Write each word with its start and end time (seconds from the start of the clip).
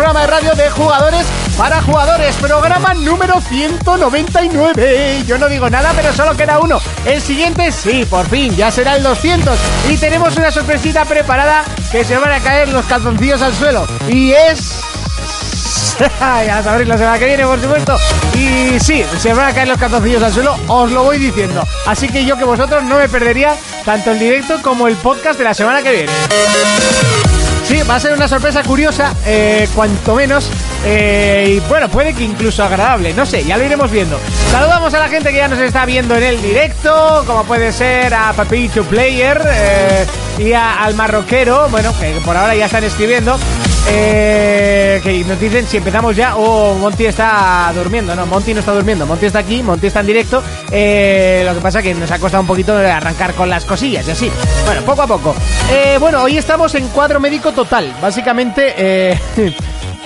programa 0.00 0.20
de 0.22 0.26
radio 0.28 0.54
de 0.54 0.70
jugadores 0.70 1.26
para 1.58 1.82
jugadores, 1.82 2.34
programa 2.36 2.94
número 2.94 3.38
199. 3.38 5.24
Yo 5.26 5.36
no 5.36 5.46
digo 5.46 5.68
nada, 5.68 5.92
pero 5.94 6.10
solo 6.14 6.34
queda 6.34 6.58
uno. 6.58 6.80
El 7.04 7.20
siguiente, 7.20 7.70
sí, 7.70 8.06
por 8.08 8.26
fin, 8.26 8.56
ya 8.56 8.70
será 8.70 8.96
el 8.96 9.02
200. 9.02 9.58
Y 9.90 9.98
tenemos 9.98 10.34
una 10.38 10.50
sorpresita 10.50 11.04
preparada 11.04 11.64
que 11.92 12.02
se 12.02 12.16
van 12.16 12.32
a 12.32 12.40
caer 12.40 12.70
los 12.70 12.86
calzoncillos 12.86 13.42
al 13.42 13.52
suelo. 13.52 13.86
Y 14.08 14.32
es 14.32 14.80
ya 16.00 16.62
sabréis 16.62 16.88
la 16.88 16.96
semana 16.96 17.18
que 17.18 17.26
viene, 17.26 17.44
por 17.44 17.60
supuesto. 17.60 17.98
Y 18.32 18.80
sí, 18.80 19.04
se 19.18 19.34
van 19.34 19.50
a 19.50 19.52
caer 19.52 19.68
los 19.68 19.76
calzoncillos 19.76 20.22
al 20.22 20.32
suelo, 20.32 20.56
os 20.66 20.90
lo 20.90 21.04
voy 21.04 21.18
diciendo. 21.18 21.62
Así 21.86 22.08
que 22.08 22.24
yo 22.24 22.38
que 22.38 22.44
vosotros 22.44 22.82
no 22.84 22.96
me 22.96 23.06
perdería 23.06 23.54
tanto 23.84 24.12
el 24.12 24.18
directo 24.18 24.62
como 24.62 24.88
el 24.88 24.96
podcast 24.96 25.36
de 25.38 25.44
la 25.44 25.52
semana 25.52 25.82
que 25.82 25.92
viene. 25.92 26.12
Sí, 27.70 27.80
va 27.88 27.94
a 27.94 28.00
ser 28.00 28.12
una 28.14 28.26
sorpresa 28.26 28.64
curiosa, 28.64 29.14
eh, 29.24 29.68
cuanto 29.76 30.16
menos. 30.16 30.50
eh, 30.84 31.54
y 31.56 31.68
bueno, 31.68 31.88
puede 31.88 32.12
que 32.14 32.24
incluso 32.24 32.64
agradable, 32.64 33.14
no 33.14 33.24
sé, 33.24 33.44
ya 33.44 33.56
lo 33.56 33.62
iremos 33.62 33.88
viendo. 33.92 34.18
Saludamos 34.50 34.92
a 34.92 34.98
la 34.98 35.08
gente 35.08 35.30
que 35.30 35.36
ya 35.36 35.46
nos 35.46 35.60
está 35.60 35.86
viendo 35.86 36.16
en 36.16 36.24
el 36.24 36.42
directo, 36.42 37.22
como 37.28 37.44
puede 37.44 37.70
ser 37.72 38.12
a 38.12 38.32
Papito 38.32 38.82
Player 38.82 39.40
eh, 39.46 40.04
y 40.38 40.52
al 40.52 40.94
marroquero, 40.96 41.68
bueno, 41.68 41.94
que 42.00 42.10
por 42.24 42.36
ahora 42.36 42.56
ya 42.56 42.66
están 42.66 42.82
escribiendo. 42.82 43.38
Eh, 43.88 45.00
que 45.02 45.24
nos 45.24 45.38
dicen 45.40 45.66
si 45.66 45.78
empezamos 45.78 46.14
ya 46.16 46.36
o 46.36 46.74
Monty 46.74 47.06
está 47.06 47.72
durmiendo. 47.74 48.14
No, 48.14 48.26
Monty 48.26 48.54
no 48.54 48.60
está 48.60 48.72
durmiendo. 48.72 49.06
Monty 49.06 49.26
está 49.26 49.40
aquí, 49.40 49.62
Monty 49.62 49.86
está 49.86 50.00
en 50.00 50.06
directo. 50.06 50.42
eh, 50.70 51.42
lo 51.46 51.54
que 51.54 51.60
pasa 51.60 51.82
que 51.82 51.94
nos 51.94 52.10
ha 52.10 52.18
costado 52.18 52.42
un 52.42 52.46
poquito 52.46 52.76
arrancar 52.76 53.34
con 53.34 53.48
las 53.48 53.64
cosillas 53.64 54.06
y 54.08 54.10
así. 54.10 54.30
Bueno, 54.66 54.82
poco 54.82 55.02
a 55.02 55.06
poco. 55.06 55.34
Eh, 55.70 55.96
bueno, 55.98 56.22
hoy 56.22 56.38
estamos 56.38 56.74
en 56.74 56.88
cuadro 56.88 57.20
médico 57.20 57.52
total. 57.52 57.94
Básicamente, 58.00 58.74
eh, 58.76 59.18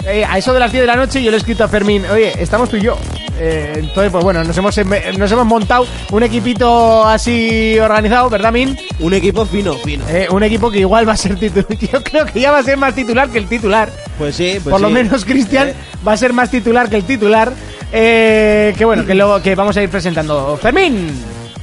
a 0.29 0.39
eso 0.39 0.53
de 0.53 0.61
las 0.61 0.71
10 0.73 0.83
de 0.83 0.87
la 0.87 0.97
noche 0.97 1.23
yo 1.23 1.31
le 1.31 1.37
he 1.37 1.41
escrito 1.41 1.65
a 1.65 1.69
Fermín, 1.69 2.05
oye, 2.11 2.33
estamos 2.41 2.69
tú 2.69 2.77
y 2.77 2.83
yo. 2.83 2.97
Eh, 3.39 3.73
entonces, 3.77 4.13
pues 4.13 4.23
bueno, 4.23 4.45
nos 4.45 4.57
hemos, 4.57 4.77
em- 4.79 4.91
nos 5.19 5.31
hemos 5.33 5.47
montado 5.47 5.87
un 6.13 6.23
equipito 6.23 7.05
así 7.07 7.77
organizado, 7.81 8.31
¿verdad, 8.31 8.53
Min? 8.53 8.79
Un 9.01 9.13
equipo 9.15 9.45
fino, 9.45 9.75
fino. 9.75 10.05
Eh, 10.09 10.29
un 10.31 10.43
equipo 10.45 10.71
que 10.71 10.79
igual 10.81 11.09
va 11.09 11.15
a 11.15 11.17
ser 11.17 11.37
titular. 11.39 11.67
Yo 11.93 12.03
creo 12.03 12.27
que 12.27 12.41
ya 12.41 12.53
va 12.53 12.59
a 12.59 12.63
ser 12.63 12.77
más 12.77 12.95
titular 12.95 13.29
que 13.29 13.39
el 13.39 13.47
titular. 13.49 13.91
Pues 14.19 14.37
sí, 14.37 14.59
pues 14.63 14.73
Por 14.73 14.81
lo 14.81 14.89
sí. 14.89 14.95
menos 14.95 15.25
Cristian 15.25 15.69
Eh, 15.69 15.75
va 16.07 16.13
a 16.13 16.17
ser 16.17 16.33
más 16.33 16.51
titular 16.51 16.89
que 16.89 16.97
el 16.97 17.05
titular. 17.05 17.53
Eh, 17.93 18.75
que 18.77 18.85
bueno, 18.85 19.05
que 19.05 19.15
luego 19.15 19.41
que 19.43 19.55
vamos 19.55 19.77
a 19.77 19.83
ir 19.83 19.89
presentando. 19.89 20.57
Fermín, 20.61 21.09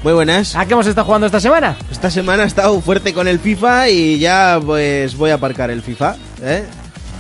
Muy 0.04 0.14
buenas. 0.14 0.56
¿a 0.56 0.66
qué 0.66 0.74
hemos 0.74 0.88
estado 0.88 1.06
jugando 1.06 1.28
esta 1.28 1.40
semana? 1.40 1.76
Esta 1.92 2.10
semana 2.10 2.44
he 2.44 2.48
estado 2.48 2.80
fuerte 2.82 3.14
con 3.14 3.28
el 3.28 3.40
FIFA 3.40 3.90
y 3.90 4.18
ya 4.20 4.60
pues 4.66 5.16
voy 5.16 5.32
a 5.32 5.36
aparcar 5.36 5.70
el 5.72 5.82
FIFA, 5.82 6.16
¿eh? 6.42 6.64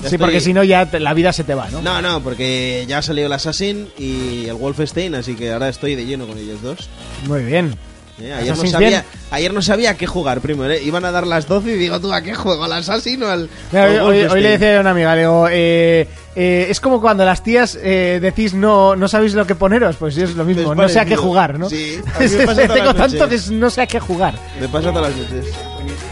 Sí, 0.01 0.05
estoy- 0.15 0.17
porque 0.19 0.41
si 0.41 0.53
no 0.53 0.63
ya 0.63 0.85
te- 0.89 0.99
la 0.99 1.13
vida 1.13 1.31
se 1.33 1.43
te 1.43 1.53
va, 1.55 1.69
¿no? 1.69 1.81
No, 1.81 2.01
no, 2.01 2.21
porque 2.21 2.85
ya 2.87 2.99
ha 2.99 3.01
salido 3.01 3.27
el 3.27 3.33
Assassin 3.33 3.87
y 3.97 4.45
el 4.47 4.53
Wolfenstein, 4.55 5.15
así 5.15 5.35
que 5.35 5.51
ahora 5.51 5.69
estoy 5.69 5.95
de 5.95 6.05
lleno 6.05 6.27
con 6.27 6.37
ellos 6.37 6.61
dos. 6.61 6.89
Muy 7.27 7.43
bien. 7.43 7.75
¿eh? 8.21 8.33
Ayer, 8.33 8.55
no 8.55 8.65
sabía, 8.67 8.87
bien. 8.89 9.03
ayer 9.31 9.51
no 9.53 9.61
sabía 9.63 9.91
a 9.91 9.97
qué 9.97 10.05
jugar 10.05 10.41
primero, 10.41 10.71
¿eh? 10.71 10.81
Iban 10.83 11.05
a 11.05 11.11
dar 11.11 11.25
las 11.25 11.47
12 11.47 11.71
y 11.71 11.77
digo, 11.77 11.99
¿tú 11.99 12.13
a 12.13 12.21
qué 12.21 12.35
juego? 12.35 12.63
¿Al 12.65 12.73
Assassin 12.73 13.23
o 13.23 13.27
al, 13.27 13.49
Mira, 13.71 14.03
hoy, 14.03 14.21
hoy- 14.25 14.41
le 14.41 14.49
decía 14.51 14.77
a 14.77 14.81
una 14.81 14.91
amiga, 14.91 15.15
le 15.15 15.21
digo, 15.21 15.47
eh, 15.49 16.07
eh, 16.35 16.67
es 16.69 16.79
como 16.79 17.01
cuando 17.01 17.25
las 17.25 17.41
tías 17.43 17.77
eh, 17.81 18.19
decís 18.21 18.53
no, 18.53 18.95
no 18.95 19.07
sabéis 19.07 19.33
lo 19.33 19.47
que 19.47 19.55
poneros, 19.55 19.95
pues 19.95 20.17
es 20.17 20.35
lo 20.35 20.45
mismo, 20.45 20.75
no 20.75 20.87
sé 20.87 20.99
a 20.99 21.05
qué 21.05 21.15
jugar, 21.15 21.57
¿no? 21.57 21.67
Sí, 21.69 21.99
Tengo 22.19 22.93
tanto 22.93 23.27
que 23.27 23.39
no 23.51 23.69
sé 23.71 23.81
a 23.81 23.87
qué 23.87 23.99
jugar. 23.99 24.35
Me 24.59 24.67
pasa 24.69 24.91
todas 24.93 25.09
las 25.09 25.17
noches. 25.17 25.45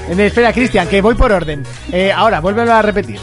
Eh, 0.09 0.25
Espera, 0.25 0.51
Cristian, 0.51 0.87
que 0.87 1.01
voy 1.01 1.13
por 1.13 1.31
orden. 1.31 1.63
Ahora, 2.15 2.39
vuélvelo 2.39 2.73
a 2.73 2.81
repetir. 2.81 3.19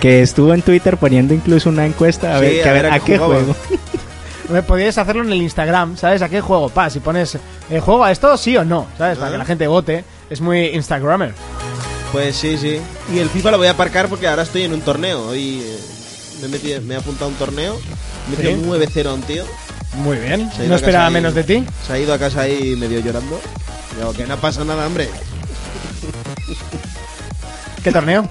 Que 0.00 0.22
estuvo 0.22 0.54
en 0.54 0.62
Twitter 0.62 0.96
poniendo 0.96 1.34
incluso 1.34 1.68
una 1.68 1.84
encuesta 1.86 2.34
a 2.36 2.38
Sí, 2.40 2.44
ver, 2.46 2.62
que 2.62 2.68
a, 2.68 2.72
ver, 2.72 2.86
a 2.86 3.00
qué 3.00 3.18
juego. 3.18 3.54
Podrías 4.66 4.98
hacerlo 4.98 5.22
en 5.22 5.32
el 5.32 5.42
Instagram, 5.42 5.96
¿sabes? 5.96 6.22
¿A 6.22 6.28
qué 6.28 6.40
juego? 6.40 6.70
Pa, 6.70 6.90
si 6.90 6.98
pones, 7.00 7.36
eh, 7.70 7.80
¿juego 7.80 8.02
a 8.04 8.10
esto 8.10 8.36
sí 8.36 8.56
o 8.56 8.64
no? 8.64 8.86
¿Sabes? 8.98 9.18
Para 9.18 9.30
que 9.32 9.38
la 9.38 9.44
gente 9.44 9.66
vote. 9.68 10.04
Es 10.30 10.40
muy 10.40 10.66
Instagrammer. 10.68 11.34
Pues 12.12 12.34
sí, 12.36 12.56
sí. 12.56 12.80
Y 13.14 13.18
el 13.18 13.28
FIFA 13.28 13.52
lo 13.52 13.58
voy 13.58 13.66
a 13.68 13.72
aparcar 13.72 14.08
porque 14.08 14.26
ahora 14.26 14.42
estoy 14.42 14.62
en 14.62 14.72
un 14.72 14.80
torneo. 14.80 15.28
Hoy 15.28 15.60
eh, 15.62 15.78
me, 16.40 16.46
he 16.46 16.48
metido- 16.50 16.80
me 16.82 16.94
he 16.94 16.96
apuntado 16.96 17.26
a 17.26 17.28
un 17.28 17.34
torneo. 17.34 17.78
Me 18.28 18.34
he 18.34 18.52
metido 18.54 18.74
Sí. 18.76 18.80
9-0 19.02 19.06
a 19.10 19.14
un 19.14 19.22
tío. 19.22 19.44
Muy 19.96 20.16
bien. 20.16 20.50
No 20.66 20.74
esperaba 20.76 21.06
ahí- 21.06 21.12
menos 21.12 21.34
de 21.34 21.44
ti. 21.44 21.64
Se 21.86 21.92
ha 21.92 21.98
ido 21.98 22.12
a 22.14 22.18
casa 22.18 22.40
ahí 22.42 22.74
medio 22.76 23.00
llorando. 23.00 23.38
Digo, 23.96 24.12
que 24.14 24.26
no 24.26 24.36
pasa 24.38 24.64
nada, 24.64 24.86
hombre. 24.86 25.08
¿Qué 27.84 27.92
torneo? 27.92 28.28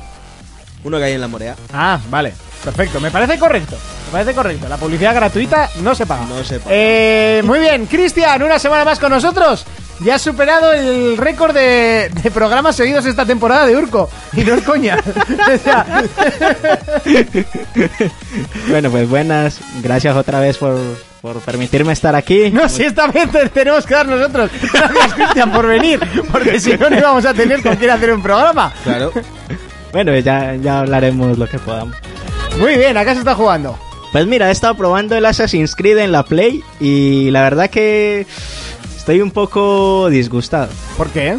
Uno 0.83 0.97
que 0.97 1.03
hay 1.03 1.13
en 1.13 1.21
la 1.21 1.27
Morea. 1.27 1.55
Ah, 1.73 1.99
vale. 2.09 2.33
Perfecto. 2.63 2.99
Me 2.99 3.11
parece 3.11 3.37
correcto. 3.39 3.75
Me 4.07 4.11
parece 4.11 4.33
correcto. 4.33 4.67
La 4.67 4.77
publicidad 4.77 5.15
gratuita 5.15 5.69
no 5.81 5.95
se 5.95 6.05
paga. 6.05 6.25
No 6.25 6.43
se 6.43 6.59
paga. 6.59 6.71
Eh, 6.75 7.41
muy 7.45 7.59
bien. 7.59 7.85
Cristian, 7.85 8.41
una 8.43 8.59
semana 8.59 8.83
más 8.85 8.99
con 8.99 9.11
nosotros. 9.11 9.65
Ya 10.01 10.15
has 10.15 10.21
superado 10.21 10.71
el 10.71 11.17
récord 11.17 11.53
de, 11.53 12.09
de 12.23 12.31
programas 12.31 12.75
seguidos 12.77 13.05
esta 13.05 13.25
temporada 13.25 13.65
de 13.65 13.75
Urco. 13.75 14.09
Y 14.33 14.41
no 14.45 14.53
es 14.55 14.63
coña. 14.63 14.97
Bueno, 18.69 18.89
pues 18.91 19.09
buenas. 19.09 19.59
Gracias 19.81 20.15
otra 20.15 20.39
vez 20.39 20.57
por, 20.57 20.77
por 21.21 21.39
permitirme 21.39 21.93
estar 21.93 22.15
aquí. 22.15 22.49
no, 22.51 22.69
si 22.69 22.83
esta 22.83 23.07
vez 23.07 23.31
te 23.31 23.49
tenemos 23.49 23.85
que 23.85 23.93
dar 23.95 24.07
nosotros. 24.07 24.51
Gracias, 24.71 25.13
Cristian, 25.13 25.51
por 25.51 25.67
venir. 25.67 25.99
Porque 26.31 26.59
si 26.59 26.77
no, 26.77 26.89
no 26.89 26.97
íbamos 26.97 27.25
a 27.25 27.33
tener 27.33 27.61
con 27.61 27.75
quién 27.75 27.91
hacer 27.91 28.13
un 28.13 28.21
programa. 28.21 28.71
Claro. 28.83 29.11
Bueno, 29.91 30.17
ya, 30.17 30.55
ya 30.55 30.79
hablaremos 30.81 31.37
lo 31.37 31.47
que 31.47 31.59
podamos. 31.59 31.95
Muy 32.59 32.75
bien, 32.75 32.97
acá 32.97 33.13
se 33.13 33.19
está 33.19 33.35
jugando. 33.35 33.77
Pues 34.11 34.25
mira, 34.25 34.49
he 34.49 34.51
estado 34.51 34.75
probando 34.75 35.15
el 35.15 35.25
Assassin's 35.25 35.75
Creed 35.75 35.97
en 35.99 36.11
la 36.11 36.23
Play 36.23 36.63
y 36.79 37.29
la 37.31 37.43
verdad 37.43 37.69
que 37.69 38.25
estoy 38.97 39.21
un 39.21 39.31
poco 39.31 40.09
disgustado. 40.09 40.69
¿Por 40.97 41.09
qué? 41.09 41.37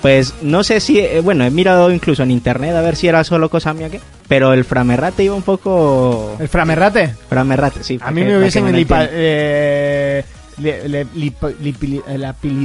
Pues 0.00 0.34
no 0.40 0.64
sé 0.64 0.80
si, 0.80 0.98
eh, 0.98 1.20
bueno, 1.20 1.44
he 1.44 1.50
mirado 1.50 1.92
incluso 1.92 2.22
en 2.22 2.30
internet 2.30 2.74
a 2.74 2.80
ver 2.80 2.96
si 2.96 3.06
era 3.06 3.22
solo 3.22 3.50
cosa 3.50 3.74
mía 3.74 3.90
que, 3.90 4.00
pero 4.28 4.54
el 4.54 4.64
framerrate 4.64 5.24
iba 5.24 5.34
un 5.34 5.42
poco... 5.42 6.36
¿El 6.40 6.48
framerrate? 6.48 7.14
Framerrate, 7.28 7.84
sí. 7.84 7.98
A 8.00 8.10
mí 8.10 8.24
me 8.24 8.38
hubiesen 8.38 8.64
eh, 8.74 8.86
eh, 9.12 10.24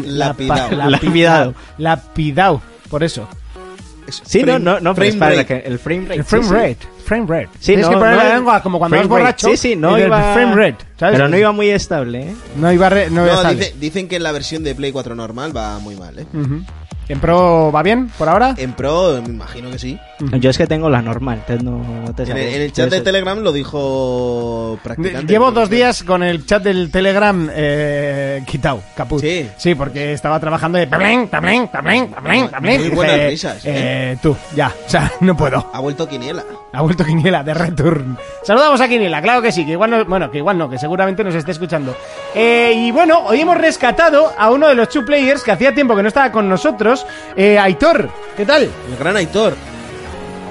Lapidado. 0.07 1.53
Lapidao, 1.77 2.61
por 2.89 3.03
eso. 3.03 3.27
Es 4.07 4.21
Sí, 4.25 4.41
frame- 4.41 4.59
no, 4.63 4.79
no, 4.79 4.93
frame 4.95 5.13
para 5.13 5.35
rate. 5.35 5.45
que 5.45 5.67
el 5.67 5.79
frame 5.79 6.01
rate. 6.07 6.15
El 6.15 6.23
sí, 6.23 6.29
frame 6.29 6.45
sí. 6.47 6.53
rate. 6.53 6.77
Frame 7.05 7.25
rate. 7.27 7.49
Sí, 7.59 7.65
Tienes 7.67 7.85
no, 7.85 7.91
que 7.91 7.97
poner 7.97 8.17
no, 8.17 8.23
la 8.23 8.35
lengua 8.35 8.61
como 8.63 8.79
cuando 8.79 8.97
vas 8.97 9.07
borracho. 9.07 9.47
Sí, 9.49 9.57
sí, 9.57 9.75
no 9.75 9.97
iba... 9.97 10.33
Frame 10.33 10.55
rate, 10.55 10.85
¿sabes? 10.99 11.15
Pero 11.17 11.27
no 11.27 11.37
iba 11.37 11.51
muy 11.51 11.69
estable, 11.69 12.21
¿eh? 12.29 12.35
No 12.55 12.71
iba, 12.71 12.89
re- 12.89 13.09
no 13.09 13.23
iba 13.23 13.33
No, 13.33 13.37
estable. 13.41 13.57
dice- 13.57 13.75
dicen 13.79 14.07
que 14.07 14.19
la 14.19 14.31
versión 14.31 14.63
de 14.63 14.73
Play 14.75 14.91
4 14.91 15.13
normal 15.15 15.55
va 15.55 15.77
muy 15.79 15.95
mal, 15.95 16.17
¿eh? 16.19 16.25
Ujú. 16.33 16.63
¿En 17.07 17.19
Pro 17.19 17.71
va 17.71 17.83
bien 17.83 18.09
por 18.17 18.27
ahora? 18.29 18.55
En 18.57 18.73
Pro, 18.73 19.21
me 19.21 19.29
imagino 19.29 19.69
que 19.69 19.77
sí. 19.79 19.99
Yo 20.39 20.49
es 20.49 20.57
que 20.57 20.65
tengo 20.65 20.89
la 20.89 21.01
normal, 21.01 21.39
entonces 21.39 21.63
no, 21.63 21.77
no 21.77 22.13
te 22.15 22.23
En 22.23 22.37
el, 22.37 22.53
en 22.55 22.61
el 22.63 22.71
chat 22.73 22.89
de 22.89 23.01
Telegram 23.01 23.37
lo 23.39 23.51
dijo 23.51 24.79
practicante. 24.83 25.31
Llevo 25.31 25.51
dos 25.51 25.69
días 25.69 26.03
con 26.03 26.23
el 26.23 26.45
chat 26.45 26.63
del 26.63 26.89
Telegram 26.89 27.49
eh, 27.53 28.43
quitado, 28.47 28.81
caput. 28.95 29.21
Sí. 29.21 29.47
Sí, 29.57 29.75
porque 29.75 30.13
estaba 30.13 30.39
trabajando 30.39 30.77
de... 30.77 30.87
tablén, 30.87 31.27
tablén, 31.27 31.67
tablén, 31.67 32.09
tablén, 32.09 32.49
tablén. 32.49 32.81
Muy 32.81 32.89
buenas 32.89 33.19
risas, 33.27 33.61
eh, 33.65 34.17
tú, 34.21 34.35
ya, 34.55 34.73
o 34.85 34.89
sea, 34.89 35.11
no 35.19 35.37
puedo. 35.37 35.69
Ha 35.73 35.79
vuelto 35.79 36.07
Quiniela. 36.07 36.43
Ha 36.75 36.81
vuelto 36.81 37.05
Quiniela 37.05 37.43
de 37.43 37.53
return. 37.53 38.17
Saludamos 38.43 38.81
a 38.81 38.87
Quiniela, 38.87 39.21
claro 39.21 39.41
que 39.41 39.51
sí, 39.51 39.65
que 39.65 39.71
igual 39.71 39.89
no, 39.89 40.05
bueno, 40.05 40.29
que 40.29 40.37
igual 40.39 40.57
no, 40.57 40.69
que 40.69 40.77
seguramente 40.77 41.23
nos 41.23 41.33
esté 41.35 41.51
escuchando. 41.51 41.95
Eh, 42.33 42.73
y 42.75 42.91
bueno, 42.91 43.19
hoy 43.25 43.41
hemos 43.41 43.57
rescatado 43.57 44.31
a 44.37 44.51
uno 44.51 44.67
de 44.67 44.75
los 44.75 44.89
two 44.89 45.05
players 45.05 45.43
que 45.43 45.51
hacía 45.51 45.73
tiempo 45.73 45.95
que 45.95 46.01
no 46.01 46.07
estaba 46.09 46.31
con 46.31 46.47
nosotros, 46.49 47.05
eh, 47.35 47.57
Aitor. 47.57 48.09
¿Qué 48.35 48.45
tal? 48.45 48.63
El 48.63 48.97
gran 48.99 49.15
Aitor. 49.15 49.55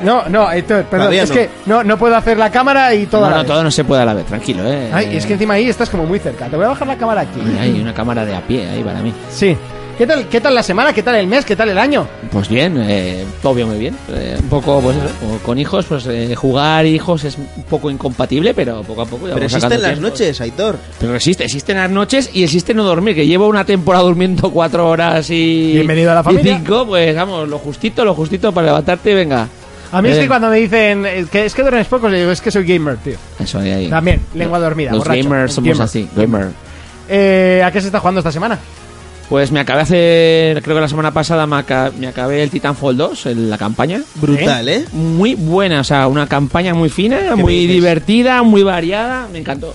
No, 0.02 0.24
no, 0.28 0.46
Aitor, 0.46 0.84
perdón, 0.84 1.06
Todavía 1.06 1.22
es 1.22 1.30
no. 1.30 1.34
que 1.36 1.50
no, 1.66 1.84
no 1.84 1.96
puedo 1.96 2.16
hacer 2.16 2.36
la 2.36 2.50
cámara 2.50 2.94
y 2.94 3.06
todo. 3.06 3.24
a 3.24 3.28
No, 3.28 3.30
la 3.30 3.36
no, 3.36 3.42
vez. 3.44 3.52
todo 3.52 3.62
no 3.64 3.70
se 3.70 3.84
puede 3.84 4.02
a 4.02 4.04
la 4.04 4.14
vez, 4.14 4.26
tranquilo, 4.26 4.62
eh. 4.66 4.90
Ay, 4.92 5.16
es 5.16 5.24
que 5.24 5.34
encima 5.34 5.54
ahí 5.54 5.68
estás 5.68 5.88
como 5.88 6.04
muy 6.04 6.18
cerca. 6.18 6.46
Te 6.46 6.56
voy 6.56 6.64
a 6.64 6.68
bajar 6.68 6.88
la 6.88 6.96
cámara 6.96 7.20
aquí. 7.22 7.40
Hay 7.60 7.80
una 7.80 7.94
cámara 7.94 8.24
de 8.24 8.34
a 8.34 8.40
pie 8.40 8.68
ahí 8.68 8.82
para 8.82 9.00
mí. 9.00 9.14
Sí. 9.30 9.56
¿Qué 9.96 10.08
tal, 10.08 10.28
¿Qué 10.28 10.40
tal 10.40 10.54
la 10.56 10.62
semana? 10.64 10.92
¿Qué 10.92 11.04
tal 11.04 11.14
el 11.14 11.28
mes? 11.28 11.44
¿Qué 11.44 11.54
tal 11.54 11.68
el 11.68 11.78
año? 11.78 12.08
Pues 12.32 12.48
bien, 12.48 12.76
eh, 12.80 13.24
todo 13.40 13.54
bien, 13.54 13.68
muy 13.68 13.78
bien. 13.78 13.96
Eh, 14.08 14.36
un 14.40 14.48
poco, 14.48 14.80
pues 14.80 14.96
eso, 14.96 15.06
con 15.44 15.56
hijos, 15.56 15.86
pues 15.86 16.04
eh, 16.08 16.34
jugar 16.34 16.84
hijos 16.84 17.22
es 17.22 17.38
un 17.38 17.62
poco 17.70 17.90
incompatible, 17.92 18.54
pero 18.54 18.82
poco 18.82 19.02
a 19.02 19.06
poco 19.06 19.28
ya 19.28 19.34
Pero 19.34 19.46
vamos 19.46 19.54
existen 19.54 19.82
las 19.82 19.92
tiempo. 19.92 20.08
noches, 20.10 20.40
Aitor. 20.40 20.78
Pero 20.98 21.14
existe, 21.14 21.44
existen 21.44 21.76
las 21.76 21.90
noches 21.90 22.28
y 22.34 22.42
existe 22.42 22.74
no 22.74 22.82
dormir, 22.82 23.14
que 23.14 23.24
llevo 23.26 23.46
una 23.46 23.64
temporada 23.64 24.02
durmiendo 24.04 24.50
cuatro 24.50 24.88
horas 24.88 25.30
y... 25.30 25.72
Bienvenido 25.74 26.10
a 26.10 26.14
la 26.14 26.20
y 26.22 26.24
familia. 26.24 26.56
cinco, 26.56 26.86
pues 26.88 27.14
vamos, 27.14 27.48
lo 27.48 27.58
justito, 27.60 28.04
lo 28.04 28.14
justito 28.14 28.50
para 28.52 28.66
levantarte 28.66 29.12
y 29.12 29.14
venga. 29.14 29.46
A 29.92 30.02
mí 30.02 30.08
es 30.08 30.18
que 30.18 30.26
cuando 30.26 30.48
me 30.48 30.56
dicen 30.56 31.06
eh, 31.06 31.24
que 31.30 31.44
es 31.44 31.54
que 31.54 31.62
duermes 31.62 31.86
poco, 31.86 32.08
le 32.08 32.18
digo, 32.18 32.32
es 32.32 32.40
que 32.40 32.50
soy 32.50 32.64
gamer, 32.64 32.96
tío. 32.96 33.14
Eso 33.38 33.60
de 33.60 33.72
ahí. 33.74 33.88
También, 33.88 34.22
lengua 34.34 34.58
dormida, 34.58 34.90
Los 34.90 34.98
borracho. 35.04 35.22
gamers 35.22 35.52
somos 35.52 35.68
Gamer. 35.70 35.84
así, 35.84 36.08
gamer. 36.16 36.48
Eh, 37.08 37.62
¿A 37.64 37.70
qué 37.70 37.80
se 37.80 37.86
está 37.86 38.00
jugando 38.00 38.18
esta 38.18 38.32
semana? 38.32 38.58
Pues 39.34 39.50
me 39.50 39.58
acabé 39.58 39.80
hace, 39.80 40.60
creo 40.62 40.76
que 40.76 40.80
la 40.80 40.86
semana 40.86 41.10
pasada 41.12 41.44
me, 41.44 41.56
aca- 41.56 41.90
me 41.98 42.06
acabé 42.06 42.44
el 42.44 42.50
Titanfall 42.50 42.96
2, 42.96 43.26
en 43.26 43.50
la 43.50 43.58
campaña. 43.58 44.00
Brutal, 44.14 44.68
¿eh? 44.68 44.84
Muy 44.92 45.34
buena, 45.34 45.80
o 45.80 45.84
sea, 45.84 46.06
una 46.06 46.28
campaña 46.28 46.72
muy 46.72 46.88
fina, 46.88 47.34
muy 47.34 47.54
dices? 47.54 47.74
divertida, 47.74 48.44
muy 48.44 48.62
variada, 48.62 49.26
me 49.32 49.40
encantó. 49.40 49.74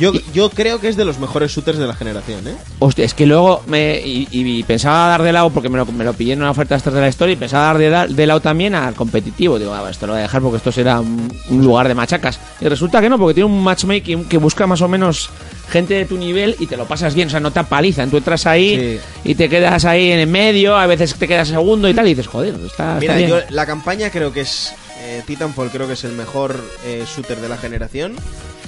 Yo, 0.00 0.12
yo 0.32 0.50
creo 0.50 0.80
que 0.80 0.88
es 0.88 0.96
de 0.96 1.04
los 1.04 1.18
mejores 1.18 1.52
shooters 1.52 1.78
de 1.78 1.86
la 1.86 1.94
generación, 1.94 2.48
¿eh? 2.48 2.54
Hostia, 2.78 3.04
es 3.04 3.14
que 3.14 3.26
luego 3.26 3.62
me 3.66 4.00
y, 4.04 4.26
y 4.30 4.62
pensaba 4.64 5.08
dar 5.08 5.22
de 5.22 5.32
lado 5.32 5.50
porque 5.50 5.68
me 5.68 5.76
lo, 5.78 5.86
me 5.86 6.04
lo 6.04 6.12
pillé 6.14 6.32
en 6.32 6.40
una 6.40 6.50
oferta 6.50 6.74
esta 6.74 6.90
de 6.90 7.00
la 7.00 7.08
historia 7.08 7.34
y 7.34 7.36
pensaba 7.36 7.78
dar 7.78 8.08
de, 8.08 8.14
de 8.14 8.26
lado 8.26 8.40
también 8.40 8.74
al 8.74 8.94
competitivo. 8.94 9.58
Digo, 9.58 9.74
ah, 9.74 9.88
esto 9.90 10.06
lo 10.06 10.14
voy 10.14 10.20
a 10.20 10.22
dejar 10.22 10.40
porque 10.42 10.56
esto 10.56 10.72
será 10.72 11.00
un, 11.00 11.30
un 11.50 11.64
lugar 11.64 11.86
de 11.86 11.94
machacas. 11.94 12.40
Y 12.60 12.66
resulta 12.68 13.00
que 13.00 13.08
no, 13.08 13.18
porque 13.18 13.34
tiene 13.34 13.48
un 13.50 13.62
matchmaking 13.62 14.24
que 14.24 14.38
busca 14.38 14.66
más 14.66 14.80
o 14.80 14.88
menos 14.88 15.28
gente 15.70 15.94
de 15.94 16.04
tu 16.04 16.16
nivel 16.16 16.56
y 16.58 16.66
te 16.66 16.76
lo 16.76 16.86
pasas 16.86 17.14
bien, 17.14 17.28
o 17.28 17.30
sea, 17.30 17.38
no 17.40 17.52
te 17.52 17.60
apalizan. 17.60 18.10
Tú 18.10 18.16
entras 18.16 18.46
ahí 18.46 18.98
y 19.22 19.34
te 19.34 19.48
quedas 19.48 19.84
ahí 19.84 20.10
en 20.10 20.18
el 20.20 20.26
medio, 20.26 20.76
a 20.76 20.86
veces 20.86 21.14
te 21.14 21.28
quedas 21.28 21.48
segundo 21.48 21.88
y 21.88 21.94
tal, 21.94 22.06
y 22.06 22.10
dices, 22.10 22.26
joder, 22.26 22.54
está, 22.54 22.66
está 22.66 22.94
Mira, 22.98 23.16
bien. 23.16 23.28
yo 23.28 23.36
la 23.50 23.66
campaña 23.66 24.10
creo 24.10 24.32
que 24.32 24.40
es. 24.40 24.72
eh, 25.02 25.22
Titanfall 25.26 25.70
creo 25.70 25.86
que 25.86 25.92
es 25.92 26.04
el 26.04 26.12
mejor 26.12 26.58
eh, 26.84 27.04
shooter 27.14 27.38
de 27.40 27.48
la 27.48 27.56
generación. 27.56 28.14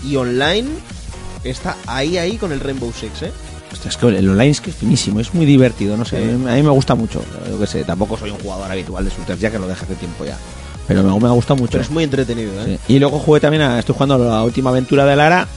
Y 0.05 0.17
online 0.17 0.69
está 1.45 1.77
ahí, 1.87 2.17
ahí 2.19 2.37
con 2.37 2.53
el 2.53 2.61
Rainbow 2.61 2.93
Six, 2.93 3.23
¿eh? 3.23 3.33
Hostia, 3.73 3.89
es 3.89 3.97
que 3.97 4.07
el 4.09 4.29
online 4.29 4.51
es 4.51 4.61
que 4.61 4.71
es 4.71 4.77
finísimo, 4.77 5.19
es 5.21 5.33
muy 5.33 5.47
divertido, 5.47 5.97
no 5.97 6.05
sé, 6.05 6.19
a 6.19 6.21
mí- 6.21 6.49
a 6.51 6.55
mí 6.55 6.63
me 6.63 6.71
gusta 6.71 6.95
mucho. 6.95 7.23
Yo 7.49 7.59
que 7.59 7.67
sé, 7.67 7.85
tampoco 7.85 8.17
soy 8.19 8.31
un 8.31 8.39
jugador 8.39 8.71
habitual 8.71 9.05
de 9.05 9.11
shooters, 9.11 9.41
ya 9.41 9.51
que 9.51 9.59
lo 9.59 9.67
dejé 9.67 9.85
hace 9.85 9.95
tiempo 9.95 10.25
ya. 10.25 10.37
Pero 10.87 11.03
me, 11.03 11.19
me 11.21 11.29
ha 11.29 11.31
gustado 11.31 11.57
mucho. 11.57 11.73
Pero 11.73 11.85
es 11.85 11.91
muy 11.91 12.05
entretenido, 12.05 12.53
¿eh? 12.67 12.79
Sí. 12.87 12.95
Y 12.95 12.99
luego 12.99 13.19
jugué 13.19 13.41
también, 13.41 13.63
a, 13.63 13.79
estoy 13.79 13.95
jugando 13.95 14.17
a 14.17 14.19
la 14.19 14.43
última 14.45 14.71
aventura 14.71 15.07
de 15.07 15.17
Lara, 15.17 15.49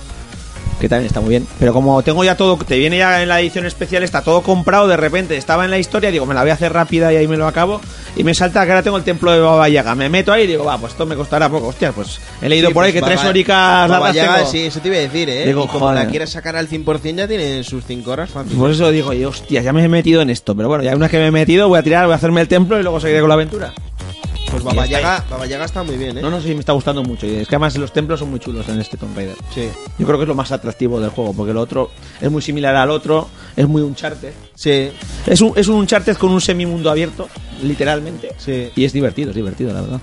que 0.80 0.90
también 0.90 1.08
está 1.08 1.22
muy 1.22 1.30
bien. 1.30 1.48
Pero 1.60 1.74
como 1.74 2.02
tengo 2.04 2.24
ya 2.24 2.36
todo, 2.36 2.58
te 2.58 2.78
viene 2.78 2.98
ya 2.98 3.22
en 3.22 3.30
la 3.30 3.40
edición 3.42 3.66
especial, 3.66 4.04
está 4.04 4.22
todo 4.22 4.42
comprado, 4.42 4.88
de 4.88 4.98
repente 4.98 5.38
estaba 5.38 5.66
en 5.66 5.72
la 5.72 5.78
historia, 5.78 6.12
digo, 6.12 6.26
me 6.26 6.34
la 6.34 6.42
voy 6.42 6.52
a 6.52 6.54
hacer 6.54 6.74
rápida 6.74 7.12
y 7.14 7.16
ahí 7.18 7.28
me 7.28 7.38
lo 7.38 7.48
acabo. 7.48 7.82
Y 8.18 8.24
me 8.24 8.34
salta 8.34 8.64
que 8.66 8.72
ahora 8.72 8.82
tengo 8.84 8.98
el 8.98 9.04
templo 9.04 9.32
de 9.32 9.40
Baba 9.42 9.68
Yaga. 9.68 9.94
Me 9.96 10.08
meto 10.10 10.32
ahí 10.32 10.44
y 10.44 10.48
digo, 10.48 10.64
va, 10.64 10.78
pues 10.78 10.94
esto 10.94 11.06
me 11.06 11.16
costará 11.16 11.50
poco. 11.50 11.68
Hostia, 11.68 11.92
pues 11.92 12.20
he 12.42 12.48
leído 12.48 12.70
Sí, 12.70 12.74
por 12.74 12.84
ahí 12.86 12.92
pues 12.94 13.04
que 13.04 13.10
tres 13.10 13.24
horicas 13.26 13.90
Baba 13.90 14.08
largas 14.08 14.16
Yaga, 14.16 14.36
tengo. 14.38 14.52
sí, 14.52 14.60
eso 14.66 14.80
te 14.80 14.88
iba 14.88 14.98
a 14.98 15.02
decir, 15.02 15.30
¿eh? 15.30 15.46
Digo, 15.46 15.66
y 15.66 15.68
como 15.68 15.88
joder. 15.88 16.04
la 16.06 16.10
quieres 16.10 16.30
sacar 16.30 16.56
al 16.56 16.70
100% 16.70 17.16
ya 17.16 17.28
tiene 17.28 17.64
sus 17.64 17.84
5 17.86 18.12
horas 18.12 18.30
fácil. 18.30 18.58
Por 18.58 18.72
eso 18.72 18.90
digo, 18.92 19.12
yo, 19.14 19.30
hostia, 19.30 19.62
ya 19.62 19.74
me 19.74 19.84
he 19.84 19.90
metido 19.90 20.22
en 20.22 20.30
esto. 20.30 20.56
Pero 20.56 20.70
bueno, 20.70 20.84
ya 20.84 20.92
una 20.96 21.06
vez 21.06 21.12
que 21.12 21.18
me 21.18 21.28
he 21.28 21.32
metido, 21.32 21.68
voy 21.68 21.80
a 21.80 21.84
tirar, 21.84 22.06
voy 22.06 22.14
a 22.14 22.16
hacerme 22.16 22.42
el 22.42 22.48
templo 22.48 22.80
y 22.80 22.84
luego 22.84 23.00
seguiré 23.00 23.20
con 23.20 23.30
la 23.30 23.36
aventura. 23.36 23.74
Pues 24.62 24.76
Baba 24.76 24.86
está 24.86 25.00
Yaga, 25.02 25.26
Baba 25.30 25.46
Yaga 25.46 25.66
está 25.66 25.84
muy 25.84 25.98
bien, 25.98 26.18
¿eh? 26.18 26.22
No, 26.22 26.30
no 26.30 26.42
si 26.42 26.54
me 26.54 26.60
está 26.60 26.74
gustando 26.74 27.04
mucho. 27.04 27.26
Y 27.28 27.36
es 27.36 27.48
que 27.48 27.56
además 27.56 27.76
los 27.78 27.92
templos 27.94 28.20
son 28.20 28.30
muy 28.32 28.40
chulos 28.40 28.68
en 28.70 28.80
este 28.80 28.98
Tomb 28.98 29.16
Raider. 29.16 29.36
Sí. 29.54 29.70
Yo 30.00 30.06
creo 30.06 30.18
que 30.18 30.24
es 30.24 30.28
lo 30.28 30.36
más 30.36 30.52
atractivo 30.52 31.00
del 31.00 31.10
juego, 31.10 31.34
porque 31.34 31.52
el 31.52 31.58
otro 31.58 31.92
es 32.22 32.32
muy 32.32 32.42
similar 32.42 32.76
al 32.76 32.90
otro, 32.90 33.28
es 33.56 33.68
muy 33.68 33.82
Uncharted. 33.82 34.34
Sí, 34.56 34.92
Es 35.26 35.42
un, 35.42 35.54
es 35.56 35.68
un 35.68 35.76
Uncharted 35.76 36.16
con 36.18 36.32
un 36.32 36.42
semimundo 36.42 36.90
abierto, 36.90 37.28
literalmente. 37.64 38.30
sí. 38.38 38.70
Y 38.76 38.86
es 38.86 38.94
divertido, 38.94 39.30
es 39.32 39.36
divertido, 39.36 39.74
la 39.74 39.82
verdad. 39.82 40.00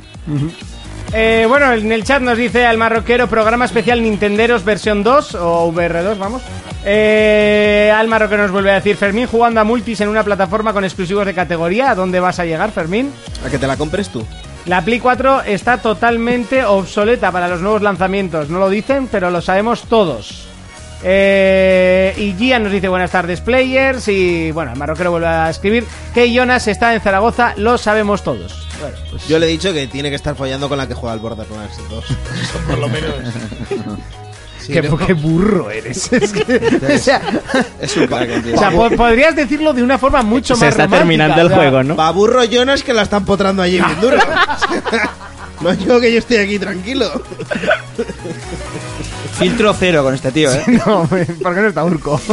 Eh, 1.14 1.44
bueno, 1.46 1.70
en 1.72 1.92
el 1.92 2.04
chat 2.04 2.22
nos 2.22 2.38
dice 2.38 2.64
al 2.64 2.78
marroquero 2.78 3.28
programa 3.28 3.66
especial 3.66 4.02
Nintenderos 4.02 4.64
versión 4.64 5.02
2 5.02 5.34
o 5.34 5.70
VR2, 5.70 6.16
vamos. 6.16 6.42
Eh, 6.86 7.92
al 7.94 8.08
marroquero 8.08 8.42
nos 8.44 8.50
vuelve 8.50 8.70
a 8.70 8.74
decir 8.74 8.96
Fermín 8.96 9.26
jugando 9.26 9.60
a 9.60 9.64
multis 9.64 10.00
en 10.00 10.08
una 10.08 10.24
plataforma 10.24 10.72
con 10.72 10.84
exclusivos 10.84 11.26
de 11.26 11.34
categoría. 11.34 11.90
¿A 11.90 11.94
dónde 11.94 12.18
vas 12.18 12.38
a 12.38 12.46
llegar, 12.46 12.70
Fermín? 12.72 13.12
A 13.46 13.50
que 13.50 13.58
te 13.58 13.66
la 13.66 13.76
compres 13.76 14.08
tú. 14.08 14.26
La 14.64 14.82
Play 14.84 15.00
4 15.00 15.42
está 15.42 15.78
totalmente 15.78 16.64
obsoleta 16.64 17.30
para 17.30 17.48
los 17.48 17.60
nuevos 17.60 17.82
lanzamientos. 17.82 18.48
No 18.48 18.58
lo 18.58 18.70
dicen, 18.70 19.08
pero 19.08 19.30
lo 19.30 19.42
sabemos 19.42 19.82
todos. 19.82 20.51
Eh, 21.04 22.14
y 22.16 22.32
Gian 22.38 22.62
nos 22.62 22.72
dice 22.72 22.88
buenas 22.88 23.10
tardes 23.10 23.40
players 23.40 24.06
y 24.08 24.50
bueno, 24.52 24.72
el 24.72 24.78
marroquero 24.78 25.10
vuelve 25.10 25.26
a 25.26 25.50
escribir 25.50 25.84
que 26.14 26.32
Jonas 26.32 26.68
está 26.68 26.94
en 26.94 27.00
Zaragoza, 27.00 27.54
lo 27.56 27.76
sabemos 27.78 28.22
todos. 28.22 28.66
Bueno, 28.80 28.96
pues 29.10 29.26
Yo 29.28 29.38
le 29.38 29.46
he 29.46 29.48
dicho 29.50 29.72
que 29.72 29.86
tiene 29.88 30.10
que 30.10 30.16
estar 30.16 30.34
follando 30.36 30.68
con 30.68 30.78
la 30.78 30.86
que 30.86 30.94
juega 30.94 31.12
al 31.12 31.18
Borderlands 31.20 31.76
2. 31.90 32.04
Eso 32.10 32.18
por 32.68 32.78
lo 32.78 32.88
menos. 32.88 33.10
Sí, 34.64 34.72
qué, 34.74 34.82
¿no? 34.82 34.96
qué 34.96 35.12
burro 35.12 35.72
eres. 35.72 36.12
Es 36.12 36.32
que, 36.32 36.94
o 36.94 36.98
sea, 36.98 37.20
Es 37.80 37.96
un 37.96 38.06
crack, 38.06 38.30
o 38.54 38.58
sea, 38.58 38.70
po- 38.70 38.90
podrías 38.90 39.34
decirlo 39.34 39.72
de 39.72 39.82
una 39.82 39.98
forma 39.98 40.22
mucho 40.22 40.54
Se 40.54 40.66
más 40.66 40.68
está 40.70 40.84
romántica, 40.84 40.98
terminando 41.00 41.40
el 41.40 41.46
o 41.46 41.48
sea, 41.48 41.56
juego, 41.58 41.82
¿no? 41.82 41.96
Baburro 41.96 42.44
Jonas 42.44 42.84
que 42.84 42.92
la 42.92 43.02
están 43.02 43.24
potrando 43.24 43.60
allí 43.60 43.78
bien 43.80 44.00
duro. 44.00 44.18
No 45.62 45.72
yo 45.74 46.00
que 46.00 46.12
yo 46.12 46.18
estoy 46.18 46.38
aquí 46.38 46.58
tranquilo. 46.58 47.10
Filtro 49.38 49.74
cero 49.78 50.02
con 50.02 50.14
este 50.14 50.30
tío, 50.32 50.52
¿eh? 50.52 50.62
No, 50.86 51.06
¿por 51.06 51.24
qué 51.54 51.60
no 51.60 51.68
está 51.68 51.84
Urco? 51.84 52.20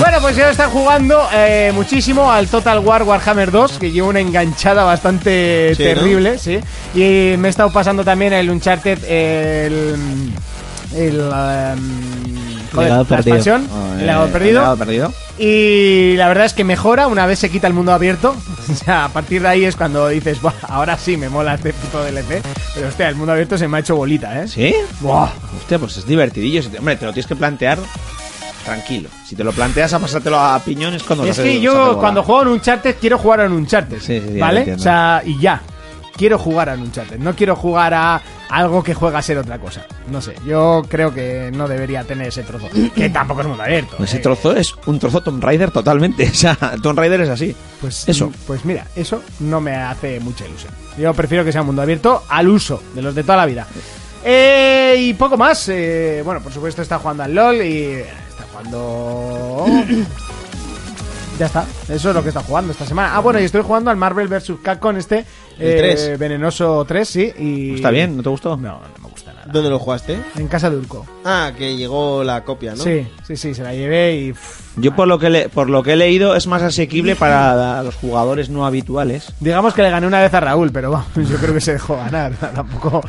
Bueno, 0.00 0.18
pues 0.20 0.36
ya 0.36 0.50
está 0.50 0.68
jugando 0.68 1.26
eh, 1.32 1.70
muchísimo 1.74 2.30
al 2.30 2.48
Total 2.48 2.80
War 2.80 3.02
Warhammer 3.04 3.50
2, 3.50 3.78
que 3.78 3.92
lleva 3.92 4.08
una 4.08 4.20
enganchada 4.20 4.84
bastante 4.84 5.74
Sí, 5.74 5.82
¿no? 5.82 5.88
terrible, 5.88 6.38
sí. 6.38 6.58
Y 6.94 7.36
me 7.38 7.48
he 7.48 7.50
estado 7.50 7.72
pasando 7.72 8.04
también 8.04 8.32
el 8.32 8.50
Uncharted, 8.50 9.04
el... 9.04 9.96
el 10.94 11.20
um, 11.20 12.55
Legado 12.74 13.02
la 13.02 13.08
perdido. 13.08 13.36
expansión, 13.36 13.68
Oh, 13.72 13.92
el 13.94 14.06
legado 14.06 14.26
perdido. 14.28 14.60
legado 14.60 14.76
perdido. 14.76 15.12
Y 15.38 16.14
la 16.16 16.28
verdad 16.28 16.46
es 16.46 16.54
que 16.54 16.64
mejora 16.64 17.06
una 17.08 17.26
vez 17.26 17.38
se 17.38 17.50
quita 17.50 17.66
el 17.66 17.72
mundo 17.74 17.92
abierto. 17.92 18.34
O 18.68 18.74
sea, 18.74 19.04
a 19.04 19.08
partir 19.10 19.42
de 19.42 19.48
ahí 19.48 19.64
es 19.64 19.76
cuando 19.76 20.08
dices, 20.08 20.40
Buah, 20.42 20.52
ahora 20.68 20.98
sí 20.98 21.16
me 21.16 21.28
mola 21.28 21.54
este 21.54 21.72
puto 21.72 22.02
DLC. 22.04 22.42
Pero 22.74 22.88
hostia, 22.88 23.08
el 23.08 23.14
mundo 23.14 23.32
abierto 23.32 23.56
se 23.56 23.68
me 23.68 23.76
ha 23.76 23.80
hecho 23.80 23.94
bolita, 23.94 24.42
¿eh? 24.42 24.48
¿Sí? 24.48 24.74
Buah. 25.00 25.28
Hostia, 25.58 25.78
pues 25.78 25.96
es 25.98 26.06
divertidillo. 26.06 26.62
Hombre, 26.78 26.96
te 26.96 27.04
lo 27.06 27.12
tienes 27.12 27.28
que 27.28 27.36
plantear 27.36 27.78
tranquilo. 28.64 29.08
Si 29.24 29.36
te 29.36 29.44
lo 29.44 29.52
planteas 29.52 29.92
a 29.94 29.98
pasártelo 30.00 30.38
a 30.40 30.58
piñones 30.58 31.02
cuando 31.04 31.24
Es 31.24 31.38
que 31.38 31.60
yo 31.60 31.96
cuando 32.00 32.22
juego 32.24 32.42
en 32.42 32.48
Uncharted 32.48 32.96
quiero 33.00 33.18
jugar 33.18 33.40
en 33.40 33.52
Uncharted, 33.52 34.00
Sí, 34.00 34.20
sí, 34.20 34.22
ya 34.26 34.32
lo 34.34 34.40
¿vale? 34.40 34.74
O 34.74 34.78
sea, 34.78 35.22
y 35.24 35.38
ya. 35.40 35.60
Quiero 36.16 36.38
jugar 36.38 36.70
a 36.70 36.74
Uncharted, 36.74 37.18
no 37.18 37.34
quiero 37.36 37.54
jugar 37.56 37.92
a 37.92 38.22
algo 38.48 38.82
que 38.82 38.94
juega 38.94 39.18
a 39.18 39.22
ser 39.22 39.38
otra 39.38 39.58
cosa. 39.58 39.84
No 40.10 40.20
sé, 40.22 40.34
yo 40.46 40.82
creo 40.88 41.12
que 41.12 41.50
no 41.52 41.68
debería 41.68 42.04
tener 42.04 42.28
ese 42.28 42.42
trozo. 42.42 42.68
Que 42.94 43.10
tampoco 43.12 43.42
es 43.42 43.46
mundo 43.46 43.62
abierto. 43.62 44.02
Ese 44.02 44.16
eh. 44.16 44.20
trozo 44.20 44.56
es 44.56 44.74
un 44.86 44.98
trozo 44.98 45.20
Tomb 45.20 45.42
Raider 45.42 45.70
totalmente. 45.70 46.30
O 46.36 46.38
sea, 46.38 46.56
Tomb 46.82 46.98
Raider 46.98 47.22
es 47.22 47.28
así. 47.28 47.54
Pues 47.80 48.08
Eso. 48.08 48.30
Pues 48.46 48.64
mira, 48.64 48.86
eso 48.94 49.22
no 49.40 49.60
me 49.60 49.74
hace 49.74 50.20
mucha 50.20 50.46
ilusión. 50.46 50.72
Yo 50.98 51.12
prefiero 51.14 51.44
que 51.44 51.52
sea 51.52 51.62
mundo 51.62 51.82
abierto 51.82 52.22
al 52.28 52.48
uso 52.48 52.82
de 52.94 53.02
los 53.02 53.14
de 53.14 53.22
toda 53.22 53.36
la 53.36 53.46
vida. 53.46 53.66
Eh, 54.24 54.96
y 54.98 55.14
poco 55.14 55.36
más. 55.36 55.68
eh, 55.68 56.22
bueno, 56.24 56.40
por 56.40 56.52
supuesto 56.52 56.82
está 56.82 56.98
jugando 56.98 57.22
al 57.24 57.34
LOL 57.34 57.62
y 57.62 57.82
está 57.92 58.44
jugando... 58.52 59.66
Ya 61.38 61.46
está, 61.46 61.66
eso 61.88 62.08
es 62.08 62.14
lo 62.14 62.22
que 62.22 62.28
está 62.30 62.42
jugando 62.42 62.72
esta 62.72 62.86
semana. 62.86 63.14
Ah, 63.14 63.20
bueno, 63.20 63.38
y 63.38 63.44
estoy 63.44 63.60
jugando 63.60 63.90
al 63.90 63.96
Marvel 63.98 64.26
vs. 64.26 64.52
Capcom 64.62 64.96
este 64.96 65.26
eh, 65.58 65.76
3. 65.78 66.18
Venenoso 66.18 66.84
3, 66.86 67.08
sí. 67.08 67.32
Y... 67.38 67.74
Está 67.76 67.90
bien, 67.90 68.16
¿no 68.16 68.22
te 68.22 68.28
gustó? 68.28 68.56
No, 68.56 68.80
no 68.80 69.02
me 69.02 69.08
gusta 69.08 69.32
nada. 69.32 69.46
¿Dónde 69.50 69.70
lo 69.70 69.78
jugaste? 69.78 70.18
En 70.36 70.48
casa 70.48 70.68
de 70.70 70.76
Urco. 70.76 71.06
Ah, 71.24 71.52
que 71.56 71.76
llegó 71.76 72.22
la 72.24 72.42
copia, 72.44 72.72
¿no? 72.74 72.82
Sí, 72.82 73.06
sí, 73.26 73.36
sí, 73.36 73.54
se 73.54 73.62
la 73.62 73.72
llevé 73.74 74.14
y... 74.16 74.34
Yo 74.78 74.94
por 74.94 75.08
lo 75.08 75.18
que 75.18 75.30
le- 75.30 75.48
por 75.48 75.70
lo 75.70 75.82
que 75.82 75.94
he 75.94 75.96
leído 75.96 76.36
es 76.36 76.46
más 76.46 76.62
asequible 76.62 77.16
para 77.16 77.82
los 77.82 77.94
jugadores 77.94 78.50
no 78.50 78.66
habituales. 78.66 79.32
Digamos 79.40 79.72
que 79.74 79.82
le 79.82 79.90
gané 79.90 80.06
una 80.06 80.20
vez 80.20 80.34
a 80.34 80.40
Raúl, 80.40 80.70
pero 80.72 80.90
vamos, 80.90 81.06
yo 81.30 81.36
creo 81.38 81.54
que 81.54 81.60
se 81.60 81.72
dejó 81.74 81.96
ganar. 81.96 82.32
Tampoco... 82.54 83.00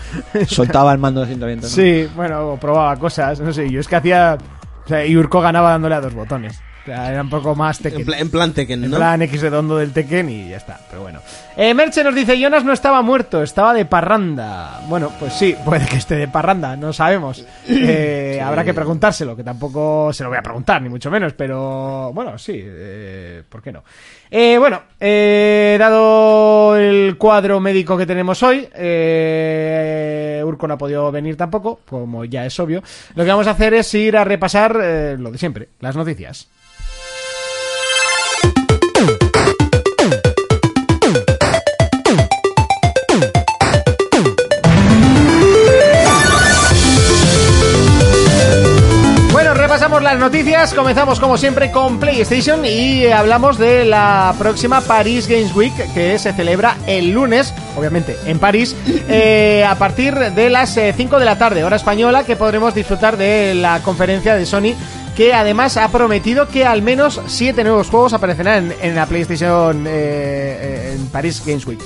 Soltaba 0.48 0.94
el 0.94 1.00
mando 1.00 1.22
de 1.22 1.28
120. 1.28 1.66
¿no? 1.66 1.70
Sí, 1.72 2.08
bueno, 2.16 2.50
o 2.54 2.58
probaba 2.58 2.96
cosas, 2.98 3.40
no 3.40 3.52
sé, 3.52 3.70
yo 3.70 3.80
es 3.80 3.88
que 3.88 3.96
hacía... 3.96 4.38
O 4.86 4.88
sea, 4.88 5.06
y 5.06 5.18
Urco 5.18 5.42
ganaba 5.42 5.72
dándole 5.72 5.96
a 5.96 6.02
dos 6.02 6.14
botones. 6.14 6.62
Era 6.88 7.22
un 7.22 7.30
poco 7.30 7.56
más 7.56 7.80
Tekken. 7.80 8.00
En, 8.02 8.06
pla- 8.06 8.20
en 8.20 8.30
plan 8.32 8.54
Tekken, 8.54 8.84
En 8.84 8.92
¿no? 8.92 8.98
plan 8.98 9.22
X 9.22 9.42
redondo 9.42 9.78
del 9.78 9.92
Tekken 9.92 10.30
y 10.30 10.50
ya 10.50 10.58
está, 10.58 10.80
pero 10.90 11.02
bueno. 11.04 11.20
Eh, 11.56 11.74
Merche 11.74 12.04
nos 12.04 12.16
dice, 12.16 12.40
Jonas 12.40 12.64
no 12.64 12.74
estaba 12.74 13.02
muerto, 13.02 13.44
estaba 13.44 13.74
de 13.74 13.86
parranda. 13.86 14.82
Bueno, 14.88 15.12
pues 15.20 15.34
sí, 15.34 15.56
puede 15.66 15.86
que 15.86 15.98
esté 15.98 16.16
de 16.16 16.28
parranda, 16.28 16.76
no 16.76 16.94
sabemos. 16.94 17.46
Eh, 17.68 18.40
Habrá 18.44 18.64
que 18.64 18.74
preguntárselo, 18.74 19.36
que 19.36 19.44
tampoco 19.44 20.12
se 20.14 20.24
lo 20.24 20.30
voy 20.30 20.38
a 20.38 20.42
preguntar, 20.44 20.82
ni 20.82 20.90
mucho 20.90 21.12
menos, 21.12 21.34
pero 21.34 22.12
bueno, 22.14 22.38
sí, 22.38 22.54
eh, 22.64 23.44
¿por 23.50 23.62
qué 23.62 23.72
no? 23.72 23.84
Eh, 24.30 24.58
bueno, 24.60 24.82
eh, 25.00 25.76
dado 25.80 26.76
el 26.78 27.18
cuadro 27.18 27.60
médico 27.60 27.98
que 27.98 28.06
tenemos 28.06 28.42
hoy, 28.44 28.68
eh, 28.76 30.42
Urco 30.46 30.68
no 30.68 30.76
ha 30.76 30.78
podido 30.78 31.12
venir 31.12 31.36
tampoco, 31.38 31.80
como 31.88 32.26
ya 32.26 32.46
es 32.46 32.60
obvio. 32.60 32.82
Lo 33.16 33.24
que 33.24 33.30
vamos 33.32 33.48
a 33.48 33.52
hacer 33.52 33.74
es 33.74 33.94
ir 33.94 34.18
a 34.18 34.24
repasar 34.24 34.78
eh, 34.82 35.16
lo 35.18 35.32
de 35.32 35.38
siempre, 35.38 35.70
las 35.80 35.96
noticias. 35.96 36.48
Las 50.20 50.32
noticias. 50.32 50.74
Comenzamos 50.74 51.20
como 51.20 51.38
siempre 51.38 51.72
con 51.72 52.00
PlayStation 52.00 52.66
y 52.66 53.06
hablamos 53.08 53.58
de 53.58 53.86
la 53.86 54.34
próxima 54.40 54.82
Paris 54.82 55.28
Games 55.28 55.54
Week 55.54 55.74
que 55.94 56.18
se 56.18 56.34
celebra 56.34 56.78
el 56.88 57.12
lunes, 57.12 57.54
obviamente 57.76 58.18
en 58.26 58.40
París, 58.40 58.76
eh, 59.10 59.64
a 59.68 59.76
partir 59.76 60.16
de 60.16 60.50
las 60.50 60.76
eh, 60.78 60.94
5 60.96 61.20
de 61.20 61.26
la 61.26 61.38
tarde, 61.38 61.64
hora 61.64 61.76
española, 61.76 62.24
que 62.24 62.36
podremos 62.36 62.74
disfrutar 62.74 63.18
de 63.18 63.54
la 63.54 63.82
conferencia 63.84 64.36
de 64.36 64.46
Sony 64.46 64.76
que 65.16 65.34
además 65.34 65.78
ha 65.78 65.88
prometido 65.90 66.48
que 66.48 66.66
al 66.66 66.82
menos 66.82 67.22
siete 67.28 67.64
nuevos 67.64 67.90
juegos 67.90 68.14
aparecerán 68.14 68.72
en, 68.72 68.90
en 68.90 68.96
la 68.96 69.08
PlayStation 69.08 69.86
eh, 69.88 69.92
eh, 69.92 70.96
en 70.96 71.08
Paris 71.08 71.44
Games 71.46 71.66
Week. 71.66 71.80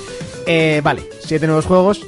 Eh, 0.46 0.80
vale, 0.84 1.08
siete 1.24 1.46
nuevos 1.46 1.66
juegos. 1.66 2.06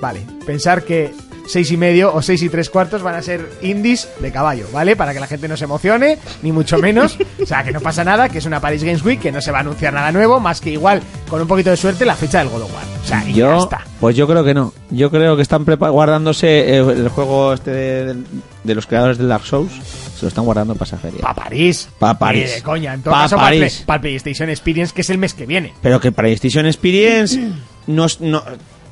Vale, 0.00 0.24
pensar 0.46 0.84
que 0.84 1.12
seis 1.48 1.70
y 1.72 1.76
medio 1.76 2.14
o 2.14 2.22
seis 2.22 2.42
y 2.42 2.48
tres 2.48 2.70
cuartos 2.70 3.02
van 3.02 3.14
a 3.16 3.22
ser 3.22 3.50
indies 3.62 4.08
de 4.20 4.30
caballo, 4.30 4.66
¿vale? 4.72 4.94
Para 4.94 5.12
que 5.14 5.20
la 5.20 5.26
gente 5.26 5.48
no 5.48 5.56
se 5.56 5.64
emocione, 5.64 6.18
ni 6.42 6.52
mucho 6.52 6.78
menos. 6.78 7.18
O 7.42 7.46
sea, 7.46 7.64
que 7.64 7.72
no 7.72 7.80
pasa 7.80 8.04
nada, 8.04 8.28
que 8.28 8.38
es 8.38 8.46
una 8.46 8.60
Paris 8.60 8.84
Games 8.84 9.02
Week, 9.04 9.18
que 9.20 9.32
no 9.32 9.40
se 9.40 9.50
va 9.50 9.58
a 9.58 9.60
anunciar 9.62 9.92
nada 9.94 10.12
nuevo, 10.12 10.38
más 10.38 10.60
que 10.60 10.70
igual, 10.70 11.02
con 11.28 11.40
un 11.40 11.48
poquito 11.48 11.70
de 11.70 11.76
suerte, 11.76 12.04
la 12.04 12.14
fecha 12.14 12.38
del 12.40 12.48
God 12.48 12.62
of 12.62 12.74
War. 12.74 12.84
O 13.02 13.06
sea, 13.08 13.24
y 13.26 13.32
ya 13.32 13.38
Yo, 13.38 13.58
está. 13.64 13.80
pues 14.00 14.14
yo 14.14 14.26
creo 14.28 14.44
que 14.44 14.52
no. 14.54 14.72
Yo 14.90 15.10
creo 15.10 15.34
que 15.36 15.42
están 15.42 15.64
guardándose 15.64 16.46
eh, 16.48 16.78
el 16.78 17.08
juego 17.08 17.54
este 17.54 17.70
de, 17.70 18.16
de 18.64 18.74
los 18.74 18.86
creadores 18.86 19.16
de 19.18 19.26
Dark 19.26 19.44
Souls. 19.46 19.72
Se 20.18 20.22
lo 20.22 20.28
están 20.28 20.44
guardando 20.44 20.74
para 20.74 20.88
esa 20.88 20.98
feria. 20.98 21.20
Pa' 21.20 21.34
París. 21.34 21.88
Pa' 21.98 22.18
París. 22.18 22.56
De 22.56 22.62
coña. 22.62 22.92
En 22.92 23.02
todo 23.02 23.14
Pa' 23.14 23.22
caso, 23.22 23.36
para 23.36 23.54
el, 23.54 23.72
para 23.86 24.00
PlayStation 24.00 24.50
Experience, 24.50 24.92
que 24.92 25.00
es 25.02 25.10
el 25.10 25.16
mes 25.18 25.32
que 25.32 25.46
viene. 25.46 25.72
Pero 25.80 26.00
que 26.00 26.10
PlayStation 26.12 26.66
Experience 26.66 27.38
no, 27.86 28.06
no 28.20 28.42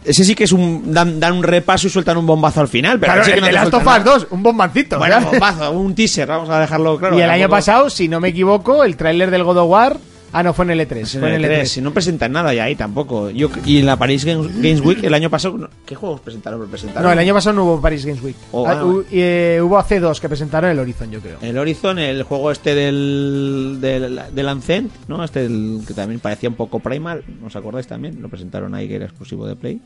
ese 0.07 0.25
sí 0.25 0.35
que 0.35 0.45
es 0.45 0.53
un 0.53 0.93
dan, 0.93 1.19
dan 1.21 1.35
un 1.35 1.43
repaso 1.43 1.87
y 1.87 1.91
sueltan 1.91 2.17
un 2.17 2.27
bombazo 2.27 2.61
al 2.61 2.69
final, 2.69 2.99
pero 2.99 3.13
Claro, 3.13 3.23
ese 3.23 3.33
que 3.33 3.39
el 3.39 3.45
no 3.45 3.47
te 3.49 3.53
Last 3.53 3.75
of 3.75 3.81
Us 3.81 3.87
nada. 3.87 4.05
2, 4.05 4.27
un 4.31 4.43
bombancito. 4.43 4.99
Bueno, 4.99 5.15
¿verdad? 5.17 5.31
bombazo, 5.31 5.71
un 5.73 5.95
teaser, 5.95 6.29
vamos 6.29 6.49
a 6.51 6.61
dejarlo 6.61 6.99
claro. 6.99 7.19
y 7.19 7.23
el 7.23 7.31
año 7.31 7.49
pasado, 7.49 7.91
si 7.91 8.09
no 8.09 8.21
me 8.21 8.29
equivoco, 8.29 8.85
el 8.85 8.97
tráiler 8.97 9.31
del 9.31 9.45
God 9.45 9.59
of 9.59 9.71
War... 9.71 9.97
Ah, 10.33 10.43
no, 10.43 10.53
fue 10.53 10.65
en 10.67 10.73
el 10.73 10.81
E3. 10.81 10.97
En 10.99 11.07
fue 11.21 11.29
en 11.31 11.35
el 11.37 11.45
el 11.45 11.51
E3, 11.51 11.63
E3. 11.63 11.65
si 11.67 11.81
no 11.81 11.93
presentan 11.95 12.33
nada 12.33 12.53
ya 12.53 12.65
ahí 12.65 12.75
tampoco. 12.77 13.31
Yo, 13.31 13.49
y 13.65 13.79
en 13.79 13.87
la 13.87 13.97
Paris 13.97 14.25
Games, 14.25 14.55
Games 14.57 14.81
Week 14.81 15.03
el 15.03 15.15
año 15.15 15.31
pasado, 15.31 15.71
¿qué 15.87 15.95
juegos 15.95 16.21
presentaron? 16.21 16.69
presentaron? 16.69 17.05
No, 17.05 17.13
el 17.13 17.19
año 17.19 17.33
pasado 17.33 17.55
no 17.57 17.65
hubo 17.65 17.81
Paris 17.81 18.05
Games 18.05 18.23
Week. 18.23 18.37
Oh, 18.53 18.67
Ah, 18.67 18.73
ah, 18.81 18.85
hu- 18.85 19.05
eh, 19.11 19.61
hubo 19.63 19.79
hace 19.79 19.99
dos 20.01 20.21
que 20.21 20.29
presentaron 20.29 20.71
el 20.71 20.79
Horizon, 20.79 21.11
yo 21.11 21.21
creo. 21.21 21.39
El 21.41 21.57
Horizon, 21.57 21.99
el 21.99 22.23
juego 22.25 22.51
este 22.51 22.75
del, 22.75 23.79
del, 23.81 24.21
del 24.35 24.49
Ancient, 24.49 24.91
¿no? 25.09 25.25
Este 25.25 25.47
el, 25.47 25.81
que 25.87 25.95
también 25.95 26.21
parecía 26.21 26.49
un 26.49 26.57
poco 26.57 26.81
Primal, 26.81 27.23
¿os 27.45 27.57
acordáis 27.57 27.87
también? 27.87 28.21
Lo 28.21 28.29
presentaron 28.29 28.75
ahí 28.75 28.89
que 28.89 28.97
era 28.97 29.07
exclusivo 29.07 29.47
de 29.47 29.57
Play. 29.57 29.81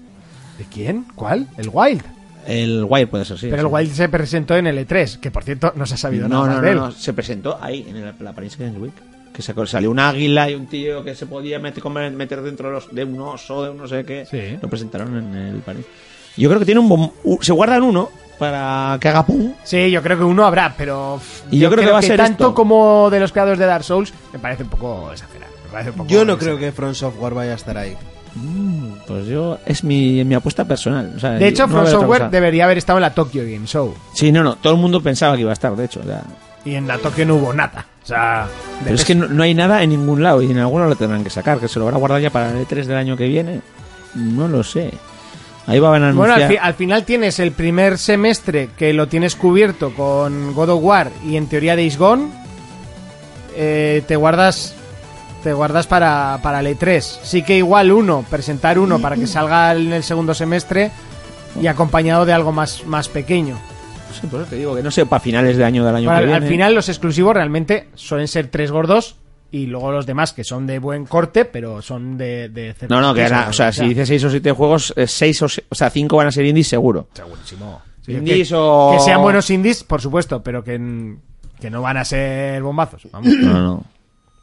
¿De 0.58 0.64
quién? 0.72 1.04
¿Cuál? 1.14 1.46
El 1.56 1.70
Wild. 1.72 2.02
El 2.46 2.86
Wild 2.88 3.08
puede 3.08 3.24
ser, 3.26 3.38
sí. 3.38 3.46
Pero 3.50 3.62
el 3.62 3.68
sí. 3.68 3.74
Wild 3.74 3.92
se 3.92 4.08
presentó 4.08 4.56
en 4.56 4.66
el 4.66 4.78
E3, 4.78 5.20
que 5.20 5.30
por 5.30 5.44
cierto 5.44 5.72
no 5.76 5.84
se 5.86 5.94
ha 5.94 5.98
sabido 5.98 6.26
No, 6.28 6.46
nada 6.46 6.56
no, 6.56 6.60
de 6.62 6.74
no, 6.74 6.86
él. 6.86 6.90
no, 6.90 6.92
se 6.92 7.12
presentó 7.12 7.58
ahí, 7.62 7.86
en 7.88 7.96
el- 7.96 8.14
la 8.18 8.32
Paris 8.32 8.56
Games 8.58 8.78
Week. 8.80 8.92
Que 9.34 9.42
se- 9.42 9.54
salió 9.66 9.90
un 9.90 9.98
águila 9.98 10.50
y 10.50 10.54
un 10.54 10.66
tío 10.66 11.04
que 11.04 11.14
se 11.14 11.26
podía 11.26 11.58
meter, 11.58 11.82
meter 12.12 12.42
dentro 12.42 12.68
de, 12.68 12.74
los, 12.74 12.94
de 12.94 13.04
un 13.04 13.20
oso, 13.20 13.62
de 13.64 13.70
un 13.70 13.78
no 13.78 13.86
sé 13.88 14.04
qué. 14.04 14.26
Sí. 14.30 14.58
Lo 14.60 14.68
presentaron 14.68 15.16
en 15.16 15.34
el 15.34 15.60
Paris. 15.60 15.84
Yo 16.36 16.48
creo 16.48 16.58
que 16.60 16.66
tiene 16.66 16.80
un 16.80 16.88
bom- 16.88 17.12
se 17.40 17.52
guardan 17.52 17.82
uno 17.82 18.10
para 18.38 18.96
que 19.00 19.08
haga 19.08 19.24
pum. 19.26 19.52
Sí, 19.64 19.90
yo 19.90 20.02
creo 20.02 20.16
que 20.18 20.24
uno 20.24 20.44
habrá, 20.46 20.74
pero 20.76 21.20
Y 21.50 21.58
yo 21.58 21.70
creo 21.70 21.84
que 21.84 21.92
va 21.92 21.98
a 21.98 22.02
ser 22.02 22.16
tanto 22.16 22.44
esto. 22.44 22.54
como 22.54 23.08
de 23.10 23.20
los 23.20 23.32
creadores 23.32 23.58
de 23.58 23.66
Dark 23.66 23.84
Souls 23.84 24.12
me 24.32 24.38
parece 24.38 24.62
un 24.64 24.70
poco 24.70 25.12
exagerado. 25.12 25.52
Me 25.66 25.70
parece 25.70 25.90
un 25.90 25.96
poco 25.96 26.08
Yo 26.08 26.24
no 26.24 26.32
exagerado. 26.32 26.58
creo 26.58 26.70
que 26.70 26.76
Front 26.76 26.94
Software 26.96 27.34
vaya 27.34 27.52
a 27.52 27.56
estar 27.56 27.76
ahí. 27.78 27.96
Pues 29.06 29.26
yo, 29.26 29.58
es 29.66 29.82
mi, 29.84 30.24
mi 30.24 30.34
apuesta 30.34 30.64
personal. 30.64 31.12
o 31.16 31.18
sea, 31.18 31.30
De 31.32 31.48
hecho, 31.48 31.66
no 31.66 31.72
From 31.74 31.86
Software 31.86 32.30
debería 32.30 32.64
haber 32.64 32.78
estado 32.78 32.98
en 32.98 33.02
la 33.02 33.12
Tokyo 33.14 33.42
Game 33.42 33.66
Show. 33.66 33.94
Sí, 34.14 34.30
no, 34.32 34.42
no, 34.44 34.54
todo 34.56 34.74
el 34.74 34.78
mundo 34.80 35.02
pensaba 35.02 35.34
que 35.34 35.40
iba 35.42 35.50
a 35.50 35.54
estar, 35.54 35.74
de 35.74 35.84
hecho. 35.84 36.00
o 36.00 36.04
sea, 36.04 36.22
Y 36.64 36.74
en 36.74 36.86
la 36.86 36.98
Tokyo 36.98 37.24
no 37.26 37.36
hubo 37.36 37.52
nada. 37.52 37.86
O 38.02 38.06
sea, 38.06 38.46
pero 38.82 38.94
es 38.94 39.04
que 39.04 39.14
no, 39.14 39.28
no 39.28 39.42
hay 39.42 39.54
nada 39.54 39.82
en 39.82 39.90
ningún 39.90 40.22
lado 40.22 40.42
y 40.42 40.50
en 40.50 40.58
alguno 40.58 40.86
lo 40.86 40.96
tendrán 40.96 41.22
que 41.24 41.30
sacar, 41.30 41.58
que 41.58 41.68
se 41.68 41.78
lo 41.78 41.84
van 41.86 41.94
a 41.94 41.98
guardar 41.98 42.20
ya 42.20 42.30
para 42.30 42.50
el 42.50 42.66
E3 42.66 42.84
del 42.84 42.96
año 42.96 43.16
que 43.16 43.28
viene. 43.28 43.60
No 44.14 44.48
lo 44.48 44.62
sé. 44.64 44.90
Ahí 45.66 45.78
van 45.78 46.02
a 46.02 46.12
Bueno, 46.12 46.32
anunciar. 46.34 46.42
al, 46.42 46.48
fi- 46.48 46.56
al 46.58 46.74
final 46.74 47.04
tienes 47.04 47.38
el 47.38 47.52
primer 47.52 47.96
semestre 47.98 48.70
que 48.76 48.92
lo 48.92 49.06
tienes 49.08 49.36
cubierto 49.36 49.94
con 49.94 50.52
God 50.54 50.70
of 50.70 50.82
War 50.82 51.10
y 51.24 51.36
en 51.36 51.46
teoría 51.46 51.76
Days 51.76 51.96
Gone. 51.96 52.28
Eh, 53.56 54.02
te 54.06 54.16
guardas 54.16 54.74
te 55.42 55.52
guardas 55.54 55.86
para, 55.86 56.38
para 56.42 56.60
el 56.60 56.66
E3. 56.66 57.00
Sí 57.22 57.42
que 57.42 57.56
igual 57.56 57.92
uno, 57.92 58.24
presentar 58.28 58.78
uno 58.78 58.98
para 58.98 59.16
que 59.16 59.26
salga 59.26 59.72
en 59.74 59.92
el 59.92 60.02
segundo 60.02 60.34
semestre 60.34 60.90
y 61.60 61.66
acompañado 61.66 62.26
de 62.26 62.32
algo 62.34 62.52
más, 62.52 62.84
más 62.86 63.08
pequeño. 63.08 63.58
Sí, 64.12 64.26
por 64.26 64.40
eso 64.40 64.50
te 64.50 64.56
digo 64.56 64.74
que 64.74 64.82
no 64.82 64.90
sé 64.90 65.06
para 65.06 65.20
finales 65.20 65.56
de 65.56 65.64
año 65.64 65.84
del 65.84 65.94
año 65.96 66.10
Bueno, 66.10 66.26
que 66.26 66.32
al, 66.34 66.42
final 66.46 66.74
los 66.74 66.88
exclusivos 66.88 67.34
realmente 67.34 67.88
suelen 67.94 68.28
ser 68.28 68.48
tres 68.48 68.70
gordos 68.70 69.16
y 69.50 69.66
luego 69.66 69.90
los 69.92 70.06
demás 70.06 70.32
que 70.32 70.44
son 70.44 70.66
de 70.66 70.78
buen 70.78 71.06
corte, 71.06 71.44
pero 71.44 71.82
son 71.82 72.16
de... 72.16 72.48
de 72.48 72.74
No, 72.88 73.00
no, 73.00 73.12
que 73.14 73.22
era, 73.22 73.48
o 73.48 73.52
sea, 73.52 73.72
si 73.72 73.88
dices 73.88 74.08
6 74.08 74.24
o 74.24 74.30
7 74.30 74.52
juegos, 74.52 74.94
6 75.04 75.42
o, 75.42 75.48
se- 75.48 75.64
o 75.68 75.74
sea, 75.74 75.90
5 75.90 76.16
van 76.16 76.28
a 76.28 76.32
ser 76.32 76.44
indies 76.46 76.68
seguro. 76.68 77.08
Segurísimo. 77.14 77.82
Sí, 78.02 78.12
Indies 78.12 78.48
que, 78.48 78.54
o- 78.56 78.94
que 78.96 79.04
sean 79.04 79.20
buenos 79.22 79.50
indies, 79.50 79.84
por 79.84 80.00
supuesto, 80.00 80.42
pero 80.42 80.62
que, 80.64 81.16
que 81.60 81.70
no 81.70 81.82
van 81.82 81.96
a 81.96 82.04
ser 82.04 82.62
bombazos. 82.62 83.08
Vamos. 83.10 83.32
No, 83.40 83.60
no. 83.60 83.84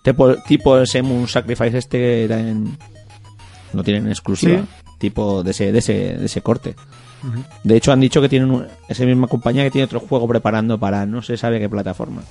Tipo, 0.04 0.36
tipo 0.44 0.78
ese 0.80 1.02
Moon 1.02 1.28
Sacrifice 1.28 1.78
este 1.78 1.98
que 2.28 2.54
no 3.74 3.84
tienen 3.84 4.08
exclusiva. 4.08 4.60
Sí. 4.62 4.68
Tipo 5.00 5.44
de 5.44 5.52
ese, 5.52 5.72
de 5.72 5.80
ese, 5.80 5.94
de 6.18 6.26
ese 6.26 6.42
corte. 6.42 6.76
De 7.64 7.76
hecho, 7.78 7.92
han 7.92 8.00
dicho 8.00 8.22
que 8.22 8.30
tienen 8.30 8.52
un- 8.52 8.68
esa 8.88 9.04
misma 9.06 9.28
compañía 9.28 9.64
que 9.64 9.72
tiene 9.72 9.86
otro 9.86 10.00
juego 10.00 10.28
preparando 10.28 10.78
para 10.80 11.06
no 11.06 11.22
se 11.22 11.38
sabe 11.38 11.60
qué 11.60 11.68
plataforma. 11.70 12.22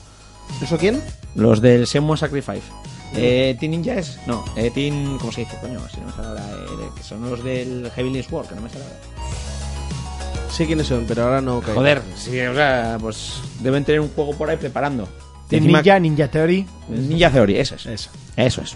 ¿Eso 0.63 0.79
quién? 0.79 1.01
Los 1.35 1.61
del 1.61 1.85
Shenmue 1.87 2.17
Sacrifice. 2.17 2.63
Eh, 3.15 3.57
Team 3.59 3.71
Ninja 3.73 3.95
es. 3.95 4.19
No, 4.27 4.45
eh, 4.57 4.71
Team. 4.71 5.19
¿Cómo 5.19 5.33
se 5.33 5.43
dice, 5.43 5.57
coño? 5.61 5.81
Si 5.93 6.01
no 6.01 6.07
me 6.07 6.13
sale 6.13 6.29
ahora. 6.29 6.43
eh, 6.53 6.89
que 6.97 7.03
son 7.03 7.29
los 7.29 7.43
del 7.43 7.91
Heavenly 7.95 8.23
Sword, 8.23 8.47
que 8.49 8.55
no 8.55 8.61
me 8.63 8.69
sale 8.69 8.85
ahora. 8.85 8.97
Sé 10.51 10.67
quiénes 10.67 10.87
son, 10.87 11.05
pero 11.07 11.25
ahora 11.25 11.41
no 11.41 11.61
caigo. 11.61 11.75
Joder, 11.81 12.03
sí, 12.17 12.39
o 12.41 12.55
sea, 12.55 12.97
pues 13.01 13.35
deben 13.61 13.85
tener 13.85 14.01
un 14.01 14.09
juego 14.09 14.35
por 14.37 14.49
ahí 14.49 14.57
preparando. 14.57 15.09
Team 15.49 15.65
Encima- 15.65 15.79
Ninja, 15.83 15.99
Ninja 16.01 16.29
Theory. 16.29 16.67
Ninja 16.89 17.31
Theory, 17.31 17.59
eso 17.59 17.75
es. 17.77 17.87
Eso. 17.87 18.11
Eso 18.37 18.63
es. 18.63 18.71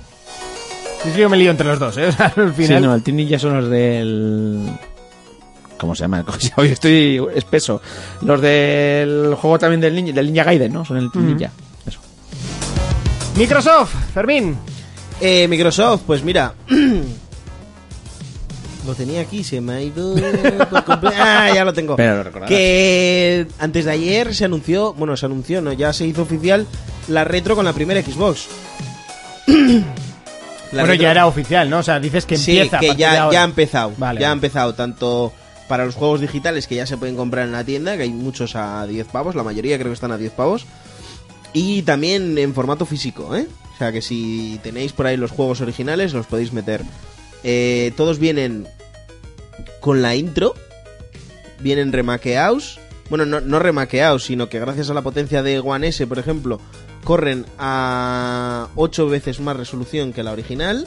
Sí, 1.02 1.11
sí, 1.14 1.19
yo 1.21 1.31
me 1.31 1.37
lío 1.38 1.50
entre 1.50 1.67
los 1.67 1.79
dos, 1.79 1.97
¿eh? 1.97 2.07
O 2.09 2.12
sea, 2.12 2.33
al 2.37 2.55
Sí, 2.55 2.62
final. 2.67 2.83
no, 2.83 2.95
el 2.95 3.02
Team 3.02 3.17
Ninja 3.17 3.38
son 3.38 3.55
los 3.61 3.71
del. 3.71 4.69
¿Cómo 5.81 5.95
se 5.95 6.03
llama? 6.03 6.23
Hoy 6.57 6.69
estoy 6.69 7.21
espeso. 7.35 7.81
Los 8.21 8.41
del 8.43 9.35
juego 9.35 9.59
también 9.59 9.81
del 9.81 9.95
Ninja, 9.95 10.13
del 10.13 10.27
Ninja 10.27 10.45
Gaiden, 10.45 10.73
¿no? 10.73 10.85
Son 10.85 10.99
el 10.99 11.11
Team 11.11 11.27
Ninja. 11.27 11.51
Eso. 11.87 11.99
Microsoft, 13.37 13.95
Fermín. 14.13 14.57
Eh, 15.21 15.49
Microsoft, 15.49 16.03
pues 16.07 16.23
mira. 16.23 16.53
lo 18.87 18.95
tenía 18.95 19.23
aquí, 19.23 19.43
se 19.43 19.63
me 19.63 19.73
ha 19.73 19.81
ido. 19.81 20.15
ah, 21.19 21.51
ya 21.55 21.65
lo 21.65 21.73
tengo. 21.73 21.97
Pero 21.97 22.25
lo. 22.25 22.47
Que 22.47 23.47
antes 23.59 23.87
de 23.87 23.93
ayer 23.93 24.35
se 24.35 24.45
anunció, 24.45 24.93
bueno, 24.93 25.17
se 25.17 25.25
anunció, 25.27 25.63
no, 25.63 25.73
ya 25.73 25.95
se 25.95 26.07
hizo 26.07 26.23
oficial 26.23 26.67
la 27.09 27.25
retro 27.25 27.57
con 27.57 27.65
la 27.65 27.73
primera 27.73 28.03
Xbox. 28.03 28.49
La 30.73 30.83
bueno, 30.83 30.95
retro- 30.95 31.03
ya 31.03 31.11
era 31.11 31.27
oficial, 31.27 31.69
¿no? 31.69 31.79
O 31.79 31.83
sea, 31.83 31.99
dices 31.99 32.25
que 32.27 32.37
sí, 32.37 32.53
empieza. 32.53 32.77
a 32.77 32.81
que 32.81 32.95
ya, 32.95 33.29
ya 33.33 33.41
ha 33.41 33.45
empezado. 33.45 33.93
Vale, 33.97 34.21
ya 34.21 34.31
ha 34.31 34.33
empezado 34.33 34.73
tanto 34.73 35.33
para 35.71 35.85
los 35.85 35.95
juegos 35.95 36.21
digitales 36.21 36.67
que 36.67 36.75
ya 36.75 36.85
se 36.85 36.97
pueden 36.97 37.15
comprar 37.15 37.47
en 37.47 37.53
la 37.53 37.62
tienda, 37.62 37.97
que 37.97 38.03
hay 38.03 38.12
muchos 38.12 38.57
a 38.57 38.85
10 38.89 39.07
pavos, 39.07 39.37
la 39.37 39.45
mayoría 39.45 39.79
creo 39.79 39.91
que 39.91 39.95
están 39.95 40.11
a 40.11 40.19
10 40.19 40.33
pavos. 40.33 40.67
Y 41.53 41.83
también 41.83 42.37
en 42.39 42.55
formato 42.55 42.87
físico, 42.87 43.37
¿eh? 43.37 43.47
O 43.73 43.79
sea 43.79 43.93
que 43.93 44.03
si 44.03 44.59
tenéis 44.65 44.93
por 44.93 45.07
ahí 45.07 45.17
los 45.17 45.31
juegos 45.31 45.61
originales, 45.61 46.12
los 46.12 46.27
podéis 46.27 46.53
meter. 46.53 46.83
Eh, 47.45 47.93
todos 47.97 48.19
vienen 48.19 48.67
con 49.79 50.03
la 50.03 50.17
intro, 50.17 50.57
vienen 51.61 51.93
remaqueados. 51.93 52.81
Bueno, 53.09 53.25
no, 53.25 53.41
no 53.41 53.61
remaqueados, 53.61 54.25
sino 54.25 54.49
que 54.49 54.59
gracias 54.59 54.91
a 54.91 54.95
la 54.95 55.03
potencia 55.03 55.45
de 55.45 55.61
One 55.61 55.87
S, 55.87 56.05
por 56.09 56.19
ejemplo, 56.19 56.61
corren 57.04 57.47
a 57.59 58.69
8 58.76 59.09
veces 59.09 59.40
más 59.40 59.57
resolución 59.57 60.12
que 60.12 60.23
la 60.23 60.33
original. 60.33 60.87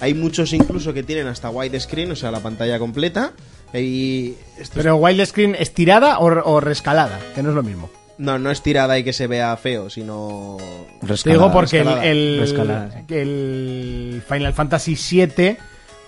Hay 0.00 0.14
muchos 0.14 0.52
incluso 0.52 0.92
que 0.94 1.02
tienen 1.02 1.26
hasta 1.26 1.50
widescreen, 1.50 2.12
o 2.12 2.16
sea, 2.16 2.30
la 2.30 2.40
pantalla 2.40 2.78
completa. 2.78 3.32
Y 3.74 4.34
Pero 4.74 4.96
widescreen 4.96 5.54
estirada 5.58 6.18
o, 6.20 6.26
o 6.26 6.60
rescalada, 6.60 7.18
que 7.34 7.42
no 7.42 7.50
es 7.50 7.54
lo 7.54 7.62
mismo. 7.62 7.90
No, 8.18 8.38
no 8.38 8.50
es 8.50 8.62
tirada 8.62 8.98
y 8.98 9.04
que 9.04 9.12
se 9.12 9.26
vea 9.26 9.54
feo, 9.58 9.90
sino... 9.90 10.56
Te 11.00 11.06
Rescalada, 11.06 11.42
digo 11.42 11.52
porque 11.52 11.80
el, 11.80 11.86
rescalada. 11.86 12.04
el- 12.06 12.38
Rescalada, 12.40 13.04
el 13.10 14.22
Final 14.26 14.54
Fantasy 14.54 14.96
VII 15.10 15.56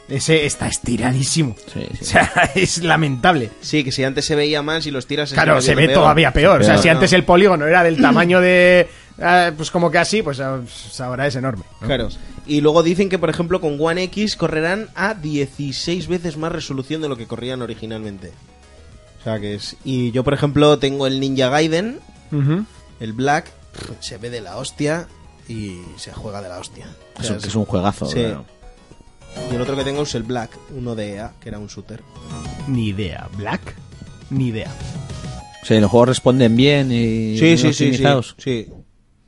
ese 0.09 0.47
está 0.47 0.69
estiradísimo. 0.69 1.55
Sí, 1.73 1.81
sí. 1.93 1.99
O 2.01 2.05
sea, 2.05 2.33
es 2.55 2.83
lamentable. 2.83 3.51
Sí, 3.61 3.85
que 3.85 3.93
si 3.93 4.05
antes 4.05 4.25
se 4.25 4.35
veía 4.35 4.63
mal, 4.63 4.83
si 4.83 4.91
los 4.91 5.07
tiras... 5.07 5.33
Claro, 5.33 5.61
se 5.61 5.75
ve 5.75 5.87
peor. 5.87 6.01
todavía 6.01 6.33
peor. 6.33 6.61
O 6.61 6.65
sea, 6.65 6.75
Peor, 6.75 6.83
si 6.83 6.89
no. 6.89 6.95
antes 6.95 7.13
el 7.13 7.25
polígono 7.25 7.67
era 7.67 7.83
del 7.83 7.97
tamaño 8.01 8.41
de. 8.41 8.89
eh, 9.19 9.53
pues 9.57 9.71
como 9.71 9.91
que 9.91 9.99
así, 9.99 10.23
pues 10.23 10.39
pues 10.39 11.01
ahora 11.01 11.27
es 11.27 11.37
enorme. 11.37 11.65
¿no? 11.81 11.87
Claro. 11.87 12.09
Y 12.47 12.61
luego 12.63 12.83
dicen 12.83 13.09
que, 13.11 13.19
por 13.19 13.29
ejemplo, 13.29 13.61
con 13.61 13.77
One 13.79 14.03
X 14.05 14.37
correrán 14.37 14.89
a 14.95 15.13
16 15.15 16.09
veces 16.09 16.37
más 16.39 16.51
resolución 16.53 17.03
de 17.03 17.09
lo 17.11 17.17
que 17.17 17.27
corrían 17.27 17.61
originalmente. 17.61 18.33
O 19.21 19.25
sea 19.25 19.39
que 19.41 19.55
es... 19.57 19.77
Y 19.85 20.13
yo, 20.13 20.25
por 20.25 20.33
ejemplo, 20.33 20.79
tengo 20.79 21.07
el 21.07 21.21
Ninja 21.21 21.49
Gaiden, 21.51 21.99
el 23.01 23.13
Black, 23.13 23.51
se 24.01 24.17
ve 24.17 24.31
de 24.31 24.41
la 24.41 24.57
hostia 24.57 25.07
y 25.49 25.81
se 25.97 26.13
juega 26.13 26.41
de 26.41 26.49
la 26.49 26.59
hostia. 26.59 26.87
O 27.17 27.21
Es 27.21 27.27
sea, 27.27 27.37
un- 27.37 27.43
que 27.43 27.49
es 27.49 27.55
un 27.55 27.65
juegazo. 27.67 28.07
Sí. 28.07 28.15
claro. 28.21 28.45
Y 29.51 29.55
el 29.55 29.61
otro 29.61 29.77
que 29.77 29.85
tengo 29.85 30.03
es 30.03 30.15
el 30.15 30.23
Black, 30.23 30.51
uno 30.77 30.95
de 30.95 31.15
EA, 31.15 31.33
que 31.41 31.49
era 31.49 31.59
un 31.59 31.69
shooter. 31.69 32.03
Ni 32.67 32.89
idea. 32.89 33.29
¿Black? 33.37 33.75
Ni 34.31 34.49
idea. 34.49 34.71
Sí, 35.65 35.79
los 35.81 35.91
juegos 35.91 36.09
responden 36.09 36.57
bien 36.57 36.93
y 36.93 37.39
Sí, 37.39 37.57
sí, 37.57 37.73
sí, 37.73 37.95
sí, 37.95 38.05
sí. 38.39 38.67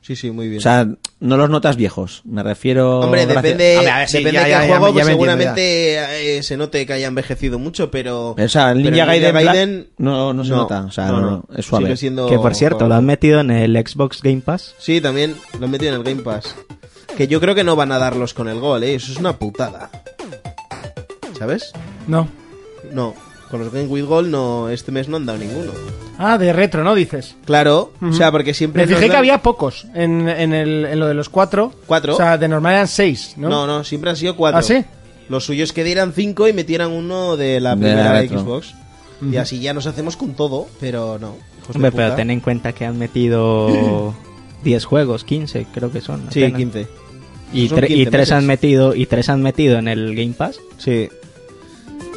Sí, 0.01 0.15
sí, 0.15 0.31
muy 0.31 0.47
bien. 0.47 0.57
O 0.57 0.61
sea, 0.61 0.87
no 1.19 1.37
los 1.37 1.49
notas 1.49 1.75
viejos. 1.75 2.23
Me 2.25 2.41
refiero. 2.41 3.01
Hombre, 3.01 3.27
depende, 3.27 3.77
Hombre, 3.77 3.91
a 3.91 3.99
ver, 3.99 4.09
sí, 4.09 4.17
depende 4.17 4.39
ya, 4.39 4.45
de 4.45 4.49
ya, 4.49 4.61
qué 4.61 4.67
ya 4.67 4.69
juego, 4.69 4.87
ya 4.87 4.93
pues 4.93 5.01
entiendo, 5.03 5.11
seguramente 5.11 6.37
eh, 6.37 6.43
se 6.43 6.57
note 6.57 6.85
que 6.87 6.93
haya 6.93 7.07
envejecido 7.07 7.59
mucho, 7.59 7.91
pero... 7.91 8.31
O 8.31 8.49
sea, 8.49 8.71
el 8.71 8.81
Ninja 8.81 9.05
Gaiden, 9.05 9.33
Gaiden 9.33 9.89
no, 9.99 10.33
no 10.33 10.43
se 10.43 10.49
nota. 10.49 10.81
O 10.81 10.91
sea, 10.91 11.05
no, 11.07 11.21
no, 11.21 11.45
es 11.55 11.65
suave. 11.67 11.85
Sigue 11.85 11.97
siendo 11.97 12.27
Que 12.27 12.37
por 12.37 12.55
cierto, 12.55 12.79
lo 12.79 12.85
juego. 12.85 12.95
han 12.95 13.05
metido 13.05 13.39
en 13.41 13.51
el 13.51 13.77
Xbox 13.77 14.23
Game 14.23 14.41
Pass. 14.41 14.73
Sí, 14.79 14.99
también 15.01 15.35
lo 15.59 15.65
han 15.65 15.71
metido 15.71 15.93
en 15.93 15.97
el 15.99 16.03
Game 16.03 16.23
Pass. 16.23 16.55
Que 17.17 17.27
yo 17.27 17.39
creo 17.39 17.55
que 17.55 17.63
no 17.63 17.75
van 17.75 17.91
a 17.91 17.99
darlos 17.99 18.33
con 18.33 18.47
el 18.47 18.59
gol, 18.59 18.83
¿eh? 18.83 18.95
Eso 18.95 19.11
es 19.11 19.17
una 19.17 19.37
putada. 19.37 19.89
¿Sabes? 21.37 21.71
No. 22.07 22.27
No, 22.91 23.13
con 23.49 23.59
los 23.59 23.71
Game 23.71 23.87
with 23.87 24.05
Gold 24.05 24.29
no, 24.29 24.69
este 24.69 24.91
mes 24.91 25.07
no 25.07 25.17
han 25.17 25.25
dado 25.25 25.39
ninguno. 25.39 25.71
Ah, 26.17 26.37
de 26.37 26.53
retro, 26.53 26.83
¿no? 26.83 26.93
Dices. 26.93 27.35
Claro, 27.45 27.93
o 28.01 28.13
sea, 28.13 28.31
porque 28.31 28.53
siempre... 28.53 28.85
Me 28.85 28.93
fijé 28.95 29.09
que 29.09 29.17
había 29.17 29.41
pocos 29.41 29.87
en, 29.95 30.29
en, 30.29 30.53
el, 30.53 30.85
en 30.85 30.99
lo 30.99 31.07
de 31.07 31.13
los 31.15 31.29
cuatro. 31.29 31.73
¿Cuatro? 31.87 32.13
O 32.13 32.17
sea, 32.17 32.37
de 32.37 32.47
normal 32.47 32.73
eran 32.73 32.87
seis, 32.87 33.33
¿no? 33.37 33.49
No, 33.49 33.65
no, 33.65 33.83
siempre 33.83 34.09
han 34.11 34.15
sido 34.15 34.35
cuatro. 34.35 34.59
¿Ah, 34.59 34.61
sí? 34.61 34.85
Los 35.29 35.45
suyos 35.45 35.73
que 35.73 35.83
dieran 35.83 36.13
cinco 36.13 36.47
y 36.47 36.53
metieran 36.53 36.91
uno 36.91 37.37
de 37.37 37.59
la 37.59 37.75
De 37.75 37.81
primera. 37.81 38.21
Xbox. 38.21 38.75
Y 39.31 39.37
así 39.37 39.59
ya 39.59 39.73
nos 39.73 39.85
hacemos 39.85 40.17
con 40.17 40.33
todo, 40.33 40.67
pero 40.79 41.17
no. 41.19 41.35
Hombre, 41.73 41.91
pero 41.91 42.15
ten 42.15 42.29
en 42.31 42.39
cuenta 42.39 42.73
que 42.73 42.85
han 42.85 42.97
metido 42.97 44.13
10 44.63 44.85
juegos, 44.85 45.23
15 45.23 45.67
creo 45.73 45.91
que 45.91 46.01
son. 46.01 46.27
Sí, 46.31 46.43
apenas. 46.43 46.59
15. 46.59 46.87
Y, 47.53 47.67
tre- 47.69 47.85
y 47.89 47.95
15 47.95 48.11
tres 48.11 48.19
meses. 48.21 48.31
han 48.33 48.45
metido 48.47 48.95
y 48.95 49.05
tres 49.05 49.29
han 49.29 49.41
metido 49.41 49.77
en 49.77 49.87
el 49.87 50.15
Game 50.15 50.33
Pass. 50.37 50.59
Sí. 50.77 51.09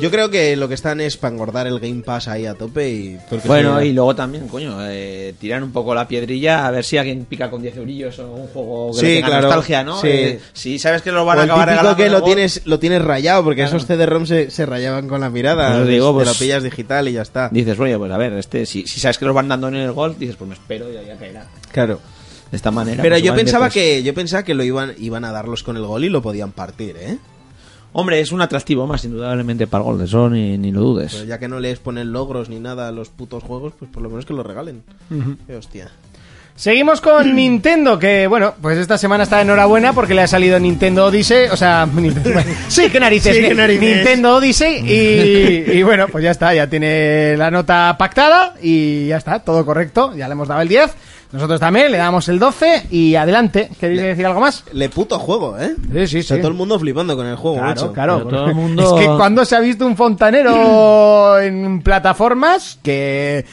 Yo 0.00 0.10
creo 0.10 0.28
que 0.28 0.56
lo 0.56 0.66
que 0.66 0.74
están 0.74 1.00
es 1.00 1.16
para 1.16 1.32
engordar 1.32 1.68
el 1.68 1.78
Game 1.78 2.02
Pass 2.02 2.26
ahí 2.26 2.46
a 2.46 2.54
tope 2.54 2.90
y... 2.90 3.16
porque 3.30 3.46
Bueno, 3.46 3.78
sí, 3.80 3.86
y 3.86 3.92
luego 3.92 4.12
también, 4.16 4.48
coño, 4.48 4.76
eh, 4.80 5.34
tirar 5.38 5.62
un 5.62 5.70
poco 5.70 5.94
la 5.94 6.08
piedrilla 6.08 6.66
a 6.66 6.70
ver 6.72 6.84
si 6.84 6.98
alguien 6.98 7.24
pica 7.26 7.48
con 7.48 7.62
10 7.62 7.76
eurillos 7.76 8.18
o 8.18 8.28
un 8.32 8.48
juego 8.48 8.90
que 8.92 8.98
Sí, 8.98 9.06
le 9.06 9.14
tenga 9.16 9.26
claro, 9.28 9.42
nostalgia, 9.46 9.84
¿no? 9.84 10.00
sí. 10.00 10.08
Eh, 10.08 10.40
si 10.52 10.80
sabes 10.80 11.00
que 11.00 11.12
lo 11.12 11.22
O 11.22 11.24
van 11.24 11.38
a 11.38 11.42
el 11.44 11.50
acabar 11.50 11.68
regalando 11.68 11.96
que 11.96 12.06
en 12.06 12.12
lo 12.12 12.24
tienes, 12.24 12.62
lo 12.64 12.80
tienes 12.80 13.02
rayado, 13.02 13.44
porque 13.44 13.62
Claro. 13.62 13.76
esos 13.76 13.86
CD-ROM 13.86 14.26
se, 14.26 14.50
se 14.50 14.66
rayaban 14.66 15.06
con 15.06 15.20
la 15.20 15.30
mirada. 15.30 15.76
Pues 15.76 15.86
digo, 15.88 16.08
te 16.08 16.14
pues- 16.14 16.26
lo 16.28 16.34
pillas 16.34 16.62
digital 16.64 17.06
y 17.08 17.12
ya 17.12 17.22
está. 17.22 17.48
Dices, 17.52 17.78
oye, 17.78 17.96
pues 17.96 18.10
a 18.10 18.18
ver, 18.18 18.32
este, 18.32 18.66
si, 18.66 18.88
si 18.88 18.98
sabes 18.98 19.16
que 19.18 19.26
los 19.26 19.34
van 19.34 19.46
dando 19.46 19.68
en 19.68 19.76
el 19.76 19.92
Gold, 19.92 20.18
dices, 20.18 20.34
pues 20.34 20.48
me 20.48 20.54
espero 20.54 20.90
y 20.90 20.94
ya 21.06 21.16
caerá. 21.16 21.46
Claro. 21.70 22.00
De 22.54 22.56
esta 22.58 22.70
manera. 22.70 23.02
Pero 23.02 23.14
pues 23.16 23.22
yo 23.24 23.34
pensaba 23.34 23.66
inviertes. 23.66 23.96
que 23.98 24.02
yo 24.04 24.14
pensaba 24.14 24.44
que 24.44 24.54
lo 24.54 24.62
iban 24.62 24.92
iban 24.98 25.24
a 25.24 25.32
darlos 25.32 25.64
con 25.64 25.76
el 25.76 25.82
gol 25.84 26.04
y 26.04 26.08
lo 26.08 26.22
podían 26.22 26.52
partir, 26.52 26.94
¿eh? 26.96 27.18
Hombre, 27.92 28.20
es 28.20 28.30
un 28.30 28.40
atractivo 28.40 28.86
más, 28.86 29.04
indudablemente, 29.04 29.66
para 29.66 29.82
el 29.82 29.90
Gold, 29.90 30.02
eso 30.02 30.30
ni, 30.30 30.56
ni 30.56 30.70
lo 30.70 30.80
dudes. 30.82 31.14
Pero 31.14 31.24
ya 31.26 31.38
que 31.40 31.48
no 31.48 31.58
les 31.58 31.80
ponen 31.80 32.12
logros 32.12 32.48
ni 32.48 32.60
nada 32.60 32.86
a 32.86 32.92
los 32.92 33.08
putos 33.08 33.42
juegos, 33.42 33.72
pues 33.76 33.90
por 33.90 34.04
lo 34.04 34.08
menos 34.08 34.24
que 34.24 34.34
lo 34.34 34.44
regalen. 34.44 34.82
Qué 35.48 35.56
hostia. 35.56 35.90
Seguimos 36.56 37.00
con 37.00 37.34
Nintendo, 37.36 37.98
que 37.98 38.28
bueno, 38.28 38.54
pues 38.62 38.78
esta 38.78 38.96
semana 38.98 39.24
está 39.24 39.42
enhorabuena 39.42 39.92
porque 39.92 40.14
le 40.14 40.22
ha 40.22 40.26
salido 40.28 40.58
Nintendo 40.60 41.06
Odyssey, 41.06 41.48
o 41.50 41.56
sea, 41.56 41.86
Nintendo- 41.92 42.40
sí, 42.68 42.88
qué 42.90 43.00
narices, 43.00 43.34
Sí, 43.36 43.42
qué 43.42 43.54
narices. 43.54 43.82
Nintendo 43.96 44.36
Odyssey 44.36 44.76
y, 44.88 45.72
y 45.78 45.82
bueno, 45.82 46.06
pues 46.08 46.22
ya 46.22 46.30
está, 46.30 46.54
ya 46.54 46.68
tiene 46.68 47.36
la 47.36 47.50
nota 47.50 47.96
pactada 47.98 48.54
y 48.62 49.08
ya 49.08 49.16
está, 49.16 49.40
todo 49.40 49.64
correcto, 49.66 50.14
ya 50.16 50.28
le 50.28 50.32
hemos 50.32 50.46
dado 50.48 50.60
el 50.62 50.68
10, 50.68 50.92
nosotros 51.34 51.58
también 51.60 51.90
le 51.90 51.98
damos 51.98 52.28
el 52.28 52.38
12 52.38 52.86
y 52.90 53.16
adelante, 53.16 53.68
¿queréis 53.80 54.00
decir 54.00 54.24
algo 54.24 54.40
más? 54.40 54.64
Le 54.72 54.88
puto 54.88 55.18
juego, 55.18 55.58
¿eh? 55.58 55.74
Sí, 55.92 56.06
sí, 56.06 56.18
O 56.20 56.22
sea, 56.22 56.36
sí. 56.36 56.40
todo 56.40 56.52
el 56.52 56.56
mundo 56.56 56.78
flipando 56.78 57.16
con 57.16 57.26
el 57.26 57.36
juego, 57.36 57.56
Claro, 57.58 57.68
macho. 57.70 57.92
claro. 57.92 58.16
Pero 58.18 58.28
todo 58.30 58.38
porque 58.44 58.50
el 58.50 58.56
mundo- 58.56 58.98
Es 58.98 59.02
que 59.06 59.16
cuando 59.16 59.44
se 59.44 59.56
ha 59.56 59.60
visto 59.60 59.84
un 59.84 59.96
fontanero 59.96 61.38
en 61.42 61.82
plataformas 61.82 62.78
que 62.82 63.44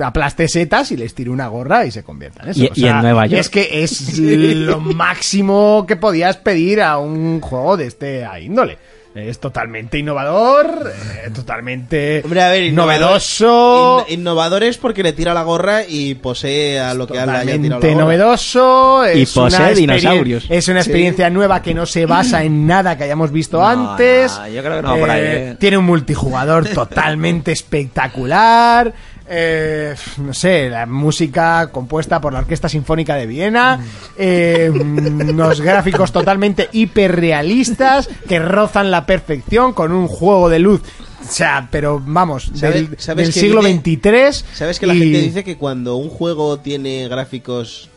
aplaste 0.00 0.48
setas 0.48 0.90
y 0.90 0.96
les 0.96 1.14
tire 1.14 1.30
una 1.30 1.46
gorra 1.48 1.84
y 1.86 1.90
se 1.92 2.02
convierta 2.02 2.42
en 2.42 2.48
eso. 2.48 2.60
Y- 2.64 2.70
y 2.74 2.86
en 2.86 3.00
Nueva 3.02 3.26
York. 3.26 3.38
Es 3.40 3.48
que 3.48 3.82
es 3.84 4.18
lo 4.18 4.80
máximo 4.80 5.84
que 5.86 5.96
podías 5.96 6.38
pedir 6.38 6.80
a 6.82 6.98
un 6.98 7.40
juego 7.40 7.76
de 7.76 7.86
este 7.86 8.26
índole. 8.42 8.78
Es 9.16 9.38
totalmente 9.40 9.98
innovador, 9.98 10.92
eh, 11.24 11.30
totalmente 11.34 12.20
Hombre, 12.22 12.42
a 12.42 12.50
ver, 12.50 12.64
innovador- 12.64 12.74
novedoso, 12.74 14.04
in- 14.08 14.20
innovador 14.20 14.62
es 14.64 14.76
porque 14.78 15.02
le 15.02 15.12
tira 15.12 15.32
la 15.32 15.42
gorra 15.42 15.82
y 15.88 16.14
posee 16.16 16.78
a 16.78 16.92
lo 16.94 17.06
que 17.06 17.14
le 17.14 17.20
haya 17.20 17.28
tirado 17.28 17.40
la 17.40 17.46
totalmente 17.68 17.88
gorra. 17.92 18.04
novedoso. 18.04 19.02
Y 19.14 19.22
es 19.22 19.32
posee 19.32 19.74
dinosaurios. 19.74 20.46
Es 20.48 20.68
una 20.68 20.80
experiencia 20.80 21.30
nueva 21.30 21.62
que 21.62 21.72
no 21.74 21.86
se 21.86 22.04
basa 22.06 22.42
en 22.44 22.66
nada 22.66 22.96
que 22.98 23.04
hayamos 23.04 23.30
visto 23.32 23.58
No, 23.58 23.66
antes. 23.90 24.36
no, 24.38 24.48
yo 24.48 24.62
creo 24.62 24.76
que 24.76 24.82
no 24.82 24.88
va 24.92 24.96
por 24.98 25.10
ahí, 25.10 25.22
eh. 25.24 25.56
Tiene 25.58 25.78
un 25.78 25.84
multijugador 25.86 26.66
totalmente 26.74 27.52
espectacular. 27.52 28.92
Eh, 29.28 29.94
no 30.18 30.32
sé, 30.34 30.68
la 30.70 30.86
música 30.86 31.68
compuesta 31.72 32.20
por 32.20 32.32
la 32.32 32.40
Orquesta 32.40 32.68
Sinfónica 32.68 33.14
de 33.16 33.26
Viena, 33.26 33.80
eh, 34.16 34.70
unos 34.72 35.60
gráficos 35.60 36.12
totalmente 36.12 36.68
hiperrealistas 36.72 38.08
que 38.28 38.38
rozan 38.38 38.90
la 38.90 39.06
perfección 39.06 39.72
con 39.72 39.92
un 39.92 40.06
juego 40.08 40.48
de 40.48 40.58
luz. 40.58 40.82
O 41.28 41.28
sea, 41.32 41.68
pero 41.70 42.00
vamos, 42.04 42.50
¿Sabe- 42.54 42.74
del, 42.74 42.96
sabes 42.98 43.26
del 43.26 43.34
que 43.34 43.40
siglo 43.40 43.60
viene- 43.62 43.80
XXIII. 43.80 44.44
¿Sabes 44.54 44.78
que 44.78 44.86
la 44.86 44.94
gente 44.94 45.20
dice 45.20 45.42
que 45.44 45.56
cuando 45.56 45.96
un 45.96 46.08
juego 46.08 46.58
tiene 46.60 47.08
gráficos 47.08 47.88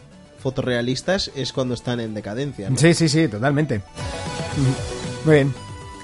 fotorrealistas 0.41 1.29
es 1.35 1.53
cuando 1.53 1.73
están 1.75 1.99
en 1.99 2.13
decadencia? 2.13 2.69
¿no? 2.69 2.77
Sí, 2.77 2.93
sí, 2.93 3.07
sí, 3.09 3.27
totalmente. 3.27 3.79
Mm, 3.79 5.25
Muy 5.27 5.35
bien. 5.35 5.53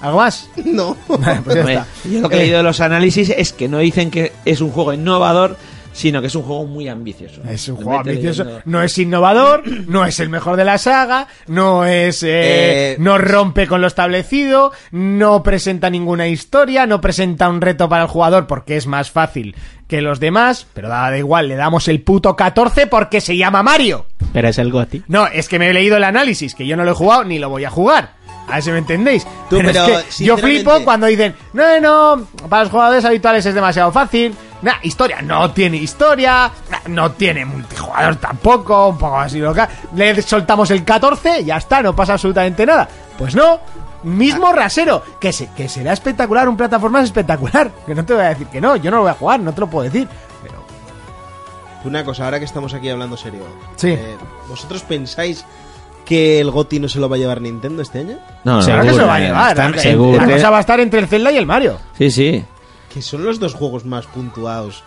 ¿Algo 0.06 0.18
más? 0.20 0.50
No. 0.66 0.96
pues 1.08 1.22
ya 1.22 1.40
Hombre, 1.40 1.74
está. 1.74 1.88
Yo 2.10 2.22
lo 2.22 2.30
que 2.30 2.36
he 2.36 2.40
Eh, 2.40 2.42
leído 2.44 2.58
de 2.58 2.64
los 2.64 2.80
análisis 2.82 3.30
es 3.30 3.54
que 3.54 3.68
no 3.68 3.80
dicen 3.80 4.12
que 4.12 4.32
es 4.46 4.62
un 4.62 4.72
juego 4.72 4.94
innovador, 4.94 5.58
sino 5.94 6.20
que 6.20 6.28
es 6.28 6.36
un 6.36 6.44
juego 6.44 6.66
muy 6.66 6.90
ambicioso. 6.90 7.42
Es 7.50 7.70
un 7.70 7.78
juego 7.78 8.00
ambicioso. 8.00 8.44
leyendo- 8.44 8.62
No 8.66 8.84
es 8.84 8.98
innovador, 8.98 9.64
no 9.88 10.06
es 10.06 10.20
el 10.20 10.28
mejor 10.30 10.58
de 10.58 10.66
la 10.66 10.78
saga, 10.78 11.28
no 11.48 11.86
es. 11.86 12.22
eh, 12.24 12.28
Eh, 12.94 12.96
no 13.00 13.18
rompe 13.18 13.66
con 13.66 13.80
lo 13.80 13.88
establecido, 13.88 14.74
no 14.92 15.42
presenta 15.42 15.90
ninguna 15.90 16.28
historia, 16.28 16.86
no 16.86 17.00
presenta 17.00 17.48
un 17.48 17.62
reto 17.62 17.88
para 17.88 18.04
el 18.04 18.10
jugador 18.10 18.46
porque 18.46 18.76
es 18.76 18.88
más 18.88 19.10
fácil 19.10 19.56
que 19.88 20.02
los 20.02 20.20
demás, 20.20 20.68
pero 20.74 20.90
da, 20.90 21.10
da 21.12 21.18
igual, 21.18 21.48
le 21.48 21.56
damos 21.56 21.88
el 21.88 22.02
puto 22.02 22.36
14 22.36 22.88
porque 22.88 23.22
se 23.22 23.38
llama 23.38 23.64
Mario. 23.64 24.06
Pero 24.34 24.50
es 24.50 24.58
el 24.58 24.72
GOTI. 24.72 25.04
No, 25.08 25.28
es 25.28 25.48
que 25.48 25.60
me 25.60 25.70
he 25.70 25.74
leído 25.74 25.96
el 25.96 26.04
análisis, 26.04 26.56
que 26.56 26.68
yo 26.68 26.76
no 26.76 26.84
lo 26.84 26.92
he 26.92 26.96
jugado 26.96 27.24
ni 27.24 27.40
lo 27.40 27.48
voy 27.50 27.64
a 27.64 27.70
jugar. 27.70 28.15
A 28.48 28.56
ver 28.56 28.64
si 28.64 28.72
me 28.72 28.78
entendéis. 28.80 29.26
Tú, 29.50 29.58
pero, 29.58 29.72
pero, 29.72 30.00
es 30.00 30.16
que 30.18 30.24
yo 30.24 30.38
flipo 30.38 30.84
cuando 30.84 31.08
dicen, 31.08 31.36
no, 31.54 31.80
no, 31.80 32.28
para 32.48 32.64
los 32.64 32.72
jugadores 32.72 33.04
habituales 33.06 33.46
es 33.46 33.56
demasiado 33.56 33.92
fácil. 33.92 34.36
Nah, 34.62 34.76
historia, 34.84 35.22
no 35.22 35.52
tiene 35.52 35.78
historia, 35.78 36.52
no 36.88 37.12
tiene 37.12 37.46
multijugador 37.46 38.16
tampoco, 38.16 38.90
un 38.90 38.98
poco 38.98 39.20
así 39.20 39.40
loca. 39.40 39.70
Le 39.96 40.22
soltamos 40.22 40.72
el 40.72 40.84
14, 40.84 41.44
ya 41.44 41.58
está, 41.58 41.82
no 41.82 41.96
pasa 41.96 42.14
absolutamente 42.14 42.66
nada. 42.66 42.88
Pues 43.18 43.36
no, 43.36 43.60
mismo 44.04 44.52
rasero, 44.54 45.04
que, 45.20 45.32
se, 45.34 45.52
que 45.52 45.68
será 45.70 45.94
espectacular, 45.94 46.48
un 46.48 46.58
plataforma 46.58 47.02
espectacular. 47.02 47.72
Que 47.86 47.94
no 47.94 48.06
te 48.06 48.14
voy 48.14 48.24
a 48.24 48.30
decir 48.30 48.48
que 48.48 48.62
no, 48.62 48.76
yo 48.76 48.90
no 48.90 48.98
lo 48.98 49.04
voy 49.04 49.12
a 49.12 49.16
jugar, 49.16 49.40
no 49.40 49.54
te 49.54 49.62
lo 49.62 49.68
puedo 49.68 49.84
decir. 49.84 50.08
Pero 50.42 50.56
Una 51.84 52.04
cosa, 52.04 52.26
ahora 52.26 52.40
que 52.40 52.46
estamos 52.46 52.74
aquí 52.74 52.90
hablando 52.90 53.18
serio. 53.18 53.42
Sí. 53.76 53.90
eh, 53.90 54.18
¿Vosotros 54.48 54.82
pensáis 54.84 55.46
que 56.06 56.40
el 56.40 56.52
GOTI 56.52 56.80
no 56.80 56.88
se 56.88 57.00
lo 57.00 57.10
va 57.10 57.16
a 57.16 57.20
llevar 57.20 57.42
Nintendo 57.42 57.82
este 57.82 58.00
año? 58.00 58.18
No, 58.44 58.58
no, 58.58 58.62
Seguro 58.62 58.84
que 58.84 58.90
se 58.92 58.98
lo 58.98 59.08
va 59.08 59.16
a 59.16 59.20
llevar. 59.20 59.50
están 59.52 59.80
seguros. 59.80 60.26
La 60.28 60.34
cosa 60.34 60.50
va 60.52 60.58
a 60.58 60.62
estar 60.62 60.80
entre 60.80 61.00
el 61.02 61.08
Zelda 61.08 61.32
y 61.32 61.38
el 61.38 61.46
Mario. 61.46 61.78
Sí, 61.98 62.12
sí. 62.12 62.44
Que 62.94 63.02
son 63.02 63.24
los 63.26 63.40
dos 63.40 63.54
juegos 63.54 63.84
más 63.86 64.06
puntuados 64.06 64.84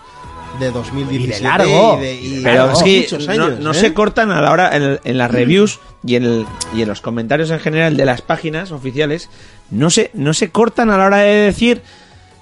de 0.61 0.71
2017 0.71 1.35
Y 1.35 1.37
de 1.37 1.41
largo. 1.43 1.99
y 1.99 2.01
de- 2.03 2.15
y 2.15 2.41
Pero 2.43 2.67
de 2.69 2.73
es 2.73 2.83
que 2.83 3.01
muchos 3.17 3.61
no, 3.61 3.71
¿eh? 3.73 3.75
se 3.75 3.93
cortan 3.93 4.31
a 4.31 4.41
la 4.41 4.51
hora 4.51 4.75
en, 4.75 4.99
en 5.05 5.19
las 5.19 5.31
reviews 5.31 5.79
y 6.07 6.15
en, 6.17 6.25
el- 6.25 6.47
y 6.75 6.81
en 6.83 6.89
los 6.89 7.01
comentarios 7.03 7.51
en 7.51 7.61
general 7.61 7.97
de 7.99 8.05
las 8.07 8.23
páginas 8.23 8.73
oficiales. 8.73 9.29
No 9.71 9.91
se, 9.91 10.11
no 10.15 10.33
se 10.33 10.51
cortan 10.51 10.89
a 10.91 10.97
la 10.97 11.05
hora 11.05 11.19
de 11.19 11.35
decir 11.35 11.83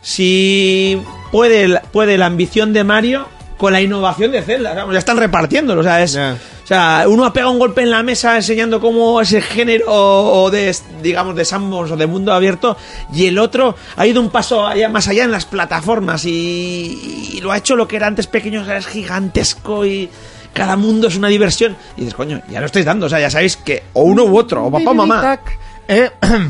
si 0.02 1.00
puede, 1.32 1.80
puede 1.92 2.16
la 2.18 2.26
ambición 2.26 2.72
de 2.72 2.84
Mario 2.84 3.26
con 3.56 3.72
la 3.72 3.80
innovación 3.80 4.32
de 4.32 4.42
Zelda. 4.42 4.74
Vamos, 4.74 4.92
ya 4.92 4.98
están 4.98 5.16
repartiéndolo. 5.16 5.80
O 5.80 5.84
sea, 5.84 6.02
es, 6.02 6.16
o 6.16 6.66
sea, 6.66 7.04
uno 7.08 7.24
ha 7.24 7.32
pegado 7.32 7.52
un 7.52 7.58
golpe 7.58 7.82
en 7.82 7.90
la 7.90 8.02
mesa 8.02 8.36
enseñando 8.36 8.80
cómo 8.80 9.20
ese 9.20 9.40
género 9.40 9.86
o 9.88 10.50
de, 10.50 10.74
digamos, 11.02 11.36
de 11.36 11.44
sandbox 11.44 11.92
o 11.92 11.96
de 11.96 12.06
mundo 12.06 12.32
abierto 12.32 12.76
y 13.12 13.26
el 13.26 13.38
otro 13.38 13.76
ha 13.96 14.06
ido 14.06 14.20
un 14.20 14.30
paso 14.30 14.66
allá, 14.66 14.88
más 14.88 15.08
allá 15.08 15.24
en 15.24 15.30
las 15.30 15.46
plataformas 15.46 16.24
y, 16.24 17.30
y 17.34 17.40
lo 17.40 17.52
ha 17.52 17.58
hecho 17.58 17.76
lo 17.76 17.86
que 17.86 17.96
era 17.96 18.06
antes 18.06 18.26
pequeño, 18.26 18.62
o 18.62 18.64
sea, 18.64 18.78
es 18.78 18.86
gigantesco 18.86 19.86
y 19.86 20.10
cada 20.52 20.76
mundo 20.76 21.08
es 21.08 21.16
una 21.16 21.28
diversión. 21.28 21.76
Y 21.96 22.00
dices, 22.00 22.14
coño, 22.14 22.42
ya 22.48 22.60
lo 22.60 22.66
estáis 22.66 22.84
dando, 22.84 23.06
o 23.06 23.08
sea, 23.08 23.20
ya 23.20 23.30
sabéis 23.30 23.56
que 23.56 23.84
o 23.92 24.02
uno 24.02 24.24
u 24.24 24.36
otro, 24.36 24.64
o 24.64 24.70
papá 24.70 24.90
o 24.90 24.94
mamá. 24.94 25.40
Eh, 25.88 26.10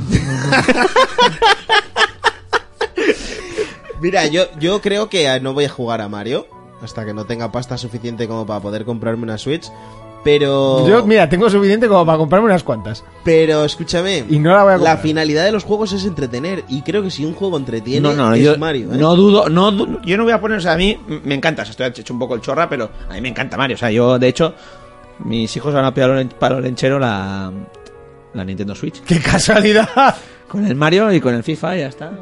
Mira, 4.01 4.27
yo, 4.27 4.45
yo 4.59 4.81
creo 4.81 5.09
que 5.09 5.39
no 5.41 5.53
voy 5.53 5.67
a 5.67 5.69
jugar 5.69 6.01
a 6.01 6.09
Mario 6.09 6.47
hasta 6.83 7.05
que 7.05 7.15
no 7.15 7.25
tenga 7.25 7.51
pasta 7.53 7.77
suficiente 7.79 8.27
como 8.29 8.45
para 8.47 8.61
poder 8.61 8.85
comprarme 8.85 9.23
una 9.25 9.39
Switch. 9.39 9.71
Pero. 10.25 10.87
Yo, 10.89 11.07
mira, 11.07 11.29
tengo 11.29 11.49
suficiente 11.49 11.87
como 11.87 12.05
para 12.05 12.19
comprarme 12.19 12.47
unas 12.47 12.65
cuantas. 12.65 13.05
Pero 13.23 13.65
escúchame. 13.65 14.25
Y 14.29 14.41
no 14.41 14.51
la 14.53 14.63
voy 14.65 14.71
a 14.71 14.73
La 14.73 14.79
comprar. 14.79 14.99
finalidad 14.99 15.45
de 15.45 15.53
los 15.53 15.63
juegos 15.63 15.93
es 15.93 16.05
entretener. 16.05 16.65
Y 16.69 16.83
creo 16.83 17.01
que 17.03 17.13
si 17.13 17.25
un 17.25 17.33
juego 17.35 17.57
entretiene, 17.57 18.01
No, 18.09 18.13
no, 18.15 18.35
es 18.35 18.43
yo 18.43 18.59
Mario. 18.59 18.93
¿eh? 18.93 18.97
no 18.99 19.15
dudo, 19.15 19.49
no 19.49 19.71
du- 19.71 20.01
yo 20.03 20.17
no 20.17 20.25
voy 20.25 20.33
a 20.33 20.41
poner, 20.41 20.59
o 20.59 20.61
sea, 20.61 20.73
a 20.73 20.77
mí 20.77 20.99
me 21.25 21.35
encanta, 21.37 21.63
o 21.63 21.65
sea, 21.65 21.71
estoy 21.71 22.03
hecho 22.03 22.13
un 22.13 22.19
poco 22.19 22.35
el 22.35 22.41
chorra, 22.41 22.69
pero 22.69 22.91
a 23.09 23.15
mí 23.15 23.21
me 23.21 23.29
encanta 23.29 23.57
Mario, 23.57 23.77
o 23.77 23.79
sea, 23.79 23.91
yo 23.93 24.19
de 24.19 24.27
hecho 24.29 24.53
Mis 25.21 25.57
hijos 25.57 25.73
van 25.73 25.85
a 25.85 25.95
pegar 25.95 26.29
para 26.41 26.57
el 26.59 26.65
lenchero 26.65 26.99
la, 26.99 27.51
la 28.35 28.45
Nintendo 28.45 28.75
Switch. 28.75 29.01
¡Qué 29.03 29.21
casualidad! 29.21 30.15
Con 30.49 30.65
el 30.65 30.75
Mario 30.77 31.13
y 31.13 31.21
con 31.21 31.35
el 31.35 31.43
FIFA 31.43 31.77
y 31.77 31.81
ya 31.81 31.87
está. 31.89 32.13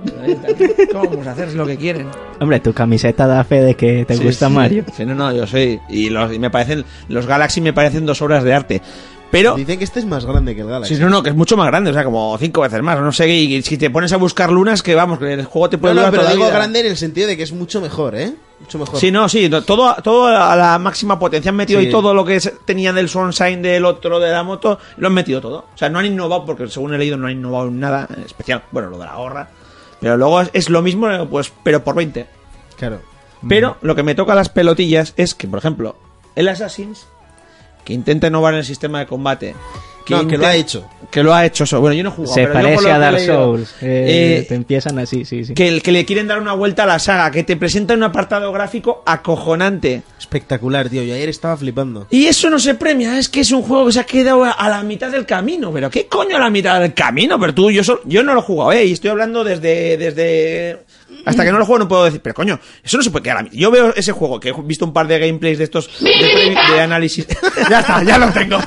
¿Cómo 0.92 1.10
vamos 1.10 1.26
a 1.26 1.32
hacer 1.32 1.52
lo 1.54 1.66
que 1.66 1.76
quieren? 1.76 2.08
Hombre, 2.40 2.58
tu 2.60 2.72
camiseta 2.72 3.26
da 3.26 3.44
fe 3.44 3.60
de 3.62 3.74
que 3.74 4.04
te 4.06 4.16
Sí, 4.16 4.24
gusta 4.24 4.48
sí. 4.48 4.52
Mario. 4.54 4.84
Sí, 4.96 5.04
no, 5.04 5.14
no, 5.14 5.30
yo 5.32 5.46
soy. 5.46 5.78
Y, 5.90 6.08
los, 6.08 6.32
y 6.32 6.38
me 6.38 6.50
parecen. 6.50 6.84
Los 7.08 7.26
Galaxy 7.26 7.60
me 7.60 7.72
parecen 7.74 8.06
dos 8.06 8.22
obras 8.22 8.42
de 8.42 8.54
arte. 8.54 8.82
Pero. 9.30 9.54
Dicen 9.56 9.78
que 9.78 9.84
este 9.84 9.98
es 10.00 10.06
más 10.06 10.24
grande 10.24 10.54
que 10.54 10.62
el 10.62 10.68
Galaxy. 10.68 10.94
Sí, 10.96 11.00
no, 11.02 11.10
no, 11.10 11.22
que 11.22 11.28
es 11.30 11.36
mucho 11.36 11.56
más 11.56 11.66
grande, 11.66 11.90
o 11.90 11.92
sea, 11.92 12.04
como 12.04 12.36
cinco 12.38 12.62
veces 12.62 12.80
más. 12.82 12.98
No 12.98 13.12
sé, 13.12 13.28
y 13.28 13.60
si 13.62 13.76
te 13.76 13.90
pones 13.90 14.12
a 14.12 14.16
buscar 14.16 14.50
lunas, 14.50 14.82
que 14.82 14.94
vamos, 14.94 15.18
que 15.18 15.32
el 15.34 15.44
juego 15.44 15.68
te 15.68 15.76
No, 15.76 15.80
puede 15.82 15.94
no, 15.94 16.00
durar 16.00 16.10
pero 16.12 16.22
toda 16.22 16.32
digo 16.34 16.46
vida. 16.46 16.54
grande 16.56 16.80
en 16.80 16.86
el 16.86 16.96
sentido 16.96 17.26
de 17.28 17.36
que 17.36 17.42
es 17.42 17.52
mucho 17.52 17.80
mejor, 17.80 18.14
¿eh? 18.16 18.32
Mucho 18.60 18.78
mejor. 18.78 18.98
Sí, 18.98 19.10
no, 19.10 19.28
sí, 19.28 19.48
no, 19.48 19.62
todo, 19.62 19.94
todo 20.02 20.26
a 20.26 20.54
la 20.56 20.78
máxima 20.78 21.18
potencia. 21.18 21.50
Han 21.50 21.56
metido 21.56 21.80
Sí. 21.80 21.86
ahí 21.86 21.92
todo 21.92 22.14
lo 22.14 22.24
que 22.24 22.40
tenía 22.64 22.92
del 22.92 23.08
Sunshine 23.08 23.60
del 23.60 23.84
otro 23.84 24.20
de 24.20 24.30
la 24.30 24.42
moto, 24.42 24.78
lo 24.96 25.08
han 25.08 25.12
metido 25.14 25.40
todo. 25.40 25.66
O 25.74 25.76
sea, 25.78 25.88
no 25.88 25.98
han 25.98 26.06
innovado, 26.06 26.44
porque 26.44 26.68
según 26.68 26.94
he 26.94 26.98
leído, 26.98 27.16
no 27.16 27.26
han 27.26 27.32
innovado 27.32 27.68
en 27.68 27.80
nada 27.80 28.08
en 28.16 28.22
especial. 28.22 28.62
Bueno, 28.70 28.88
lo 28.90 28.98
de 28.98 29.04
la 29.06 29.16
gorra. 29.16 29.48
Pero 30.00 30.16
luego 30.16 30.40
es, 30.42 30.50
es 30.52 30.70
lo 30.70 30.82
mismo, 30.82 31.08
pues, 31.28 31.52
pero 31.62 31.82
por 31.84 31.94
20. 31.94 32.26
Claro. 32.76 33.00
Pero 33.48 33.76
lo 33.82 33.94
que 33.94 34.02
me 34.02 34.14
toca 34.14 34.34
las 34.34 34.48
pelotillas 34.48 35.12
es 35.16 35.34
que, 35.34 35.46
por 35.48 35.58
ejemplo, 35.58 35.96
el 36.34 36.48
Assassin's, 36.48 37.06
que 37.84 37.92
intenta 37.92 38.28
innovar 38.28 38.54
en 38.54 38.60
el 38.60 38.64
sistema 38.64 39.00
de 39.00 39.06
combate. 39.06 39.54
No, 40.08 40.26
que 40.26 40.36
lo 40.38 40.46
ha 40.46 40.54
hecho. 40.54 40.88
Que 41.10 41.22
lo 41.22 41.32
ha 41.34 41.46
hecho 41.46 41.64
eso. 41.64 41.80
Bueno, 41.80 41.94
yo 41.94 42.02
no 42.02 42.10
he 42.10 42.12
jugado. 42.12 42.34
Se 42.34 42.40
pero 42.42 42.52
parece 42.54 42.90
a 42.90 42.98
Dark 42.98 43.20
Souls. 43.20 43.74
eh, 43.80 44.38
eh, 44.40 44.46
te 44.48 44.54
empiezan 44.54 44.98
así, 44.98 45.24
sí, 45.24 45.44
sí. 45.44 45.54
que, 45.54 45.68
el, 45.68 45.82
que 45.82 45.92
le 45.92 46.04
quieren 46.04 46.26
dar 46.26 46.40
una 46.40 46.52
vuelta 46.54 46.82
a 46.82 46.86
la 46.86 46.98
saga, 46.98 47.30
que 47.30 47.42
te 47.44 47.56
presenta 47.56 47.94
un 47.94 48.02
apartado 48.02 48.50
gráfico 48.52 49.02
acojonante. 49.06 50.02
Espectacular, 50.18 50.88
tío. 50.88 51.02
Yo 51.02 51.14
ayer 51.14 51.28
estaba 51.28 51.56
flipando. 51.56 52.06
Y 52.10 52.26
eso 52.26 52.50
no 52.50 52.58
se 52.58 52.74
premia, 52.74 53.18
es 53.18 53.28
que 53.28 53.40
es 53.40 53.52
un 53.52 53.62
juego 53.62 53.86
que 53.86 53.92
se 53.92 54.00
ha 54.00 54.04
quedado 54.04 54.44
a- 54.44 54.50
a 54.50 54.68
la 54.68 54.82
mitad 54.82 55.10
del 55.10 55.26
camino. 55.26 55.72
Pero 55.72 55.90
¿qué 55.90 56.06
coño 56.06 56.36
a 56.36 56.40
la 56.40 56.50
mitad 56.50 56.80
del 56.80 56.94
camino? 56.94 57.38
Pero 57.38 57.54
tú, 57.54 57.70
yo, 57.70 57.84
sol- 57.84 58.00
yo 58.04 58.22
no 58.22 58.34
lo 58.34 58.40
he 58.40 58.42
jugado, 58.42 58.72
¿eh? 58.72 58.84
Y 58.86 58.92
estoy 58.92 59.10
hablando 59.10 59.44
desde, 59.44 59.96
desde... 59.96 60.78
Hasta 61.24 61.44
que 61.44 61.52
no 61.52 61.58
lo 61.58 61.64
juego 61.66 61.80
no 61.80 61.88
puedo 61.88 62.04
decir, 62.04 62.20
pero 62.22 62.34
coño, 62.34 62.58
eso 62.82 62.96
no 62.96 63.02
se 63.02 63.10
puede 63.10 63.22
quedar 63.22 63.38
a 63.38 63.42
mitad. 63.42 63.56
Yo 63.56 63.70
veo 63.70 63.94
ese 63.94 64.12
juego, 64.12 64.38
que 64.40 64.50
he 64.50 64.54
visto 64.64 64.84
un 64.84 64.92
par 64.92 65.06
de 65.08 65.18
gameplays 65.18 65.58
de 65.58 65.64
estos 65.64 65.90
de, 66.00 66.80
análisis. 66.80 67.26
Ya 67.70 67.80
está, 67.80 68.02
ya 68.02 68.18
lo 68.18 68.30
tengo. 68.32 68.58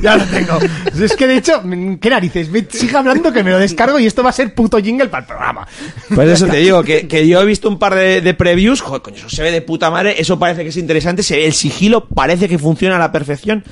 Ya 0.00 0.16
lo 0.16 0.24
tengo. 0.24 0.58
Es 0.98 1.14
que 1.16 1.26
de 1.26 1.36
hecho, 1.36 1.62
¿qué 2.00 2.10
narices? 2.10 2.48
Me- 2.48 2.66
Sigue 2.70 2.96
hablando 2.96 3.32
que 3.32 3.42
me 3.44 3.50
lo 3.50 3.58
descargo 3.58 3.98
y 3.98 4.06
esto 4.06 4.22
va 4.22 4.30
a 4.30 4.32
ser 4.32 4.54
puto 4.54 4.78
jingle 4.78 5.08
para 5.08 5.22
el 5.22 5.26
programa. 5.26 5.66
Pues 6.14 6.28
eso 6.30 6.46
te 6.46 6.56
digo, 6.58 6.82
que, 6.82 7.06
que 7.06 7.26
yo 7.28 7.42
he 7.42 7.44
visto 7.44 7.68
un 7.68 7.78
par 7.78 7.94
de, 7.94 8.20
de 8.20 8.34
previews, 8.34 8.80
joder, 8.80 9.02
coño, 9.02 9.16
eso 9.16 9.28
se 9.28 9.42
ve 9.42 9.50
de 9.50 9.60
puta 9.62 9.90
madre, 9.90 10.14
eso 10.18 10.38
parece 10.38 10.62
que 10.62 10.70
es 10.70 10.76
interesante, 10.76 11.22
se 11.22 11.36
ve 11.36 11.46
el 11.46 11.52
sigilo, 11.52 12.08
parece 12.08 12.48
que 12.48 12.58
funciona 12.58 12.96
a 12.96 12.98
la 12.98 13.12
perfección. 13.12 13.64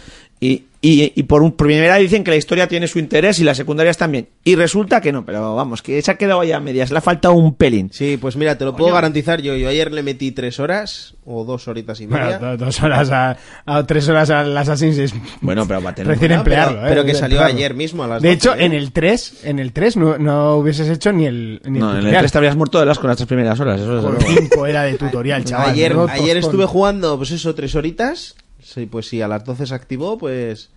Y, 0.42 0.64
y, 0.82 1.12
y 1.14 1.22
por 1.24 1.42
un 1.42 1.52
por 1.52 1.66
primera 1.66 1.96
vez 1.96 2.04
dicen 2.04 2.24
que 2.24 2.30
la 2.30 2.38
historia 2.38 2.66
tiene 2.66 2.88
su 2.88 2.98
interés 2.98 3.38
y 3.40 3.44
las 3.44 3.58
secundarias 3.58 3.98
también. 3.98 4.28
Y 4.42 4.54
resulta 4.54 5.02
que 5.02 5.12
no, 5.12 5.26
pero 5.26 5.54
vamos, 5.54 5.82
que 5.82 6.00
se 6.00 6.10
ha 6.10 6.14
quedado 6.14 6.42
ya 6.44 6.56
a 6.56 6.60
medias, 6.60 6.90
le 6.90 6.96
ha 6.96 7.00
faltado 7.02 7.34
un 7.34 7.54
pelín. 7.54 7.90
Sí, 7.92 8.16
pues 8.18 8.36
mira, 8.36 8.56
te 8.56 8.64
lo 8.64 8.74
puedo 8.74 8.94
garantizar 8.94 9.42
yo. 9.42 9.54
Yo 9.54 9.68
ayer 9.68 9.92
le 9.92 10.02
metí 10.02 10.32
tres 10.32 10.58
horas 10.58 11.12
o 11.26 11.44
dos 11.44 11.68
horitas 11.68 12.00
y 12.00 12.06
media. 12.06 12.38
Bueno, 12.38 12.56
do- 12.56 12.64
dos 12.64 12.82
horas 12.82 13.10
a, 13.10 13.36
a 13.66 13.86
tres 13.86 14.08
horas 14.08 14.30
al 14.30 14.56
Assassin's 14.56 14.96
es 14.96 15.14
Bueno, 15.42 15.68
pero 15.68 15.82
va 15.82 15.90
a 15.90 15.94
tener... 15.94 16.10
recién 16.14 16.32
emplearlo, 16.32 16.76
pero- 16.76 16.86
¿eh? 16.86 16.88
pero 16.88 17.04
que 17.04 17.14
salió 17.14 17.36
emplearlo. 17.36 17.56
ayer 17.58 17.74
mismo 17.74 18.04
a 18.04 18.06
las 18.08 18.22
De 18.22 18.28
12, 18.28 18.34
hecho, 18.38 18.54
¿eh? 18.54 18.64
en 18.64 18.72
el 18.72 18.92
3, 18.92 19.40
en 19.44 19.58
el 19.58 19.72
3 19.74 19.96
no, 19.98 20.16
no 20.16 20.56
hubieses 20.56 20.88
hecho 20.88 21.12
ni 21.12 21.26
el, 21.26 21.60
ni 21.66 21.76
el 21.76 21.84
No, 21.84 21.90
en 21.90 21.96
el 21.96 22.00
tutorial. 22.04 22.22
3 22.22 22.32
te 22.32 22.38
habrías 22.38 22.56
muerto 22.56 22.80
de 22.80 22.86
las 22.86 22.98
con 22.98 23.08
las 23.08 23.18
tres 23.18 23.26
primeras 23.26 23.60
horas, 23.60 23.78
eso. 23.82 24.16
5 24.18 24.66
era 24.66 24.84
de 24.84 24.94
tutorial, 24.94 25.44
chaval. 25.44 25.68
ayer 25.72 25.94
ayer 26.08 26.38
estuve 26.38 26.64
jugando, 26.64 27.18
pues 27.18 27.30
eso, 27.32 27.54
tres 27.54 27.74
horitas. 27.74 28.34
Sí, 28.72 28.86
pues 28.86 29.08
sí, 29.08 29.20
a 29.20 29.28
las 29.28 29.44
12 29.44 29.66
se 29.66 29.74
activó, 29.74 30.16
pues 30.18 30.70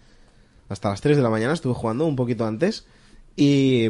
hasta 0.70 0.90
las 0.90 1.02
3 1.02 1.18
de 1.18 1.24
la 1.24 1.30
mañana 1.30 1.54
estuve 1.54 1.74
jugando, 1.74 2.06
un 2.06 2.16
poquito 2.16 2.46
antes. 2.46 2.86
Y 3.36 3.90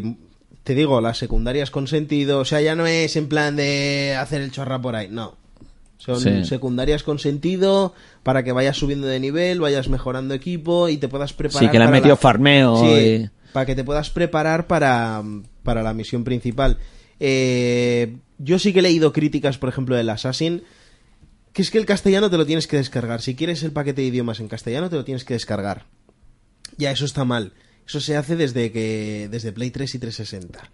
te 0.64 0.76
digo, 0.76 1.00
las 1.02 1.18
secundarias 1.18 1.72
con 1.72 1.88
sentido, 1.88 2.40
o 2.40 2.46
sea, 2.46 2.60
ya 2.62 2.76
no 2.76 2.86
es 2.86 3.16
en 3.16 3.28
plan 3.30 3.56
de 3.56 4.16
hacer 4.20 4.42
el 4.42 4.52
chorra 4.52 4.82
por 4.82 4.96
ahí, 4.96 5.08
no. 5.10 5.36
Son 5.98 6.20
Sí. 6.20 6.44
secundarias 6.46 7.04
con 7.04 7.18
sentido 7.20 7.94
para 8.24 8.44
que 8.44 8.52
vayas 8.52 8.76
subiendo 8.76 9.08
de 9.08 9.22
nivel, 9.22 9.62
vayas 9.62 9.88
mejorando 9.88 10.34
equipo 10.34 10.90
y 10.90 10.98
te 10.98 11.08
puedas 11.08 11.32
preparar. 11.32 11.64
Sí, 11.64 11.72
que 11.72 11.78
le 11.78 11.86
han 11.86 11.92
para 11.92 11.98
metido 12.02 12.16
la- 12.16 12.22
farmeo 12.22 12.76
Sí, 12.84 12.86
y- 12.92 13.30
para 13.54 13.66
que 13.66 13.76
te 13.76 13.84
puedas 13.86 14.10
preparar 14.10 14.68
para, 14.68 15.24
para 15.64 15.82
la 15.84 15.94
misión 15.94 16.26
principal. 16.26 16.78
Eh, 17.22 18.18
yo 18.38 18.60
sí 18.60 18.74
que 18.74 18.80
he 18.80 18.82
leído 18.82 19.14
críticas, 19.14 19.58
por 19.58 19.70
ejemplo, 19.70 19.96
del 19.96 20.10
Assassin, 20.10 20.64
que 21.54 21.62
es 21.62 21.72
que 21.72 21.78
el 21.78 21.86
castellano 21.86 22.30
te 22.30 22.38
lo 22.38 22.46
tienes 22.46 22.68
que 22.68 22.78
descargar. 22.78 23.22
Si 23.22 23.36
quieres 23.36 23.64
el 23.64 23.72
paquete 23.72 24.02
de 24.02 24.08
idiomas 24.08 24.40
en 24.40 24.48
castellano, 24.48 24.90
te 24.90 24.96
lo 24.96 25.06
tienes 25.06 25.24
que 25.24 25.36
descargar. 25.36 25.86
Ya, 26.78 26.92
eso 26.92 27.06
está 27.06 27.24
mal. 27.24 27.54
Eso 27.88 28.00
se 28.00 28.18
hace 28.18 28.36
desde 28.36 28.72
que 28.72 29.28
desde 29.30 29.52
Play 29.52 29.70
3 29.70 29.96
y 29.96 30.00
360. 30.00 30.72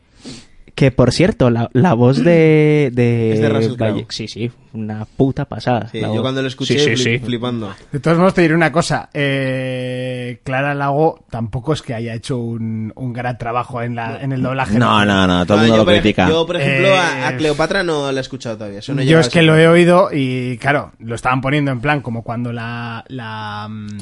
Que 0.80 0.92
por 0.92 1.12
cierto, 1.12 1.50
la, 1.50 1.70
la 1.74 1.94
voz 1.94 2.24
de. 2.24 2.90
de, 2.94 3.34
Es 3.34 3.42
de 3.42 3.50
Russell 3.50 3.76
Crowe. 3.76 4.06
Sí, 4.08 4.30
sí, 4.30 4.50
una 4.72 5.04
puta 5.06 5.44
pasada. 5.44 5.90
Sí, 5.92 6.00
yo 6.00 6.08
voz. 6.08 6.22
cuando 6.22 6.42
lo 6.42 6.48
escuché 6.48 6.76
Sí, 6.80 6.96
sí, 6.96 7.04
flip- 7.04 7.20
sí. 7.20 7.26
flipando. 7.26 7.74
De 7.92 8.00
todos 8.00 8.18
modos, 8.18 8.34
te 8.34 8.44
diré 8.44 8.56
una 8.56 8.72
cosa. 8.72 9.10
Eh, 9.14 10.40
Clara 10.46 10.74
Lago 10.74 11.26
tampoco 11.30 11.74
es 11.74 11.82
que 11.82 11.94
haya 11.94 12.14
hecho 12.14 12.38
un, 12.38 12.94
un 12.96 13.12
gran 13.12 13.38
trabajo 13.38 13.82
en, 13.82 13.96
la, 13.96 14.22
en 14.22 14.32
el 14.32 14.42
doblaje. 14.42 14.80
No, 14.80 15.04
no, 15.04 15.28
no, 15.28 15.46
todo 15.46 15.58
el 15.58 15.64
Ah, 15.64 15.68
mundo 15.68 15.84
yo, 15.84 15.86
lo 15.92 15.92
critica. 16.00 16.30
yo, 16.30 16.46
por 16.48 16.56
ejemplo, 16.56 16.96
a, 16.96 17.28
a 17.28 17.32
Eh, 17.34 17.36
Cleopatra 17.38 17.84
no 17.84 18.10
la 18.14 18.20
he 18.20 18.22
escuchado 18.22 18.56
todavía. 18.56 18.80
eso 18.80 18.94
no 18.94 19.02
he 19.02 19.06
Yo 19.06 19.20
es 19.20 19.28
que 19.28 19.42
lo 19.42 19.58
he 19.58 19.68
oído 19.68 20.10
y, 20.14 20.58
claro, 20.60 20.94
lo 21.00 21.16
estaban 21.16 21.42
poniendo 21.42 21.72
en 21.72 21.82
plan 21.82 22.00
como 22.00 22.24
cuando 22.24 22.54
la... 22.54 23.04
la 23.10 23.68
mm, 23.70 23.98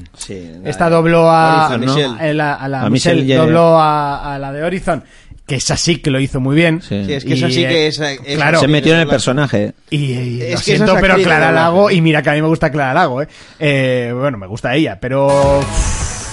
esta 0.63 0.89
dobló 0.91 1.31
a, 1.31 1.69
Horizon, 1.69 1.81
¿no? 1.85 1.95
Michelle. 1.95 2.29
a 2.29 2.33
la, 2.35 2.53
a 2.53 2.67
la 2.67 2.81
A 2.83 2.89
Michelle 2.91 3.15
Michelle 3.21 3.25
Yeoh. 3.33 3.45
dobló 3.45 3.79
a, 3.79 4.35
a 4.35 4.39
la 4.39 4.51
de 4.51 4.61
Horizon, 4.63 5.03
que 5.47 5.55
es 5.55 5.71
así 5.71 5.97
que 5.99 6.11
lo 6.11 6.19
hizo 6.19 6.39
muy 6.39 6.55
bien. 6.55 6.81
Sí. 6.81 7.03
Sí, 7.05 7.13
es 7.13 7.23
que 7.25 7.35
Y, 7.35 7.43
eh, 7.63 7.67
que 7.67 7.87
es, 7.87 7.99
es- 7.99 8.19
claro. 8.35 8.59
Se 8.59 8.67
metió 8.67 8.93
en 8.93 8.99
el 8.99 9.07
personaje. 9.07 9.73
Y, 9.89 9.97
y 10.13 10.41
Es 10.41 10.51
lo 10.51 10.57
que 10.57 10.63
siento, 10.63 10.97
pero 11.01 11.15
Clara 11.15 11.51
Lago, 11.51 11.89
y 11.89 12.01
mira 12.01 12.21
que 12.21 12.29
a 12.29 12.33
mí 12.33 12.41
me 12.41 12.47
gusta 12.47 12.69
Clara 12.71 12.93
Lago, 12.93 13.21
¿eh? 13.23 13.27
Eh, 13.57 14.13
bueno, 14.15 14.37
me 14.37 14.45
gusta 14.47 14.75
ella, 14.75 14.99
pero... 14.99 15.63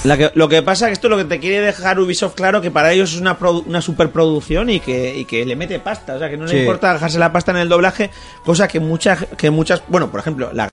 La 0.05 0.18
que- 0.18 0.33
lo 0.35 0.48
que 0.50 0.61
pasa 0.62 0.85
es 0.85 0.88
que 0.90 0.92
esto 0.94 1.07
es 1.07 1.11
lo 1.12 1.16
que 1.16 1.24
te 1.24 1.38
quiere 1.40 1.61
dejar 1.64 1.98
Ubisoft 1.98 2.35
claro 2.35 2.61
que 2.61 2.70
para 2.70 2.92
ellos 2.92 3.14
es 3.14 3.20
una, 3.20 3.38
produ- 3.38 3.64
una 3.66 3.81
superproducción 3.81 4.68
y 4.68 4.81
que, 4.81 5.16
y 5.16 5.24
que 5.24 5.46
le 5.46 5.57
mete 5.57 5.79
pasta. 5.79 6.16
O 6.16 6.18
sea, 6.18 6.29
que 6.29 6.37
no 6.37 6.46
Sí. 6.46 6.57
le 6.57 6.61
importa 6.61 6.92
dejarse 6.92 7.18
la 7.18 7.33
pasta 7.33 7.53
en 7.53 7.57
el 7.59 7.70
doblaje, 7.70 8.11
cosa 8.44 8.68
que 8.68 8.81
muchas, 8.81 9.24
que 9.38 9.50
muchas, 9.50 9.83
bueno, 9.88 10.11
por 10.11 10.20
ejemplo, 10.20 10.50
la 10.53 10.68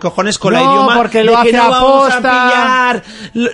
cojones 0.00 0.38
con 0.38 0.54
la 0.54 0.60
idioma 0.60 0.96
porque 0.96 1.22
lo 1.22 1.36
de 1.36 1.42
que 1.42 1.48
hace 1.50 1.56
no 1.56 1.70
vamos 1.70 2.12
a 2.12 2.18
pillar 2.20 3.02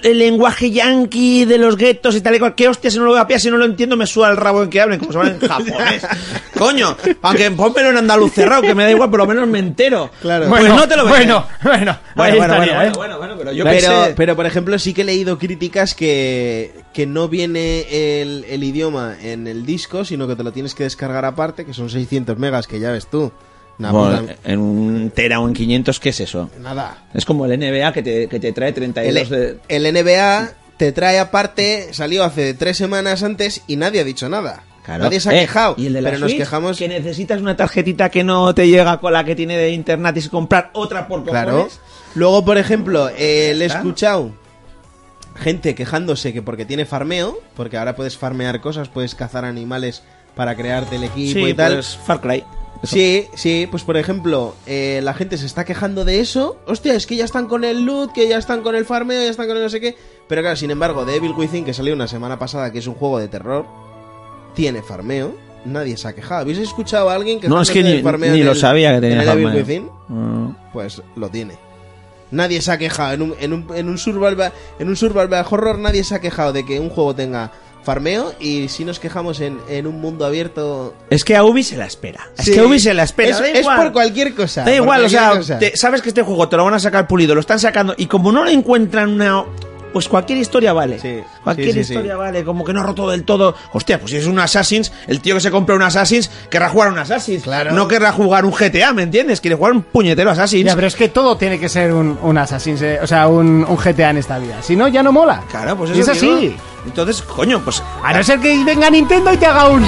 el 0.02 0.18
lenguaje 0.18 0.70
yankee 0.70 1.44
de 1.44 1.58
los 1.58 1.76
guetos 1.76 2.14
y 2.16 2.20
tal 2.20 2.36
y 2.36 2.38
cual. 2.38 2.54
¿Qué 2.54 2.68
hostia 2.68 2.90
si 2.90 2.98
no 2.98 3.04
lo 3.04 3.10
voy 3.10 3.20
a 3.20 3.26
pillar? 3.26 3.40
Si 3.40 3.50
no 3.50 3.56
lo 3.56 3.64
entiendo 3.64 3.96
me 3.96 4.06
suda 4.06 4.30
el 4.30 4.36
rabo 4.36 4.62
en 4.62 4.70
que 4.70 4.80
hablen, 4.80 4.98
como 4.98 5.12
se 5.12 5.18
hablan 5.18 5.38
en 5.40 5.48
japonés. 5.48 6.06
Coño, 6.56 6.96
aunque 7.22 7.50
pónmelo 7.50 7.90
en 7.90 7.98
andaluz 7.98 8.32
cerrado, 8.32 8.62
que 8.62 8.74
me 8.74 8.84
da 8.84 8.90
igual, 8.90 9.10
por 9.10 9.20
lo 9.20 9.26
menos 9.26 9.46
me 9.46 9.58
entero. 9.58 10.10
Claro. 10.22 10.48
Pues 10.48 10.64
no 10.68 10.88
te 10.88 10.96
lo 10.96 11.04
ves. 11.04 11.12
bueno, 11.12 11.46
bueno, 11.62 11.98
Bueno, 12.14 12.36
bueno, 12.36 12.54
estaría, 12.54 12.76
bueno, 12.76 12.90
¿eh? 12.90 12.92
bueno, 12.96 13.18
bueno, 13.18 13.34
pero 13.36 13.52
yo 13.52 13.64
Pero, 13.64 14.14
pero, 14.16 14.36
por 14.36 14.46
ejemplo, 14.46 14.78
sí 14.78 14.94
que 14.94 15.02
he 15.02 15.04
leído 15.04 15.38
críticas 15.38 15.94
que, 15.94 16.72
que 16.94 17.06
no 17.06 17.28
viene 17.28 18.20
el, 18.22 18.44
el 18.48 18.64
idioma 18.64 19.16
en 19.20 19.46
el 19.46 19.66
disco, 19.66 20.04
sino 20.04 20.26
que 20.26 20.36
te 20.36 20.42
lo 20.42 20.52
tienes 20.52 20.74
que 20.74 20.84
descargar 20.84 21.24
aparte, 21.24 21.64
que 21.64 21.74
son 21.74 21.90
600 21.90 22.38
megas, 22.38 22.66
que 22.66 22.80
ya 22.80 22.90
ves 22.90 23.08
tú. 23.08 23.32
Una 23.78 23.92
Bueno, 23.92 24.20
puta- 24.22 24.36
en 24.44 24.58
un 24.58 25.10
tera 25.14 25.38
o 25.40 25.46
en 25.48 25.52
500, 25.54 26.00
¿qué 26.00 26.08
es 26.08 26.20
eso? 26.20 26.50
Nada. 26.60 27.04
Es 27.12 27.24
como 27.26 27.44
el 27.46 27.52
NBA 27.58 27.92
que 27.92 28.02
te, 28.02 28.26
que 28.28 28.40
te 28.40 28.52
trae 28.52 28.72
32 28.72 29.22
El, 29.22 29.28
de... 29.28 29.58
el 29.68 29.92
NBA 29.92 30.50
te 30.78 30.92
trae 30.92 31.18
aparte, 31.18 31.88
salió 31.92 32.24
hace 32.24 32.54
tres 32.54 32.76
semanas 32.78 33.22
antes 33.22 33.62
y 33.66 33.76
nadie 33.76 34.00
ha 34.00 34.04
dicho 34.04 34.28
nada. 34.28 34.62
Claro. 34.84 35.04
Nadie 35.04 35.18
se 35.20 35.28
ha 35.30 35.34
Eh, 35.36 35.40
quejado. 35.40 35.74
Y 35.78 35.86
el 35.86 35.94
de 35.94 36.00
la 36.02 36.10
pero 36.10 36.20
nos 36.20 36.32
quejamos. 36.34 36.78
que 36.78 36.86
necesitas 36.88 37.40
una 37.40 37.56
tarjetita 37.56 38.08
que 38.08 38.22
no 38.24 38.54
te 38.54 38.68
llega 38.68 38.98
con 38.98 39.12
la 39.12 39.24
que 39.24 39.34
tiene 39.34 39.56
de 39.56 39.70
internet 39.72 40.16
y 40.16 40.28
comprar 40.28 40.70
otra 40.74 41.08
por 41.08 41.20
cojones. 41.24 41.42
Claro. 41.44 41.68
Luego, 42.14 42.44
por 42.44 42.56
ejemplo, 42.56 43.10
eh, 43.16 43.52
le 43.56 43.64
he 43.64 43.66
escuchado 43.68 44.30
gente 45.36 45.74
quejándose 45.74 46.32
que 46.32 46.40
porque 46.40 46.64
tiene 46.64 46.86
farmeo, 46.86 47.38
porque 47.56 47.76
ahora 47.76 47.94
puedes 47.96 48.16
farmear 48.16 48.60
cosas, 48.60 48.88
puedes 48.88 49.14
cazar 49.14 49.44
animales 49.44 50.02
para 50.34 50.54
crearte 50.54 50.96
el 50.96 51.04
equipo 51.04 51.40
Sí, 51.40 51.44
y 51.50 51.54
tal. 51.54 51.74
pues 51.74 51.98
Far 52.06 52.20
Cry. 52.20 52.44
Eso. 52.82 52.94
Sí, 52.94 53.26
sí, 53.34 53.66
pues 53.70 53.84
por 53.84 53.96
ejemplo, 53.96 54.54
eh, 54.66 55.00
la 55.02 55.14
gente 55.14 55.38
se 55.38 55.46
está 55.46 55.64
quejando 55.64 56.04
de 56.04 56.20
eso. 56.20 56.58
Hostia, 56.66 56.94
es 56.94 57.06
que 57.06 57.16
ya 57.16 57.24
están 57.24 57.46
con 57.46 57.64
el 57.64 57.84
loot, 57.84 58.12
que 58.12 58.28
ya 58.28 58.38
están 58.38 58.62
con 58.62 58.74
el 58.74 58.84
farmeo, 58.84 59.22
ya 59.22 59.30
están 59.30 59.46
con 59.46 59.56
el 59.56 59.62
no 59.62 59.68
sé 59.68 59.80
qué. 59.80 59.96
Pero 60.28 60.42
claro, 60.42 60.56
sin 60.56 60.70
embargo, 60.70 61.04
The 61.04 61.16
Evil 61.16 61.32
Within, 61.32 61.64
que 61.64 61.72
salió 61.74 61.94
una 61.94 62.08
semana 62.08 62.38
pasada, 62.38 62.70
que 62.72 62.78
es 62.78 62.86
un 62.86 62.94
juego 62.94 63.18
de 63.18 63.28
terror, 63.28 63.66
tiene 64.54 64.82
farmeo. 64.82 65.34
Nadie 65.64 65.96
se 65.96 66.06
ha 66.06 66.14
quejado. 66.14 66.42
¿Habéis 66.42 66.58
escuchado 66.58 67.10
a 67.10 67.14
alguien 67.14 67.40
que 67.40 67.48
No, 67.48 67.60
es 67.60 67.70
que 67.70 67.82
ni, 67.82 68.00
ni 68.30 68.42
lo 68.42 68.54
sabía 68.54 68.94
que 68.94 69.00
tenía 69.00 69.16
en 69.16 69.20
el 69.22 69.26
farmeo. 69.26 69.54
Within? 69.56 69.90
Mm. 70.08 70.48
Pues 70.72 71.02
lo 71.16 71.28
tiene. 71.28 71.54
Nadie 72.30 72.60
se 72.60 72.72
ha 72.72 72.78
quejado. 72.78 73.14
En 73.14 73.22
un, 73.22 73.34
en 73.40 73.52
un, 73.52 73.66
en 73.74 73.88
un 73.88 73.98
survival, 73.98 74.52
en 74.78 74.88
un 74.88 74.96
survival 74.96 75.44
horror 75.48 75.78
nadie 75.78 76.04
se 76.04 76.14
ha 76.14 76.20
quejado 76.20 76.52
de 76.52 76.64
que 76.64 76.78
un 76.80 76.90
juego 76.90 77.14
tenga 77.14 77.52
farmeo 77.86 78.34
y 78.40 78.68
si 78.68 78.84
nos 78.84 78.98
quejamos 79.00 79.40
en, 79.40 79.58
en 79.68 79.86
un 79.86 80.00
mundo 80.00 80.26
abierto... 80.26 80.92
Es 81.08 81.24
que 81.24 81.36
a 81.36 81.44
Ubi 81.44 81.62
se 81.62 81.76
la 81.76 81.86
espera. 81.86 82.28
Es 82.36 82.50
que 82.50 82.58
a 82.60 82.64
Ubi 82.64 82.78
se 82.78 82.92
la 82.92 83.04
espera. 83.04 83.30
Es, 83.30 83.38
da 83.38 83.48
es 83.48 83.60
igual. 83.60 83.76
por 83.78 83.92
cualquier 83.92 84.34
cosa. 84.34 84.64
Da 84.64 84.74
igual, 84.74 85.04
o 85.04 85.08
sea, 85.08 85.40
te- 85.58 85.76
sabes 85.76 86.02
que 86.02 86.08
este 86.10 86.22
juego 86.22 86.48
te 86.48 86.56
lo 86.56 86.64
van 86.64 86.74
a 86.74 86.78
sacar 86.80 87.06
pulido, 87.08 87.34
lo 87.34 87.40
están 87.40 87.60
sacando 87.60 87.94
y 87.96 88.06
como 88.06 88.32
no 88.32 88.44
le 88.44 88.52
encuentran 88.52 89.10
una... 89.10 89.44
Pues 89.92 90.08
cualquier 90.08 90.38
historia 90.40 90.74
vale. 90.74 90.98
Sí, 90.98 91.20
Cualquier 91.46 91.68
sí, 91.68 91.84
sí, 91.84 91.92
historia 91.92 92.14
sí. 92.14 92.18
vale, 92.18 92.44
como 92.44 92.64
que 92.64 92.72
no 92.72 92.80
ha 92.80 92.82
roto 92.82 93.08
del 93.08 93.22
todo. 93.22 93.54
Hostia, 93.72 94.00
pues 94.00 94.10
si 94.10 94.16
es 94.16 94.26
un 94.26 94.36
Assassin's, 94.40 94.90
el 95.06 95.20
tío 95.20 95.36
que 95.36 95.40
se 95.40 95.52
compra 95.52 95.76
un 95.76 95.82
Assassin's 95.82 96.28
querrá 96.50 96.68
jugar 96.68 96.90
un 96.90 96.98
Assassin's. 96.98 97.44
Claro. 97.44 97.70
No 97.72 97.86
querrá 97.86 98.10
jugar 98.10 98.44
un 98.44 98.50
GTA, 98.50 98.92
¿me 98.92 99.04
entiendes? 99.04 99.40
Quiere 99.40 99.54
jugar 99.56 99.70
un 99.72 99.82
puñetero 99.82 100.30
Assassin's. 100.32 100.66
Ya, 100.66 100.74
pero 100.74 100.88
es 100.88 100.96
que 100.96 101.08
todo 101.08 101.36
tiene 101.36 101.60
que 101.60 101.68
ser 101.68 101.92
un, 101.92 102.18
un 102.20 102.36
Assassin's, 102.36 102.82
eh, 102.82 102.98
o 103.00 103.06
sea, 103.06 103.28
un, 103.28 103.64
un 103.68 103.76
GTA 103.76 104.10
en 104.10 104.16
esta 104.16 104.38
vida. 104.40 104.60
Si 104.60 104.74
no, 104.74 104.88
ya 104.88 105.04
no 105.04 105.12
mola. 105.12 105.44
Claro, 105.48 105.76
pues 105.76 105.92
eso 105.92 106.10
es 106.12 106.20
digo. 106.20 106.34
así. 106.36 106.56
Entonces, 106.84 107.22
coño, 107.22 107.60
pues... 107.64 107.82
A 108.02 108.12
no 108.12 108.22
ser 108.24 108.38
que 108.40 108.62
venga 108.64 108.88
Nintendo 108.90 109.32
y 109.32 109.36
te 109.36 109.46
haga 109.46 109.68
un... 109.70 109.84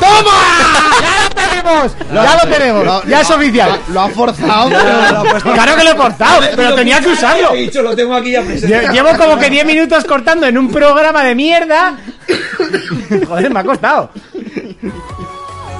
¡Toma! 0.00 0.30
¡Ya 1.02 1.22
lo 1.22 1.34
tenemos! 1.34 1.96
¡Ya 2.12 2.44
lo 2.44 2.50
tenemos! 2.50 2.84
Lo- 2.84 3.04
ya 3.04 3.20
es 3.20 3.30
oficial. 3.30 3.80
Lo 3.92 4.00
ha 4.00 4.08
forzado, 4.08 4.70
No, 4.70 4.82
no, 4.82 5.24
no, 5.24 5.40
Claro 5.52 5.76
que 5.76 5.84
lo 5.84 5.90
he 5.92 5.96
cortado, 5.96 6.40
pero 6.56 6.74
tenía 6.74 7.00
que 7.00 7.08
usarlo. 7.08 7.54
He 7.54 7.58
dicho, 7.62 7.82
lo 7.82 7.94
tengo 7.94 8.14
aquí 8.14 8.32
ya 8.32 8.42
presente. 8.42 8.88
Llevo 8.92 9.10
como 9.18 9.38
que 9.38 9.50
10 9.50 9.66
minutos 9.66 10.04
cortando 10.04 10.46
en 10.46 10.56
un 10.58 10.70
programa 10.70 11.24
de 11.24 11.34
mierda. 11.34 11.98
Joder, 13.28 13.50
me 13.52 13.60
ha 13.60 13.64
costado. 13.64 14.10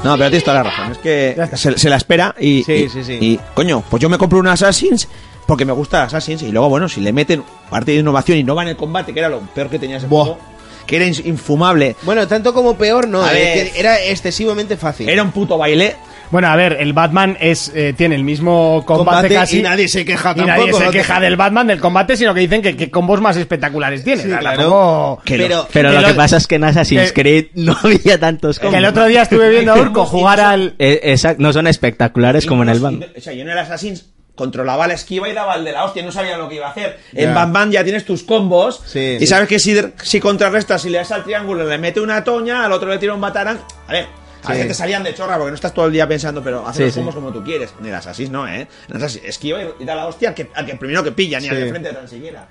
No, 0.04 0.16
pero 0.16 0.30
tienes 0.30 0.44
toda 0.44 0.62
la 0.62 0.70
razón. 0.70 0.92
Es 0.92 0.98
que 0.98 1.36
se, 1.54 1.78
se 1.78 1.90
la 1.90 1.96
espera 1.96 2.34
y, 2.38 2.62
Sí, 2.62 2.72
y- 2.72 2.88
sí, 2.88 3.04
sí. 3.04 3.18
y, 3.20 3.40
coño, 3.54 3.82
pues 3.90 4.00
yo 4.00 4.08
me 4.08 4.16
compro 4.18 4.38
un 4.38 4.46
Assassin's 4.46 5.08
porque 5.46 5.64
me 5.64 5.72
gusta 5.72 6.04
Assassin's 6.04 6.42
y 6.42 6.52
luego, 6.52 6.68
bueno, 6.68 6.88
si 6.88 7.00
le 7.00 7.12
meten 7.12 7.42
parte 7.70 7.92
de 7.92 7.98
innovación 7.98 8.38
y 8.38 8.44
no 8.44 8.54
va 8.54 8.62
en 8.62 8.68
el 8.68 8.76
combate, 8.76 9.12
que 9.12 9.18
era 9.18 9.28
lo 9.28 9.40
peor 9.40 9.68
que 9.70 9.78
tenía 9.78 9.96
ese 9.96 10.06
Buah. 10.06 10.24
juego, 10.24 10.38
que 10.86 10.96
era 10.96 11.06
infumable, 11.06 11.96
Bueno, 12.02 12.26
tanto 12.28 12.54
como 12.54 12.76
peor, 12.76 13.08
no. 13.08 13.22
A 13.22 13.32
eh, 13.36 13.64
ver. 13.64 13.72
era 13.76 14.00
excesivamente 14.04 14.76
fácil. 14.76 15.08
era 15.08 15.22
un 15.22 15.32
puto 15.32 15.58
baile. 15.58 15.96
Bueno, 16.30 16.48
a 16.48 16.56
ver, 16.56 16.76
el 16.80 16.92
Batman 16.92 17.36
es 17.40 17.72
eh, 17.74 17.94
tiene 17.96 18.14
el 18.14 18.22
mismo 18.24 18.84
combate, 18.84 19.04
Combate 19.28 19.34
casi. 19.34 19.58
y 19.60 19.62
nadie 19.62 19.88
se 19.88 20.04
queja 20.04 20.32
y 20.36 20.40
nadie 20.40 20.52
tampoco, 20.64 20.78
se 20.78 20.84
¿no? 20.84 20.90
queja 20.90 21.20
del 21.20 21.36
Batman 21.36 21.66
del 21.66 21.80
combate, 21.80 22.16
sino 22.16 22.34
que 22.34 22.40
dicen 22.40 22.60
que, 22.62 22.76
que 22.76 22.90
combos 22.90 23.20
más 23.20 23.36
espectaculares 23.36 24.04
tiene. 24.04 24.22
Sí, 24.22 24.28
claro. 24.28 24.44
tampoco- 24.60 25.22
Que 25.24 25.36
Pero- 25.38 25.48
lo- 25.56 25.68
Pero 25.72 25.88
Que 25.90 25.94
lo 25.96 26.00
lo- 26.02 26.08
que 26.08 26.14
pasa 26.14 26.36
es 26.36 26.46
que 26.46 26.56
en 26.56 26.64
Assassin's 26.64 27.12
que- 27.12 27.20
Creed 27.22 27.46
no 27.54 27.76
había 27.82 28.18
tantos 28.20 28.58
Que 28.58 28.66
combos. 28.66 28.78
el 28.78 28.84
otro 28.86 29.06
día 29.06 29.22
estuve 29.22 29.48
viendo 29.50 29.72
a 29.72 29.76
Urco 29.80 30.04
jugar 30.04 30.40
al. 30.40 30.74
Eh, 30.78 31.00
exacto, 31.04 31.42
no 31.42 31.52
son 31.52 31.66
espectaculares 31.66 32.44
como 32.46 32.62
en 32.62 32.68
el 32.68 32.80
Band. 32.80 33.06
O 33.16 33.20
sea, 33.20 33.32
yo 33.32 33.42
en 33.42 33.48
el 33.48 33.58
Assassin's 33.58 34.06
controlaba 34.34 34.86
la 34.86 34.94
esquiva 34.94 35.28
y 35.28 35.32
daba 35.32 35.56
el 35.56 35.64
de 35.64 35.72
la 35.72 35.84
hostia, 35.84 36.00
no 36.04 36.12
sabía 36.12 36.36
lo 36.38 36.48
que 36.48 36.54
iba 36.56 36.68
a 36.68 36.70
hacer. 36.70 36.98
En 37.12 37.34
Ya. 37.34 37.44
Bam 37.46 37.70
ya 37.72 37.82
tienes 37.82 38.04
tus 38.04 38.22
combos 38.22 38.80
Sí, 38.86 39.00
y 39.16 39.18
sí. 39.20 39.26
sabes 39.26 39.48
que 39.48 39.58
si, 39.58 39.76
si 40.02 40.20
contrarrestas, 40.20 40.82
si 40.82 40.90
le 40.90 40.98
das 40.98 41.10
al 41.10 41.24
triángulo, 41.24 41.66
le 41.66 41.76
mete 41.78 42.00
una 42.00 42.22
toña, 42.22 42.64
al 42.64 42.70
otro 42.70 42.88
le 42.88 42.98
tira 42.98 43.14
un 43.14 43.20
batarán. 43.20 43.58
A 43.88 43.92
ver, 43.92 44.06
a 44.42 44.46
Sí. 44.46 44.52
veces 44.52 44.68
te 44.68 44.74
salían 44.74 45.02
de 45.02 45.14
chorra 45.14 45.36
porque 45.36 45.50
no 45.50 45.54
estás 45.54 45.74
todo 45.74 45.86
el 45.86 45.92
día 45.92 46.06
pensando, 46.08 46.42
pero 46.42 46.60
haces 46.66 46.76
Sí, 46.76 46.82
los 46.84 46.92
sí. 46.94 46.98
combos 47.00 47.14
como 47.14 47.32
tú 47.32 47.42
quieres. 47.44 47.72
En 47.80 47.86
el 47.86 47.94
Assassin's 47.94 48.30
no, 48.30 48.46
¿eh? 48.48 48.60
En 48.62 48.68
el 48.88 48.96
Assassin's 48.96 49.24
esquiva 49.26 49.58
y, 49.78 49.84
da 49.84 49.94
la 49.94 50.06
hostia 50.06 50.30
al 50.30 50.34
que, 50.34 50.50
al 50.54 50.66
que 50.66 50.76
primero 50.76 51.02
que 51.02 51.12
pilla, 51.12 51.40
ni 51.40 51.48
al 51.48 51.56
de 51.56 51.70
frente 51.70 51.92
tan 51.92 52.08
siquiera. 52.08 52.48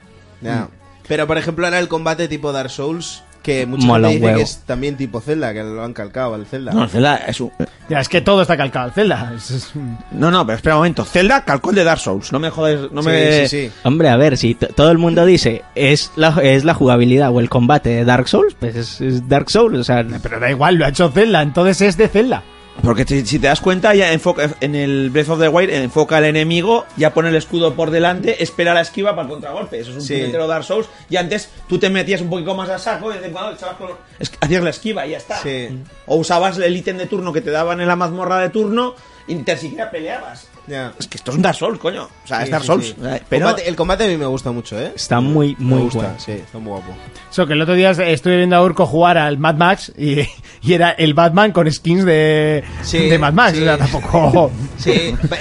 Pero, 1.08 1.26
por 1.26 1.38
ejemplo, 1.38 1.66
ahora 1.66 1.80
el 1.80 1.88
combate 1.88 2.28
tipo 2.28 2.52
Dark 2.52 2.70
Souls, 2.70 3.24
que 3.48 3.66
mucha 3.66 3.88
Mola 3.88 4.10
gente 4.10 4.26
dice 4.28 4.36
que 4.36 4.42
es 4.44 4.58
también 4.66 4.98
tipo 4.98 5.22
Zelda, 5.22 5.54
que 5.54 5.64
lo 5.64 5.82
han 5.84 5.94
calcado 5.94 6.34
al 6.36 6.46
Zelda. 6.46 6.74
No, 6.74 6.86
Zelda 6.90 7.16
es 7.28 7.40
un... 7.40 7.52
Ya, 7.90 8.02
es 8.02 8.10
que 8.10 8.20
todo 8.20 8.42
está 8.42 8.58
calcado 8.58 8.86
al 8.88 8.92
Zelda. 8.92 9.32
Es- 9.36 9.50
es 9.52 9.74
un- 9.76 9.98
No, 10.12 10.30
no, 10.30 10.46
pero 10.46 10.58
espera 10.58 10.76
un 10.76 10.80
momento. 10.82 11.06
Zelda 11.06 11.46
calcó 11.46 11.70
el 11.70 11.78
de 11.78 11.84
Dark 11.86 12.02
Souls. 12.02 12.34
No 12.34 12.40
me 12.40 12.50
jodes, 12.50 12.92
no 12.92 13.02
sí, 13.02 13.08
me... 13.10 13.48
sí, 13.48 13.68
sí. 13.68 13.72
Hombre, 13.86 14.10
a 14.10 14.18
ver, 14.18 14.36
si 14.38 14.54
t- 14.56 14.68
todo 14.68 14.92
el 14.92 14.98
mundo 14.98 15.26
dice 15.26 15.62
es 15.76 16.12
la, 16.18 16.36
es 16.44 16.66
la 16.66 16.74
jugabilidad 16.74 17.32
o 17.32 17.40
el 17.40 17.50
combate 17.50 17.90
de 17.90 18.04
Dark 18.06 18.28
Souls, 18.28 18.56
pues 18.60 18.76
es, 18.76 19.00
es 19.00 19.28
Dark 19.30 19.50
Souls, 19.50 19.80
o 19.80 19.84
sea, 19.86 20.06
Pero 20.22 20.40
da 20.42 20.50
igual, 20.52 20.76
lo 20.76 20.86
ha 20.86 20.90
hecho 20.90 21.10
Zelda, 21.10 21.42
entonces 21.42 21.82
es 21.82 21.96
de 21.98 22.10
Zelda. 22.10 22.44
Porque 22.84 23.04
te- 23.06 23.26
si 23.26 23.40
te 23.40 23.48
das 23.48 23.60
cuenta, 23.60 23.94
ya 23.96 24.14
enfoca 24.14 24.50
en 24.62 24.74
el 24.76 25.10
Breath 25.10 25.30
of 25.30 25.40
the 25.40 25.50
Wild, 25.50 25.72
enfoca 25.72 26.18
al 26.18 26.26
enemigo, 26.26 26.86
ya 26.96 27.14
pone 27.14 27.30
el 27.30 27.36
escudo 27.36 27.74
por 27.74 27.92
delante, 27.92 28.42
espera 28.42 28.74
la 28.74 28.82
esquiva 28.82 29.12
para 29.12 29.24
el 29.24 29.30
contragolpe. 29.30 29.80
Eso 29.80 29.92
es 29.92 29.96
un 29.98 30.02
Sí. 30.04 30.14
puñetero 30.14 30.48
Dark 30.48 30.64
Souls. 30.64 30.88
Y 31.10 31.18
antes 31.18 31.50
tú 31.68 31.80
te 31.80 31.90
metías 31.90 32.22
un 32.22 32.30
poquito 32.30 32.56
más 32.56 32.70
a 32.70 32.80
saco 32.80 33.10
y 33.12 33.16
de 33.16 33.20
vez 33.20 33.28
en 33.28 33.34
cuando 33.34 33.52
echabas 33.54 33.76
con- 33.78 33.90
es- 34.20 34.32
hacías 34.40 34.64
la 34.64 34.70
esquiva 34.70 35.06
y 35.06 35.12
ya 35.12 35.18
está. 35.18 35.38
Sí. 35.42 35.68
O 36.06 36.16
usabas 36.16 36.58
el 36.60 36.78
ítem 36.78 36.98
de 36.98 37.08
turno 37.08 37.34
que 37.34 37.42
te 37.42 37.52
daban 37.52 37.82
en 37.82 37.88
la 37.88 37.96
mazmorra 37.98 38.40
de 38.40 38.50
turno 38.50 38.96
y 39.28 39.36
ni 39.36 39.44
siquiera 39.58 39.92
peleabas. 39.92 40.48
Ya. 40.68 40.92
Es 41.00 41.08
que 41.08 41.18
esto 41.18 41.32
es 41.32 41.38
un 41.38 41.44
Dark 41.44 41.56
Souls, 41.58 41.80
coño. 41.80 42.04
O 42.04 42.28
sea, 42.28 42.40
Sí, 42.40 42.44
es 42.46 42.50
Dark 42.52 42.62
sí, 42.64 42.68
Souls. 42.68 42.86
sí. 42.88 42.96
Eh, 43.04 43.22
Pero 43.30 43.46
Combate- 43.48 43.68
el 43.68 43.76
combate 43.78 44.04
a 44.04 44.08
mí 44.08 44.18
me 44.18 44.26
gusta 44.26 44.52
mucho, 44.52 44.78
¿eh? 44.80 44.92
está 44.96 45.22
muy, 45.22 45.56
me 45.60 45.66
muy 45.66 45.82
gusta, 45.84 46.00
bueno. 46.00 46.16
sí, 46.20 46.32
está 46.34 46.58
muy 46.60 46.72
guapo. 46.72 46.94
Eso 47.32 47.48
que 47.48 47.54
el 47.54 47.62
otro 47.62 47.74
día 47.76 47.92
estuve 47.92 48.38
viendo 48.38 48.56
a 48.58 48.64
Urco 48.64 48.86
jugar 48.86 49.18
al 49.18 49.38
Mad 49.38 49.56
Max 49.56 49.94
y, 49.98 50.20
y 50.62 50.74
era 50.74 50.92
el 50.92 51.14
Batman 51.14 51.52
con 51.54 51.72
skins 51.72 52.04
de, 52.06 52.64
Sí, 52.84 53.08
de 53.10 53.18
Mad 53.18 53.34
Max. 53.34 53.54
sí. 53.58 53.62
O 53.62 53.66
sea, 53.66 53.78
tampoco. 53.78 54.52
Sí, 54.78 54.92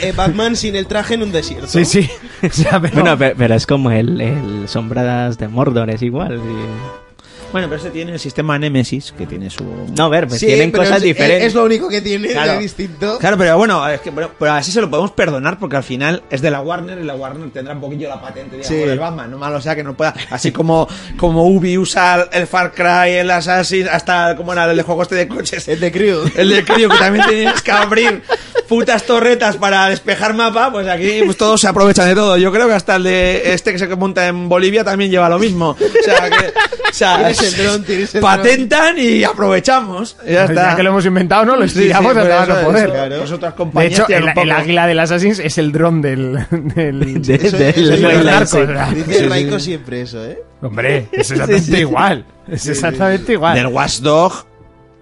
eh, 0.00 0.12
Batman 0.16 0.56
sin 0.56 0.76
el 0.76 0.86
traje 0.86 1.14
en 1.14 1.22
un 1.24 1.32
desierto. 1.32 1.66
Sí, 1.66 1.84
sí. 1.84 2.08
O 2.42 2.48
sea, 2.52 2.78
pero- 2.80 2.94
Bueno, 2.94 3.18
pe- 3.18 3.34
pero, 3.36 3.54
es 3.54 3.66
como 3.66 3.90
el, 3.90 4.20
el 4.20 4.68
Sombras 4.68 5.38
de 5.38 5.48
Mordor, 5.48 5.90
es 5.90 6.02
igual. 6.02 6.36
y- 6.36 7.05
bueno, 7.52 7.68
pero 7.68 7.80
ese 7.80 7.90
tiene 7.90 8.12
el 8.12 8.18
sistema 8.18 8.58
Nemesis, 8.58 9.12
que 9.16 9.26
tiene 9.26 9.48
su. 9.50 9.64
No, 9.96 10.04
a 10.04 10.08
ver, 10.08 10.26
pues 10.28 10.40
Sí, 10.40 10.46
tienen 10.46 10.70
pero 10.72 10.84
cosas 10.84 10.98
es, 10.98 11.02
diferentes. 11.04 11.46
Es 11.48 11.54
lo 11.54 11.64
único 11.64 11.88
que 11.88 12.00
tiene 12.00 12.28
Claro. 12.28 12.52
de 12.52 12.58
distinto. 12.58 13.18
Claro, 13.18 13.38
pero 13.38 13.56
bueno, 13.56 13.86
es 13.88 14.00
que 14.00 14.10
bueno, 14.10 14.30
pero 14.38 14.52
así 14.52 14.70
se 14.72 14.80
lo 14.80 14.90
podemos 14.90 15.12
perdonar 15.12 15.58
porque 15.58 15.76
al 15.76 15.82
final 15.84 16.22
es 16.30 16.42
de 16.42 16.50
la 16.50 16.60
Warner 16.60 16.98
y 16.98 17.04
la 17.04 17.14
Warner 17.14 17.50
tendrá 17.50 17.74
un 17.74 17.80
poquillo 17.80 18.08
la 18.08 18.20
patente 18.20 18.56
digamos, 18.56 18.66
Sí. 18.66 18.74
del 18.74 18.98
Batman, 18.98 19.30
no 19.30 19.38
malo 19.38 19.60
sea 19.60 19.74
que 19.74 19.82
no 19.84 19.94
pueda, 19.96 20.14
así 20.30 20.52
como 20.52 20.88
como 21.16 21.46
Ubi 21.46 21.78
usa 21.78 22.28
el 22.32 22.46
Far 22.46 22.72
Cry, 22.72 23.12
el 23.16 23.30
Assassin, 23.30 23.86
hasta 23.90 24.34
como 24.36 24.52
era 24.52 24.70
el 24.70 24.76
de 24.76 24.82
juego 24.82 25.02
este 25.02 25.14
de 25.14 25.28
coches, 25.28 25.68
El 25.68 25.80
de 25.80 25.92
Crew. 25.92 26.30
el 26.36 26.50
de 26.50 26.64
Crio 26.64 26.88
que 26.90 26.98
también 26.98 27.24
tienes 27.28 27.62
que 27.62 27.70
abrir 27.70 28.22
putas 28.68 29.04
torretas 29.04 29.56
para 29.56 29.88
despejar 29.88 30.34
mapa, 30.34 30.70
pues 30.72 30.88
aquí 30.88 31.20
pues 31.24 31.36
todos 31.36 31.60
se 31.60 31.68
aprovechan 31.68 32.08
de 32.08 32.14
todo. 32.14 32.36
Yo 32.36 32.50
creo 32.52 32.66
que 32.66 32.74
hasta 32.74 32.96
el 32.96 33.04
de 33.04 33.52
este 33.54 33.72
que 33.72 33.78
se 33.78 33.86
monta 33.94 34.26
en 34.26 34.48
Bolivia 34.48 34.82
también 34.84 35.10
lleva 35.10 35.28
lo 35.28 35.38
mismo. 35.38 35.70
O 35.70 36.04
sea, 36.04 36.28
que 36.30 36.46
o 36.48 36.92
sea, 36.92 37.30
el 37.42 37.56
dron, 37.56 37.84
tienes 37.84 38.14
el 38.14 38.20
patentan 38.20 38.96
y 38.98 39.24
aprovechamos. 39.24 40.16
Ya 40.26 40.32
ya 40.32 40.44
está. 40.44 40.76
que 40.76 40.82
lo 40.82 40.90
hemos 40.90 41.06
inventado, 41.06 41.44
¿no? 41.44 41.56
Lo 41.56 41.66
Sí, 41.68 41.74
sí, 41.74 41.78
estiramos 41.80 42.12
pues 42.14 42.24
hasta 42.26 42.44
eso, 42.44 42.54
no 42.62 42.66
poder. 42.68 42.84
eso, 42.84 42.92
Claro. 42.94 43.22
otras 43.22 43.52
De 43.52 43.56
compañías 43.56 43.92
hecho, 43.92 44.04
tienen 44.06 44.28
el, 44.30 44.38
el 44.38 44.50
águila 44.52 44.86
del 44.86 44.98
Assassin's 44.98 45.38
es 45.38 45.58
el 45.58 45.72
dron 45.72 46.00
del. 46.02 46.46
del- 46.50 47.22
De- 47.26 47.34
Eso- 47.34 47.56
de- 47.56 47.70
eso 47.70 47.80
de- 47.80 47.94
es 47.94 48.02
del 48.02 48.02
lo 48.02 48.24
narco, 48.24 48.56
que 48.58 48.62
o 48.62 48.66
sea. 48.66 48.90
Dice 48.92 49.28
Raiko 49.28 49.58
siempre 49.58 50.00
eso, 50.02 50.24
¿eh? 50.24 50.38
Hombre, 50.62 51.08
es 51.12 51.30
exactamente 51.30 51.80
igual. 51.80 52.24
Es 52.50 52.66
exactamente 52.66 53.32
igual. 53.32 53.54
del 53.56 53.66
Watchdog, 53.66 54.32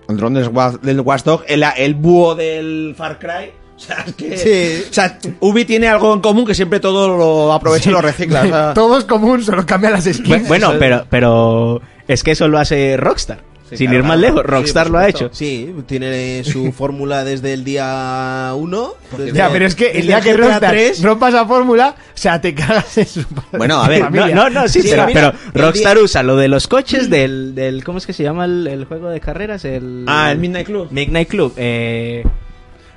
el 0.08 0.16
dron 0.16 0.34
del, 0.34 0.50
del 0.82 1.00
Watchdog, 1.00 1.42
el, 1.46 1.64
el 1.76 1.94
búho 1.94 2.34
del 2.34 2.94
Far 2.96 3.18
Cry. 3.18 3.52
O 3.76 3.78
sea, 3.78 4.04
es 4.06 4.14
que. 4.14 4.36
Sí. 4.36 4.86
O 4.88 4.92
sea, 4.94 5.18
Ubi 5.40 5.64
tiene 5.64 5.88
algo 5.88 6.14
en 6.14 6.20
común 6.20 6.46
que 6.46 6.54
siempre 6.54 6.78
todo 6.78 7.16
lo 7.18 7.52
aprovecha 7.52 7.90
y 7.90 7.92
lo 7.92 8.00
recicla. 8.00 8.42
o 8.42 8.46
sea. 8.48 8.72
Todo 8.74 8.98
es 8.98 9.04
común, 9.04 9.42
solo 9.42 9.66
cambia 9.66 9.90
las 9.90 10.04
skins. 10.04 10.46
Bueno, 10.46 10.74
pero, 10.78 11.04
pero 11.10 11.80
es 12.08 12.22
que 12.22 12.32
eso 12.32 12.48
lo 12.48 12.58
hace 12.58 12.96
Rockstar. 12.96 13.40
Sin 13.70 13.86
claro, 13.88 13.98
ir 14.00 14.04
más 14.04 14.18
lejos, 14.18 14.44
Rockstar 14.44 14.86
Sí, 14.86 14.92
lo 14.92 14.98
ha 14.98 15.08
hecho. 15.08 15.30
Sí, 15.32 15.74
tiene 15.86 16.44
su 16.44 16.70
fórmula 16.76 17.24
desde 17.24 17.54
el 17.54 17.64
día 17.64 18.52
1. 18.54 18.94
Ya, 19.32 19.48
pero 19.50 19.66
es 19.66 19.74
que 19.74 19.90
el 19.92 20.06
día 20.06 20.20
que 20.20 20.34
Rockstar 20.34 20.76
rompa 21.02 21.30
esa 21.30 21.46
fórmula, 21.46 21.96
o 21.98 22.16
sea, 22.16 22.40
te 22.40 22.54
cagas 22.54 22.98
en 22.98 23.06
su 23.06 23.24
Bueno, 23.52 23.82
a 23.82 23.88
ver, 23.88 24.00
No, 24.00 24.04
familia. 24.06 24.34
no, 24.34 24.50
no, 24.50 24.68
sí, 24.68 24.82
Sí, 24.82 24.88
pero, 24.90 25.06
mira, 25.06 25.32
pero 25.52 25.64
el 25.66 25.72
Rockstar 25.72 25.96
día- 25.96 26.04
usa 26.04 26.22
lo 26.22 26.36
de 26.36 26.48
los 26.48 26.68
coches 26.68 27.08
del, 27.10 27.54
del 27.54 27.82
¿cómo 27.82 27.98
es 27.98 28.06
que 28.06 28.12
se 28.12 28.22
llama 28.22 28.44
el, 28.44 28.66
el 28.66 28.84
juego 28.84 29.08
de 29.08 29.18
carreras? 29.20 29.64
El, 29.64 30.04
Ah, 30.06 30.30
el 30.30 30.38
Midnight 30.38 30.66
Club. 30.66 30.88
Midnight 30.90 31.28
Club. 31.28 31.54
Eh, 31.56 32.22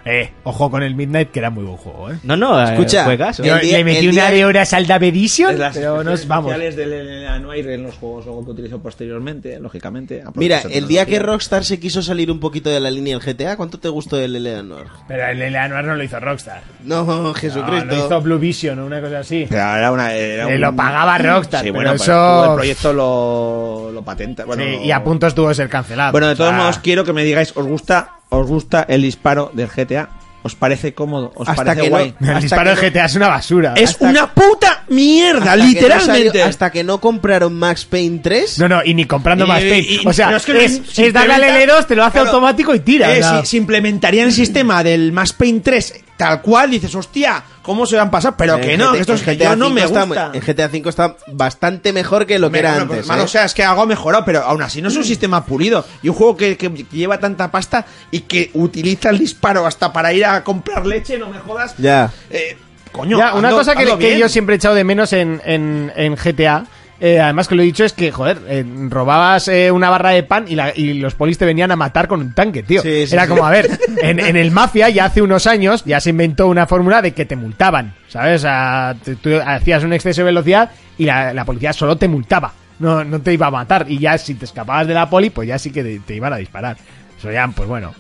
Eh, 0.10 0.32
ojo 0.44 0.72
con 0.72 0.84
el 0.84 0.96
Midnight, 0.96 1.32
que 1.32 1.40
era 1.40 1.50
muy 1.50 1.64
buen 1.66 1.78
juego, 1.78 2.12
¿eh. 2.12 2.18
no, 2.24 2.38
no, 2.38 2.60
eh, 2.60 2.72
Escucha, 2.74 3.04
juegazo. 3.04 3.44
El 3.44 3.50
Yo 3.50 3.58
día- 3.60 3.78
le 3.80 3.84
metí 3.84 4.08
una 4.08 4.32
de 4.32 4.46
horas 4.46 4.72
al 4.74 4.88
Dab 4.88 5.04
Edition, 5.04 5.60
las 5.60 5.76
pero 5.76 6.04
nos 6.04 6.28
vamos. 6.28 6.52
especiales 6.54 6.76
del 6.76 7.28
Anuair 7.28 7.70
en 7.72 7.84
los 7.84 7.96
juegos 7.96 8.26
luego 8.26 8.46
que 8.46 8.52
utilizo 8.52 8.80
posteriormente, 8.80 9.60
lógicamente. 9.60 10.24
Mira, 10.36 10.62
el 10.70 10.88
día 10.88 11.06
que. 11.06 11.18
Rockstar 11.20 11.66
se 11.66 11.80
quiso 11.80 12.02
salir 12.02 12.32
un 12.32 12.40
poquito 12.40 12.70
de 12.70 12.80
la 12.80 12.90
línea 12.90 13.18
del 13.18 13.24
GTA, 13.26 13.58
¿cuánto 13.58 13.80
te 13.80 13.90
gustó 13.90 14.18
el 14.20 14.36
Eleanor? 14.36 14.86
Pero 15.08 15.26
el 15.28 15.42
Eleanor 15.42 15.84
no 15.84 15.96
lo 15.96 16.04
hizo 16.04 16.20
Rockstar. 16.20 16.62
No, 16.86 17.04
No, 17.04 17.34
Jesucristo. 17.34 17.86
lo 17.86 18.06
hizo 18.06 18.22
Blue 18.22 18.38
Vision 18.40 18.80
o 18.80 18.86
una 18.86 19.02
cosa 19.02 19.20
así. 19.20 19.46
Pero 19.50 19.62
era 19.62 19.92
una, 19.92 20.14
era 20.14 20.44
Eh, 20.50 20.56
un- 20.56 20.62
lo 20.62 20.76
pagaba 20.76 21.18
Rockstar, 21.18 21.62
Sí, 21.62 21.72
pero 21.72 21.76
bueno, 21.76 21.94
eso- 21.94 22.46
el 22.52 22.56
proyecto 22.56 22.94
lo, 22.94 23.92
lo 23.92 24.02
patenta. 24.04 24.46
Bueno, 24.46 24.64
Sí, 24.64 24.86
y 24.86 24.92
a 24.92 25.04
punto 25.04 25.28
estuvo 25.28 25.50
de 25.50 25.56
ser 25.56 25.70
cancelado. 25.70 26.12
Bueno, 26.12 26.28
de 26.28 26.36
todos 26.36 26.54
modos, 26.54 26.80
quiero 26.80 27.04
que 27.04 27.14
me 27.14 27.24
digáis, 27.24 27.52
¿os 27.56 27.66
gusta, 27.66 28.12
¿os 28.30 28.48
gusta 28.48 28.86
el 28.88 29.02
disparo 29.02 29.52
del 29.54 29.68
GTA? 29.68 30.10
¿Os 30.44 30.56
parece 30.56 30.94
cómodo? 30.94 31.34
¿Os 31.36 31.50
Hasta 31.50 31.64
parece 31.66 31.82
que 31.84 31.90
guay? 31.90 32.16
no- 32.20 32.28
El 32.28 32.34
hasta 32.36 32.42
disparo 32.42 32.64
que 32.64 32.70
de 32.70 32.76
no- 32.76 32.94
GTA 32.94 33.06
es 33.06 33.16
una 33.16 33.28
basura. 33.28 33.74
Es 33.76 33.90
hasta- 33.90 34.10
una 34.10 34.34
puta 34.34 34.84
mierda, 34.88 35.40
Hasta 35.40 35.52
que 35.56 35.58
no 35.60 35.66
literalmente. 35.66 36.28
salió- 36.30 36.46
hasta 36.46 36.72
que 36.72 36.84
no 36.86 37.02
compraron 37.02 37.54
Max 37.54 37.84
Payne 37.86 38.20
3. 38.20 38.60
No, 38.60 38.70
no, 38.70 38.82
y 38.86 38.94
ni 38.94 39.04
comprando 39.06 39.46
Y- 39.46 39.48
Paint. 39.50 39.88
y- 39.90 40.08
O 40.08 40.14
sea, 40.14 40.32
no, 40.32 40.38
es, 40.38 40.46
que 40.46 40.64
es, 40.64 40.82
si 40.90 41.12
darle 41.12 41.34
al 41.34 41.42
implementa- 41.42 41.74
L2, 41.80 41.88
te 41.88 41.96
lo 41.96 42.04
hace 42.06 42.12
Claro. 42.14 42.28
automático 42.30 42.74
y 42.76 42.80
tira. 42.80 43.14
Eh, 43.18 43.24
si, 43.42 43.46
si 43.48 43.58
implementarían 43.58 44.28
el 44.28 44.34
sistema 44.34 44.84
del 44.84 45.12
Max 45.12 45.34
Payne 45.34 45.60
3 45.60 45.94
tal 46.18 46.42
cual, 46.42 46.72
dices, 46.72 46.94
hostia, 46.96 47.44
¿cómo 47.62 47.86
se 47.86 47.96
van 47.96 48.08
a 48.08 48.12
pasar? 48.12 48.36
Pero 48.36 48.56
En 48.56 48.62
que 48.62 48.78
no, 48.78 48.96
esto 48.96 49.14
es 49.14 49.22
que 49.22 49.36
GTA 49.36 49.52
yo 49.52 49.56
no 49.56 49.68
V 49.68 49.74
me 49.74 49.84
está- 49.84 50.04
gusta. 50.06 50.32
en 50.34 50.42
GTA 50.42 50.66
V 50.68 50.90
está 50.90 51.16
bastante 51.32 51.94
mejor 51.94 52.26
que 52.26 52.40
lo 52.40 52.50
que 52.52 52.60
era 52.60 52.70
Bueno, 52.72 52.82
antes. 52.84 52.98
pues, 52.98 53.08
mano, 53.08 53.22
¿eh? 53.22 53.26
o 53.26 53.28
sea, 53.28 53.46
es 53.46 53.54
que 53.54 53.64
algo 53.64 53.84
ha 53.84 53.86
mejorado, 53.86 54.26
pero 54.26 54.42
aún 54.44 54.62
así 54.64 54.82
no 54.82 54.90
es 54.90 54.96
un 54.98 55.04
sistema 55.06 55.46
pulido. 55.46 55.86
Y 56.02 56.10
un 56.10 56.16
juego 56.16 56.36
que, 56.36 56.58
que 56.58 56.70
lleva 56.92 57.20
tanta 57.20 57.52
pasta 57.52 57.86
y 58.12 58.22
que 58.22 58.50
utiliza 58.56 59.10
el 59.10 59.20
disparo 59.20 59.66
hasta 59.66 59.94
para 59.94 60.12
ir 60.12 60.26
a 60.26 60.44
comprar 60.44 60.86
leche, 60.86 61.18
no 61.18 61.30
me 61.30 61.38
jodas. 61.40 61.76
Ya. 61.78 62.12
Eh, 62.30 62.58
coño, 62.92 63.18
Ya, 63.20 63.36
una 63.36 63.52
cosa 63.52 63.76
que, 63.76 63.98
que 63.98 64.18
yo 64.18 64.28
siempre 64.28 64.56
he 64.56 64.58
echado 64.58 64.74
de 64.76 64.84
menos 64.84 65.14
en, 65.14 65.42
en, 65.46 65.92
en 65.96 66.16
GTA, 66.16 66.66
eh, 67.00 67.20
además 67.20 67.48
que 67.48 67.56
lo 67.56 67.62
he 67.62 67.66
dicho, 67.66 67.84
es 67.86 67.94
que, 67.94 68.12
joder, 68.12 68.40
eh, 68.48 68.66
robabas 68.90 69.48
eh, 69.48 69.72
una 69.72 69.90
barra 69.90 70.10
de 70.12 70.24
pan 70.24 70.46
y, 70.48 70.56
la- 70.56 70.74
y 70.76 70.94
los 70.96 71.16
polis 71.16 71.38
te 71.38 71.46
venían 71.46 71.72
a 71.72 71.76
matar 71.76 72.08
con 72.08 72.22
un 72.22 72.34
tanque, 72.34 72.64
tío. 72.64 72.82
Sí, 72.82 73.06
sí, 73.08 73.14
Era 73.14 73.24
sí. 73.24 73.30
como, 73.30 73.46
a 73.46 73.52
ver, 73.52 73.70
en, 74.02 74.20
en 74.20 74.36
el 74.36 74.52
Mafia 74.52 74.90
ya 74.90 75.06
hace 75.06 75.22
unos 75.22 75.46
años 75.48 75.84
ya 75.86 76.00
se 76.00 76.10
inventó 76.10 76.48
una 76.48 76.66
fórmula 76.68 77.02
de 77.02 77.12
que 77.14 77.26
te 77.26 77.36
multaban, 77.36 77.94
¿sabes? 78.08 78.42
Sea, 78.42 78.96
tú, 79.04 79.16
tú 79.16 79.30
hacías 79.46 79.84
un 79.84 79.94
exceso 79.94 80.22
de 80.22 80.26
velocidad 80.26 80.72
y 80.98 81.06
la, 81.06 81.34
la 81.34 81.46
policía 81.46 81.74
solo 81.74 81.96
te 81.98 82.08
multaba, 82.08 82.54
no, 82.80 83.04
no 83.04 83.22
te 83.22 83.34
iba 83.34 83.48
a 83.48 83.52
matar. 83.52 83.86
Y 83.90 84.00
ya 84.00 84.18
si 84.18 84.34
te 84.36 84.46
escapabas 84.46 84.88
de 84.88 84.94
la 84.94 85.10
poli, 85.10 85.30
pues 85.30 85.48
ya 85.48 85.60
sí 85.60 85.72
que 85.72 85.84
te, 85.84 86.00
te 86.00 86.16
iban 86.16 86.34
a 86.34 86.38
disparar. 86.38 86.78
Eso 87.20 87.32
ya, 87.32 87.48
pues 87.48 87.68
bueno. 87.68 87.94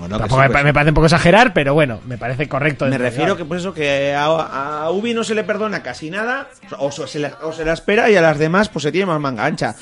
Tampoco 0.00 0.34
sí, 0.34 0.40
me, 0.40 0.50
pues, 0.50 0.64
me 0.64 0.72
parece 0.72 0.90
un 0.90 0.94
poco 0.94 1.06
exagerar, 1.06 1.52
pero 1.52 1.74
bueno, 1.74 2.00
me 2.06 2.18
parece 2.18 2.48
correcto. 2.48 2.86
Me 2.86 2.98
refiero 2.98 3.36
que 3.36 3.44
por 3.44 3.56
eso 3.56 3.72
que 3.72 4.14
a, 4.14 4.24
a 4.24 4.90
Ubi 4.90 5.14
no 5.14 5.24
se 5.24 5.34
le 5.34 5.44
perdona 5.44 5.82
casi 5.82 6.10
nada, 6.10 6.48
o, 6.78 6.90
se, 6.90 7.18
la, 7.18 7.38
o 7.42 7.52
se 7.52 7.64
la 7.64 7.72
espera 7.72 8.10
y 8.10 8.16
a 8.16 8.20
las 8.20 8.38
demás 8.38 8.68
pues 8.68 8.82
se 8.82 8.92
tiene 8.92 9.06
más 9.06 9.20
manga 9.20 9.44
ancha. 9.44 9.74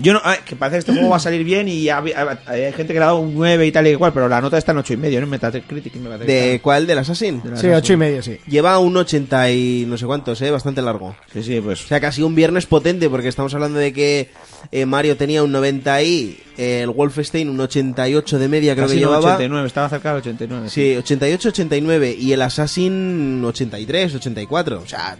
Yo 0.00 0.12
no, 0.12 0.20
que 0.46 0.54
parece 0.54 0.76
que 0.76 0.78
este 0.78 0.92
juego 0.92 1.08
va 1.10 1.16
a 1.16 1.20
salir 1.20 1.42
bien 1.44 1.66
y 1.68 1.88
ha- 1.88 1.98
ha- 1.98 2.38
hay 2.46 2.72
gente 2.72 2.92
que 2.92 3.00
le 3.00 3.04
ha 3.04 3.06
dado 3.06 3.18
un 3.18 3.34
9 3.34 3.66
y 3.66 3.72
tal 3.72 3.86
y 3.86 3.90
igual, 3.90 4.12
pero 4.12 4.28
la 4.28 4.40
nota 4.40 4.56
está 4.56 4.70
en 4.72 4.78
8 4.78 4.92
y 4.92 4.96
medio, 4.96 5.18
¿no? 5.20 5.24
En 5.24 5.30
Metacritic 5.30 5.94
y 5.96 5.98
Metacritic. 5.98 6.26
¿De 6.28 6.60
cuál? 6.62 6.86
¿Del 6.86 6.98
Assassin? 6.98 7.42
De 7.42 7.56
Sí, 7.56 7.66
ocho 7.68 7.92
y 7.92 7.96
medio, 7.96 8.22
sí. 8.22 8.38
Lleva 8.46 8.78
un 8.78 8.96
80 8.96 9.50
y 9.50 9.84
no 9.88 9.98
sé 9.98 10.06
cuántos, 10.06 10.40
¿eh? 10.42 10.50
Bastante 10.52 10.82
largo. 10.82 11.16
Sí, 11.32 11.42
sí, 11.42 11.60
pues. 11.60 11.84
O 11.84 11.88
sea, 11.88 12.00
casi 12.00 12.22
un 12.22 12.34
viernes 12.34 12.66
potente, 12.66 13.10
porque 13.10 13.28
estamos 13.28 13.52
hablando 13.54 13.78
de 13.80 13.92
que 13.92 14.30
eh, 14.70 14.86
Mario 14.86 15.16
tenía 15.16 15.42
un 15.42 15.50
90 15.50 16.02
y 16.02 16.38
eh, 16.56 16.82
el 16.82 16.90
Wolfenstein 16.90 17.48
un 17.48 17.58
88 17.60 18.38
de 18.38 18.48
media, 18.48 18.74
creo 18.74 18.86
casi 18.86 18.94
que 18.96 19.00
llevaba. 19.00 19.18
89, 19.34 19.66
estaba 19.66 19.88
cerca 19.88 20.10
del 20.10 20.18
89. 20.18 20.68
Sí, 20.70 20.96
88, 20.96 21.48
89 21.48 22.16
y 22.18 22.32
el 22.32 22.42
Assassin 22.42 23.44
83, 23.44 24.14
84. 24.14 24.80
O 24.80 24.86
sea, 24.86 25.16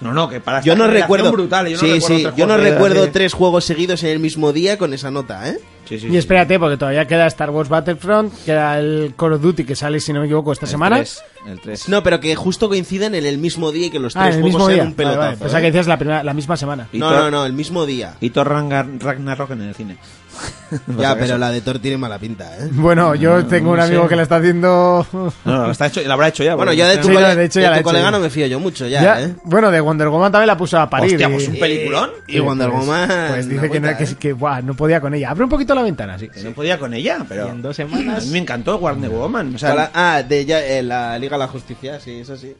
No, 0.00 0.14
no, 0.14 0.28
que 0.28 0.40
para 0.40 0.62
yo 0.62 0.74
no 0.76 0.86
recuerdo. 0.86 1.30
brutal, 1.30 1.66
yo 1.68 1.72
no 1.76 1.78
sí, 1.80 1.92
recuerdo 1.92 2.16
sí, 2.16 2.22
tres 2.22 2.36
yo 2.36 2.46
no 2.46 2.54
juegos 2.54 2.64
de- 2.64 2.70
recuerdo 2.70 3.00
de- 3.02 3.08
tres 3.08 3.32
juegos 3.34 3.64
seguidos 3.64 4.02
en 4.02 4.10
el 4.10 4.18
mismo 4.18 4.52
día 4.52 4.78
con 4.78 4.94
esa 4.94 5.10
nota, 5.10 5.48
¿eh? 5.48 5.58
Sí, 5.88 5.98
sí, 5.98 6.06
Y 6.06 6.10
sí. 6.12 6.16
espérate, 6.18 6.58
porque 6.58 6.76
todavía 6.76 7.06
queda 7.06 7.26
Star 7.26 7.50
Wars 7.50 7.68
Battlefront, 7.68 8.32
queda 8.46 8.78
el 8.78 9.12
Call 9.16 9.32
of 9.34 9.42
Duty 9.42 9.64
que 9.64 9.74
sale, 9.76 9.98
si 10.00 10.12
no 10.12 10.20
me 10.20 10.26
equivoco, 10.26 10.52
esta 10.52 10.66
El 10.66 10.70
semana. 10.70 10.96
tres, 10.96 11.22
el 11.46 11.60
3. 11.60 11.88
No, 11.88 12.02
pero 12.02 12.20
que 12.20 12.34
justo 12.36 12.68
coinciden 12.68 13.14
en 13.14 13.26
el 13.26 13.38
mismo 13.38 13.72
día 13.72 13.86
y 13.86 13.90
que 13.90 13.98
los 13.98 14.14
Ah, 14.16 14.24
tres 14.24 14.36
en 14.36 14.44
el 14.44 14.50
juegos 14.52 14.58
mismo 14.60 14.66
sean 14.68 14.76
día. 14.76 14.84
un 14.88 14.94
pelotazo. 14.94 15.18
Vale, 15.18 15.28
vale. 15.32 15.38
Pensaba 15.40 15.58
¿eh? 15.58 15.62
que 15.62 15.66
decías 15.72 15.86
la, 15.86 15.98
primera, 15.98 16.22
la 16.22 16.32
misma 16.34 16.56
semana. 16.56 16.88
No, 16.92 17.10
Thor- 17.10 17.18
no, 17.24 17.30
no, 17.30 17.44
el 17.46 17.52
mismo 17.52 17.84
día. 17.86 18.14
Y 18.20 18.30
Thor 18.30 18.48
Ragnarok 18.48 19.50
en 19.50 19.62
el 19.62 19.74
cine. 19.74 19.96
Ya, 20.98 21.16
pero 21.16 21.36
la 21.36 21.50
de 21.50 21.60
Thor 21.60 21.78
tiene 21.80 21.96
mala 21.98 22.18
pinta, 22.18 22.56
¿eh? 22.56 22.68
Bueno, 22.72 23.14
yo 23.16 23.44
tengo 23.46 23.72
un 23.72 23.80
amigo 23.80 24.04
sé. 24.04 24.08
que 24.10 24.16
la 24.16 24.22
está 24.22 24.36
haciendo. 24.36 25.04
No, 25.12 25.32
no, 25.44 25.66
la, 25.66 25.72
está 25.72 25.86
hecho, 25.88 26.00
la 26.02 26.14
habrá 26.14 26.28
hecho 26.28 26.44
ya. 26.44 26.54
Bueno, 26.54 26.70
porque- 26.70 26.76
yo 26.78 26.86
de 26.86 26.96
tu, 26.98 27.02
Sí, 27.08 27.08
no, 27.08 27.14
cole- 27.20 27.34
de 27.36 27.44
hecho 27.44 27.58
de 27.58 27.64
ya 27.64 27.70
la 27.70 27.76
tu 27.76 27.80
hecho 27.80 27.88
colega 27.88 28.10
no 28.12 28.20
me 28.20 28.30
fío 28.30 28.46
yo 28.46 28.60
mucho 28.60 28.86
ya, 28.86 29.02
Ya, 29.02 29.22
¿eh? 29.22 29.34
Bueno, 29.44 29.70
de 29.70 29.80
Wonder 29.80 30.08
Woman 30.08 30.30
también 30.30 30.46
la 30.46 30.56
puso 30.56 30.78
a 30.78 30.88
parir. 30.88 31.12
Hostia, 31.14 31.28
y- 31.28 31.32
pues 31.32 31.48
un 31.48 31.58
peliculón. 31.58 32.10
Y 32.28 32.38
Wonder 32.38 32.70
pues, 32.70 32.80
Woman, 32.86 33.08
Pues 33.30 33.48
dice 33.48 33.70
que, 33.70 33.80
no, 33.80 33.96
que, 33.96 34.04
¿eh? 34.04 34.16
que, 34.18 34.32
buah, 34.32 34.62
no 34.62 34.74
podía 34.74 35.00
con 35.00 35.12
ella. 35.14 35.30
Abre 35.30 35.44
un 35.44 35.50
poquito 35.50 35.74
la 35.74 35.82
ventana, 35.82 36.18
sí. 36.18 36.28
Que 36.28 36.42
no 36.42 36.52
podía 36.52 36.78
con 36.78 36.94
ella, 36.94 37.24
pero. 37.28 37.46
Y 37.46 37.50
en 37.50 37.62
dos 37.62 37.70
A 37.72 37.74
semanas. 37.82 38.26
mí 38.26 38.32
me 38.32 38.38
encantó 38.38 38.76
Warner 38.76 39.10
Woman. 39.10 39.54
O 39.54 39.58
sea, 39.58 39.90
ah, 39.92 40.22
de 40.22 40.44
ya, 40.44 40.64
eh, 40.64 40.82
la 40.82 41.18
Liga 41.18 41.36
de 41.36 41.40
la 41.40 41.48
Justicia, 41.48 41.98
sí, 42.00 42.20
eso 42.20 42.36
sí. 42.36 42.54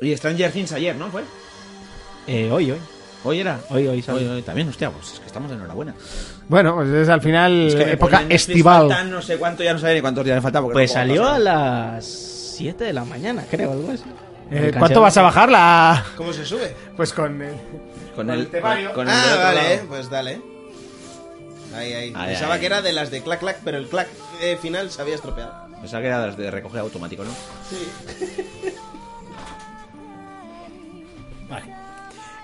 y 0.00 0.14
Stranger 0.16 0.52
Things 0.52 0.72
ayer, 0.72 0.94
¿no? 0.96 1.08
¿Fue? 1.08 1.22
Eh, 2.26 2.50
hoy, 2.52 2.70
hoy. 2.72 2.78
Hoy 3.24 3.40
era. 3.40 3.58
Hoy, 3.70 3.86
hoy. 3.88 4.04
Hoy, 4.08 4.24
hoy 4.26 4.42
también, 4.42 4.68
hostia, 4.68 4.90
pues 4.90 5.14
es 5.14 5.20
que 5.20 5.26
estamos 5.26 5.48
de 5.50 5.56
enhorabuena. 5.56 5.94
Bueno, 6.48 6.74
pues 6.76 6.88
es 6.90 7.08
al 7.08 7.22
final 7.22 7.68
Es 7.68 7.74
que 7.74 7.84
me 7.86 7.92
época 7.92 8.18
Netflix, 8.20 8.48
estival. 8.48 8.88
faltan 8.88 9.10
no 9.10 9.22
sé 9.22 9.38
cuánto, 9.38 9.62
ya 9.62 9.72
no 9.72 9.78
sabía 9.78 9.94
ni 9.94 10.00
cuántos 10.02 10.24
días 10.24 10.36
le 10.36 10.42
faltaba. 10.42 10.64
porque 10.66 10.74
Pues 10.74 10.90
no 10.90 10.94
salió 10.94 11.26
a 11.26 11.38
las 11.38 12.04
7 12.04 12.84
de 12.84 12.92
la 12.92 13.04
mañana, 13.04 13.44
creo, 13.50 13.72
algo 13.72 13.90
así. 13.92 14.04
Eh, 14.50 14.72
¿Cuánto 14.78 15.00
vas 15.00 15.16
a 15.16 15.22
bajar 15.22 15.48
la...? 15.50 16.04
¿Cómo 16.16 16.32
se 16.34 16.44
sube? 16.44 16.74
Pues 16.96 17.14
con... 17.14 17.40
eh, 17.40 17.50
Con 18.14 18.26
con 18.26 18.30
el, 18.38 18.46
temario. 18.48 18.92
con 18.92 19.08
el 19.08 19.14
Ah, 19.14 19.36
vale, 19.42 19.76
lado. 19.76 19.88
pues 19.88 20.10
dale. 20.10 20.40
Ahí, 21.74 21.92
ahí. 21.94 22.12
Ahí, 22.14 22.28
Pensaba 22.32 22.54
ahí. 22.54 22.60
que 22.60 22.66
era 22.66 22.82
de 22.82 22.92
las 22.92 23.10
de 23.10 23.22
clac 23.22 23.40
clac, 23.40 23.58
pero 23.64 23.78
el 23.78 23.88
clac 23.88 24.06
eh, 24.42 24.58
final 24.60 24.90
se 24.90 25.00
había 25.00 25.14
estropeado. 25.14 25.52
Pensaba 25.80 26.02
que 26.02 26.08
era 26.08 26.20
de 26.20 26.26
las 26.26 26.36
de 26.36 26.50
recoger 26.50 26.80
automático, 26.80 27.24
¿no? 27.24 27.30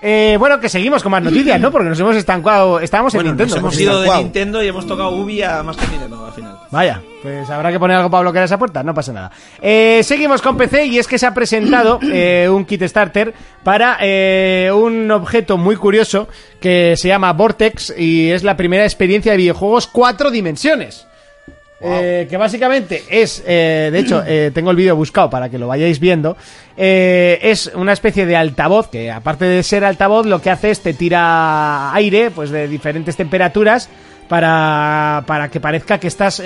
Eh, 0.01 0.35
bueno, 0.39 0.59
que 0.59 0.67
seguimos 0.69 1.03
con 1.03 1.11
más 1.11 1.21
noticias, 1.21 1.59
¿no? 1.59 1.71
Porque 1.71 1.89
nos 1.89 1.99
hemos 1.99 2.15
estancado... 2.15 2.79
Estábamos 2.79 3.13
Bueno, 3.13 3.29
en 3.29 3.37
Nintendo. 3.37 3.55
nos 3.55 3.75
hemos 3.75 3.79
ido 3.79 4.01
de. 4.01 4.17
Nintendo 4.17 4.63
y 4.63 4.67
hemos 4.67 4.87
tocado 4.87 5.11
Ubi 5.11 5.43
a 5.43 5.61
más 5.61 5.77
que 5.77 5.87
Nintendo 5.87 6.25
al 6.25 6.33
final. 6.33 6.57
Vaya, 6.71 7.01
pues 7.21 7.49
habrá 7.49 7.71
que 7.71 7.79
poner 7.79 7.97
algo 7.97 8.09
para 8.09 8.21
bloquear 8.21 8.45
esa 8.45 8.57
puerta, 8.57 8.81
no 8.81 8.93
pasa 8.93 9.13
nada. 9.13 9.31
Eh, 9.61 10.01
seguimos 10.03 10.41
con 10.41 10.57
PC 10.57 10.85
y 10.87 10.97
es 10.97 11.07
que 11.07 11.19
se 11.19 11.27
ha 11.27 11.33
presentado 11.33 11.99
eh, 12.11 12.47
un 12.49 12.65
kit 12.65 12.81
starter 12.83 13.33
para 13.63 13.97
eh, 14.01 14.71
un 14.73 15.11
objeto 15.11 15.57
muy 15.57 15.75
curioso 15.75 16.27
que 16.59 16.95
se 16.97 17.07
llama 17.09 17.31
Vortex 17.33 17.93
y 17.97 18.31
es 18.31 18.43
la 18.43 18.57
primera 18.57 18.83
experiencia 18.85 19.33
de 19.33 19.37
videojuegos 19.37 19.87
cuatro 19.87 20.31
dimensiones. 20.31 21.07
Eh, 21.83 22.27
que 22.29 22.37
básicamente 22.37 23.03
es, 23.09 23.43
eh, 23.45 23.89
de 23.91 23.99
hecho, 23.99 24.23
eh, 24.25 24.51
tengo 24.53 24.69
el 24.69 24.77
vídeo 24.77 24.95
buscado 24.95 25.29
para 25.29 25.49
que 25.49 25.57
lo 25.57 25.67
vayáis 25.67 25.99
viendo. 25.99 26.37
eh, 26.77 27.39
es 27.41 27.71
una 27.73 27.93
especie 27.93 28.25
de 28.25 28.35
altavoz 28.35 28.89
que, 28.89 29.11
aparte 29.11 29.45
de 29.45 29.63
ser 29.63 29.83
altavoz, 29.83 30.25
lo 30.25 30.41
que 30.41 30.49
hace 30.49 30.69
es 30.71 30.81
te 30.81 30.93
tira 30.93 31.93
aire, 31.93 32.31
pues 32.31 32.49
de 32.51 32.67
diferentes 32.67 33.15
temperaturas 33.15 33.89
para, 34.27 35.23
para 35.27 35.49
que 35.49 35.59
parezca 35.59 35.99
que 35.99 36.07
estás 36.07 36.41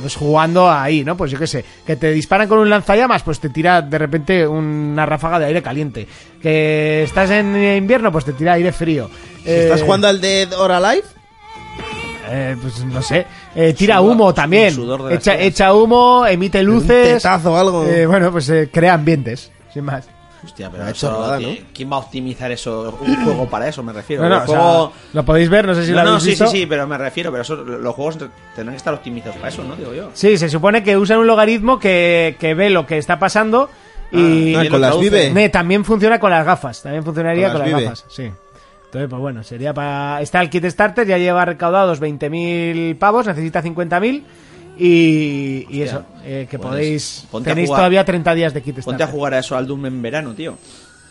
pues 0.00 0.16
jugando 0.16 0.70
ahí, 0.70 1.04
¿no? 1.04 1.16
Pues 1.16 1.30
yo 1.30 1.38
qué 1.38 1.46
sé, 1.46 1.64
que 1.86 1.96
te 1.96 2.10
disparan 2.12 2.48
con 2.48 2.58
un 2.58 2.70
lanzallamas, 2.70 3.22
pues 3.22 3.38
te 3.40 3.50
tira 3.50 3.82
de 3.82 3.98
repente 3.98 4.46
una 4.46 5.04
ráfaga 5.04 5.38
de 5.38 5.46
aire 5.46 5.62
caliente. 5.62 6.06
Que 6.40 7.02
estás 7.02 7.30
en 7.30 7.54
invierno, 7.76 8.10
pues 8.10 8.24
te 8.24 8.32
tira 8.32 8.54
aire 8.54 8.72
frío. 8.72 9.10
Si 9.44 9.50
¿Estás 9.50 9.82
jugando 9.82 10.08
al 10.08 10.20
Dead 10.20 10.52
or 10.58 10.72
Alive? 10.72 11.04
Eh, 12.32 12.56
pues 12.60 12.84
no 12.84 13.02
sé. 13.02 13.26
Eh, 13.54 13.74
tira 13.74 13.96
Sudor- 14.00 14.10
humo 14.12 14.34
también. 14.34 14.74
sudor 14.74 15.02
de 15.04 15.14
las 15.14 15.26
Echa, 15.26 15.38
echa 15.38 15.74
humo, 15.74 16.26
emite 16.26 16.60
Un 16.60 16.66
luces. 16.66 17.22
tetazo 17.22 17.52
o 17.52 17.56
algo. 17.56 17.84
Eh, 17.86 18.06
bueno, 18.06 18.30
pues 18.32 18.48
eh, 18.48 18.70
crea 18.72 18.94
ambientes, 18.94 19.50
sin 19.72 19.84
más. 19.84 20.08
Hostia, 20.44 20.68
pero 20.70 20.82
Una 20.82 20.90
eso, 20.90 21.08
chorrada, 21.08 21.38
¿no? 21.38 21.48
¿quién 21.72 21.92
va 21.92 21.96
a 21.96 21.98
optimizar 22.00 22.50
eso? 22.50 22.98
Un 23.00 23.24
juego 23.24 23.48
para 23.48 23.68
eso, 23.68 23.80
me 23.84 23.92
refiero. 23.92 24.24
No, 24.24 24.28
no, 24.28 24.36
o 24.42 24.46
sea, 24.48 24.58
juego- 24.58 24.92
lo 25.12 25.24
podéis 25.24 25.48
ver, 25.48 25.64
no 25.66 25.74
sé 25.76 25.84
si 25.86 25.92
No, 25.92 25.98
lo 25.98 26.02
no, 26.02 26.08
habéis 26.10 26.22
sí, 26.24 26.30
visto. 26.30 26.46
sí, 26.48 26.56
sí, 26.58 26.66
pero 26.66 26.84
me 26.88 26.98
refiero, 26.98 27.30
pero 27.30 27.42
eso, 27.42 27.54
los 27.54 27.94
juegos 27.94 28.18
tendrán 28.56 28.70
que 28.74 28.76
estar 28.76 28.92
optimizados 28.92 29.36
para 29.36 29.50
eso, 29.50 29.62
¿no? 29.62 29.76
Digo 29.76 29.94
yo. 29.94 30.10
Sí, 30.14 30.36
se 30.36 30.48
supone 30.48 30.82
que 30.82 30.96
usan 30.96 31.18
un 31.18 31.28
logaritmo 31.28 31.78
que, 31.78 32.36
que 32.40 32.54
ve 32.54 32.70
lo 32.70 32.86
que 32.88 32.98
está 32.98 33.20
pasando 33.20 33.70
y 34.10 34.54
Ah, 34.56 34.64
y 34.64 34.68
con 34.68 34.80
lo 34.80 34.88
las 34.88 34.98
vive. 34.98 35.30
Ne, 35.30 35.48
también 35.48 35.84
funciona 35.84 36.18
con 36.18 36.32
las 36.32 36.44
gafas. 36.44 36.82
También 36.82 37.04
funcionaría 37.04 37.52
Con 37.52 37.60
con, 37.60 37.60
las 37.60 37.70
las 37.70 37.78
Vive. 37.78 37.90
gafas, 37.90 38.04
sí. 38.08 38.30
Entonces, 38.92 39.08
pues 39.08 39.20
bueno, 39.22 39.42
sería 39.42 39.72
para... 39.72 40.20
Está 40.20 40.42
el 40.42 40.50
kit 40.50 40.66
starter, 40.66 41.06
ya 41.06 41.16
lleva 41.16 41.46
recaudados 41.46 41.98
20.000 41.98 42.98
pavos, 42.98 43.26
necesita 43.26 43.62
50.000 43.62 44.22
y, 44.78 45.66
y 45.70 45.80
eso, 45.80 46.04
eh, 46.22 46.46
que 46.50 46.58
pues, 46.58 46.68
podéis... 46.68 47.24
ponte 47.30 47.48
a 47.48 47.54
Tenéis 47.54 47.68
jugar- 47.70 47.78
todavía 47.80 48.04
30 48.04 48.34
días 48.34 48.52
de 48.52 48.60
kit 48.60 48.74
starter. 48.74 48.84
Ponte 48.84 49.02
a 49.04 49.06
jugar 49.06 49.32
a 49.32 49.38
eso 49.38 49.56
al 49.56 49.66
Doom 49.66 49.86
en 49.86 50.02
verano, 50.02 50.34
tío. 50.34 50.58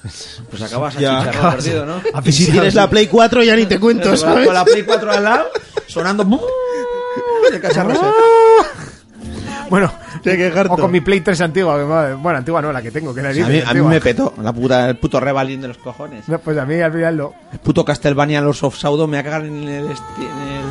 Pues 0.52 0.62
acabas 0.62 0.96
Ya. 1.00 1.22
achicharrado 1.22 1.56
perdido, 1.56 1.86
¿no? 1.88 2.02
Y 2.24 2.32
si 2.32 2.52
tienes 2.52 2.76
la 2.76 2.88
Play 2.88 3.08
4 3.08 3.42
ya 3.44 3.56
ni 3.56 3.66
te 3.66 3.80
cuento, 3.80 4.04
Con 4.04 4.12
la, 4.12 4.18
¿sabes? 4.18 4.46
con 4.46 4.54
la 4.54 4.64
Play 4.66 4.84
4 4.84 5.12
al 5.12 5.24
lado, 5.24 5.46
sonando... 5.88 6.24
de 7.52 7.60
cacharro 7.60 7.94
ese. 7.94 8.02
Bueno, 9.72 9.92
Qué 10.22 10.54
o 10.70 10.78
con 10.78 10.92
mi 10.92 11.02
Play 11.02 11.22
3 11.22 11.42
antigua, 11.42 11.80
que 11.80 11.86
madre- 11.86 12.14
bueno, 12.16 12.38
antigua 12.40 12.62
no, 12.62 12.72
la 12.72 12.82
que 12.82 12.92
tengo, 12.92 13.14
que 13.14 13.22
era 13.22 13.30
A 13.30 13.34
mí, 13.34 13.64
a 13.66 13.74
mí 13.74 13.82
me 13.82 14.00
petó 14.00 14.34
la 14.44 14.54
puta, 14.54 14.90
el 14.90 14.98
puto 14.98 15.20
Revalin 15.20 15.62
de 15.62 15.70
los 15.70 15.78
cojones. 15.80 16.28
No, 16.28 16.38
pues 16.40 16.58
a 16.58 16.66
mí 16.66 16.80
al 16.80 16.92
final 16.92 17.18
no. 17.18 17.34
El 17.54 17.60
puto 17.60 17.84
Castlevania 17.84 18.42
Lords 18.42 18.62
of 18.64 18.78
Saudo 18.78 19.08
me 19.08 19.24
cagar 19.24 19.46
en 19.46 19.64
el, 19.68 19.86
esti- 19.86 20.18
en 20.20 20.24
el... 20.58 20.64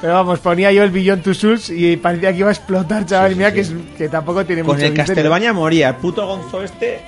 Pero 0.00 0.14
vamos, 0.14 0.40
ponía 0.40 0.72
yo 0.72 0.82
el 0.82 0.90
Beyond 0.90 1.22
Two 1.22 1.34
Souls 1.34 1.70
y 1.70 1.96
parecía 1.96 2.32
que 2.32 2.38
iba 2.40 2.48
a 2.48 2.52
explotar, 2.52 3.06
chaval. 3.06 3.30
y 3.32 3.34
mira 3.36 3.52
Que, 3.52 3.60
es- 3.60 3.72
que 3.96 4.08
tampoco 4.08 4.44
tiene 4.44 4.62
Con 4.64 4.74
mucho 4.74 4.84
el 4.86 4.90
misterio. 4.92 5.14
Castlevania 5.14 5.52
moría. 5.52 5.90
El 5.90 5.94
puto 5.96 6.26
Gonzo 6.26 6.62
este. 6.64 7.00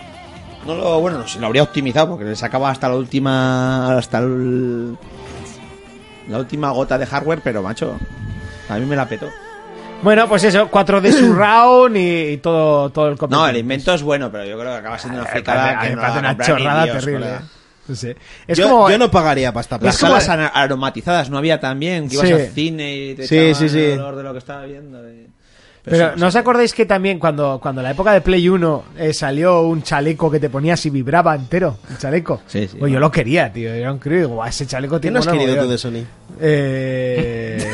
No 0.65 0.77
lo. 0.77 1.01
Bueno, 1.01 1.19
no 1.19 1.27
sé, 1.27 1.41
lo 1.41 1.47
habría 1.47 1.65
optimizado 1.65 2.11
porque 2.11 2.25
le 2.25 2.37
sacaba 2.37 2.71
hasta 2.71 2.89
la 2.89 2.95
última. 2.95 3.99
Hasta 3.99 4.19
el- 4.21 4.97
la 6.29 6.39
última 6.39 6.71
gota 6.71 6.97
de 6.97 7.07
hardware, 7.07 7.41
pero 7.43 7.63
macho. 7.63 7.99
A 8.69 8.77
mí 8.79 8.87
me 8.87 8.95
la 8.97 9.07
petó. 9.09 9.27
Bueno, 10.03 10.29
pues 10.29 10.45
eso, 10.45 10.71
4D 10.71 11.13
Surround 11.13 11.97
y, 11.97 12.33
y 12.33 12.37
todo, 12.39 12.91
todo 12.91 13.09
el 13.09 13.17
No, 13.31 13.49
el 13.49 13.57
invento 13.57 13.95
es 13.95 14.03
bueno, 14.03 14.31
pero 14.31 14.45
yo 14.45 14.59
creo 14.59 14.73
que 14.73 14.79
acaba 14.79 14.99
siendo 14.99 15.19
una 15.21 15.25
Me 15.29 15.33
fricada 15.33 15.81
que 15.81 15.89
me 15.91 15.97
no 15.97 16.03
va 16.03 16.09
a 16.15 16.19
una 16.19 16.37
chorrada 16.39 16.85
Dios, 16.85 16.97
terrible. 16.99 17.21
colega. 17.27 17.43
No 17.87 17.95
sé. 17.97 18.17
Es 18.47 18.59
yo, 18.59 18.69
como. 18.69 18.91
yo 18.91 18.99
no 18.99 19.11
pagaría 19.11 19.53
pasta 19.53 19.79
Las 19.81 19.97
salas 19.97 20.29
aromatizadas 20.29 21.31
no 21.31 21.39
había 21.39 21.59
también, 21.61 22.09
que 22.09 22.15
ibas 22.17 22.27
Sí. 22.29 22.33
al 22.35 22.47
cine 22.49 22.97
y 22.97 23.15
te 23.15 23.27
Sí, 23.27 23.37
echaban 23.37 23.55
sí, 23.55 23.69
sí. 23.69 23.85
el 23.85 24.01
olor 24.01 24.17
de 24.17 24.23
lo 24.23 24.33
que 24.33 24.39
estaba 24.39 24.65
viendo. 24.65 25.11
y- 25.11 25.27
Pero 25.85 26.17
¿no 26.17 26.29
os 26.29 26.37
acordáis 26.37 26.73
que 26.73 26.87
también 26.87 27.19
cuando, 27.19 27.59
cuando 27.61 27.81
en 27.83 27.85
la 27.85 27.91
época 27.91 28.13
de 28.13 28.23
Play 28.23 28.49
1 28.49 28.85
eh, 28.97 29.13
salió 29.13 29.63
un 29.63 29.83
chaleco 29.83 30.31
que 30.31 30.41
te 30.41 30.49
ponías 30.49 30.85
y 30.87 30.91
vibraba 30.91 31.35
entero? 31.35 31.77
Un 31.91 31.99
chaleco. 31.99 32.41
Sí, 32.47 32.67
sí. 32.67 32.79
Pues 32.79 32.91
yo 32.91 32.99
lo 32.99 33.11
quería, 33.11 33.53
tío. 33.53 33.71
Era 33.73 33.93
un 33.93 33.99
crío. 33.99 34.17
y 34.17 34.21
digo, 34.23 34.35
"Guau, 34.37 34.49
ese 34.49 34.67
chaleco 34.67 34.97
¿Qué 34.97 35.03
tiene 35.03 35.15
no 35.15 35.21
has 35.21 35.27
querido 35.27 35.45
tú 35.55 35.69
mogollón". 35.69 35.71
de 35.71 35.79
Sony? 35.79 36.05
Eh, 36.41 37.71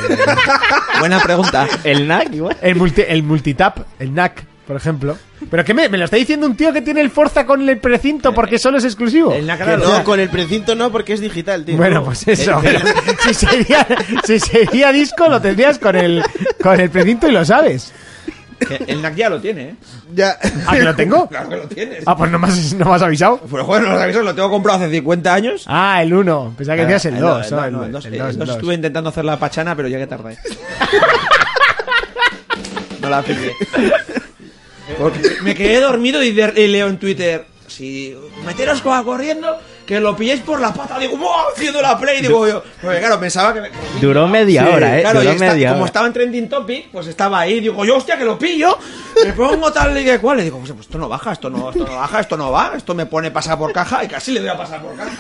Buena 0.99 1.21
pregunta. 1.23 1.67
El 1.85 2.07
NAC 2.09 2.35
igual. 2.35 2.57
el, 2.61 2.75
multi, 2.77 3.03
el 3.07 3.23
multitap, 3.23 3.79
el 3.99 4.13
NAC, 4.15 4.45
por 4.71 4.77
ejemplo. 4.77 5.19
¿Pero 5.51 5.65
qué 5.65 5.75
me, 5.75 5.89
me 5.89 5.99
lo 5.99 6.05
está 6.05 6.17
diciendo 6.17 6.47
un 6.47 6.55
tío 6.55 6.73
que 6.73 6.81
tiene 6.81 7.01
el 7.01 7.11
Forza 7.11 7.45
con 7.45 7.69
el 7.69 7.79
precinto 7.79 8.33
porque 8.33 8.57
solo 8.57 8.79
es 8.79 8.85
exclusivo? 8.85 9.33
El 9.33 9.45
NAC 9.45 9.57
Que 9.59 9.63
era 9.65 9.77
lo- 9.77 9.99
no, 9.99 10.05
con 10.05 10.21
el 10.21 10.29
precinto 10.29 10.77
no, 10.77 10.93
porque 10.93 11.13
es 11.15 11.19
digital, 11.21 11.65
tío. 11.65 11.77
Bueno, 11.77 12.05
pues 12.05 12.29
eso. 12.29 12.61
pero 12.63 12.79
si, 13.25 13.35
sería, 13.35 13.85
si 14.23 14.39
sería 14.39 14.93
disco, 14.93 15.27
lo 15.29 15.41
tendrías 15.41 15.81
con 15.81 15.97
el, 15.97 16.23
con 16.63 16.79
el 16.79 16.89
precinto 16.89 17.27
y 17.27 17.33
lo 17.33 17.45
sabes. 17.45 17.93
que 18.61 18.77
El 18.87 19.03
NAC 19.03 19.17
ya 19.17 19.29
lo 19.29 19.41
tiene, 19.41 19.63
¿eh? 19.71 19.75
Ya. 20.15 20.39
¿Ah, 20.69 20.77
que 20.77 20.85
lo 20.85 20.95
tengo? 20.95 21.29
Claro 21.31 21.49
que 21.49 21.57
lo 21.57 21.67
tienes. 21.67 22.05
Ah, 22.07 22.17
pues 22.17 22.31
no 22.31 22.39
me 22.39 22.47
has, 22.47 22.73
no 22.75 22.85
me 22.85 22.95
has 22.95 23.03
avisado. 23.03 23.41
Pero 23.51 23.65
joder, 23.65 23.83
no 23.83 23.89
lo 23.95 24.01
aviso, 24.01 24.23
lo 24.23 24.33
tengo 24.37 24.51
comprado 24.51 24.85
hace 24.85 24.93
50 24.93 25.35
años. 25.35 25.65
Ah, 25.67 26.01
el 26.01 26.15
1. 26.15 26.55
Pensaba 26.57 26.77
que 26.77 26.83
decías 26.83 27.07
el 27.07 27.17
Ah, 27.17 27.43
2. 27.43 27.51
no, 27.51 27.71
¿no? 27.73 27.85
el 27.87 27.91
dos, 27.91 27.91
El 27.91 27.91
el 27.91 27.93
dos. 27.93 28.05
el 28.05 28.13
El 28.13 28.19
dos, 28.19 28.27
dos 28.29 28.33
el 28.43 28.47
dos. 28.47 28.57
estuve 28.57 28.75
intentando 28.77 29.11
hacer 29.11 29.25
la 29.25 29.37
pachana, 29.37 29.75
pero 29.75 29.89
llegué 29.89 30.07
tarde. 30.07 30.39
no 33.01 33.09
la 33.11 33.21
pillé. 33.23 33.53
Porque 35.01 35.21
me 35.43 35.55
quedé 35.55 35.81
dormido 35.81 36.23
y, 36.23 36.31
leo 36.33 36.89
en 36.89 36.99
Twitter, 36.99 37.47
si 37.67 38.15
meteros 38.45 38.83
corriendo, 38.83 39.59
que 39.91 39.99
lo 39.99 40.15
pilléis 40.17 40.41
por 40.43 40.61
la 40.61 40.73
pata. 40.73 41.01
Digo, 41.01 41.17
¡buah! 41.17 41.51
Haciendo 41.53 41.83
la 41.83 41.99
play, 41.99 42.23
digo 42.23 42.47
yo. 42.47 42.63
Porque 42.81 43.01
claro, 43.01 43.19
pensaba 43.19 43.53
que... 43.53 43.61
me- 43.61 43.71
Duró 44.01 44.29
media 44.29 44.63
Sí, 44.65 44.73
hora, 44.73 44.97
¿eh? 44.99 45.01
Claro, 45.03 45.19
Duró 45.19 45.31
y 45.33 45.35
está- 45.35 45.47
media 45.53 45.69
como 45.71 45.81
hora. 45.81 45.87
estaba 45.89 46.07
en 46.07 46.13
trending 46.13 46.49
topic, 46.49 46.91
pues 46.93 47.09
estaba 47.09 47.41
ahí. 47.41 47.59
Digo, 47.59 47.85
yo, 47.85 47.97
hostia, 47.97 48.17
que 48.17 48.25
lo 48.25 48.39
pillo. 48.39 48.79
Me 49.25 49.33
pongo 49.33 49.73
tal 49.73 49.99
y 49.99 50.05
que 50.05 50.19
cual. 50.21 50.37
Le 50.37 50.45
digo, 50.45 50.59
pues 50.61 50.71
esto 50.79 50.97
no 50.97 51.09
baja, 51.09 51.33
esto 51.33 51.51
no, 51.51 51.71
esto 51.71 51.85
no 51.85 51.97
baja, 51.97 52.21
esto 52.21 52.37
no 52.37 52.53
va. 52.53 52.73
Esto 52.77 52.95
me 52.95 53.07
pone 53.07 53.33
pasar 53.33 53.59
por 53.59 53.73
caja 53.73 54.05
y 54.05 54.07
casi 54.09 54.31
le 54.31 54.41
doy 54.41 54.49
a 54.51 54.57
pasar 54.57 54.81
por 54.81 54.95
caja. 54.97 55.11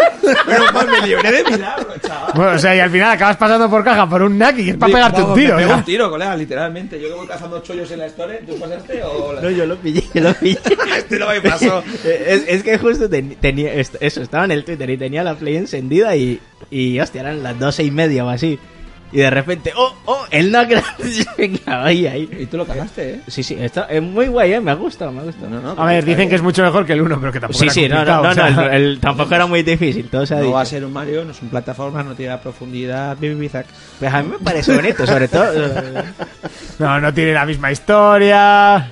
Pero 0.47 0.64
pues 0.73 0.87
me 0.87 1.07
libré 1.09 1.33
de 1.33 1.45
milagro, 1.51 1.87
chaval. 2.07 2.33
Bueno, 2.35 2.53
o 2.53 2.59
sea, 2.59 2.77
y 2.77 2.79
al 2.81 2.91
final 2.91 3.11
acabas 3.11 3.37
pasando 3.37 3.68
por 3.68 3.83
caja 3.83 4.09
por 4.09 4.23
un 4.23 4.39
NAC 4.39 4.59
y 4.61 4.71
es 4.71 4.77
para 4.77 4.93
pegarte 4.93 5.23
un 5.23 5.35
tiro. 5.35 5.57
Me 5.57 5.62
pego 5.62 5.71
¿ya? 5.73 5.77
un 5.79 5.85
tiro, 5.85 6.11
colega, 6.11 6.37
literalmente. 6.37 7.01
Yo 7.01 7.09
que 7.09 7.14
voy 7.14 7.27
cazando 7.27 7.59
chollos 7.61 7.91
en 7.91 7.99
la 7.99 8.07
historia, 8.07 8.39
¿tú 8.47 8.57
pasaste 8.59 9.03
o...? 9.03 9.33
la- 9.33 9.41
No, 9.41 9.51
yo 9.51 9.66
lo 9.66 9.77
pillé, 9.77 10.05
yo 10.14 10.21
lo 10.23 10.35
pillé. 10.35 10.59
este 10.97 11.18
no 11.18 11.27
me 11.29 11.41
pasó. 11.41 11.83
es, 12.05 12.45
es 12.47 12.62
que 12.62 12.79
justo 12.79 13.11
ten- 13.11 13.37
tenía 13.41 13.73
eso, 13.75 13.99
estaba 14.23 14.45
en 14.45 14.53
el 14.53 14.60
Twitter 14.65 14.89
y 14.91 14.97
tenía 14.97 15.23
la 15.23 15.35
play 15.35 15.57
encendida 15.57 16.15
y, 16.17 16.41
y 16.71 16.99
hostia, 17.01 17.21
eran 17.23 17.43
las 17.43 17.59
doce 17.59 17.83
y 17.85 17.91
media 17.91 18.25
o 18.25 18.29
así. 18.29 18.59
Y 19.13 19.17
de 19.19 19.29
repente, 19.29 19.73
oh, 19.77 19.93
oh, 20.05 20.25
el 20.31 20.53
NAC. 20.53 20.85
Venga, 21.37 21.85
ahí, 21.85 22.07
ahí. 22.07 22.31
Y 22.39 22.47
tú 22.47 22.57
lo 22.57 22.65
cagaste, 22.65 23.15
¿eh? 23.15 23.21
Sí, 23.27 23.43
sí, 23.43 23.57
está, 23.59 23.87
es 23.87 24.01
muy 24.01 24.29
guay, 24.29 24.53
¿eh? 24.53 24.61
Me 24.61 24.73
gusta, 24.77 25.11
me 25.11 25.25
gusta. 25.25 25.49
No, 25.49 25.61
no, 25.61 25.71
A 25.83 25.87
ver, 25.87 26.05
dicen 26.05 26.29
que 26.29 26.37
es 26.37 26.43
mucho 26.43 26.63
mejor 26.63 26.87
que 26.87 26.93
el 26.93 27.01
1, 27.03 27.19
pero 27.19 27.33
que 27.33 27.41
tampoco 27.41 27.59
Sí, 27.59 27.65
era 27.65 27.73
sí, 27.75 27.89
no, 27.89 28.05
no, 28.05 28.23
no, 28.23 28.29
o 28.31 28.35
sea, 28.35 28.51
no, 28.51 28.63
el, 28.67 28.73
el- 28.73 29.01
tampoco 29.01 29.35
era 29.35 29.47
muy 29.47 29.65
difícil, 29.65 30.09
todo 30.09 30.25
se 30.27 30.35
ha 30.35 30.37
No 30.37 30.45
dicho. 30.45 30.55
va 30.55 30.61
a 30.61 30.65
ser 30.65 30.85
un 30.85 30.93
Mario, 30.93 31.25
no 31.25 31.33
es 31.33 31.43
un 31.43 31.49
plataforma, 31.49 32.05
no 32.05 32.15
tiene 32.15 32.31
la 32.31 32.41
profundidad. 32.41 33.17
Bibibizac. 33.19 33.67
Pues 33.99 34.15
a 34.15 34.23
mí 34.23 34.29
me 34.29 34.39
parece 34.39 34.77
bonito, 34.77 35.05
sobre 35.05 35.27
todo. 35.27 35.53
No, 36.79 36.99
no 37.01 37.13
tiene 37.13 37.33
la 37.35 37.45
misma 37.45 37.73
historia. 37.73 38.91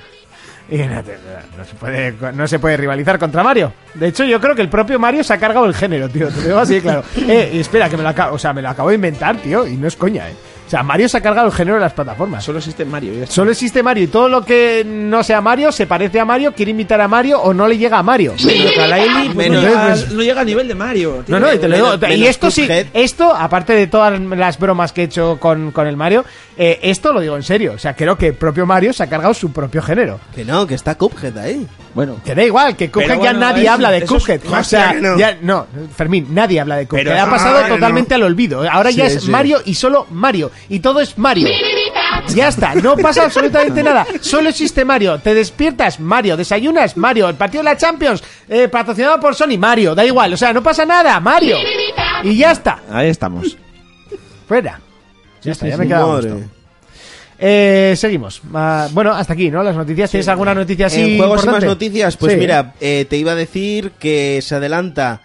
Y 0.71 0.77
no, 0.79 1.03
te- 1.03 1.17
no 1.57 1.65
se 1.65 1.75
puede, 1.75 2.15
no 2.35 2.47
se 2.47 2.59
puede 2.59 2.77
rivalizar 2.77 3.19
contra 3.19 3.43
Mario. 3.43 3.73
De 3.95 4.09
hecho, 4.09 4.25
yo 4.25 4.39
creo 4.41 4.55
que 4.55 4.61
el 4.63 4.69
propio 4.69 4.99
Mario 4.99 5.25
se 5.25 5.33
ha 5.33 5.39
cargado 5.39 5.65
el 5.65 5.75
género, 5.75 6.09
tío. 6.11 6.29
Te 6.29 6.43
digo 6.43 6.59
así, 6.59 6.81
claro. 6.83 7.03
Eh, 7.17 7.53
espera, 7.55 7.89
que 7.89 7.97
me 7.97 8.03
lo 8.03 8.11
o 8.35 8.39
sea, 8.39 8.53
me 8.53 8.61
lo 8.61 8.69
acabo 8.69 8.91
de 8.91 8.97
inventar, 8.97 9.37
tío. 9.39 9.67
Y 9.67 9.77
no 9.77 9.89
es 9.89 9.97
coña, 9.97 10.29
eh. 10.29 10.35
O 10.69 10.71
sea, 10.71 10.83
Mario 10.83 11.09
se 11.09 11.17
ha 11.17 11.21
cargado 11.23 11.47
el 11.49 11.53
género 11.55 11.77
de 11.77 11.81
las 11.81 11.95
plataformas. 11.95 12.45
Solo 12.45 12.59
existe 12.59 12.85
Mario. 12.85 13.15
y 13.15 13.17
ya 13.17 13.23
está. 13.25 13.35
Solo 13.35 13.51
existe 13.53 13.83
Mario 13.83 14.05
y 14.05 14.09
todo 14.09 14.29
lo 14.29 14.45
que 14.45 14.85
no 14.87 15.25
sea 15.25 15.41
Mario 15.41 15.73
se 15.73 15.87
parece 15.87 16.21
a 16.21 16.27
Mario, 16.27 16.53
quiere 16.53 16.73
imitar 16.73 17.01
a 17.01 17.09
Mario 17.09 17.41
o 17.41 17.55
no 17.55 17.67
le 17.67 17.79
llega 17.79 17.99
a 17.99 18.03
Mario. 18.03 18.35
Pues, 18.39 19.35
Menos- 19.35 19.63
no, 19.63 19.69
llega, 19.69 19.83
Entonces, 19.85 20.13
no 20.13 20.23
llega 20.23 20.41
a 20.41 20.45
nivel 20.45 20.69
de 20.69 20.75
Mario. 20.75 21.25
No, 21.27 21.41
no, 21.41 21.53
y 21.53 21.59
te 21.59 21.69
lo 21.69 21.75
digo. 21.77 21.99
menos- 21.99 22.17
y 22.19 22.27
esto 22.27 22.51
sí, 22.51 22.69
esto, 22.93 23.35
aparte 23.35 23.73
de 23.73 23.87
todas 23.87 24.21
las 24.21 24.59
bromas 24.59 24.93
que 24.93 25.03
he 25.03 25.05
hecho 25.05 25.39
con, 25.41 25.71
con 25.73 25.87
el 25.87 25.97
Mario, 25.97 26.25
eh, 26.57 26.79
esto 26.83 27.13
lo 27.13 27.21
digo 27.21 27.37
en 27.37 27.43
serio. 27.43 27.73
O 27.75 27.79
sea, 27.79 27.95
creo 27.97 28.17
que 28.19 28.29
el 28.29 28.35
propio 28.35 28.67
Mario 28.67 28.93
se 28.93 29.03
ha 29.03 29.07
cargado 29.09 29.33
su 29.35 29.51
propio 29.53 29.81
género. 29.83 30.21
Que 30.35 30.45
no, 30.45 30.67
que 30.67 30.75
está 30.75 30.97
Cuphead 30.97 31.37
ahí. 31.39 31.67
Bueno, 31.95 32.21
Que 32.25 32.35
da 32.35 32.45
igual, 32.45 32.77
que 32.77 32.91
Cuphead 32.91 33.09
Pero 33.09 33.23
ya 33.25 33.31
bueno, 33.33 33.41
nadie 33.41 33.63
eso- 33.65 33.73
habla 33.73 33.91
de 33.91 33.99
es- 33.99 34.05
Cuphead. 34.05 34.41
O 34.47 34.63
sea, 34.65 34.93
no. 34.93 35.19
ya, 35.19 35.39
no, 35.41 35.67
Fermín, 35.97 36.29
nadie 36.31 36.61
habla 36.61 36.77
de 36.77 36.87
Cuphead. 36.87 37.05
Pero- 37.07 37.21
ha 37.21 37.31
pasado 37.31 37.59
Ah, 37.65 37.69
totalmente 37.69 38.15
al 38.15 38.23
olvido. 38.23 38.69
Ahora 38.71 38.91
ya 38.91 39.07
es 39.07 39.23
sí. 39.25 39.31
Mario 39.31 39.59
y 39.65 39.75
solo 39.75 40.07
Mario. 40.11 40.51
Y 40.69 40.81
todo 40.81 41.01
es 41.01 41.17
Mario. 41.19 41.49
Ya 42.35 42.49
está, 42.49 42.75
no 42.75 42.97
pasa 42.97 43.25
absolutamente 43.25 43.83
nada. 43.83 44.07
Solo 44.21 44.49
existe 44.51 44.85
Mario. 44.85 45.19
Te 45.19 45.35
despiertas, 45.35 45.99
Mario. 46.01 46.37
Desayunas, 46.37 46.97
Mario. 46.97 47.29
El 47.29 47.37
partido 47.37 47.63
de 47.63 47.71
la 47.71 47.77
Champions, 47.77 48.23
eh, 48.49 48.69
patrocinado 48.69 49.19
por 49.21 49.35
Sony, 49.35 49.57
Mario. 49.59 49.95
Da 49.95 50.05
igual, 50.05 50.33
o 50.33 50.37
sea, 50.37 50.53
no 50.53 50.63
pasa 50.63 50.85
nada, 50.85 51.19
Mario. 51.21 51.57
Y 52.25 52.37
ya 52.37 52.53
está. 52.53 52.81
ahí 52.91 53.09
estamos. 53.09 53.57
Fuera. 54.47 54.81
Ya 55.43 55.53
está, 55.53 55.69
ya 55.69 55.77
me 55.77 55.85
he 55.85 55.89
quedado. 55.89 56.21
Eh, 57.41 57.95
seguimos. 57.97 58.43
Ah, 58.53 58.89
bueno, 58.93 59.13
hasta 59.13 59.33
aquí, 59.33 59.51
¿no? 59.51 59.63
Las 59.63 59.77
noticias. 59.77 60.11
¿Tienes 60.11 60.27
alguna 60.29 60.55
noticia 60.55 60.87
así? 60.87 61.13
en 61.13 61.19
juegos 61.19 61.45
y 61.45 61.47
más 61.49 61.65
noticias, 61.65 62.17
pues 62.17 62.33
Sí. 62.33 62.39
mira, 62.39 62.75
eh, 62.81 63.07
te 63.09 63.17
iba 63.17 63.33
a 63.33 63.37
decir 63.37 63.93
que 63.93 64.41
se 64.43 64.57
adelanta 64.57 65.21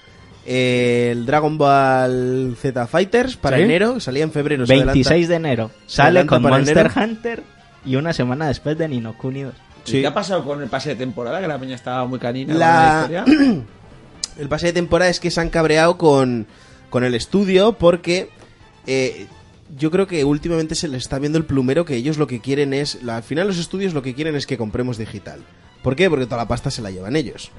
eh, 0.46 1.10
el 1.12 1.26
Dragon 1.26 1.58
Ball 1.58 2.56
Z 2.60 2.88
Fighters 2.88 3.36
para 3.38 3.58
¿Sí? 3.58 3.64
enero, 3.64 4.00
salía 4.00 4.24
en 4.24 4.32
febrero. 4.32 4.66
se 4.66 4.76
26 4.76 5.28
de 5.28 5.36
enero. 5.36 5.72
Sale 5.88 6.26
con 6.26 6.42
Monster 6.42 6.78
enero. 6.78 6.92
Hunter 7.02 7.44
y 7.86 7.96
una 7.96 8.14
semana 8.14 8.48
después 8.48 8.78
de 8.78 8.88
Ninokuni 8.88 9.44
2. 9.44 9.54
Sí. 9.86 10.02
¿Qué 10.02 10.08
ha 10.08 10.14
pasado 10.14 10.44
con 10.46 10.62
el 10.62 10.70
pase 10.70 10.90
de 10.90 10.96
temporada? 10.96 11.42
Que 11.42 11.48
la 11.48 11.60
peña 11.60 11.76
estaba 11.76 12.06
muy 12.06 12.20
canina. 12.20 12.54
La- 12.54 13.06
con 13.06 13.14
la 13.14 13.22
historia. 13.24 13.64
El 14.40 14.48
pase 14.50 14.66
de 14.68 14.74
temporada 14.74 15.12
es 15.12 15.20
que 15.20 15.30
se 15.30 15.40
han 15.42 15.50
cabreado 15.52 15.96
con, 16.00 16.48
con 16.90 17.04
el 17.04 17.14
estudio 17.14 17.74
porque 17.74 18.30
eh, 18.88 19.28
yo 19.78 19.92
creo 19.92 20.08
que 20.08 20.24
últimamente 20.24 20.74
se 20.74 20.88
les 20.88 21.04
está 21.04 21.20
viendo 21.20 21.38
el 21.38 21.46
plumero 21.46 21.86
que 21.86 21.96
ellos 21.96 22.18
lo 22.18 22.26
que 22.26 22.40
quieren 22.40 22.74
es... 22.74 23.04
la- 23.04 23.18
al 23.18 23.24
final 23.24 23.46
los 23.46 23.60
estudios 23.60 23.94
lo 23.94 24.02
que 24.02 24.16
quieren 24.16 24.36
es 24.36 24.48
que 24.48 24.58
compremos 24.58 24.98
digital. 24.98 25.42
¿Por 25.84 25.96
qué? 25.96 26.10
Porque 26.10 26.26
toda 26.26 26.38
la 26.38 26.48
pasta 26.48 26.72
se 26.72 26.82
la 26.82 26.90
llevan 26.90 27.16
ellos. 27.16 27.52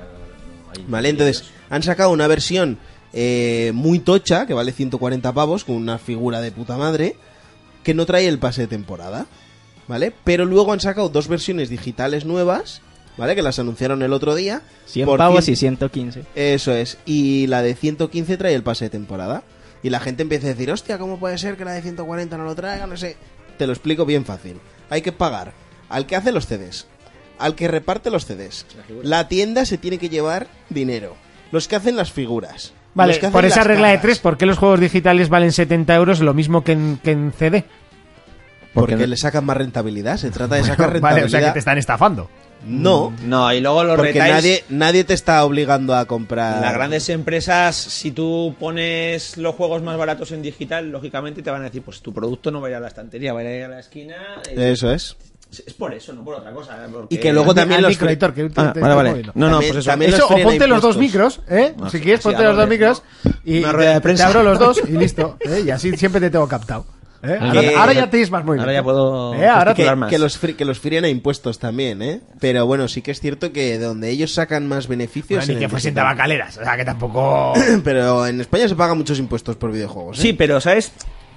Vale, 0.88 1.08
entonces 1.08 1.44
han 1.70 1.82
sacado 1.82 2.10
una 2.10 2.26
versión 2.26 2.78
eh, 3.12 3.72
muy 3.74 4.00
tocha 4.00 4.46
que 4.46 4.54
vale 4.54 4.72
140 4.72 5.32
pavos 5.32 5.64
con 5.64 5.76
una 5.76 5.98
figura 5.98 6.40
de 6.40 6.50
puta 6.50 6.76
madre 6.76 7.16
que 7.84 7.94
no 7.94 8.06
trae 8.06 8.26
el 8.26 8.38
pase 8.38 8.62
de 8.62 8.66
temporada. 8.66 9.26
¿Vale? 9.86 10.14
Pero 10.24 10.46
luego 10.46 10.72
han 10.72 10.80
sacado 10.80 11.10
dos 11.10 11.28
versiones 11.28 11.68
digitales 11.68 12.24
nuevas, 12.24 12.80
¿vale? 13.18 13.34
Que 13.34 13.42
las 13.42 13.58
anunciaron 13.58 14.02
el 14.02 14.14
otro 14.14 14.34
día. 14.34 14.62
100 14.86 15.06
por 15.06 15.18
pavos 15.18 15.44
100 15.44 15.52
y 15.52 15.56
115. 15.56 16.24
eso 16.34 16.72
es. 16.72 16.96
Y 17.04 17.46
la 17.48 17.62
de 17.62 17.74
115 17.74 18.38
trae 18.38 18.54
el 18.54 18.62
pase 18.62 18.86
de 18.86 18.90
temporada. 18.90 19.42
Y 19.82 19.90
la 19.90 20.00
gente 20.00 20.22
empieza 20.22 20.46
a 20.46 20.50
decir, 20.50 20.70
hostia, 20.70 20.96
¿cómo 20.96 21.18
puede 21.18 21.36
ser 21.36 21.58
que 21.58 21.66
la 21.66 21.72
de 21.72 21.82
140 21.82 22.38
no 22.38 22.44
lo 22.44 22.54
traiga? 22.54 22.86
No 22.86 22.96
sé. 22.96 23.16
Te 23.58 23.66
lo 23.66 23.74
explico 23.74 24.06
bien 24.06 24.24
fácil. 24.24 24.58
Hay 24.88 25.02
que 25.02 25.12
pagar 25.12 25.52
al 25.90 26.06
que 26.06 26.16
hace 26.16 26.32
los 26.32 26.46
CDs, 26.46 26.86
al 27.44 27.54
que 27.54 27.68
reparte 27.68 28.10
los 28.10 28.24
CDs. 28.24 28.64
La 29.02 29.28
tienda 29.28 29.66
se 29.66 29.76
tiene 29.76 29.98
que 29.98 30.08
llevar 30.08 30.46
dinero. 30.70 31.14
Los 31.52 31.68
que 31.68 31.76
hacen 31.76 31.94
las 31.94 32.10
figuras. 32.10 32.72
Vale, 32.94 33.12
los 33.12 33.18
que 33.18 33.26
hacen 33.26 33.32
por 33.32 33.44
esa 33.44 33.64
regla 33.64 33.88
de 33.88 33.98
tres, 33.98 34.18
¿por 34.18 34.38
qué 34.38 34.46
los 34.46 34.56
juegos 34.56 34.80
digitales 34.80 35.28
valen 35.28 35.52
70 35.52 35.94
euros 35.94 36.20
lo 36.20 36.32
mismo 36.32 36.64
que 36.64 36.72
en, 36.72 36.98
que 37.04 37.10
en 37.10 37.32
CD? 37.32 37.64
Porque 38.72 38.92
Porque 38.92 39.06
le 39.06 39.16
sacan 39.18 39.44
más 39.44 39.58
rentabilidad. 39.58 40.16
Se 40.16 40.30
trata 40.30 40.54
de 40.54 40.62
sacar 40.62 40.86
Vale, 40.86 40.92
rentabilidad. 40.94 41.26
o 41.26 41.28
sea 41.28 41.40
que 41.48 41.52
te 41.52 41.58
están 41.58 41.76
estafando. 41.76 42.30
No, 42.66 43.12
No, 43.22 43.52
y 43.52 43.60
luego 43.60 43.84
los 43.84 43.96
porque 43.96 44.12
retails, 44.12 44.34
nadie, 44.34 44.64
nadie 44.70 45.04
te 45.04 45.12
está 45.12 45.44
obligando 45.44 45.94
a 45.94 46.06
comprar. 46.06 46.62
Las 46.62 46.72
grandes 46.72 47.08
empresas, 47.10 47.76
si 47.76 48.10
tú 48.10 48.56
pones 48.58 49.36
los 49.36 49.54
juegos 49.54 49.82
más 49.82 49.98
baratos 49.98 50.32
en 50.32 50.40
digital, 50.40 50.90
lógicamente 50.90 51.42
te 51.42 51.50
van 51.50 51.60
a 51.60 51.64
decir, 51.64 51.82
pues 51.82 52.00
tu 52.00 52.14
producto 52.14 52.50
no 52.50 52.62
va 52.62 52.68
a 52.68 52.70
ir 52.70 52.76
a 52.76 52.80
la 52.80 52.88
estantería, 52.88 53.34
va 53.34 53.40
a 53.40 53.44
ir 53.44 53.64
a 53.64 53.68
la 53.68 53.80
esquina. 53.80 54.16
Eso 54.50 54.90
es. 54.90 55.14
Es 55.66 55.74
por 55.74 55.92
eso, 55.94 56.12
no 56.12 56.24
por 56.24 56.34
otra 56.36 56.52
cosa. 56.52 56.84
eh, 56.84 56.88
Y 57.10 57.18
que 57.18 57.32
luego 57.32 57.54
también 57.54 57.82
los 57.82 57.90
micro, 57.90 58.08
que 58.08 58.16
te- 58.48 58.60
Ah, 58.60 58.72
te 58.72 58.80
vale, 58.80 58.94
vale. 58.94 59.22
No, 59.34 59.48
no, 59.48 59.50
También- 59.50 59.72
pues 59.72 59.76
eso. 59.84 59.90
también 59.90 60.14
Eso, 60.14 60.24
o 60.24 60.28
frena 60.28 60.44
ponte 60.44 60.66
los 60.66 60.82
dos 60.82 60.96
micros, 60.96 61.40
¿eh? 61.48 61.74
No, 61.76 61.90
si 61.90 62.00
quieres, 62.00 62.20
ponte 62.22 62.42
los 62.42 62.56
dos 62.56 62.68
micros 62.68 63.02
y 63.44 63.58
Una 63.58 63.68
te- 63.68 63.72
rueda 63.76 63.88
de 63.90 63.96
te, 63.96 64.00
prensa. 64.02 64.26
abro 64.28 64.42
los 64.42 64.58
dos 64.58 64.80
y 64.88 64.92
listo. 64.98 65.36
¿eh? 65.40 65.62
Y 65.66 65.70
así 65.70 65.96
siempre 65.96 66.20
te 66.20 66.30
tengo 66.30 66.46
captado. 66.48 66.86
¿eh? 67.22 67.38
Ahora, 67.76 67.92
ya 67.94 68.10
tienes 68.10 68.30
más 68.30 68.44
movimiento. 68.44 68.64
Ahora 68.68 68.72
ya 68.74 68.82
puedo 68.82 69.34
¿Eh? 69.34 69.46
Ahora 69.48 69.72
que, 69.74 69.96
más. 69.96 70.10
que 70.10 70.18
los 70.18 70.36
que 70.38 70.64
los 70.66 70.78
frien 70.78 71.04
a 71.04 71.08
impuestos 71.08 71.58
también, 71.58 72.02
¿eh? 72.02 72.20
Pero 72.38 72.66
bueno, 72.66 72.86
sí 72.86 73.00
que 73.00 73.12
es 73.12 73.20
cierto 73.20 73.50
que 73.50 73.78
de 73.78 73.84
donde 73.84 74.10
ellos 74.10 74.32
sacan 74.34 74.66
más 74.68 74.88
beneficios. 74.88 75.44
Bueno, 75.46 75.54
ni 75.54 75.64
que 75.64 75.68
fuesen 75.70 75.94
tabacaleras. 75.94 76.58
O 76.58 76.62
sea, 76.64 76.76
que 76.76 76.84
tampoco... 76.84 77.54
Pero 77.84 78.26
en 78.26 78.40
España 78.42 78.68
se 78.68 78.74
pagan 78.76 78.98
muchos 78.98 79.18
impuestos 79.18 79.56
por 79.56 79.72
videojuegos. 79.72 80.18
¿eh? 80.18 80.22
Sí, 80.22 80.32
pero 80.34 80.60
¿sabes? 80.60 80.92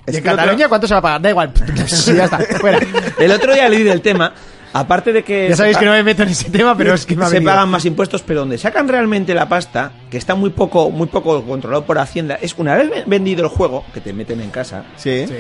¿Y 0.08 0.18
en 0.18 0.22
otro- 0.24 0.36
Cataluña 0.38 0.70
cuánto 0.70 0.88
se 0.88 0.94
va 0.94 1.00
a 1.00 1.02
pagar? 1.02 1.22
Da 1.22 1.30
igual. 1.30 1.52
ya 2.16 2.24
está, 2.26 2.40
fuera. 2.40 2.80
El 3.20 3.32
otro 3.32 3.54
día 3.54 3.68
leí 3.70 3.84
del 3.84 4.02
tema, 4.02 4.34
aparte 4.74 5.12
de 5.12 5.24
que... 5.24 5.50
Ya 5.50 5.56
sabéis 5.56 5.78
que 5.78 5.86
no 5.86 5.92
me 5.92 6.04
meto 6.04 6.24
en 6.24 6.30
ese 6.30 6.50
tema, 6.50 6.76
pero 6.78 6.94
es 6.94 7.06
que 7.06 7.16
me 7.16 7.26
ha 7.26 7.28
se 7.28 7.36
venido. 7.36 7.52
pagan 7.52 7.70
más 7.70 7.84
impuestos, 7.86 8.22
pero 8.22 8.42
donde 8.42 8.58
sacan 8.58 8.88
realmente 8.88 9.34
la 9.34 9.50
pasta, 9.50 9.92
que 10.10 10.18
está 10.18 10.36
muy 10.36 10.52
poco, 10.52 10.90
muy 10.92 11.08
poco 11.08 11.44
controlado 11.44 11.86
por 11.86 11.98
Hacienda, 12.00 12.38
es 12.42 12.56
una 12.58 12.76
vez 12.76 12.90
vendido 13.06 13.44
el 13.44 13.50
juego, 13.50 13.84
que 13.94 14.02
te 14.02 14.14
meten 14.14 14.40
en 14.42 14.50
casa, 14.50 14.84
Sí. 14.96 15.26
Sí. 15.28 15.34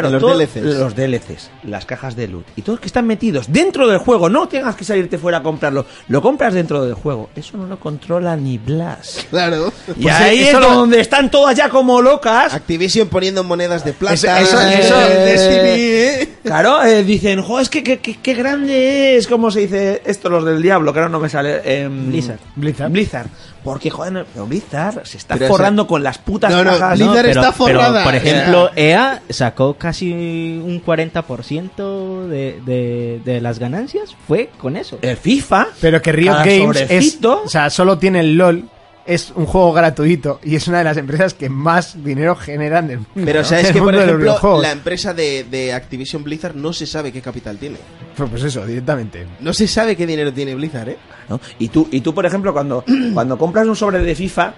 Claro, 0.00 0.10
los 0.10 0.20
todo- 0.20 0.38
DLCs. 0.38 0.62
Los 0.78 0.94
DLCs, 0.94 1.50
las 1.64 1.84
cajas 1.86 2.16
de 2.16 2.28
loot 2.28 2.46
y 2.56 2.62
todos 2.62 2.80
que 2.80 2.86
están 2.86 3.06
metidos 3.06 3.46
dentro 3.52 3.88
del 3.88 3.98
juego. 3.98 4.28
No 4.28 4.48
tengas 4.48 4.74
que 4.76 4.84
salirte 4.84 5.18
fuera 5.18 5.38
a 5.38 5.42
comprarlo. 5.42 5.86
Lo 6.08 6.22
compras 6.22 6.54
dentro 6.54 6.84
del 6.84 6.94
juego. 6.94 7.30
Eso 7.36 7.56
no 7.56 7.66
lo 7.66 7.78
controla 7.80 8.36
ni 8.36 8.58
Blas. 8.58 9.26
Claro. 9.30 9.72
Y 9.96 10.02
Pues 10.02 10.14
ahí 10.14 10.40
es 10.44 10.52
lo- 10.52 10.60
donde 10.74 11.00
están 11.00 11.30
todas 11.30 11.56
ya 11.56 11.68
como 11.68 12.00
locas. 12.02 12.54
Activision 12.54 13.08
poniendo 13.08 13.42
monedas 13.44 13.84
de 13.84 13.92
plata. 13.92 14.14
Eso- 14.14 14.28
eso- 14.60 14.60
eh, 14.62 14.80
eso- 14.80 14.96
Destiny, 14.98 15.80
¿eh? 15.80 16.28
Claro, 16.42 16.82
eh, 16.84 17.02
dicen, 17.04 17.42
jo, 17.42 17.58
es 17.60 17.68
que 17.68 17.82
qué 17.82 17.98
que, 17.98 18.18
qué 18.20 18.34
grande 18.34 19.16
es, 19.16 19.26
¿cómo 19.26 19.50
se 19.50 19.60
dice 19.60 20.02
esto 20.04 20.28
los 20.28 20.44
del 20.44 20.62
diablo? 20.62 20.92
Que 20.92 21.00
ahora 21.00 21.08
no 21.10 21.18
me 21.20 21.28
sale. 21.28 21.60
em, 21.64 22.08
Blizzard. 22.08 22.38
Blizzard. 22.54 22.90
Blizzard. 22.90 23.26
Porque, 23.66 23.90
joder, 23.90 24.12
no- 24.12 24.24
pero 24.32 24.46
Blizzard 24.46 25.04
se 25.04 25.18
está 25.18 25.34
Pero, 25.36 25.48
forrando 25.48 25.88
con 25.88 26.02
las 26.04 26.18
putas 26.18 26.52
no, 26.52 26.62
no, 26.62 26.70
cajas. 26.70 26.98
Blizzard 26.98 27.26
está 27.26 27.50
forrada. 27.52 28.04
por 28.04 28.14
ejemplo, 28.14 28.70
EA 28.76 29.22
sacó 29.28 29.74
casi 29.74 30.12
un 30.12 30.80
40% 30.82 32.28
de, 32.28 32.60
de, 32.64 33.20
de 33.24 33.40
las 33.40 33.58
ganancias. 33.58 34.14
Fue 34.28 34.50
con 34.56 34.76
eso. 34.76 34.98
El 35.02 35.16
FIFA. 35.16 35.66
Pero 35.80 36.00
que 36.00 36.12
Riot 36.12 36.36
Games 36.44 36.86
es, 36.88 37.18
o 37.24 37.48
sea, 37.48 37.68
solo 37.70 37.98
tiene 37.98 38.20
el 38.20 38.36
LOL, 38.36 38.68
es 39.06 39.32
un 39.34 39.46
juego 39.46 39.72
gratuito 39.72 40.40
y 40.42 40.56
es 40.56 40.66
una 40.68 40.78
de 40.78 40.84
las 40.84 40.96
empresas 40.96 41.34
que 41.34 41.48
más 41.48 42.02
dinero 42.02 42.34
generan 42.34 42.88
del 42.88 42.98
mundo. 42.98 43.12
Pero 43.14 43.44
sabes 43.44 43.64
del 43.64 43.72
que, 43.74 43.78
por 43.78 43.92
mundo 43.92 44.00
de 44.00 44.06
los 44.06 44.14
ejemplo, 44.14 44.32
videojuegos. 44.32 44.62
la 44.62 44.72
empresa 44.72 45.14
de, 45.14 45.44
de 45.44 45.72
Activision 45.72 46.24
Blizzard 46.24 46.54
no 46.54 46.72
se 46.72 46.86
sabe 46.86 47.12
qué 47.12 47.20
capital 47.20 47.56
tiene. 47.58 47.76
Pues, 48.16 48.30
pues 48.30 48.42
eso, 48.42 48.66
directamente. 48.66 49.26
No 49.40 49.52
se 49.52 49.68
sabe 49.68 49.96
qué 49.96 50.06
dinero 50.06 50.32
tiene 50.32 50.54
Blizzard, 50.54 50.88
¿eh? 50.90 50.98
¿no? 51.28 51.40
Y 51.58 51.68
tú, 51.68 51.88
y 51.90 52.00
tú, 52.00 52.14
por 52.14 52.26
ejemplo, 52.26 52.52
cuando, 52.52 52.84
cuando 53.14 53.38
compras 53.38 53.66
un 53.66 53.76
sobre 53.76 54.00
de 54.00 54.14
FIFA, 54.14 54.54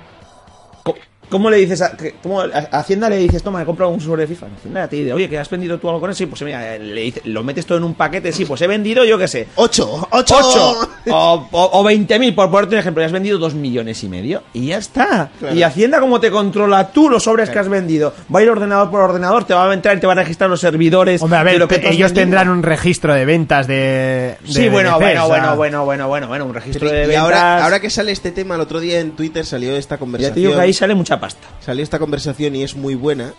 ¿cómo 1.28 1.50
le 1.50 1.56
dices 1.58 1.80
a, 1.82 1.96
que- 1.96 2.14
cómo 2.22 2.40
a 2.40 2.46
Hacienda 2.46 3.08
le 3.08 3.16
dices, 3.18 3.42
toma, 3.42 3.62
he 3.62 3.64
comprado 3.64 3.90
un 3.92 4.00
sobre 4.00 4.22
de 4.22 4.28
FIFA? 4.28 4.46
Hacienda 4.58 4.88
te 4.88 4.96
dice, 4.96 5.12
oye, 5.12 5.28
¿que 5.28 5.38
has 5.38 5.48
vendido 5.50 5.78
tú 5.78 5.88
algo 5.88 6.00
con 6.00 6.10
eso? 6.10 6.18
Sí, 6.18 6.26
pues 6.26 6.42
mira, 6.42 6.76
le 6.78 7.00
dice- 7.02 7.22
lo 7.24 7.42
metes 7.44 7.66
todo 7.66 7.78
en 7.78 7.84
un 7.84 7.94
paquete, 7.94 8.32
sí, 8.32 8.44
pues 8.44 8.60
he 8.62 8.66
vendido, 8.66 9.04
yo 9.04 9.18
qué 9.18 9.28
sé. 9.28 9.48
¡Ocho! 9.56 10.08
¡Ocho! 10.10 10.36
8 10.38 10.88
o, 11.10 11.48
o, 11.50 11.80
o 11.80 11.84
20.000, 11.84 12.34
por 12.34 12.50
ponerte 12.50 12.74
un 12.74 12.80
ejemplo, 12.80 13.02
y 13.02 13.06
has 13.06 13.12
vendido 13.12 13.38
2 13.38 13.54
millones 13.54 14.02
y 14.04 14.08
medio 14.08 14.42
y 14.52 14.66
ya 14.66 14.78
está. 14.78 15.30
Claro. 15.38 15.54
Y 15.54 15.62
Hacienda, 15.62 16.00
como 16.00 16.20
te 16.20 16.30
controla 16.30 16.88
tú 16.92 17.08
los 17.08 17.22
sobres 17.24 17.50
que 17.50 17.58
has 17.58 17.68
vendido, 17.68 18.12
va 18.34 18.40
a 18.40 18.42
ir 18.42 18.50
ordenador 18.50 18.90
por 18.90 19.00
ordenador, 19.00 19.44
te 19.44 19.54
va 19.54 19.70
a 19.70 19.74
entrar 19.74 19.96
y 19.96 20.00
te 20.00 20.06
va 20.06 20.12
a 20.12 20.16
registrar 20.16 20.50
los 20.50 20.60
servidores. 20.60 21.22
Hombre, 21.22 21.38
a 21.38 21.44
de 21.44 21.50
ver, 21.52 21.58
lo 21.60 21.68
que 21.68 21.78
te- 21.78 21.88
ellos 21.88 22.10
vendido. 22.10 22.22
tendrán 22.22 22.48
un 22.50 22.62
registro 22.62 23.14
de 23.14 23.24
ventas 23.24 23.66
de. 23.66 23.74
de 23.74 24.36
Sí, 24.44 24.68
bueno, 24.68 24.98
bueno, 24.98 25.24
o 25.24 25.28
sea, 25.28 25.54
bueno, 25.54 25.56
bueno, 25.56 25.84
bueno, 25.84 26.08
bueno, 26.08 26.28
bueno, 26.28 26.44
un 26.46 26.54
registro 26.54 26.88
de 26.90 27.04
Y 27.04 27.06
ventas. 27.08 27.22
ahora, 27.24 27.64
ahora 27.64 27.80
que 27.80 27.90
sale 27.90 28.12
este 28.12 28.32
tema, 28.32 28.54
el 28.56 28.60
otro 28.60 28.80
día 28.80 29.00
en 29.00 29.12
Twitter 29.12 29.44
salió 29.46 29.76
esta 29.76 29.94
ya 29.94 29.96
te 29.96 30.00
conversación. 30.00 30.34
digo 30.36 30.54
que 30.54 30.60
ahí 30.60 30.72
sale 30.72 30.94
mucha 30.94 31.17
pasta. 31.20 31.46
Salió 31.60 31.82
esta 31.82 31.98
conversación 31.98 32.56
y 32.56 32.62
es 32.62 32.76
muy 32.76 32.94
buena. 32.94 33.34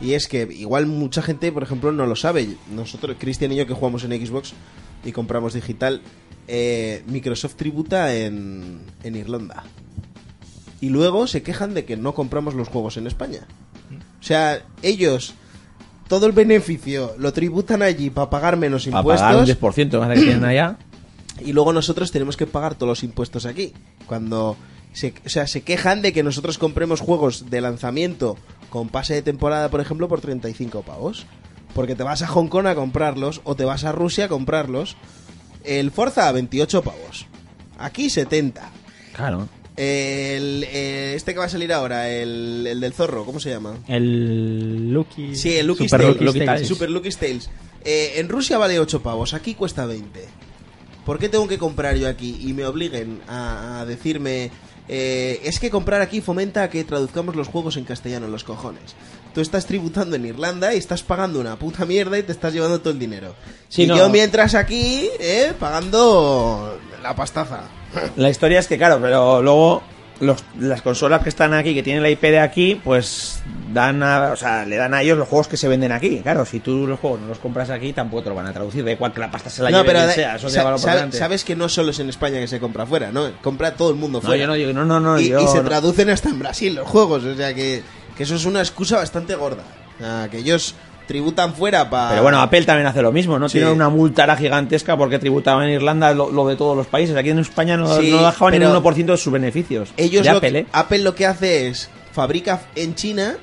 Y 0.00 0.12
es 0.14 0.28
que 0.28 0.42
igual 0.42 0.86
mucha 0.86 1.22
gente, 1.22 1.50
por 1.50 1.62
ejemplo, 1.62 1.90
no 1.92 2.06
lo 2.06 2.16
sabe. 2.16 2.56
Nosotros, 2.70 3.16
Cristian 3.18 3.52
y 3.52 3.56
yo, 3.56 3.66
que 3.66 3.74
jugamos 3.74 4.04
en 4.04 4.26
Xbox 4.26 4.54
y 5.04 5.12
compramos 5.12 5.54
digital, 5.54 6.02
eh, 6.46 7.02
Microsoft 7.06 7.56
tributa 7.56 8.14
en, 8.14 8.80
en 9.02 9.16
Irlanda. 9.16 9.64
Y 10.80 10.90
luego 10.90 11.26
se 11.26 11.42
quejan 11.42 11.74
de 11.74 11.84
que 11.84 11.96
no 11.96 12.14
compramos 12.14 12.54
los 12.54 12.68
juegos 12.68 12.96
en 12.96 13.06
España. 13.06 13.46
O 14.20 14.22
sea, 14.22 14.62
ellos 14.82 15.34
todo 16.08 16.26
el 16.26 16.32
beneficio 16.32 17.14
lo 17.18 17.32
tributan 17.32 17.82
allí 17.82 18.10
para 18.10 18.30
pagar 18.30 18.56
menos 18.56 18.86
impuestos 18.86 19.20
pagar 19.20 19.36
un 19.36 19.46
10% 19.46 20.00
más 20.00 20.18
que 20.18 20.24
tienen 20.24 20.44
allá. 20.44 20.78
y 21.40 21.52
luego 21.52 21.72
nosotros 21.72 22.10
tenemos 22.10 22.36
que 22.36 22.46
pagar 22.46 22.74
todos 22.74 22.88
los 22.88 23.04
impuestos 23.04 23.46
aquí. 23.46 23.72
Cuando 24.06 24.56
se, 24.98 25.14
o 25.24 25.28
sea, 25.28 25.46
se 25.46 25.60
quejan 25.62 26.02
de 26.02 26.12
que 26.12 26.24
nosotros 26.24 26.58
compremos 26.58 27.00
juegos 27.00 27.50
de 27.50 27.60
lanzamiento 27.60 28.36
con 28.68 28.88
pase 28.88 29.14
de 29.14 29.22
temporada, 29.22 29.70
por 29.70 29.80
ejemplo, 29.80 30.08
por 30.08 30.20
35 30.20 30.82
pavos. 30.82 31.24
Porque 31.72 31.94
te 31.94 32.02
vas 32.02 32.22
a 32.22 32.26
Hong 32.26 32.48
Kong 32.48 32.66
a 32.66 32.74
comprarlos 32.74 33.40
o 33.44 33.54
te 33.54 33.64
vas 33.64 33.84
a 33.84 33.92
Rusia 33.92 34.24
a 34.24 34.28
comprarlos. 34.28 34.96
El 35.62 35.92
Forza 35.92 36.28
a 36.28 36.32
28 36.32 36.82
pavos. 36.82 37.26
Aquí 37.78 38.10
70. 38.10 38.68
Claro. 39.14 39.48
El, 39.76 40.64
eh, 40.64 41.12
este 41.14 41.32
que 41.32 41.38
va 41.38 41.44
a 41.44 41.48
salir 41.48 41.72
ahora, 41.72 42.10
el, 42.10 42.66
el 42.66 42.80
del 42.80 42.92
zorro, 42.92 43.24
¿cómo 43.24 43.38
se 43.38 43.50
llama? 43.50 43.76
El 43.86 44.90
Lucky. 44.92 45.36
Sí, 45.36 45.56
el 45.56 45.68
Lucky 45.68 45.84
Super 45.84 46.00
Tales. 46.00 46.20
Lucky 46.20 46.38
Tales. 46.40 46.46
Tales. 46.46 46.68
Super 46.68 46.90
Lucky 46.90 47.10
Tales. 47.10 47.50
Eh, 47.84 48.14
en 48.16 48.28
Rusia 48.28 48.58
vale 48.58 48.80
8 48.80 49.00
pavos, 49.00 49.34
aquí 49.34 49.54
cuesta 49.54 49.86
20. 49.86 50.24
¿Por 51.06 51.20
qué 51.20 51.28
tengo 51.28 51.46
que 51.46 51.58
comprar 51.58 51.94
yo 51.94 52.08
aquí 52.08 52.40
y 52.40 52.52
me 52.52 52.66
obliguen 52.66 53.20
a, 53.28 53.80
a 53.80 53.86
decirme... 53.86 54.50
eh, 54.88 55.40
es 55.44 55.60
que 55.60 55.70
comprar 55.70 56.00
aquí 56.00 56.20
fomenta 56.20 56.62
a 56.62 56.70
que 56.70 56.84
traduzcamos 56.84 57.36
los 57.36 57.48
juegos 57.48 57.76
en 57.76 57.84
castellano, 57.84 58.28
los 58.28 58.44
cojones. 58.44 58.94
Tú 59.34 59.40
estás 59.40 59.66
tributando 59.66 60.16
en 60.16 60.24
Irlanda 60.24 60.74
y 60.74 60.78
estás 60.78 61.02
pagando 61.02 61.40
una 61.40 61.56
puta 61.56 61.84
mierda 61.84 62.18
y 62.18 62.22
te 62.22 62.32
estás 62.32 62.52
llevando 62.52 62.80
todo 62.80 62.92
el 62.92 62.98
dinero. 62.98 63.34
Sí, 63.68 63.82
y 63.82 63.86
no. 63.86 63.96
yo 63.96 64.08
mientras 64.08 64.54
aquí, 64.54 65.08
eh, 65.20 65.52
pagando 65.58 66.78
la 67.02 67.14
pastaza. 67.14 67.64
La 68.16 68.30
historia 68.30 68.58
es 68.60 68.66
que, 68.66 68.78
claro, 68.78 68.98
pero 69.00 69.42
luego 69.42 69.82
los- 70.20 70.44
las 70.58 70.82
consolas 70.82 71.22
que 71.22 71.28
están 71.28 71.54
aquí, 71.54 71.74
que 71.74 71.82
tienen 71.82 72.02
la 72.02 72.10
IP 72.10 72.22
de 72.30 72.40
aquí, 72.40 72.80
pues 72.82 73.40
dan 73.72 74.02
a, 74.02 74.32
o 74.32 74.36
sea, 74.36 74.64
le 74.64 74.76
dan 74.76 74.94
a 74.94 75.02
ellos 75.02 75.16
los 75.18 75.28
juegos 75.28 75.46
que 75.48 75.56
se 75.56 75.68
venden 75.68 75.92
aquí. 75.92 76.20
Claro, 76.22 76.44
si 76.44 76.60
tú 76.60 76.86
los 76.86 76.98
juegos 76.98 77.20
no 77.20 77.28
los 77.28 77.38
compras 77.38 77.70
aquí, 77.70 77.92
tampoco 77.92 78.22
te 78.24 78.28
lo 78.30 78.34
van 78.34 78.46
a 78.46 78.52
traducir. 78.52 78.84
Da 78.84 78.90
igual 78.92 79.12
que 79.12 79.20
la 79.20 79.30
pasta 79.30 79.50
se 79.50 79.62
la 79.62 79.70
No, 79.70 79.78
lleve 79.82 79.88
pero 79.94 80.12
sea, 80.12 80.36
eso 80.36 80.48
sa- 80.48 81.10
sabes 81.12 81.44
que 81.44 81.54
no 81.54 81.68
solo 81.68 81.90
es 81.90 81.98
en 82.00 82.08
España 82.08 82.40
que 82.40 82.48
se 82.48 82.58
compra 82.60 82.86
fuera, 82.86 83.12
¿no? 83.12 83.30
Compra 83.42 83.74
todo 83.74 83.90
el 83.90 83.96
mundo 83.96 84.18
No, 84.22 84.26
fuera. 84.28 84.40
yo 84.56 84.72
no 84.72 84.72
no, 84.72 84.84
no, 84.84 85.00
no, 85.00 85.20
y, 85.20 85.28
yo 85.28 85.40
y 85.40 85.46
se 85.46 85.60
traducen 85.60 86.10
hasta 86.10 86.28
en 86.30 86.38
Brasil 86.38 86.74
los 86.74 86.88
juegos, 86.88 87.24
o 87.24 87.34
sea 87.36 87.54
que, 87.54 87.82
que 88.16 88.22
eso 88.22 88.34
es 88.34 88.44
una 88.44 88.60
excusa 88.60 88.96
bastante 88.96 89.34
gorda. 89.34 89.62
O 89.96 90.00
sea, 90.02 90.28
que 90.30 90.38
ellos 90.38 90.74
tributan 91.08 91.54
fuera 91.54 91.90
para... 91.90 92.10
Pero 92.10 92.22
bueno, 92.22 92.40
Apple 92.40 92.62
también 92.64 92.86
hace 92.86 93.02
lo 93.02 93.10
mismo, 93.10 93.38
¿no? 93.38 93.48
Sí. 93.48 93.58
Tiene 93.58 93.72
una 93.72 93.88
multa 93.88 94.36
gigantesca 94.36 94.96
porque 94.96 95.18
tributaba 95.18 95.64
en 95.64 95.70
Irlanda 95.72 96.12
lo, 96.14 96.30
lo 96.30 96.46
de 96.46 96.54
todos 96.54 96.76
los 96.76 96.86
países. 96.86 97.16
Aquí 97.16 97.30
en 97.30 97.40
España 97.40 97.76
no, 97.76 97.88
Sí, 97.96 98.10
no 98.12 98.24
dejaban 98.24 98.56
ni 98.56 98.64
un 98.64 98.72
1% 98.76 99.04
de 99.06 99.16
sus 99.16 99.32
beneficios. 99.32 99.92
ellos 99.96 100.22
de 100.24 100.30
lo 100.30 100.36
Apple, 100.36 100.52
que, 100.52 100.58
¿eh? 100.60 100.66
Apple 100.70 100.98
lo 100.98 101.14
que 101.16 101.26
hace 101.26 101.66
es 101.68 101.90
fabrica 102.12 102.60
en 102.76 102.94
China 102.94 103.36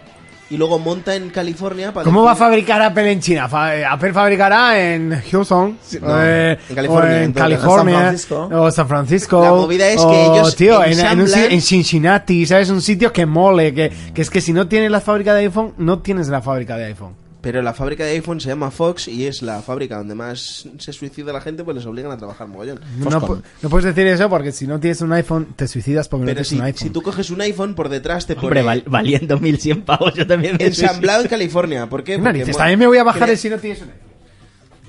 y 0.48 0.58
luego 0.58 0.78
monta 0.78 1.16
en 1.16 1.32
California 1.32 1.92
para... 1.92 2.04
¿Cómo 2.04 2.22
va 2.22 2.34
a 2.34 2.36
fabricar 2.36 2.80
Apple 2.80 3.12
en 3.12 3.20
China? 3.20 3.50
Fa- 3.50 3.76
eh, 3.76 3.84
Apple 3.84 4.14
fabricará 4.14 4.80
en 4.80 5.20
Houston, 5.32 5.76
no, 6.02 6.24
eh, 6.24 6.60
en 6.70 6.76
California, 6.76 7.18
o 7.18 7.24
en 7.24 7.34
San 7.34 7.88
Francisco. 7.90 8.50
o 8.54 8.70
San 8.72 8.88
Francisco. 8.88 9.42
La 9.44 9.50
movida 9.54 9.88
es 9.90 9.98
que 10.02 10.06
o, 10.06 10.34
ellos 10.36 10.56
tío, 10.56 10.84
en, 10.84 11.20
un 11.20 11.28
en 11.34 11.62
Cincinnati, 11.64 12.46
¿sabes? 12.46 12.70
Un 12.70 12.84
sitio 12.84 13.12
que 13.12 13.26
mole, 13.26 13.74
que, 13.74 13.92
que 14.14 14.22
es 14.22 14.30
que 14.30 14.40
si 14.40 14.54
no 14.54 14.68
tienes 14.68 14.92
la 14.92 15.02
fábrica 15.02 15.34
de 15.34 15.42
iPhone, 15.46 15.74
no 15.80 15.98
tienes 16.00 16.28
la 16.28 16.44
fábrica 16.44 16.78
de 16.78 16.86
iPhone. 16.86 17.16
Pero 17.46 17.62
la 17.62 17.76
fábrica 17.76 18.04
de 18.04 18.14
iPhone 18.14 18.42
se 18.42 18.48
llama 18.50 18.72
Fox 18.72 19.08
y 19.08 19.28
es 19.28 19.44
la 19.44 19.62
fábrica 19.62 19.98
donde 19.98 20.16
más 20.16 20.68
se 20.80 20.92
suicida 20.94 21.32
la 21.32 21.42
gente, 21.42 21.64
pues 21.64 21.78
les 21.78 21.86
obligan 21.86 22.12
a 22.12 22.18
trabajar 22.18 22.48
mogollón. 22.48 22.80
No, 22.98 23.22
pu- 23.22 23.40
no 23.62 23.70
puedes 23.70 23.86
decir 23.86 24.08
eso 24.08 24.28
porque 24.32 24.52
si 24.52 24.66
no 24.66 24.80
tienes 24.80 25.00
un 25.02 25.14
iPhone, 25.14 25.50
te 25.56 25.68
suicidas 25.68 26.10
porque 26.10 26.22
no 26.24 26.26
Pero 26.26 26.38
tienes 26.38 26.48
si, 26.48 26.56
un 26.56 26.62
iPhone. 26.64 26.80
si 26.88 26.90
tú 26.90 27.04
coges 27.04 27.30
un 27.30 27.42
iPhone, 27.42 27.76
por 27.76 27.90
detrás 27.90 28.26
te 28.26 28.34
pone... 28.34 28.48
Hombre, 28.48 28.62
val- 28.64 28.84
valiendo 28.88 29.40
1100 29.40 29.84
pavos, 29.84 30.16
yo 30.16 30.26
también 30.26 30.58
me 30.58 30.66
Ensamblado 30.66 31.22
en 31.22 31.28
California. 31.28 31.88
¿Por 31.88 32.04
qué? 32.04 32.14
¿Qué 32.14 32.18
Porque 32.18 32.24
narices? 32.40 32.54
mo- 32.56 32.58
También 32.58 32.80
me 32.80 32.88
voy 32.88 32.98
a 32.98 33.04
bajar 33.04 33.30
el 33.30 33.38
si 33.38 33.50
no 33.52 33.60
tienes 33.60 33.80
un 33.84 33.90
iPhone. 33.90 34.06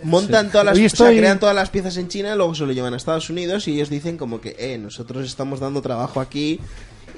montan 0.05 0.51
todas 0.51 0.65
las 0.65 0.77
Hoy 0.77 0.87
o 0.87 0.89
sea, 0.89 1.07
estoy- 1.09 1.19
crean 1.19 1.39
todas 1.39 1.55
las 1.55 1.69
piezas 1.71 1.97
en 1.99 2.09
China 2.09 2.35
luego 2.37 2.55
se 2.55 2.65
lo 2.65 2.73
llevan 2.73 2.95
a 2.95 2.97
Estados 2.97 3.29
Unidos 3.31 3.69
y 3.69 3.75
ellos 3.75 3.91
dicen 3.91 4.17
como 4.17 4.41
que 4.41 4.57
eh 4.59 4.79
nosotros 4.79 5.27
estamos 5.27 5.61
dando 5.61 5.83
trabajo 5.83 6.21
aquí 6.21 6.59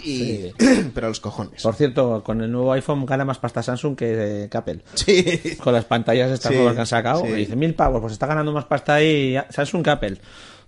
y 0.05 0.53
pero 0.95 1.07
a 1.07 1.11
los 1.11 1.21
cojones 1.21 1.63
Por 1.63 1.75
cierto, 1.75 2.23
con 2.25 2.41
el 2.43 2.51
nuevo 2.51 2.73
iPhone 2.73 3.05
gana 3.07 3.25
más 3.25 3.39
pasta 3.39 3.63
Samsung 3.63 3.97
que, 3.97 4.49
que 4.51 4.57
Apple. 4.59 4.81
sí 4.95 5.57
Con 5.63 5.73
las 5.73 5.85
pantallas 5.85 6.31
estas 6.31 6.51
Sí, 6.51 6.57
nuevas 6.57 6.75
que 6.75 6.81
han 6.81 6.87
sacado. 6.87 7.23
sí. 7.23 7.29
Y 7.29 7.35
dice 7.35 7.57
mil 7.57 7.75
pavos, 7.75 8.01
pues 8.01 8.13
está 8.13 8.27
ganando 8.27 8.53
más 8.53 8.65
pasta 8.65 8.95
ahí 8.95 9.37
Samsung 9.51 9.83
que 9.85 9.91
Apple. 9.91 10.19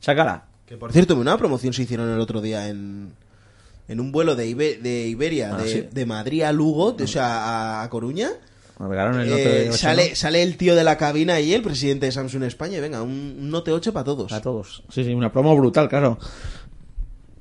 Sácala. 0.01 0.45
que 0.67 0.77
por 0.77 0.93
cierto 0.93 1.17
una 1.17 1.37
promoción 1.37 1.73
se 1.73 1.83
hicieron 1.83 2.11
el 2.13 2.21
otro 2.21 2.41
día 2.41 2.69
en 2.69 3.13
en 3.89 3.99
un 3.99 4.13
vuelo 4.13 4.37
de, 4.37 4.47
Ibe- 4.49 4.79
de 4.81 5.09
Iberia 5.09 5.51
Ah, 5.55 5.63
de, 5.63 5.69
sí. 5.69 5.89
de 5.91 6.07
Madrid 6.07 6.43
a 6.43 6.53
Lugo 6.53 6.93
de- 6.93 7.05
o 7.05 7.09
sea 7.09 7.81
a, 7.81 7.83
a 7.83 7.91
Coruña 7.91 8.31
el 8.79 8.87
Eh, 8.87 9.27
Note 9.29 9.69
8, 9.71 9.77
sale 9.77 10.09
¿no? 10.11 10.17
sale 10.17 10.43
el 10.43 10.57
tío 10.57 10.75
de 10.75 10.85
la 10.85 10.97
cabina 10.97 11.39
y 11.41 11.53
el 11.53 11.61
presidente 11.61 12.07
de 12.07 12.13
Samsung 12.13 12.45
España 12.45 12.79
y 12.79 12.81
venga 12.81 13.03
un, 13.03 13.37
un 13.39 13.51
Note 13.51 13.73
8 13.73 13.93
para 13.93 14.05
todos 14.05 14.33
A 14.33 14.41
todos. 14.41 14.83
Sí, 14.89 15.05
sí, 15.05 15.13
una 15.13 15.31
promo 15.31 15.55
brutal, 15.55 15.87
claro. 15.89 16.19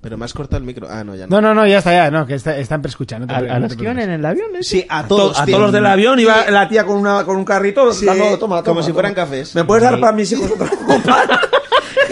Pero 0.01 0.17
me 0.17 0.25
has 0.25 0.33
cortado 0.33 0.57
el 0.59 0.63
micro 0.63 0.87
ah 0.89 1.03
no 1.03 1.13
ya 1.15 1.27
no, 1.27 1.41
No, 1.41 1.49
no, 1.49 1.53
no, 1.61 1.67
ya 1.67 1.79
está, 1.79 1.91
ya, 1.91 2.09
no, 2.11 2.25
que 2.25 2.35
está, 2.35 2.57
están 2.57 2.81
preescuchando. 2.81 3.27
no 3.27 3.33
A, 3.33 3.37
a 3.55 3.59
los 3.59 3.75
que 3.75 3.83
iban 3.83 3.99
en 3.99 4.09
el 4.09 4.25
avión, 4.25 4.55
¿eh? 4.55 4.63
sí 4.63 4.85
a 4.87 4.99
A, 4.99 5.07
todos 5.07 5.35
to- 5.35 5.41
a 5.41 5.45
todos 5.45 5.71
del 5.71 5.85
avión 5.85 6.19
iba 6.19 6.49
la 6.49 6.67
tía 6.69 6.85
con, 6.85 6.97
una, 6.97 7.23
con 7.25 7.35
un 7.37 7.45
carrito 7.45 7.91
Sí, 7.93 8.05
dando, 8.05 8.37
toma, 8.39 8.57
como 8.57 8.63
toma, 8.63 8.81
si 8.81 8.87
toma. 8.87 8.93
fueran 8.95 9.13
cafés. 9.13 9.55
¿Me 9.55 9.63
puedes 9.65 9.83
dar 9.83 9.99
para 9.99 10.13
mis 10.13 10.31
hijos 10.31 10.51
otra 10.51 10.69
copa? 10.69 11.39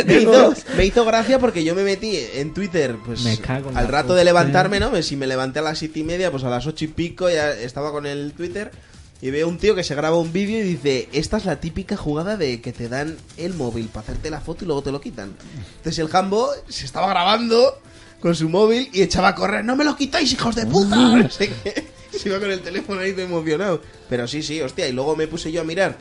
me, 0.06 0.14
hizo, 0.22 0.54
me 0.76 0.86
hizo 0.86 1.06
gracia 1.06 1.40
porque 1.40 1.64
yo 1.64 1.74
me 1.76 1.84
metí 1.84 2.18
en 2.36 2.54
Twitter 2.54 2.98
pues 3.06 3.24
Me 3.24 3.38
cago 3.38 3.72
al 3.74 3.88
rato 3.88 4.08
puta. 4.10 4.18
de 4.20 4.26
levantarme, 4.26 4.80
¿no? 4.80 5.02
Si 5.02 5.16
me 5.16 5.26
levanté 5.28 5.60
a 5.60 5.62
las 5.64 5.80
siete 5.80 6.00
y 6.00 6.04
media, 6.04 6.30
pues 6.32 6.44
a 6.44 6.50
las 6.50 6.68
ocho 6.68 6.86
y 6.86 6.90
pico 6.90 7.30
ya 7.30 7.52
estaba 7.52 7.92
con 7.92 8.06
el 8.06 8.34
Twitter 8.34 8.72
y 9.22 9.32
veo 9.32 9.47
un 9.47 9.57
tío 9.57 9.76
que 9.76 9.84
se 9.84 9.95
graba 9.95 10.18
un 10.18 10.32
vídeo 10.32 10.59
y 10.59 10.63
dice, 10.63 11.09
esta 11.11 11.38
es 11.38 11.45
la 11.45 11.59
típica 11.59 11.97
jugada 11.97 12.38
de 12.38 12.61
que 12.61 12.72
te 12.72 12.88
dan 12.88 13.18
el 13.38 13.53
móvil 13.53 13.88
para 13.88 14.01
hacerte 14.01 14.30
la 14.30 14.41
foto 14.41 14.63
y 14.63 14.68
luego 14.68 14.84
te 14.84 14.91
lo 14.91 15.01
quitan. 15.01 15.36
Entonces 15.78 15.99
el 15.99 16.07
Jambo 16.07 16.49
se 16.68 16.86
estaba 16.86 17.07
grabando 17.07 17.82
con 18.20 18.36
su 18.36 18.49
móvil 18.49 18.89
y 18.93 19.01
echaba 19.01 19.30
a 19.30 19.36
correr, 19.36 19.65
no 19.65 19.76
me 19.76 19.84
lo 19.84 19.95
quitáis, 19.95 20.32
hijos 20.34 20.55
de 20.55 20.65
puta. 20.65 20.95
No 21.18 21.30
sé 21.30 21.51
qué. 21.63 21.88
Se 22.18 22.30
iba 22.30 22.39
con 22.39 22.51
el 22.51 22.61
teléfono 22.61 23.01
ahí 23.01 23.11
de 23.11 23.24
emocionado. 23.24 23.82
Pero 24.09 24.28
sí, 24.28 24.41
sí, 24.41 24.61
hostia. 24.61 24.88
Y 24.88 24.91
luego 24.91 25.15
me 25.15 25.28
puse 25.28 25.51
yo 25.51 25.61
a 25.61 25.63
mirar 25.63 25.97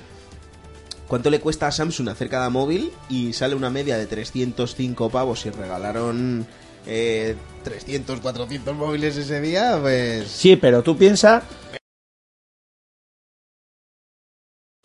cuánto 1.07 1.31
le 1.31 1.41
cuesta 1.41 1.67
a 1.67 1.73
Samsung 1.73 2.09
hacer 2.09 2.29
cada 2.29 2.51
móvil 2.51 2.93
y 3.09 3.33
sale 3.33 3.55
una 3.55 3.71
media 3.71 3.97
de 3.97 4.07
305 4.07 5.11
pavos 5.11 5.47
y 5.47 5.51
regalaron 5.51 6.47
eh, 6.87 7.37
300, 7.65 8.21
400 8.21 8.75
móviles 8.75 9.17
ese 9.17 9.41
día, 9.41 9.79
pues... 9.81 10.29
Sí, 10.29 10.57
pero 10.57 10.83
tú 10.83 10.97
piensas. 10.97 11.43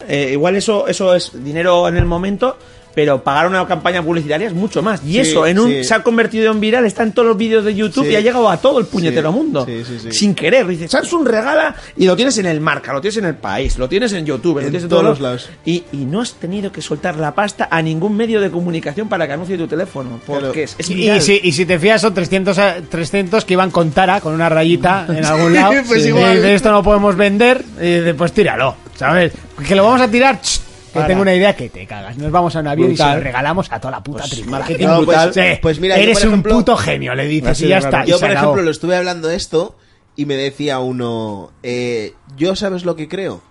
Eh, 0.07 0.29
igual 0.31 0.55
eso, 0.55 0.87
eso 0.87 1.13
es 1.15 1.31
dinero 1.43 1.87
en 1.87 1.97
el 1.97 2.05
momento, 2.05 2.57
pero 2.93 3.23
pagar 3.23 3.47
una 3.47 3.65
campaña 3.67 4.03
publicitaria 4.03 4.47
es 4.47 4.53
mucho 4.53 4.81
más. 4.81 5.01
Y 5.05 5.13
Sí, 5.13 5.19
eso 5.19 5.45
en 5.47 5.59
un, 5.59 5.69
sí. 5.69 5.83
se 5.83 5.93
ha 5.93 6.03
convertido 6.03 6.51
en 6.51 6.59
viral, 6.59 6.85
está 6.85 7.03
en 7.03 7.11
todos 7.13 7.27
los 7.27 7.37
vídeos 7.37 7.63
de 7.65 7.73
YouTube 7.75 8.05
Sí. 8.05 8.11
y 8.11 8.15
ha 8.15 8.21
llegado 8.21 8.49
a 8.49 8.57
todo 8.57 8.79
el 8.79 8.85
puñetero 8.85 9.31
Sí, 9.31 9.35
mundo. 9.37 9.65
sí, 9.65 9.83
sí, 9.87 9.99
sí. 9.99 10.11
Sin 10.11 10.35
querer. 10.35 10.67
Dice, 10.67 10.87
Samsung 10.87 11.27
regala 11.27 11.75
y 11.97 12.05
lo 12.05 12.15
tienes 12.15 12.37
en 12.37 12.45
el 12.45 12.59
marca, 12.61 12.93
lo 12.93 13.01
tienes 13.01 13.17
en 13.17 13.25
el 13.25 13.35
país, 13.35 13.77
lo 13.77 13.87
tienes 13.89 14.13
en 14.13 14.25
YouTube, 14.25 14.55
lo 14.55 14.59
En 14.61 14.65
tienes 14.67 14.83
en 14.83 14.89
todos 14.89 15.03
todos 15.03 15.19
lados. 15.21 15.49
Y, 15.65 15.83
y 15.93 15.97
no 16.05 16.21
has 16.21 16.33
tenido 16.33 16.71
que 16.71 16.81
soltar 16.81 17.15
la 17.17 17.33
pasta 17.33 17.67
a 17.71 17.81
ningún 17.81 18.15
medio 18.15 18.39
de 18.41 18.49
comunicación 18.51 19.07
para 19.09 19.25
que 19.27 19.33
anuncie 19.33 19.57
tu 19.57 19.67
teléfono. 19.67 20.19
Porque 20.25 20.41
Claro. 20.41 20.59
es, 20.59 20.75
es 20.77 20.89
Y, 20.89 20.93
viral. 20.95 21.17
y 21.17 21.21
si, 21.21 21.39
y 21.43 21.51
si 21.51 21.65
te 21.65 21.79
fías 21.79 22.01
son 22.01 22.13
300, 22.13 22.57
a- 22.59 22.75
300 22.81 23.45
que 23.45 23.53
iban 23.53 23.71
con 23.71 23.91
Tara, 23.91 24.21
con 24.21 24.33
una 24.33 24.49
rayita 24.49 25.05
en 25.09 25.23
algún 25.25 25.53
lado. 25.53 25.73
pues 25.87 26.05
y 26.05 26.09
igual. 26.09 26.35
dice, 26.35 26.53
esto 26.55 26.71
no 26.71 26.83
podemos 26.83 27.15
vender, 27.15 27.63
y 27.81 27.85
dice, 27.99 28.13
pues 28.13 28.31
tíralo, 28.33 28.75
¿sabes? 28.95 29.31
Que 29.67 29.75
lo 29.75 29.83
vamos 29.83 30.01
a 30.01 30.07
tirar, 30.09 30.41
ch, 30.41 30.59
que 30.91 30.95
Para. 30.99 31.07
tengo 31.07 31.21
una 31.21 31.33
idea 31.33 31.55
que 31.55 31.69
te 31.69 31.85
cagas. 31.87 32.17
Nos 32.17 32.31
vamos 32.31 32.55
a 32.55 32.59
un 32.59 32.67
avión 32.67 32.87
y 32.89 32.93
Brutal. 32.93 33.11
se 33.11 33.17
lo 33.17 33.23
regalamos 33.23 33.71
a 33.71 33.79
toda 33.79 33.91
la 33.91 34.03
puta 34.03 34.23
tripulación. 34.23 34.49
marketing 34.51 34.85
No, 34.85 34.95
pues- 34.97 35.07
brutal. 35.07 35.33
Sí, 35.33 35.59
pues 35.61 35.79
mira, 35.79 35.97
yo, 35.97 36.03
eres 36.03 36.19
por 36.19 36.27
un 36.27 36.33
ejemplo- 36.33 36.53
puto 36.55 36.77
genio, 36.77 37.15
le 37.15 37.25
dices, 37.27 37.61
y 37.61 37.67
ya 37.69 37.77
está. 37.79 38.03
y 38.05 38.09
Yo, 38.09 38.19
por 38.19 38.29
acabó. 38.29 38.43
ejemplo, 38.45 38.61
lo 38.63 38.71
estuve 38.71 38.95
hablando 38.95 39.27
de 39.27 39.35
esto 39.35 39.77
y 40.15 40.25
me 40.25 40.35
decía 40.35 40.79
uno, 40.79 41.51
eh, 41.63 42.13
yo 42.37 42.55
sabes 42.55 42.83
lo 42.85 42.95
que 42.95 43.07
creo, 43.07 43.41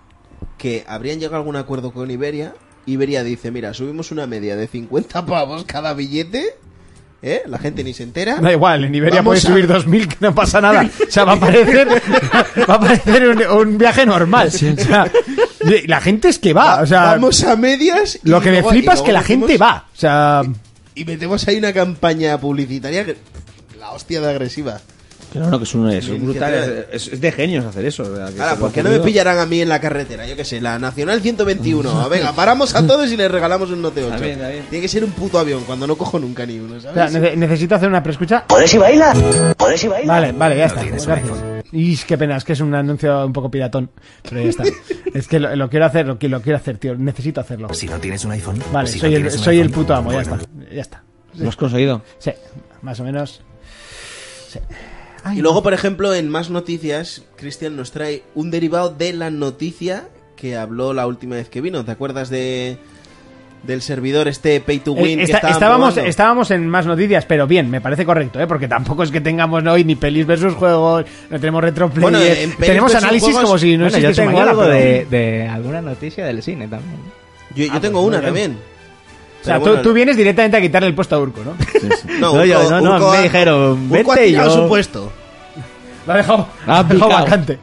que 0.58 0.84
habrían 0.86 1.18
llegado 1.18 1.36
a 1.36 1.38
algún 1.38 1.56
acuerdo 1.56 1.92
con 1.92 2.10
Iberia. 2.10 2.54
Iberia 2.86 3.22
dice, 3.24 3.50
mira, 3.50 3.72
subimos 3.74 4.10
una 4.10 4.26
media 4.26 4.56
de 4.56 4.66
50 4.66 5.24
pavos 5.26 5.64
cada 5.64 5.94
billete, 5.94 6.54
¿eh? 7.22 7.42
La 7.46 7.58
gente 7.58 7.84
ni 7.84 7.92
se 7.94 8.02
entera. 8.02 8.36
Da 8.36 8.50
igual, 8.52 8.84
en 8.84 8.94
Iberia 8.94 9.22
puedes 9.22 9.44
a- 9.44 9.48
subir 9.48 9.66
2.000 9.66 10.08
que 10.08 10.16
no 10.20 10.34
pasa 10.34 10.60
nada. 10.60 10.88
O 11.06 11.10
sea, 11.10 11.24
va 11.24 11.32
a 11.32 11.40
parecer, 11.40 11.88
va 12.68 12.74
a 12.74 12.80
parecer 12.80 13.28
un, 13.28 13.42
un 13.46 13.78
viaje 13.78 14.04
normal. 14.06 14.48
O 14.48 14.50
sea, 14.50 14.70
y 14.70 14.76
la 15.86 16.00
gente 16.00 16.28
es 16.28 16.38
que 16.38 16.52
va. 16.52 16.80
O 16.82 16.86
sea, 16.86 17.02
Vamos 17.12 17.42
a 17.44 17.56
medias. 17.56 18.18
y 18.24 18.28
lo 18.28 18.40
que 18.40 18.46
me 18.50 18.56
luego- 18.60 18.70
flipa 18.70 18.92
y 18.92 18.94
es 18.94 19.00
que 19.02 19.06
luego 19.12 19.20
la 19.20 19.26
gente 19.26 19.46
metemos- 19.54 19.62
va. 19.62 19.84
O 19.94 19.98
sea, 19.98 20.42
Y 20.94 21.04
metemos 21.04 21.46
ahí 21.48 21.56
una 21.58 21.72
campaña 21.72 22.38
publicitaria 22.38 23.04
que... 23.04 23.16
La 23.78 23.90
hostia 23.92 24.20
de 24.20 24.28
agresiva. 24.30 24.80
Que 25.32 25.38
no, 25.38 25.48
no, 25.48 25.58
que 25.58 25.64
es, 25.64 25.74
un, 25.76 25.88
es 25.88 26.08
brutal. 26.20 26.52
que 26.90 26.96
Es, 26.96 27.06
es 27.06 27.20
de 27.20 27.30
genios 27.30 27.64
hacer 27.64 27.84
eso. 27.86 28.02
¿verdad? 28.02 28.32
Que 28.34 28.40
Ahora, 28.40 28.54
se 28.54 28.60
¿por 28.60 28.72
qué 28.72 28.82
no 28.82 28.88
me 28.90 28.96
ocurrido. 28.96 29.04
pillarán 29.06 29.38
a 29.38 29.46
mí 29.46 29.60
en 29.62 29.68
la 29.68 29.80
carretera? 29.80 30.26
Yo 30.26 30.34
qué 30.34 30.44
sé, 30.44 30.60
la 30.60 30.78
Nacional 30.80 31.20
121. 31.22 32.08
Venga, 32.10 32.32
paramos 32.32 32.74
a 32.74 32.84
todos 32.84 33.10
y 33.12 33.16
les 33.16 33.30
regalamos 33.30 33.70
un 33.70 33.80
Note 33.80 34.02
8. 34.02 34.12
Está 34.14 34.24
bien, 34.26 34.38
está 34.38 34.48
bien. 34.50 34.64
Tiene 34.68 34.82
que 34.82 34.88
ser 34.88 35.04
un 35.04 35.12
puto 35.12 35.38
avión, 35.38 35.62
cuando 35.64 35.86
no 35.86 35.96
cojo 35.96 36.18
nunca 36.18 36.44
ni 36.44 36.58
uno, 36.58 36.74
o 36.76 36.80
sea, 36.80 36.92
nece- 37.08 37.36
necesito 37.36 37.76
hacer 37.76 37.88
una 37.88 38.02
preescucha. 38.02 38.44
¿Puedes 38.48 38.74
y 38.74 38.78
baila? 38.78 39.14
¿Puedes 39.56 39.84
y 39.84 39.88
baila? 39.88 40.12
Vale, 40.12 40.32
vale, 40.32 40.56
ya 40.58 40.66
está. 40.66 40.82
Gracias. 40.82 41.06
Y 41.72 41.96
qué 41.98 42.18
pena, 42.18 42.36
es 42.36 42.44
que 42.44 42.52
es 42.54 42.60
un 42.60 42.74
anuncio 42.74 43.24
un 43.26 43.32
poco 43.32 43.50
piratón. 43.50 43.90
Pero 44.28 44.42
ya 44.42 44.48
está. 44.50 44.64
Es 45.14 45.26
que 45.26 45.40
lo, 45.40 45.54
lo 45.56 45.68
quiero 45.68 45.86
hacer, 45.86 46.06
lo, 46.06 46.18
que- 46.20 46.28
lo 46.28 46.40
quiero 46.40 46.56
hacer, 46.56 46.78
tío. 46.78 46.94
Necesito 46.96 47.40
hacerlo. 47.40 47.72
Si 47.74 47.86
no 47.88 47.98
tienes 47.98 48.24
un 48.24 48.30
iPhone. 48.30 48.60
Vale, 48.72 48.86
si 48.88 48.98
no 48.98 49.00
soy, 49.02 49.14
el, 49.16 49.30
soy 49.30 49.58
el 49.58 49.70
puto 49.70 49.92
amo, 49.94 50.12
ya 50.12 50.20
está. 50.20 50.38
Ya 50.72 50.80
está. 50.82 51.02
Lo 51.34 51.48
has 51.48 51.56
conseguido. 51.56 52.02
Sí, 52.18 52.30
más 52.82 53.00
o 53.00 53.04
menos. 53.04 53.40
Sí. 54.48 54.60
Ay, 55.24 55.38
Y 55.38 55.42
luego, 55.42 55.62
por 55.64 55.74
ejemplo, 55.74 56.14
en 56.14 56.28
más 56.28 56.48
noticias, 56.50 57.24
Cristian 57.36 57.74
nos 57.76 57.90
trae 57.90 58.22
un 58.36 58.50
derivado 58.52 58.90
de 58.90 59.12
la 59.12 59.30
noticia 59.30 60.08
que 60.36 60.56
habló 60.56 60.92
la 60.94 61.06
última 61.08 61.34
vez 61.36 61.48
que 61.48 61.60
vino. 61.60 61.84
¿Te 61.84 61.90
acuerdas 61.90 62.30
de 62.30 62.78
del 63.62 63.82
servidor 63.82 64.26
este 64.28 64.60
Pay 64.60 64.78
to 64.80 64.96
Eh, 64.96 65.02
Win 65.02 65.18
que 65.18 65.24
estaban 65.24 65.52
estábamos, 65.52 65.88
probando? 65.92 66.10
estábamos 66.10 66.50
en 66.50 66.68
más 66.68 66.86
noticias, 66.86 67.26
pero 67.26 67.46
bien, 67.46 67.70
me 67.70 67.80
parece 67.80 68.04
correcto, 68.06 68.40
¿eh? 68.40 68.46
porque 68.46 68.68
tampoco 68.68 69.02
es 69.02 69.10
que 69.10 69.20
tengamos 69.20 69.62
hoy 69.66 69.84
ni 69.84 69.96
pelis 69.96 70.26
versus 70.26 70.54
juegos, 70.54 71.04
no 71.28 71.38
tenemos 71.40 71.62
Bueno, 71.96 72.18
pelis 72.18 72.56
tenemos 72.58 72.94
análisis 72.94 73.28
juegos- 73.30 73.42
como 73.44 73.58
si 73.58 73.76
no 73.76 73.84
Bueno, 73.90 73.98
yo 73.98 74.14
tengo 74.14 74.30
mañana, 74.32 74.50
algo 74.50 74.62
pero- 74.62 74.74
de, 74.74 75.06
de 75.10 75.48
alguna 75.48 75.82
noticia 75.82 76.24
del 76.24 76.42
cine 76.42 76.68
también. 76.68 77.00
Yo, 77.54 77.64
yo 77.66 77.72
Ah, 77.74 77.80
tengo 77.80 78.00
pues 78.02 78.08
una 78.16 78.24
también. 78.24 78.56
O 79.42 79.44
sea, 79.44 79.58
tú, 79.60 79.92
vienes 79.92 80.16
directamente 80.16 80.56
a 80.56 80.60
quitarle 80.60 80.88
el 80.88 80.94
puesto 80.94 81.16
a 81.16 81.18
Urco, 81.18 81.42
¿no? 81.42 81.54
No, 82.20 82.34
No, 82.34 82.44
yo- 82.44 82.68
no, 82.70 82.80
no, 82.98 83.10
me 83.10 83.16
ha- 83.18 83.22
dijeron, 83.22 83.88
vete 83.90 84.28
y 84.28 84.32
yo- 84.32 84.50
su 84.50 84.68
puesto. 84.68 85.10
Lo 86.06 86.12
ha 86.12 86.16
dejado, 86.16 86.48
lo 86.66 86.72
ha 86.72 86.82
dejado 86.82 86.88
picado. 87.08 87.24
vacante. 87.24 87.58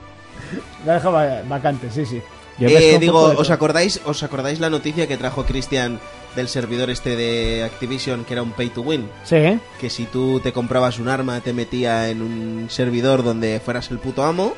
Lo 0.85 0.91
ha 0.91 0.95
dejado 0.95 1.13
va- 1.13 1.41
vacante, 1.47 1.89
sí, 1.91 2.05
sí. 2.05 2.21
Yo 2.59 2.67
Eh, 2.69 2.97
digo, 2.99 3.21
¿os 3.37 3.49
acordáis, 3.51 4.01
¿os 4.05 4.23
acordáis 4.23 4.59
la 4.59 4.69
noticia 4.69 5.07
que 5.07 5.15
trajo 5.17 5.45
Cristian 5.45 5.99
del 6.35 6.47
servidor 6.47 6.89
este 6.89 7.15
de 7.15 7.63
Activision 7.63 8.25
que 8.25 8.33
era 8.33 8.41
un 8.41 8.51
pay 8.51 8.69
to 8.69 8.81
win? 8.81 9.07
Sí. 9.25 9.59
Que 9.79 9.89
si 9.91 10.05
tú 10.05 10.39
te 10.39 10.51
comprabas 10.53 10.97
un 10.99 11.07
arma 11.07 11.39
te 11.41 11.53
metía 11.53 12.09
en 12.09 12.21
un 12.21 12.67
servidor 12.69 13.23
donde 13.23 13.59
fueras 13.63 13.91
el 13.91 13.99
puto 13.99 14.23
amo 14.23 14.53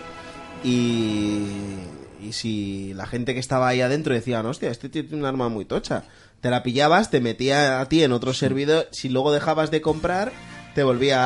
y, 0.64 1.48
y 2.22 2.32
si 2.32 2.94
la 2.94 3.06
gente 3.06 3.34
que 3.34 3.40
estaba 3.40 3.68
ahí 3.68 3.82
adentro 3.82 4.14
decía, 4.14 4.42
"No, 4.44 4.50
hostia, 4.50 4.72
este 4.72 4.90
tiene 4.90 5.16
un 5.16 5.26
arma 5.26 5.50
muy 5.50 5.66
tocha, 5.66 6.04
te 6.42 6.50
la 6.50 6.64
pillabas, 6.64 7.10
te 7.10 7.20
metía 7.22 7.82
a 7.82 7.90
ti 7.90 8.04
en 8.04 8.12
otro 8.12 8.34
servidor, 8.34 8.88
si 8.92 9.10
luego 9.10 9.32
dejabas 9.32 9.72
de 9.72 9.82
comprar 9.82 10.32
te 10.76 10.84
volvía 10.84 11.20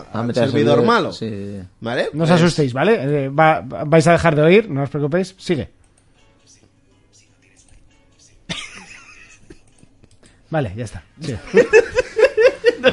al 0.12 0.26
meter 0.28 0.44
al 0.44 0.50
servidor 0.50 0.76
servidor, 0.76 0.84
malo. 0.86 1.12
sí. 1.12 1.60
¿Vale? 1.80 2.08
No 2.12 2.24
os 2.24 2.30
Pues- 2.30 2.40
asustéis, 2.40 2.72
¿vale? 2.72 3.24
Eh, 3.24 3.28
va- 3.28 3.60
vais 3.60 4.06
a 4.06 4.12
dejar 4.12 4.36
de 4.36 4.42
oír, 4.42 4.70
no 4.70 4.82
os 4.84 4.90
preocupéis. 4.90 5.34
Sigue. 5.38 5.70
Vale, 10.50 10.72
ya 10.76 10.84
está. 10.84 11.02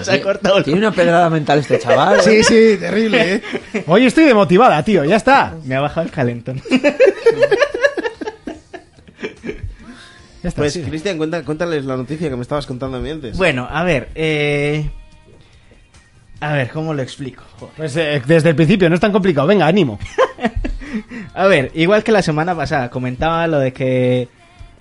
Se 0.01 0.12
ha 0.12 0.22
cortado 0.22 0.58
el- 0.58 0.64
Tiene 0.64 0.80
una 0.80 0.91
pedrada 0.91 1.30
mental 1.30 1.60
este 1.60 1.78
chaval. 1.80 2.22
Sí, 2.22 2.43
sí, 2.43 2.78
terrible, 2.80 3.36
¿eh? 3.36 3.41
Hoy 3.88 4.06
estoy 4.06 4.24
demotivada, 4.26 4.82
tío, 4.84 5.04
ya 5.06 5.16
está. 5.18 5.56
Me 5.66 5.76
ha 5.76 5.82
bajado 5.82 6.06
el 6.08 6.12
calentón. 6.12 6.62
Ya 10.41 10.49
está, 10.49 10.62
Pues. 10.62 10.78
Cristian, 10.78 11.18
cuenta- 11.18 11.43
cuéntales 11.43 11.86
la 11.86 11.95
noticia 11.95 12.30
que 12.30 12.36
me 12.36 12.41
estabas 12.41 12.66
contando 12.66 12.97
a 12.97 12.99
mí 12.99 13.10
antes. 13.10 13.38
bueno, 13.38 13.68
a 13.70 13.84
ver, 13.84 14.10
eh... 14.16 14.89
A 16.41 16.51
ver, 16.54 16.70
¿cómo 16.72 16.93
lo 16.93 17.01
explico? 17.01 17.43
Joder. 17.58 17.74
Pues 17.78 17.95
eh, 17.95 18.22
desde 18.26 18.49
el 18.49 18.56
principio, 18.56 18.89
no 18.89 18.95
es 18.95 19.01
tan 19.01 19.14
complicado. 19.14 19.47
Venga, 19.47 19.66
ánimo. 19.66 19.97
A 21.34 21.47
ver, 21.47 21.72
igual 21.74 22.04
que 22.04 22.12
la 22.12 22.22
semana 22.22 22.54
pasada, 22.54 22.89
comentaba 22.89 23.47
lo 23.47 23.60
de 23.60 23.72
que 23.72 24.28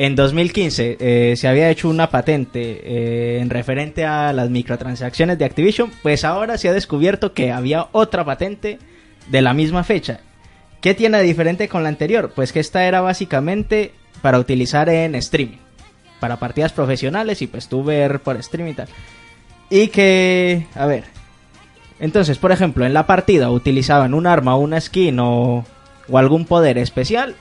en 0.04 0.16
2015 0.16 0.96
eh, 0.98 1.36
se 1.36 1.46
había 1.46 1.70
hecho 1.70 1.88
una 1.88 2.10
patente 2.10 2.80
eh, 2.82 3.38
en 3.40 3.50
referente 3.50 4.04
a 4.04 4.32
las 4.32 4.50
microtransacciones 4.50 5.38
de 5.38 5.44
Activision, 5.44 5.92
pues 6.02 6.24
ahora 6.24 6.58
se 6.58 6.68
ha 6.68 6.72
descubierto 6.72 7.34
que 7.34 7.52
había 7.52 7.86
otra 7.92 8.24
patente 8.24 8.80
de 9.28 9.42
la 9.42 9.54
misma 9.54 9.84
fecha. 9.84 10.18
¿Qué 10.80 10.94
tiene 10.94 11.18
de 11.18 11.22
diferente 11.22 11.68
con 11.68 11.84
la 11.84 11.88
anterior? 11.88 12.32
Pues 12.34 12.52
que 12.52 12.58
esta 12.58 12.84
era 12.84 13.00
básicamente 13.00 13.92
para 14.22 14.40
utilizar 14.40 14.88
en 14.88 15.14
streaming, 15.14 15.58
para 16.18 16.40
partidas 16.40 16.72
profesionales 16.72 17.40
y 17.40 17.46
pues 17.46 17.68
tú 17.68 17.84
ver 17.84 18.18
por 18.18 18.36
streaming 18.38 18.72
y 18.72 18.74
tal. 18.74 18.88
Y 19.70 19.86
que, 19.86 20.66
a 20.74 20.86
ver, 20.86 21.04
entonces, 22.00 22.38
por 22.38 22.50
ejemplo, 22.50 22.84
en 22.84 22.92
la 22.92 23.06
partida 23.06 23.52
utilizaban 23.52 24.14
un 24.14 24.26
arma 24.26 24.56
una 24.56 24.80
skin 24.80 25.20
o, 25.20 25.64
o 26.08 26.18
algún 26.18 26.44
poder 26.44 26.76
especial. 26.76 27.36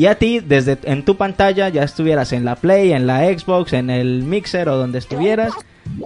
Y 0.00 0.06
a 0.06 0.14
ti, 0.14 0.40
desde 0.40 0.78
en 0.84 1.04
tu 1.04 1.18
pantalla, 1.18 1.68
ya 1.68 1.82
estuvieras 1.82 2.32
en 2.32 2.46
la 2.46 2.56
Play, 2.56 2.94
en 2.94 3.06
la 3.06 3.24
Xbox, 3.24 3.74
en 3.74 3.90
el 3.90 4.22
Mixer 4.22 4.66
o 4.70 4.78
donde 4.78 4.98
estuvieras, 4.98 5.52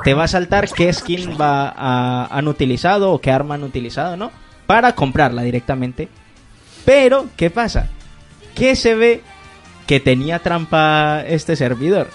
te 0.03 0.14
va 0.14 0.24
a 0.24 0.26
saltar 0.26 0.68
qué 0.68 0.92
skin 0.92 1.36
va 1.40 1.68
a- 1.76 2.26
han 2.36 2.49
utilizado 2.49 3.12
o 3.12 3.20
qué 3.20 3.30
arma 3.30 3.55
han 3.55 3.62
utilizado, 3.62 4.16
¿no? 4.16 4.32
Para 4.66 4.97
comprarla 4.97 5.42
directamente. 5.42 6.09
Pero, 6.84 7.26
¿qué 7.36 7.51
pasa? 7.51 7.88
Que 8.57 8.74
se 8.74 8.97
ve 8.97 9.20
que 9.86 10.01
tenía 10.01 10.40
trampa 10.40 11.22
este 11.24 11.55
servidor. 11.55 12.09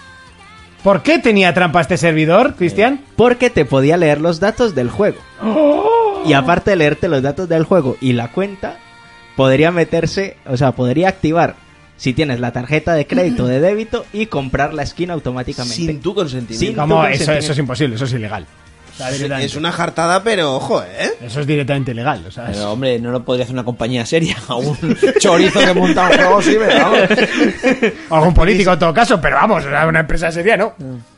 ¿Por 0.84 1.02
qué 1.02 1.18
tenía 1.18 1.54
trampa 1.54 1.80
este 1.80 1.96
servidor, 1.96 2.56
Cristian? 2.56 3.00
Porque 3.16 3.50
te 3.50 3.64
podía 3.64 3.96
leer 3.96 4.20
los 4.20 4.42
datos 4.42 4.76
del 4.76 4.90
juego. 4.90 5.20
Y 6.26 6.34
aparte 6.34 6.72
de 6.72 6.76
leerte 6.76 7.08
los 7.08 7.22
datos 7.22 7.48
del 7.48 7.64
juego 7.64 7.96
y 8.02 8.12
la 8.12 8.28
cuenta, 8.34 8.76
podría 9.38 9.72
meterse, 9.72 10.36
o 10.46 10.58
sea, 10.58 10.74
podría 10.74 11.08
activar 11.08 11.56
si 12.00 12.14
tienes 12.14 12.40
la 12.40 12.52
tarjeta 12.52 12.94
de 12.94 13.06
crédito 13.06 13.44
o 13.44 13.48
de 13.48 13.60
débito 13.60 14.06
y 14.14 14.26
comprar 14.26 14.74
la 14.74 14.84
skin 14.86 15.12
automáticamente. 15.12 15.76
Sin 15.76 16.02
tu 16.02 16.16
consentimiento. 16.16 16.58
Sin- 16.66 16.72
Eso, 16.74 16.88
consentimiento. 16.88 17.34
eso 17.44 17.52
es 17.52 17.58
imposible, 17.60 17.96
eso 17.98 18.06
es 18.06 18.14
ilegal. 18.14 18.48
Es- 19.42 19.56
una 19.56 19.72
jartada, 19.72 20.24
pero 20.24 20.56
ojo, 20.56 20.82
¿eh? 20.84 21.12
Eso 21.22 21.40
es 21.42 21.48
directamente 21.48 21.92
ilegal. 21.92 22.24
O 22.28 22.32
sea, 22.32 22.50
es- 22.52 22.58
Pero 22.58 22.72
hombre, 22.74 23.00
no 23.00 23.12
lo 23.12 23.24
podría 23.24 23.44
hacer 23.44 23.54
una 23.54 23.64
compañía 23.64 24.06
seria. 24.06 24.36
A 24.48 24.56
un 24.56 24.78
chorizo 25.20 25.60
que 25.60 25.74
monta 25.74 26.04
un 26.10 26.16
juego, 26.18 26.42
sí, 26.42 26.56
pero 26.60 26.80
vamos. 26.84 27.00
algún 28.10 28.34
político 28.34 28.74
en 28.74 28.80
todo 28.80 28.94
caso, 28.94 29.20
pero 29.22 29.36
vamos, 29.36 29.64
una 29.66 30.00
empresa 30.00 30.32
seria, 30.32 30.58
¿no? 30.58 30.74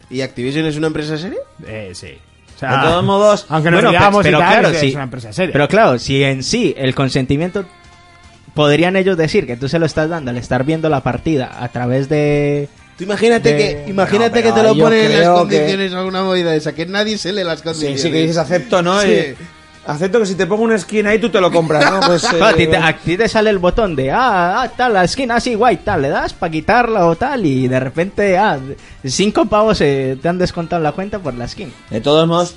¿Y 0.09 0.21
Activision 0.21 0.65
es 0.65 0.75
una 0.77 0.87
empresa 0.87 1.17
seria? 1.17 1.39
Eh, 1.65 1.91
sí. 1.93 2.17
O 2.61 2.65
De 2.67 2.77
todos 2.83 3.03
modos, 3.03 3.45
aunque 3.49 3.71
nos 3.71 3.79
Bueno, 3.81 3.89
digamos 3.91 4.23
pero 4.23 4.37
y 4.37 4.41
tal, 4.41 4.51
claro, 4.59 4.67
es, 4.69 4.79
sí. 4.79 4.87
es 4.89 4.93
una 4.93 5.03
empresa 5.05 5.33
seria. 5.33 5.53
Pero 5.53 5.67
claro, 5.67 5.97
si 5.97 6.23
en 6.23 6.43
sí 6.43 6.75
el 6.77 6.93
consentimiento 6.93 7.65
podrían 8.53 8.95
ellos 8.95 9.17
decir 9.17 9.47
que 9.47 9.55
tú 9.57 9.67
se 9.69 9.79
lo 9.79 9.85
estás 9.85 10.09
dando 10.09 10.31
al 10.31 10.37
estar 10.37 10.63
viendo 10.63 10.89
la 10.89 11.01
partida 11.01 11.57
a 11.61 11.67
través 11.69 12.09
de... 12.09 12.67
Tú 12.97 13.05
imagínate 13.05 13.53
De- 13.53 13.57
que, 13.57 13.85
imagínate 13.89 14.41
No, 14.43 14.47
que 14.47 14.61
te 14.61 14.67
lo 14.67 14.75
ponen 14.77 14.99
en 15.05 15.11
las 15.11 15.19
creo 15.21 15.47
que- 15.47 15.55
condiciones 15.57 15.93
alguna 15.93 16.23
movida 16.23 16.51
de 16.51 16.57
esa, 16.57 16.73
que 16.73 16.85
nadie 16.85 17.17
se 17.17 17.33
lee 17.33 17.43
las 17.43 17.59
Sí, 17.59 17.63
condiciones. 17.63 18.01
sí, 18.01 18.11
que 18.11 18.17
dices 18.21 18.37
acepto, 18.37 18.81
¿no? 18.81 18.99
Sí. 19.01 19.07
Y 19.09 19.35
acepto 19.87 20.19
que 20.19 20.25
si 20.27 20.35
te 20.35 20.45
pongo 20.45 20.63
una 20.63 20.77
skin 20.77 21.07
ahí 21.07 21.17
tú 21.17 21.29
te 21.29 21.41
lo 21.41 21.51
compras, 21.51 21.89
¿no? 21.89 21.99
Pues, 22.05 22.23
No, 22.39 22.45
a, 22.45 22.53
ti 22.53 22.67
te, 22.67 22.75
eh, 22.75 22.79
a 22.79 22.95
ti 22.97 23.17
te 23.17 23.27
sale 23.27 23.49
el 23.49 23.57
botón 23.57 23.95
de, 23.95 24.11
ah, 24.11 24.61
ah, 24.61 24.69
tal, 24.75 24.93
la 24.93 25.07
skin 25.07 25.31
así, 25.31 25.55
guay, 25.55 25.77
tal, 25.77 26.03
le 26.03 26.09
das 26.09 26.33
para 26.33 26.51
quitarla 26.51 27.07
o 27.07 27.15
tal, 27.15 27.43
y 27.45 27.67
de 27.67 27.79
repente, 27.79 28.37
ah, 28.37 28.59
cinco 29.03 29.45
pavos 29.45 29.81
eh, 29.81 30.17
te 30.21 30.29
han 30.29 30.37
descontado 30.37 30.79
en 30.79 30.83
la 30.83 30.91
cuenta 30.91 31.17
por 31.17 31.33
la 31.33 31.47
skin. 31.47 31.73
De 31.89 32.01
todos 32.01 32.27
modos, 32.27 32.55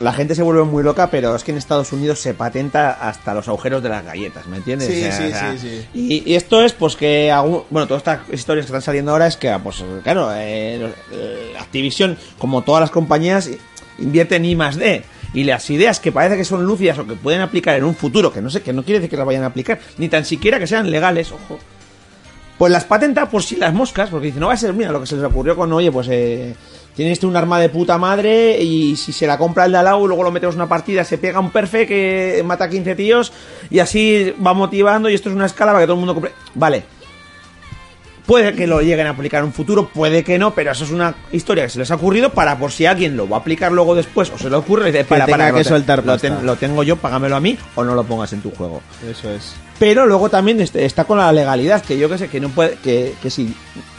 la 0.00 0.12
gente 0.12 0.34
se 0.34 0.42
vuelve 0.42 0.64
muy 0.64 0.82
loca, 0.82 1.10
pero 1.10 1.34
es 1.36 1.44
que 1.44 1.52
en 1.52 1.58
Estados 1.58 1.92
Unidos 1.92 2.18
se 2.18 2.34
patenta 2.34 2.90
hasta 2.92 3.32
los 3.32 3.48
agujeros 3.48 3.82
de 3.82 3.88
las 3.88 4.04
galletas, 4.04 4.46
¿me 4.46 4.56
entiendes? 4.56 4.88
Sí, 4.88 5.04
sí, 5.12 5.32
sí, 5.32 5.58
sí. 5.58 5.86
Y, 5.94 6.32
y 6.32 6.34
esto 6.34 6.62
es, 6.62 6.72
pues, 6.72 6.96
que... 6.96 7.32
bueno, 7.70 7.86
todas 7.86 8.00
estas 8.00 8.20
historias 8.32 8.66
que 8.66 8.70
están 8.70 8.82
saliendo 8.82 9.12
ahora 9.12 9.26
es 9.26 9.36
que, 9.36 9.56
pues, 9.62 9.84
claro, 10.02 10.30
eh, 10.34 10.92
eh, 11.12 11.54
Activision, 11.58 12.18
como 12.38 12.62
todas 12.62 12.80
las 12.80 12.90
compañías, 12.90 13.48
invierte 13.98 14.36
en 14.36 14.44
I 14.44 14.56
más 14.56 14.76
D. 14.76 15.04
Y 15.32 15.42
las 15.42 15.68
ideas 15.70 15.98
que 15.98 16.12
parece 16.12 16.36
que 16.36 16.44
son 16.44 16.64
lúcidas 16.64 16.96
o 16.98 17.06
que 17.06 17.14
pueden 17.14 17.40
aplicar 17.40 17.76
en 17.76 17.82
un 17.82 17.96
futuro, 17.96 18.32
que 18.32 18.40
no 18.40 18.50
sé, 18.50 18.62
que 18.62 18.72
no 18.72 18.84
quiere 18.84 19.00
decir 19.00 19.10
que 19.10 19.16
las 19.16 19.26
vayan 19.26 19.42
a 19.42 19.46
aplicar, 19.46 19.80
ni 19.98 20.08
tan 20.08 20.24
siquiera 20.24 20.60
que 20.60 20.66
sean 20.68 20.90
legales, 20.90 21.32
ojo. 21.32 21.58
Pues 22.56 22.72
las 22.72 22.84
patenta 22.84 23.28
por 23.28 23.42
si 23.42 23.56
las 23.56 23.74
moscas, 23.74 24.10
porque 24.10 24.28
dice, 24.28 24.38
no 24.38 24.46
va 24.46 24.52
a 24.52 24.56
ser, 24.56 24.72
mira, 24.72 24.92
lo 24.92 25.00
que 25.00 25.06
se 25.06 25.16
les 25.16 25.24
ocurrió 25.24 25.56
con, 25.56 25.72
oye, 25.72 25.90
pues 25.90 26.06
eh, 26.08 26.54
tienes 26.94 27.14
este 27.14 27.26
un 27.26 27.36
arma 27.36 27.58
de 27.60 27.68
puta 27.68 27.98
madre 27.98 28.60
y 28.62 28.96
si 28.96 29.12
se 29.12 29.26
la 29.26 29.36
compra 29.38 29.64
el 29.66 29.72
de 29.72 29.78
al 29.78 29.84
lado, 29.84 30.06
luego 30.06 30.22
lo 30.22 30.30
metemos 30.30 30.54
en 30.54 30.60
una 30.60 30.68
partida, 30.68 31.04
se 31.04 31.18
pega 31.18 31.40
un 31.40 31.50
perfe 31.50 31.86
que 31.86 32.42
mata 32.46 32.64
a 32.64 32.68
15 32.70 32.94
tíos 32.94 33.32
y 33.70 33.78
así 33.80 34.32
va 34.44 34.54
motivando 34.54 35.08
y 35.10 35.14
esto 35.14 35.28
es 35.28 35.34
una 35.34 35.46
escala 35.46 35.72
para 35.72 35.82
que 35.82 35.86
todo 35.86 35.94
el 35.94 36.00
mundo 36.00 36.14
compre. 36.14 36.32
Vale. 36.54 36.84
Puede 38.26 38.54
que 38.54 38.66
lo 38.66 38.80
lleguen 38.80 39.06
a 39.06 39.10
aplicar 39.10 39.40
en 39.40 39.46
un 39.48 39.52
futuro, 39.52 39.90
puede 39.92 40.24
que 40.24 40.38
no, 40.38 40.54
pero 40.54 40.72
eso 40.72 40.84
es 40.84 40.90
una 40.90 41.14
historia 41.30 41.64
que 41.64 41.68
se 41.68 41.78
les 41.78 41.90
ha 41.90 41.96
ocurrido 41.96 42.30
para 42.32 42.56
por 42.58 42.72
si 42.72 42.86
alguien 42.86 43.18
lo 43.18 43.28
va 43.28 43.36
a 43.36 43.40
aplicar 43.40 43.70
luego 43.70 43.94
después 43.94 44.30
o 44.34 44.38
se 44.38 44.48
le 44.48 44.56
ocurre, 44.56 44.84
le 44.84 44.92
dice, 44.92 45.04
para, 45.04 45.26
para, 45.26 45.52
que 45.52 45.62
soltar 45.62 45.98
lo, 45.98 46.12
pasta. 46.12 46.28
ten- 46.28 46.46
lo 46.46 46.56
tengo 46.56 46.82
yo, 46.82 46.96
págamelo 46.96 47.36
a 47.36 47.40
mí 47.40 47.58
o 47.74 47.84
no 47.84 47.94
lo 47.94 48.02
pongas 48.04 48.32
en 48.32 48.40
tu 48.40 48.50
juego. 48.50 48.80
Eso 49.06 49.30
es. 49.30 49.54
Pero 49.78 50.06
luego 50.06 50.30
también 50.30 50.58
este- 50.62 50.86
está 50.86 51.04
con 51.04 51.18
la 51.18 51.30
legalidad, 51.32 51.82
que 51.82 51.98
yo 51.98 52.08
que 52.08 52.16
sé, 52.16 52.28
que 52.28 52.40
no 52.40 52.48
puede, 52.48 52.76
que, 52.76 53.12
que 53.20 53.28
si 53.28 53.54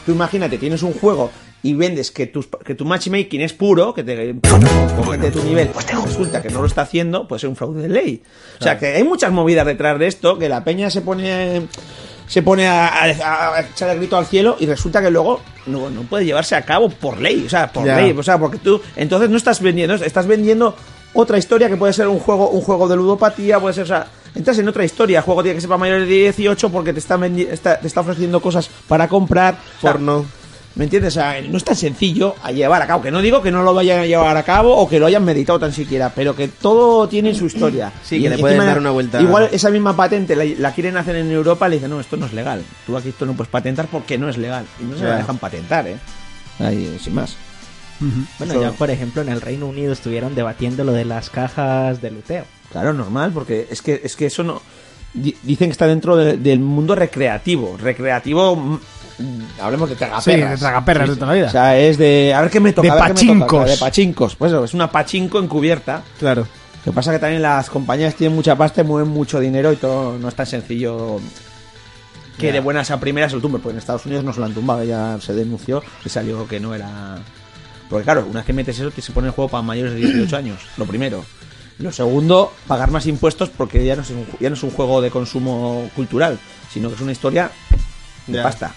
tú 0.07 0.13
imagínate, 0.13 0.57
tienes 0.57 0.81
un 0.81 0.93
juego 0.93 1.29
y 1.68 1.74
vendes 1.74 2.11
que 2.11 2.28
tu, 2.28 2.43
que 2.63 2.76
tu 2.76 2.86
matchmaking 2.86 3.41
es 3.41 3.53
puro, 3.53 3.93
que 3.93 4.03
te 4.03 4.16
de 4.16 5.32
tu 5.32 5.43
nivel, 5.43 5.70
resulta 6.05 6.41
que 6.41 6.49
no 6.49 6.61
lo 6.61 6.68
está 6.68 6.82
haciendo, 6.84 7.28
puede 7.28 7.39
ser 7.39 7.49
un 7.49 7.55
fraude 7.55 7.82
de 7.82 7.89
ley. 7.89 8.22
O 8.59 8.63
sea, 8.63 8.78
que 8.78 8.88
hay 8.88 9.03
muchas 9.03 9.32
movidas 9.32 9.66
detrás 9.66 9.97
de 9.97 10.07
esto, 10.07 10.38
que 10.38 10.47
la 10.49 10.63
peña 10.63 10.89
se 10.89 11.01
pone 11.01 11.68
se 12.28 12.41
pone 12.41 12.68
a, 12.68 12.88
a- 12.88 13.55
a 13.55 13.61
echar 13.61 13.89
el 13.91 13.97
grito 13.97 14.18
al 14.18 14.26
cielo 14.26 14.57
y 14.59 14.66
resulta 14.66 14.99
que 15.01 15.11
luego 15.11 15.41
no, 15.68 15.89
no 15.91 16.01
puede 16.03 16.26
llevarse 16.26 16.55
a 16.55 16.63
cabo 16.63 16.89
por 16.89 17.20
ley, 17.22 17.43
o 17.45 17.49
sea, 17.49 17.72
por 17.72 17.86
Ya. 17.86 17.97
ley, 18.01 18.16
o 18.18 18.24
sea, 18.24 18.39
porque 18.39 18.57
tú 18.57 18.82
entonces 18.95 19.30
no 19.30 19.38
estás 19.38 19.61
vendiendo, 19.61 19.93
estás 19.95 20.26
vendiendo 20.26 20.76
otra 21.13 21.38
historia 21.38 21.70
que 21.70 21.78
puede 21.78 21.93
ser 21.93 22.07
un 22.07 22.20
juego 22.20 22.49
un 22.49 22.61
juego 22.61 22.88
de 22.88 22.95
ludopatía, 22.95 23.59
puede 23.59 23.76
ser, 23.76 23.84
o 23.84 23.88
sea, 23.88 24.07
entras 24.34 24.57
en 24.57 24.68
otra 24.68 24.84
historia, 24.84 25.20
el 25.20 25.24
juego 25.24 25.43
tiene 25.43 25.55
que 25.55 25.61
ser 25.61 25.68
para 25.70 25.78
mayores 25.78 26.07
de 26.09 26.13
18 26.16 26.70
porque 26.72 26.93
te 26.93 26.99
está, 26.99 27.16
vendi- 27.18 27.47
está- 27.49 27.80
te 27.80 27.88
está 27.88 28.01
ofreciendo 28.01 28.41
cosas 28.41 28.70
para 28.88 29.07
comprar, 29.07 29.55
o 29.78 29.82
sea, 29.82 29.91
Porno. 29.93 30.26
¿Me 30.76 30.84
entiendes? 30.84 31.13
O 31.13 31.19
sea, 31.21 31.41
no 31.41 31.55
es 31.57 31.63
tan 31.63 31.76
sencillo 31.76 32.36
a 32.43 32.51
llevar 32.51 32.82
a 32.82 32.88
cabo. 32.88 33.01
Que 33.01 33.09
no 33.09 33.21
digo 33.21 33.41
que 33.41 33.49
no 33.49 33.63
lo 33.63 33.73
vayan 33.73 33.99
a 34.01 34.05
llevar 34.05 34.36
a 34.36 34.43
cabo 34.43 34.76
o 34.76 34.89
que 34.89 34.99
lo 34.99 35.05
hayan 35.05 35.23
meditado 35.23 35.57
tan 35.57 35.71
siquiera, 35.71 36.11
pero 36.13 36.36
que 36.36 36.49
todo 36.49 37.07
tiene 37.07 37.34
su 37.34 37.45
historia. 37.45 37.93
Sí, 38.03 38.21
que 38.21 38.30
le 38.30 38.38
pueden 38.38 38.57
dar 38.59 38.78
una 38.78 38.91
vuelta. 38.91 39.21
Igual 39.21 39.47
esa 39.53 39.69
misma 39.69 39.95
patente 39.95 40.36
la, 40.36 40.43
la 40.43 40.73
quieren 40.73 40.97
hacer 40.97 41.15
en 41.15 41.32
Europa, 41.32 41.69
le 41.69 41.76
dicen, 41.78 41.91
no, 41.91 41.99
esto 42.01 42.17
no 42.17 42.26
es 42.26 42.34
legal. 42.34 42.61
Tú 42.86 42.97
aquí 42.97 43.09
esto 43.09 43.26
no 43.26 43.34
puedes 43.34 43.49
patentar 43.49 43.88
porque 43.89 44.17
no 44.17 44.28
es 44.28 44.38
legal. 44.38 44.65
Y 44.82 44.84
no 44.84 44.97
se 44.97 45.05
la 45.05 45.15
dejan 45.17 45.38
patentar, 45.38 45.88
¿eh? 45.88 45.95
Ahí, 46.59 46.97
sin 47.01 47.15
más. 47.15 47.38
Bueno, 48.38 48.53
Eso- 48.53 48.61
ya 48.61 48.71
por 48.73 48.89
ejemplo 48.91 49.21
en 49.21 49.30
el 49.30 49.39
Reino 49.39 49.67
Unido 49.67 49.93
estuvieron 49.93 50.36
debatiendo 50.36 50.84
lo 50.84 50.91
de 50.91 51.05
las 51.05 51.30
cajas 51.30 52.01
de 52.01 52.11
luteo. 52.11 52.43
Claro, 52.73 52.91
normal, 52.91 53.32
porque 53.34 53.67
es 53.71 53.82
que, 53.82 54.01
es 54.03 54.17
que 54.17 54.26
eso 54.26 54.43
no... 54.43 54.61
di- 55.13 55.38
Dicen 55.43 55.69
que 55.69 55.71
está 55.71 55.88
dentro 55.88 56.17
de- 56.17 56.36
del 56.36 56.59
mundo 56.59 56.95
recreativo. 56.95 57.78
Recreativo... 57.82 58.80
mm, 59.20 59.61
Hablemos 59.61 59.89
de 59.89 59.95
tragaperras. 59.95 60.24
Sí, 60.24 60.51
de 60.51 60.57
tragaperras 60.57 61.09
de 61.09 61.16
toda 61.16 61.28
la 61.28 61.34
vida. 61.34 61.47
O 61.47 61.51
sea, 61.51 61.78
es 61.78 61.97
de... 61.97 62.34
A 62.34 62.41
ver 62.41 62.51
qué 62.51 62.59
me 62.59 62.74
toca. 62.74 62.88
De 62.88 62.91
a 62.91 63.07
ver 63.07 63.13
qué 63.16 63.26
me 63.26 63.34
toca, 63.34 63.47
pachincos. 63.47 63.70
De 63.70 63.78
pachincos. 63.78 64.36
Pues 64.36 64.51
eso, 64.51 64.63
es 64.63 64.74
una 64.74 64.91
pachinko 64.91 65.39
encubierta. 65.39 66.03
Claro. 66.20 66.47
Lo 66.86 66.91
que 66.91 66.95
pasa 66.95 67.11
que 67.11 67.20
también 67.20 67.41
las 67.41 67.70
compañías 67.70 68.16
tienen 68.16 68.36
mucha 68.36 68.55
pasta 68.55 68.82
y 68.82 68.84
mueven 68.84 69.09
mucho 69.09 69.39
dinero 69.39 69.74
y 69.74 69.76
todo 69.76 70.20
no 70.20 70.28
es 70.28 70.36
tan 70.36 70.45
sencillo 70.45 71.20
que 72.38 72.51
de 72.51 72.59
buenas 72.59 72.91
a 72.91 72.99
primeras 72.99 73.34
el 73.34 73.41
tumbe. 73.41 73.59
Porque 73.59 73.74
en 73.74 73.80
Estados 73.80 74.05
Unidos 74.05 74.24
no 74.24 74.34
se 74.34 74.39
lo 74.39 74.45
han 74.45 74.53
tumbado, 74.53 74.84
ya 74.84 75.18
se 75.20 75.34
denunció 75.34 75.84
y 76.03 76.09
salió 76.09 76.47
que 76.47 76.59
no 76.59 76.76
era... 76.76 77.18
Porque 77.89 78.03
claro, 78.03 78.26
una 78.30 78.39
vez 78.39 78.45
que 78.45 78.53
metes 78.53 78.78
eso, 78.80 78.91
te 78.91 79.01
se 79.01 79.11
pone 79.11 79.28
el 79.28 79.34
juego 79.34 79.49
para 79.49 79.63
mayores 79.63 79.93
de 79.93 79.99
18 79.99 80.38
años, 80.38 80.59
lo 80.78 80.86
primero. 80.86 81.24
Lo 81.78 81.91
segundo, 81.91 82.53
pagar 82.68 82.89
más 82.91 83.05
impuestos 83.05 83.49
porque 83.49 83.84
ya 83.86 83.95
no 83.95 84.01
es 84.01 84.09
un, 84.09 84.26
ya 84.39 84.49
no 84.49 84.55
es 84.55 84.63
un 84.63 84.72
juego 84.72 85.01
de 85.01 85.11
consumo 85.11 85.89
cultural, 85.95 86.39
sino 86.72 86.89
que 86.89 86.95
es 86.95 87.01
una 87.01 87.11
historia 87.11 87.51
de 88.28 88.41
pasta. 88.41 88.74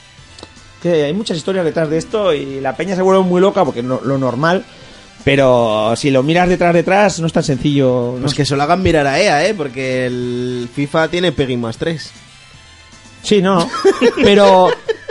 Que 0.82 1.04
hay 1.04 1.12
muchas 1.12 1.36
historias 1.36 1.64
detrás 1.64 1.90
de 1.90 1.98
esto 1.98 2.32
y 2.32 2.60
la 2.60 2.76
peña 2.76 2.94
se 2.94 3.02
vuelve 3.02 3.22
muy 3.22 3.40
loca 3.40 3.64
porque 3.64 3.82
no, 3.82 4.00
lo 4.04 4.16
normal, 4.18 4.64
pero 5.24 5.94
si 5.96 6.10
lo 6.10 6.22
miras 6.22 6.48
detrás 6.48 6.72
detrás 6.72 7.18
no 7.20 7.26
es 7.26 7.32
tan 7.32 7.42
sencillo. 7.42 8.12
no 8.14 8.20
Pues 8.20 8.32
es- 8.32 8.36
que 8.36 8.44
se 8.44 8.54
lo 8.56 8.62
hagan 8.62 8.82
mirar 8.82 9.06
a 9.06 9.18
EA, 9.20 9.46
¿eh? 9.46 9.54
Porque 9.54 10.06
el 10.06 10.68
FIFA 10.72 11.08
tiene 11.08 11.32
Peggy 11.32 11.56
más 11.56 11.76
3. 11.78 12.10
Sí, 13.22 13.42
no, 13.42 13.68
pero 14.22 14.68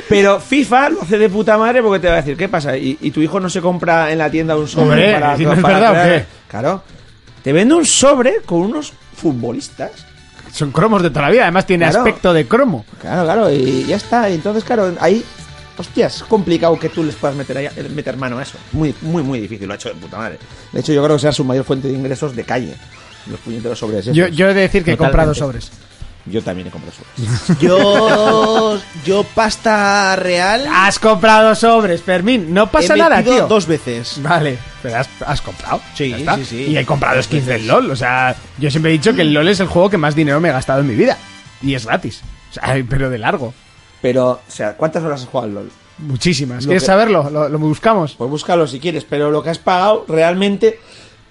pero 0.07 0.39
FIFA 0.39 0.89
lo 0.91 1.01
hace 1.01 1.17
de 1.17 1.27
puta 1.29 1.57
madre 1.57 1.81
porque 1.83 1.99
te 1.99 2.07
va 2.07 2.13
a 2.13 2.17
decir, 2.17 2.37
¿qué 2.37 2.47
pasa? 2.47 2.77
¿Y, 2.77 2.97
y 3.01 3.11
tu 3.11 3.19
hijo 3.21 3.39
no 3.41 3.49
se 3.49 3.59
compra 3.59 4.09
en 4.11 4.17
la 4.19 4.29
tienda 4.31 4.55
un 4.55 4.67
sobre 4.69 4.83
Hombre, 4.91 5.13
para, 5.13 5.35
¿si 5.37 5.43
no 5.45 5.51
es 5.53 5.59
para 5.59 5.73
verdad 5.79 5.91
o 5.91 5.93
crear- 5.93 6.19
qué? 6.21 6.25
Claro. 6.47 6.83
Te 7.43 7.51
vende 7.51 7.75
un 7.75 7.85
sobre 7.85 8.37
con 8.45 8.59
unos 8.59 8.93
futbolistas. 9.15 9.91
Son 10.53 10.71
cromos 10.71 11.03
de 11.03 11.09
toda 11.09 11.23
la 11.23 11.31
vida, 11.31 11.43
además 11.43 11.65
tiene 11.67 11.83
Claro. 11.85 11.99
aspecto 11.99 12.33
de 12.33 12.47
cromo. 12.47 12.85
Claro, 13.01 13.23
claro, 13.25 13.51
y 13.51 13.85
ya 13.85 13.97
está. 13.97 14.29
Y 14.29 14.35
entonces, 14.35 14.63
claro, 14.63 14.95
ahí, 15.01 15.23
hostias, 15.77 16.17
es 16.17 16.23
complicado 16.23 16.77
que 16.79 16.89
tú 16.89 17.03
les 17.03 17.15
puedas 17.15 17.35
meter, 17.37 17.57
ahí- 17.57 17.69
meter 17.93 18.17
mano 18.17 18.37
a 18.39 18.43
eso. 18.43 18.57
Muy, 18.71 18.93
muy, 19.01 19.23
muy 19.23 19.39
difícil, 19.39 19.67
lo 19.67 19.73
ha 19.73 19.75
hecho 19.75 19.89
de 19.89 19.95
puta 19.95 20.17
madre. 20.17 20.39
De 20.71 20.79
hecho, 20.79 20.93
yo 20.93 21.03
creo 21.03 21.15
que 21.15 21.21
sea 21.21 21.31
su 21.31 21.43
mayor 21.43 21.63
fuente 21.65 21.87
de 21.87 21.93
ingresos 21.93 22.35
de 22.35 22.43
calle. 22.43 22.73
Los 23.29 23.39
puñeteros 23.41 23.77
sobres. 23.79 24.01
esos. 24.01 24.15
Yo, 24.15 24.27
yo 24.27 24.49
he 24.49 24.53
de 24.53 24.61
decir 24.61 24.83
que 24.83 24.93
he 24.93 24.97
comprado 24.97 25.33
sobres. 25.33 25.71
Yo 26.25 26.41
también 26.41 26.67
he 26.67 26.71
comprado 26.71 26.93
sobres. 26.97 27.57
Yo, 27.61 28.79
yo 29.05 29.23
pasta 29.23 30.13
real. 30.17 30.67
Has 30.69 30.99
comprado 30.99 31.55
sobres, 31.55 32.01
Fermín. 32.01 32.53
No 32.53 32.69
pasa 32.69 32.95
he 32.95 32.97
nada, 32.97 33.23
tío. 33.23 33.47
dos 33.47 33.65
veces. 33.65 34.21
Vale, 34.21 34.57
pero 34.83 34.97
has, 34.97 35.07
has 35.25 35.41
comprado. 35.41 35.79
Sí, 35.95 36.13
sí, 36.13 36.45
sí. 36.45 36.61
Y 36.71 36.77
he 36.77 36.85
comprado 36.85 37.21
skins 37.23 37.45
del 37.45 37.65
LOL. 37.65 37.91
O 37.91 37.95
sea, 37.95 38.35
yo 38.57 38.69
siempre 38.69 38.91
he 38.91 38.93
dicho 38.93 39.13
que 39.13 39.21
el 39.21 39.31
LOL 39.33 39.47
es 39.47 39.61
el 39.61 39.67
juego 39.67 39.89
que 39.89 39.97
más 39.97 40.15
dinero 40.15 40.41
me 40.41 40.49
he 40.49 40.51
gastado 40.51 40.81
en 40.81 40.87
mi 40.87 40.95
vida. 40.95 41.17
Y 41.61 41.75
es 41.75 41.85
gratis. 41.85 42.21
O 42.51 42.53
sea, 42.53 42.75
pero 42.89 43.09
de 43.09 43.17
largo. 43.19 43.53
Pero, 44.01 44.29
o 44.31 44.39
sea, 44.47 44.75
¿cuántas 44.77 45.03
horas 45.03 45.21
has 45.21 45.27
jugado 45.27 45.47
al 45.49 45.53
LOL? 45.55 45.71
Muchísimas. 45.99 46.63
Lo 46.63 46.69
¿Quieres 46.69 46.83
que- 46.83 46.87
saberlo? 46.87 47.29
Lo, 47.29 47.49
lo 47.49 47.57
buscamos. 47.59 48.13
Pues 48.15 48.29
búscalo 48.29 48.67
si 48.67 48.79
quieres, 48.79 49.03
pero 49.03 49.31
lo 49.31 49.41
que 49.41 49.49
has 49.49 49.57
pagado 49.59 50.05
realmente 50.07 50.79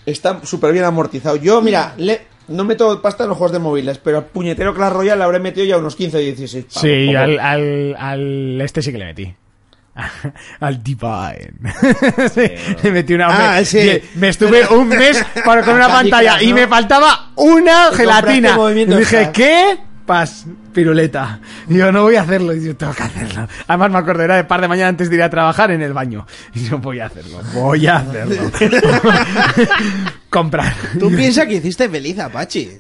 está 0.04 0.40
súper 0.44 0.72
bien 0.72 0.84
amortizado. 0.84 1.36
Yo, 1.36 1.62
mira, 1.62 1.94
le, 1.98 2.22
no 2.48 2.64
meto 2.64 3.00
pasta 3.00 3.22
en 3.24 3.28
los 3.28 3.38
juegos 3.38 3.52
de 3.52 3.58
móviles, 3.60 3.98
pero 3.98 4.18
al 4.18 4.24
puñetero 4.24 4.74
Clash 4.74 4.92
Royale 4.92 5.18
le 5.18 5.24
habré 5.24 5.38
metido 5.38 5.64
ya 5.66 5.78
unos 5.78 5.94
15 5.94 6.16
o 6.16 6.20
16 6.20 6.64
pavos. 6.64 6.80
Sí, 6.80 7.14
al, 7.14 7.38
al, 7.38 7.96
al 7.98 8.60
este 8.60 8.82
sí 8.82 8.90
que 8.92 8.98
le 8.98 9.04
metí. 9.04 9.34
Al 10.60 10.82
Divine. 10.82 11.52
sí, 12.34 12.42
le 12.82 12.90
metí 12.92 13.14
una. 13.14 13.28
Ah, 13.28 13.54
me, 13.60 13.64
sí. 13.64 13.78
me- 13.78 14.02
me 14.20 14.28
estuve 14.28 14.66
un 14.68 14.88
mes 14.88 15.24
para- 15.42 15.62
con 15.62 15.74
una 15.76 15.88
pantalla 15.88 16.42
y 16.42 16.52
me 16.52 16.66
faltaba 16.66 17.30
una 17.36 17.90
gelatina. 17.92 18.58
Y 18.74 18.84
dije. 18.84 19.30
¿qué? 19.32 19.78
Pas, 20.07 20.46
piruleta. 20.72 21.40
Y 21.68 21.78
yo 21.78 21.90
no 21.90 22.02
voy 22.02 22.14
a 22.14 22.22
hacerlo. 22.22 22.54
Y 22.54 22.64
yo 22.64 22.76
tengo 22.76 22.92
que 22.94 23.02
hacerlo. 23.02 23.48
Además 23.66 23.90
me 23.90 23.98
acordaré 23.98 24.34
de 24.34 24.44
par 24.44 24.61
de 24.61 24.68
mañana 24.68 24.88
antes 24.88 25.11
de 25.11 25.16
ir 25.16 25.22
a 25.22 25.30
trabajar 25.30 25.72
en 25.72 25.82
el 25.82 25.92
baño. 25.92 26.26
Y 26.54 26.64
yo 26.64 26.78
voy 26.78 27.00
a 27.00 27.07
hacerlo. 27.07 27.40
Voy 27.52 27.86
a 27.88 27.96
hacerlo. 27.96 28.50
Comprar. 30.30 30.74
Tú 30.98 31.11
piensas 31.11 31.46
que 31.46 31.54
hiciste 31.54 31.88
feliz 31.88 32.18
a 32.18 32.28
Pachi. 32.28 32.70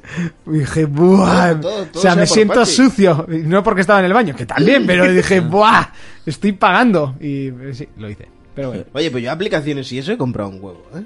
Y 0.46 0.58
dije, 0.58 0.84
¡buah! 0.84 1.60
Todo, 1.60 1.60
todo, 1.60 1.86
todo 1.86 1.98
o 1.98 2.02
sea, 2.02 2.12
sea 2.12 2.20
me 2.20 2.26
siento 2.26 2.54
Pachi. 2.54 2.72
sucio. 2.72 3.26
Y 3.28 3.38
No 3.38 3.62
porque 3.62 3.80
estaba 3.80 3.98
en 3.98 4.04
el 4.06 4.12
baño, 4.12 4.36
que 4.36 4.46
también, 4.46 4.86
pero 4.86 5.10
dije, 5.10 5.40
¡buah! 5.40 5.86
Estoy 6.24 6.52
pagando. 6.52 7.16
Y 7.20 7.48
eh, 7.48 7.70
sí, 7.72 7.88
lo 7.98 8.08
hice. 8.08 8.28
Pero 8.54 8.68
bueno. 8.68 8.84
Oye, 8.92 9.10
pues 9.10 9.22
yo 9.22 9.32
aplicaciones 9.32 9.90
y 9.92 9.98
eso 9.98 10.12
he 10.12 10.16
comprado 10.16 10.50
un 10.50 10.62
huevo, 10.62 10.86
¿eh? 10.94 11.02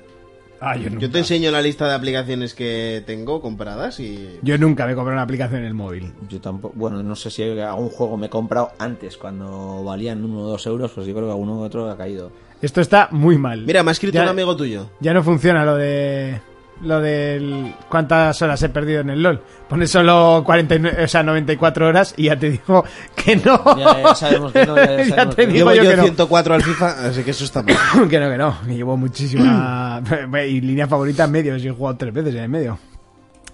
Ah, 0.60 0.76
yo, 0.76 0.90
nunca. 0.90 1.00
Yo 1.02 1.10
te 1.10 1.18
enseño 1.18 1.50
la 1.50 1.62
lista 1.62 1.88
de 1.88 1.94
aplicaciones 1.94 2.54
que 2.54 3.02
tengo 3.06 3.40
compradas 3.40 3.98
y... 3.98 4.38
Yo 4.42 4.58
nunca 4.58 4.86
me 4.86 4.94
compré 4.94 5.14
una 5.14 5.22
aplicación 5.22 5.60
en 5.60 5.66
el 5.66 5.74
móvil. 5.74 6.12
Yo 6.28 6.40
tampoco, 6.40 6.74
bueno, 6.76 7.02
no 7.02 7.16
sé 7.16 7.30
si 7.30 7.42
algún 7.42 7.88
juego 7.88 8.16
me 8.16 8.26
he 8.26 8.30
comprado 8.30 8.72
antes, 8.78 9.16
cuando 9.16 9.82
valían 9.84 10.22
uno 10.24 10.40
o 10.40 10.48
dos 10.48 10.66
euros, 10.66 10.92
pues 10.94 11.06
yo 11.06 11.14
creo 11.14 11.26
que 11.26 11.32
alguno 11.32 11.56
u 11.58 11.62
otro 11.62 11.90
ha 11.90 11.96
caído. 11.96 12.30
Esto 12.60 12.82
está 12.82 13.08
muy 13.10 13.38
mal. 13.38 13.62
Mira, 13.64 13.82
me 13.82 13.90
ha 13.90 13.92
escrito 13.92 14.16
Ya- 14.16 14.24
un 14.24 14.28
amigo 14.28 14.54
tuyo. 14.54 14.90
Ya 15.00 15.14
no 15.14 15.22
funciona 15.22 15.64
lo 15.64 15.76
de 15.76 16.40
lo 16.82 17.00
del 17.00 17.74
cuántas 17.88 18.40
horas 18.42 18.62
he 18.62 18.68
perdido 18.68 19.00
en 19.00 19.10
el 19.10 19.22
LOL. 19.22 19.42
Pone 19.68 19.86
solo 19.86 20.42
49, 20.44 21.04
o 21.04 21.08
sea, 21.08 21.22
94 21.22 21.86
horas 21.86 22.14
y 22.16 22.24
ya 22.24 22.38
te 22.38 22.50
digo 22.50 22.84
que 23.14 23.36
no. 23.36 23.76
Ya, 23.76 24.02
ya 24.02 24.14
sabemos 24.14 24.52
que 24.52 24.66
no, 24.66 24.76
ya, 24.76 24.96
ya 25.04 25.16
Ya 25.16 25.30
te 25.30 25.36
que 25.36 25.46
no. 25.46 25.52
digo 25.52 25.70
Llevo 25.72 25.74
yo 25.74 25.82
yo 25.84 25.90
que 25.90 25.96
no. 25.96 26.02
104 26.04 26.54
al 26.54 26.62
FIFA, 26.62 27.06
así 27.08 27.22
que 27.22 27.30
eso 27.30 27.44
está 27.44 27.62
mal. 27.62 27.76
que 28.08 28.18
no, 28.20 28.30
que 28.30 28.38
no. 28.38 28.56
Me 28.66 28.76
llevo 28.76 28.96
muchísima. 28.96 30.02
y 30.48 30.60
línea 30.60 30.86
favorita 30.86 31.24
en 31.24 31.30
medio. 31.32 31.58
Si 31.58 31.68
he 31.68 31.70
jugado 31.70 31.96
tres 31.96 32.12
veces 32.14 32.34
en 32.34 32.42
el 32.42 32.48
medio. 32.48 32.78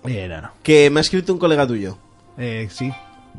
Eh, 0.05 0.29
no, 0.29 0.41
no. 0.41 0.51
Que 0.63 0.89
me 0.91 1.01
ha 1.01 1.03
escrito 1.03 1.33
un 1.33 1.39
colega 1.39 1.67
tuyo. 1.67 1.99
Eh, 2.39 2.69
sí. 2.71 2.93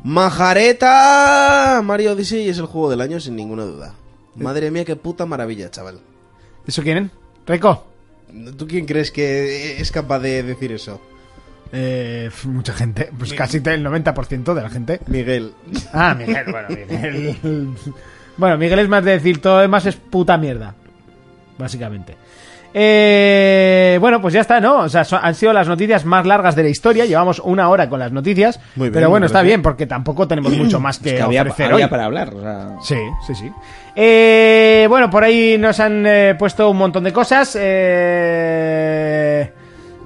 Majareta 0.04 1.80
Mario 1.82 2.12
Odyssey 2.12 2.48
es 2.48 2.58
el 2.58 2.66
juego 2.66 2.90
del 2.90 3.00
año 3.00 3.18
sin 3.20 3.34
ninguna 3.36 3.64
duda. 3.64 3.94
Madre 4.36 4.70
mía, 4.70 4.84
qué 4.84 4.94
puta 4.94 5.26
maravilla, 5.26 5.70
chaval. 5.70 5.98
¿Eso 6.66 6.82
quieren? 6.82 7.10
Reco. 7.46 7.84
¿Tú 8.56 8.66
quién 8.66 8.86
crees 8.86 9.10
que 9.10 9.80
es 9.80 9.90
capaz 9.90 10.18
de 10.20 10.42
decir 10.42 10.72
eso? 10.72 11.00
Eh, 11.72 12.30
mucha 12.44 12.72
gente. 12.72 13.10
Pues 13.16 13.32
casi 13.34 13.58
el 13.58 13.84
90% 13.84 14.54
de 14.54 14.62
la 14.62 14.70
gente. 14.70 15.00
Miguel. 15.06 15.52
Ah, 15.92 16.14
Miguel. 16.14 16.46
Bueno, 16.50 16.68
Miguel. 16.68 17.36
Bueno, 18.36 18.58
Miguel 18.58 18.78
es 18.78 18.88
más 18.88 19.04
de 19.04 19.12
decir 19.12 19.40
todo 19.40 19.56
lo 19.56 19.62
demás 19.62 19.84
es 19.86 19.96
puta 19.96 20.38
mierda. 20.38 20.74
Básicamente. 21.58 22.16
Eh, 22.74 23.96
bueno, 24.00 24.20
pues 24.20 24.34
ya 24.34 24.40
está, 24.42 24.60
¿no? 24.60 24.80
O 24.80 24.88
sea, 24.88 25.04
so- 25.04 25.18
han 25.20 25.34
sido 25.34 25.52
las 25.52 25.66
noticias 25.68 26.04
más 26.04 26.26
largas 26.26 26.54
de 26.54 26.62
la 26.64 26.68
historia. 26.68 27.06
Llevamos 27.06 27.38
una 27.40 27.68
hora 27.70 27.88
con 27.88 27.98
las 27.98 28.12
noticias. 28.12 28.60
Muy 28.76 28.86
bien, 28.88 28.92
pero 28.94 29.10
bueno, 29.10 29.26
está 29.26 29.42
bien 29.42 29.62
porque 29.62 29.86
tampoco 29.86 30.28
tenemos 30.28 30.52
mucho 30.56 30.78
más 30.80 30.98
que, 30.98 31.10
Es 31.10 31.14
que 31.16 31.22
había, 31.22 31.42
ofrecer 31.42 31.72
había 31.72 31.86
hoy. 31.86 31.90
para 31.90 32.04
hablar, 32.04 32.34
o 32.34 32.40
sea... 32.40 32.68
Sí, 32.82 32.98
sí, 33.26 33.34
sí. 33.34 33.52
Eh, 33.96 34.86
bueno, 34.88 35.10
por 35.10 35.24
ahí 35.24 35.56
nos 35.58 35.80
han 35.80 36.04
eh, 36.06 36.34
puesto 36.38 36.70
un 36.70 36.76
montón 36.76 37.04
de 37.04 37.12
cosas. 37.12 37.56
Eh, 37.58 39.52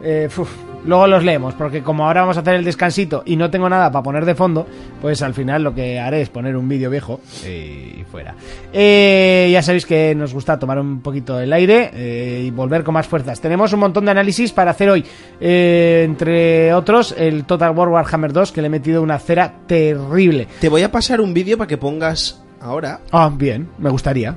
eh, 0.03 0.29
uf, 0.37 0.51
luego 0.85 1.07
los 1.07 1.25
leemos, 1.25 1.55
porque 1.55 1.83
como 1.83 2.07
ahora 2.07 2.23
vamos 2.23 2.37
a 2.37 2.41
hacer 2.41 2.55
el 2.55 2.65
descansito 2.65 3.23
y 3.25 3.37
no 3.37 3.51
tengo 3.51 3.69
nada 3.69 3.91
para 3.91 4.03
poner 4.03 4.25
de 4.25 4.35
fondo, 4.35 4.67
pues 5.01 5.23
al 5.23 5.35
final 5.35 5.63
lo 5.63 5.75
que 5.75 5.99
haré 5.99 6.23
es 6.23 6.29
poner 6.29 6.57
un 6.57 6.69
vídeo 6.69 6.91
viejo 6.91 7.21
eh, 7.45 7.99
y 8.01 8.05
fuera. 8.05 8.35
Eh, 8.73 9.49
ya 9.53 9.63
sabéis 9.63 9.87
que 9.87 10.15
nos 10.15 10.33
gusta 10.33 10.59
tomar 10.59 10.79
un 10.79 11.01
poquito 11.01 11.41
el 11.41 11.53
aire 11.53 11.91
eh, 11.95 12.45
y 12.47 12.51
volver 12.51 12.85
con 12.85 12.95
más 12.95 13.07
fuerzas. 13.07 13.41
Tenemos 13.41 13.73
un 13.73 13.81
montón 13.81 14.05
de 14.05 14.11
análisis 14.11 14.53
para 14.53 14.73
hacer 14.73 14.91
hoy, 14.91 15.05
eh, 15.41 16.03
entre 16.05 16.73
otros 16.75 17.15
el 17.17 17.45
Total 17.45 17.71
War 17.77 17.89
Warhammer 17.89 18.33
2, 18.33 18.53
que 18.53 18.61
le 18.61 18.67
he 18.67 18.71
metido 18.71 19.03
una 19.03 19.19
cera 19.19 19.53
terrible. 19.67 20.49
Te 20.61 20.69
voy 20.69 20.83
a 20.83 20.91
pasar 20.91 21.21
un 21.21 21.35
vídeo 21.35 21.59
para 21.59 21.69
que 21.69 21.79
pongas 21.79 22.43
ahora. 22.61 23.01
Ah, 23.11 23.31
bien, 23.35 23.69
me 23.79 23.91
gustaría. 23.91 24.37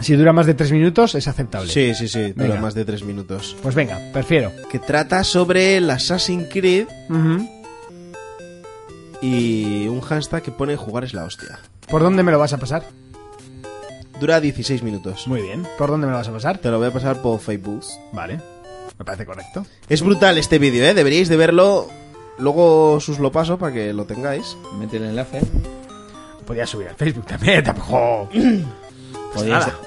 Si 0.00 0.14
dura 0.14 0.32
más 0.32 0.46
de 0.46 0.54
tres 0.54 0.72
minutos, 0.72 1.14
es 1.14 1.26
aceptable. 1.26 1.72
Sí, 1.72 1.94
sí, 1.94 2.06
sí, 2.08 2.32
dura 2.32 2.48
Venga. 2.48 2.60
más 2.60 2.74
de 2.74 2.84
3 2.84 3.02
minutos. 3.04 3.56
Pues 3.62 3.74
venga, 3.74 3.98
prefiero. 4.12 4.52
Que 4.70 4.78
trata 4.78 5.24
sobre 5.24 5.78
el 5.78 5.90
Assassin's 5.90 6.48
Creed 6.50 6.86
y 9.22 9.88
un 9.88 10.00
hashtag 10.02 10.42
que 10.42 10.50
pone 10.52 10.76
jugar 10.76 11.04
es 11.04 11.14
la 11.14 11.24
hostia. 11.24 11.58
¿Por 11.88 12.02
dónde 12.02 12.22
me 12.22 12.30
lo 12.32 12.38
vas 12.38 12.52
a 12.52 12.58
pasar? 12.58 12.84
Dura 14.20 14.40
16 14.40 14.82
minutos. 14.82 15.26
Muy 15.26 15.42
bien. 15.42 15.66
¿Por 15.78 15.90
dónde 15.90 16.06
me 16.06 16.12
lo 16.12 16.18
vas 16.18 16.28
a 16.28 16.32
pasar? 16.32 16.58
Te 16.58 16.70
lo 16.70 16.78
voy 16.78 16.88
a 16.88 16.92
pasar 16.92 17.20
por 17.22 17.38
Facebook. 17.40 17.82
Vale. 18.12 18.40
Me 18.98 19.04
parece 19.04 19.26
correcto. 19.26 19.66
Es 19.88 20.02
brutal 20.02 20.38
este 20.38 20.58
vídeo, 20.58 20.84
¿eh? 20.84 20.94
Deberíais 20.94 21.28
de 21.28 21.36
verlo. 21.36 21.88
Luego 22.38 22.92
os 22.94 23.08
lo 23.18 23.32
paso 23.32 23.58
para 23.58 23.72
que 23.72 23.92
lo 23.92 24.04
tengáis. 24.04 24.56
Mete 24.78 24.98
el 24.98 25.04
enlace. 25.04 25.40
Podría 26.46 26.66
subir 26.66 26.88
al 26.88 26.94
Facebook 26.96 27.26
también, 27.26 27.64
tampoco. 27.64 28.28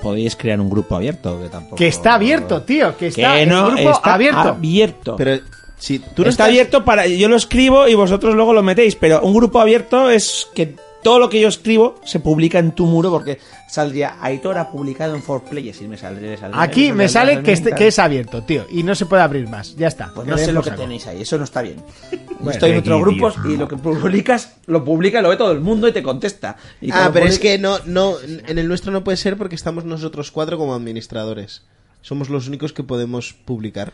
Podéis, 0.01 0.35
crear 0.35 0.59
un 0.61 0.69
grupo 0.69 0.95
abierto, 0.95 1.39
que 1.41 1.49
tampoco... 1.49 1.75
Que 1.75 1.87
está 1.87 2.15
abierto, 2.15 2.61
tío. 2.61 2.95
Que 2.97 3.07
está 3.07 3.35
Que 3.35 3.45
no, 3.45 3.67
el 3.69 3.75
grupo 3.75 3.91
está 3.91 4.13
abierto. 4.13 4.39
abierto. 4.39 5.15
Pero 5.15 5.41
si 5.77 5.99
tú 5.99 6.23
no 6.23 6.29
está 6.29 6.43
estás- 6.43 6.47
abierto 6.49 6.83
para. 6.85 7.07
Yo 7.07 7.27
lo 7.29 7.35
escribo 7.35 7.87
y 7.87 7.95
vosotros 7.95 8.35
luego 8.35 8.53
lo 8.53 8.61
metéis. 8.63 8.95
Pero 8.95 9.21
un 9.21 9.33
grupo 9.33 9.59
abierto 9.59 10.09
es 10.09 10.47
que 10.53 10.75
todo 11.03 11.19
lo 11.19 11.29
que 11.29 11.39
yo 11.39 11.47
escribo 11.47 11.95
se 12.03 12.19
publica 12.19 12.59
en 12.59 12.71
tu 12.73 12.85
muro 12.85 13.09
porque 13.09 13.39
saldría 13.69 14.17
Aitor 14.21 14.57
ha 14.57 14.69
publicado 14.71 15.15
en 15.15 15.21
4Players 15.23 15.81
y 15.81 15.87
me 15.87 15.97
saldría. 15.97 16.37
saldría- 16.37 16.61
Aquí 16.61 16.91
me 16.91 17.07
saldría 17.07 17.35
sale 17.35 17.43
que, 17.45 17.51
este- 17.53 17.71
que 17.75 17.87
es 17.87 17.99
abierto, 17.99 18.43
tío. 18.43 18.65
Y 18.69 18.83
no 18.83 18.95
se 18.95 19.05
puede 19.05 19.21
abrir 19.23 19.47
más. 19.47 19.75
Ya 19.75 19.87
está. 19.87 20.11
Pues 20.13 20.27
no 20.27 20.37
sé 20.37 20.51
lo 20.51 20.61
que 20.61 20.71
tenéis 20.71 21.07
ahí, 21.07 21.21
eso 21.21 21.37
no 21.37 21.43
está 21.43 21.61
bien. 21.61 21.77
Bueno, 22.39 22.51
Estoy 22.51 22.71
en 22.71 22.77
aquí, 22.77 22.87
otros 22.89 23.01
grupos 23.01 23.33
tío. 23.43 23.51
y 23.51 23.57
lo 23.57 23.67
que 23.67 23.75
publicas, 23.75 24.55
lo 24.65 24.85
publica, 24.85 25.21
lo 25.21 25.27
ve 25.27 25.35
todo 25.35 25.51
el 25.51 25.59
mundo 25.59 25.89
y 25.89 25.91
te 25.91 26.01
contesta. 26.01 26.55
Y 26.79 26.89
Ah, 26.89 27.09
pero 27.11 27.25
es 27.25 27.37
que 27.37 27.57
no, 27.59 27.79
no, 27.85 28.13
en 28.21 28.57
el 28.57 28.65
nuestro 28.69 28.93
no 28.93 29.03
puede 29.03 29.17
ser 29.17 29.35
porque 29.35 29.55
estamos 29.55 29.83
nosotros 29.83 30.31
cuatro 30.31 30.57
como 30.57 30.73
administradores. 30.73 31.63
Somos 32.01 32.29
los 32.29 32.47
únicos 32.47 32.71
que 32.71 32.81
podemos 32.81 33.33
publicar. 33.33 33.91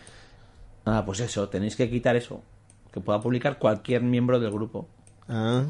Ah, 0.86 1.02
pues 1.08 1.22
eso, 1.22 1.50
tenéis 1.50 1.76
que 1.76 1.90
quitar 1.90 2.16
eso. 2.16 2.44
Que 2.94 3.00
pueda 3.02 3.20
publicar 3.20 3.58
cualquier 3.58 4.04
miembro 4.04 4.40
del 4.40 4.52
grupo. 4.52 4.88
Ah. 5.28 5.64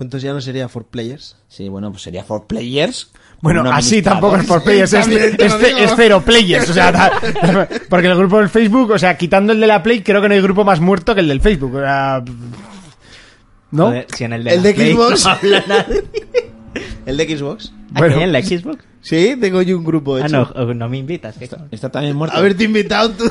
Entonces 0.00 0.26
ya 0.26 0.32
no 0.32 0.40
sería 0.40 0.68
for 0.68 0.86
players. 0.86 1.36
Sí, 1.48 1.68
bueno, 1.68 1.90
pues 1.90 2.02
sería 2.02 2.26
4Players. 2.26 3.08
Bueno, 3.42 3.60
con 3.60 3.68
un 3.68 3.74
así 3.74 4.02
tampoco 4.02 4.36
es 4.36 4.46
por 4.46 4.62
players, 4.62 4.92
es, 4.92 5.06
es- 5.06 5.92
cero 5.96 6.22
players. 6.24 6.68
O 6.68 6.72
sea, 6.74 6.92
ta- 6.92 7.12
porque 7.88 8.06
el 8.08 8.16
grupo 8.16 8.38
del 8.38 8.48
Facebook, 8.48 8.90
o 8.90 8.98
sea, 8.98 9.16
quitando 9.16 9.52
el 9.52 9.60
de 9.60 9.66
la 9.66 9.82
Play, 9.82 10.02
creo 10.02 10.20
que 10.20 10.28
no 10.28 10.34
hay 10.34 10.40
grupo 10.40 10.64
más 10.64 10.80
muerto 10.80 11.14
que 11.14 11.20
el 11.20 11.28
del 11.28 11.40
Facebook. 11.40 11.74
O 11.76 11.80
sea, 11.80 12.22
¿No? 13.70 13.92
Si 14.14 14.24
en 14.24 14.32
el 14.32 14.44
de, 14.44 14.54
El 14.54 14.62
de 14.62 14.74
Play 14.74 14.92
Xbox. 14.94 15.24
no 15.24 15.30
habla 15.30 15.64
nadie. 15.68 16.04
¿El 17.06 17.16
de 17.16 17.36
Xbox? 17.38 17.72
Bueno. 17.90 18.14
¿Aquí 18.14 18.24
en 18.24 18.32
la 18.32 18.42
Xbox? 18.42 18.78
Sí, 19.02 19.36
tengo 19.40 19.62
yo 19.62 19.78
un 19.78 19.84
grupo 19.84 20.18
hecho. 20.18 20.26
Ah, 20.26 20.52
no, 20.54 20.62
o 20.62 20.74
no 20.74 20.88
me 20.88 20.98
invitas. 20.98 21.34
Está 21.70 21.88
también 21.88 22.16
muerto. 22.16 22.36
Haberte 22.36 22.64
invitado 22.64 23.10
tú. 23.10 23.24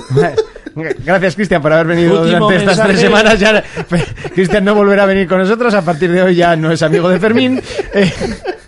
Gracias, 1.05 1.35
Cristian, 1.35 1.61
por 1.61 1.73
haber 1.73 1.87
venido 1.87 2.21
Último 2.21 2.45
durante 2.45 2.55
estas 2.57 2.77
mensaje. 2.77 2.89
tres 2.89 3.01
semanas. 3.01 3.39
Ya, 3.39 3.63
Cristian 4.33 4.65
no 4.65 4.75
volverá 4.75 5.03
a 5.03 5.07
venir 5.07 5.27
con 5.27 5.39
nosotros. 5.39 5.73
A 5.73 5.83
partir 5.83 6.11
de 6.11 6.21
hoy 6.21 6.35
ya 6.35 6.55
no 6.55 6.71
es 6.71 6.81
amigo 6.81 7.09
de 7.09 7.19
Fermín. 7.19 7.61
Eh, 7.93 8.11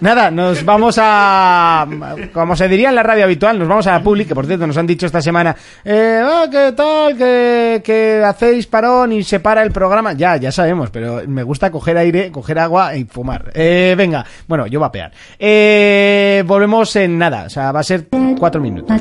nada, 0.00 0.30
nos 0.30 0.64
vamos 0.64 0.96
a. 1.00 1.86
Como 2.32 2.56
se 2.56 2.68
diría 2.68 2.88
en 2.90 2.94
la 2.94 3.02
radio 3.02 3.24
habitual, 3.24 3.58
nos 3.58 3.68
vamos 3.68 3.86
a 3.86 3.92
la 3.92 4.02
public. 4.02 4.28
Que 4.28 4.34
por 4.34 4.46
cierto, 4.46 4.66
nos 4.66 4.76
han 4.76 4.86
dicho 4.86 5.06
esta 5.06 5.20
semana: 5.20 5.54
eh, 5.84 6.20
ah, 6.22 6.46
¿Qué 6.50 6.72
tal? 6.76 7.16
Que, 7.16 7.82
que 7.84 8.22
hacéis 8.24 8.66
parón 8.66 9.12
y 9.12 9.22
se 9.22 9.40
para 9.40 9.62
el 9.62 9.70
programa. 9.72 10.12
Ya, 10.12 10.36
ya 10.36 10.52
sabemos, 10.52 10.90
pero 10.90 11.22
me 11.26 11.42
gusta 11.42 11.70
coger 11.70 11.96
aire, 11.98 12.30
coger 12.30 12.58
agua 12.58 12.96
y 12.96 13.04
fumar. 13.04 13.50
Eh, 13.54 13.94
venga, 13.96 14.24
bueno, 14.46 14.66
yo 14.66 14.80
vapear. 14.80 15.12
Eh, 15.38 16.42
volvemos 16.46 16.94
en 16.96 17.18
nada, 17.18 17.44
o 17.44 17.50
sea, 17.50 17.72
va 17.72 17.80
a 17.80 17.84
ser 17.84 18.08
cuatro 18.38 18.60
minutos. 18.60 18.96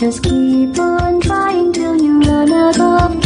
Just 0.00 0.22
keep 0.22 0.78
on 0.78 1.20
trying 1.20 1.72
till 1.74 1.94
you 2.02 2.20
run 2.22 2.50
out 2.54 2.80
of 2.80 3.20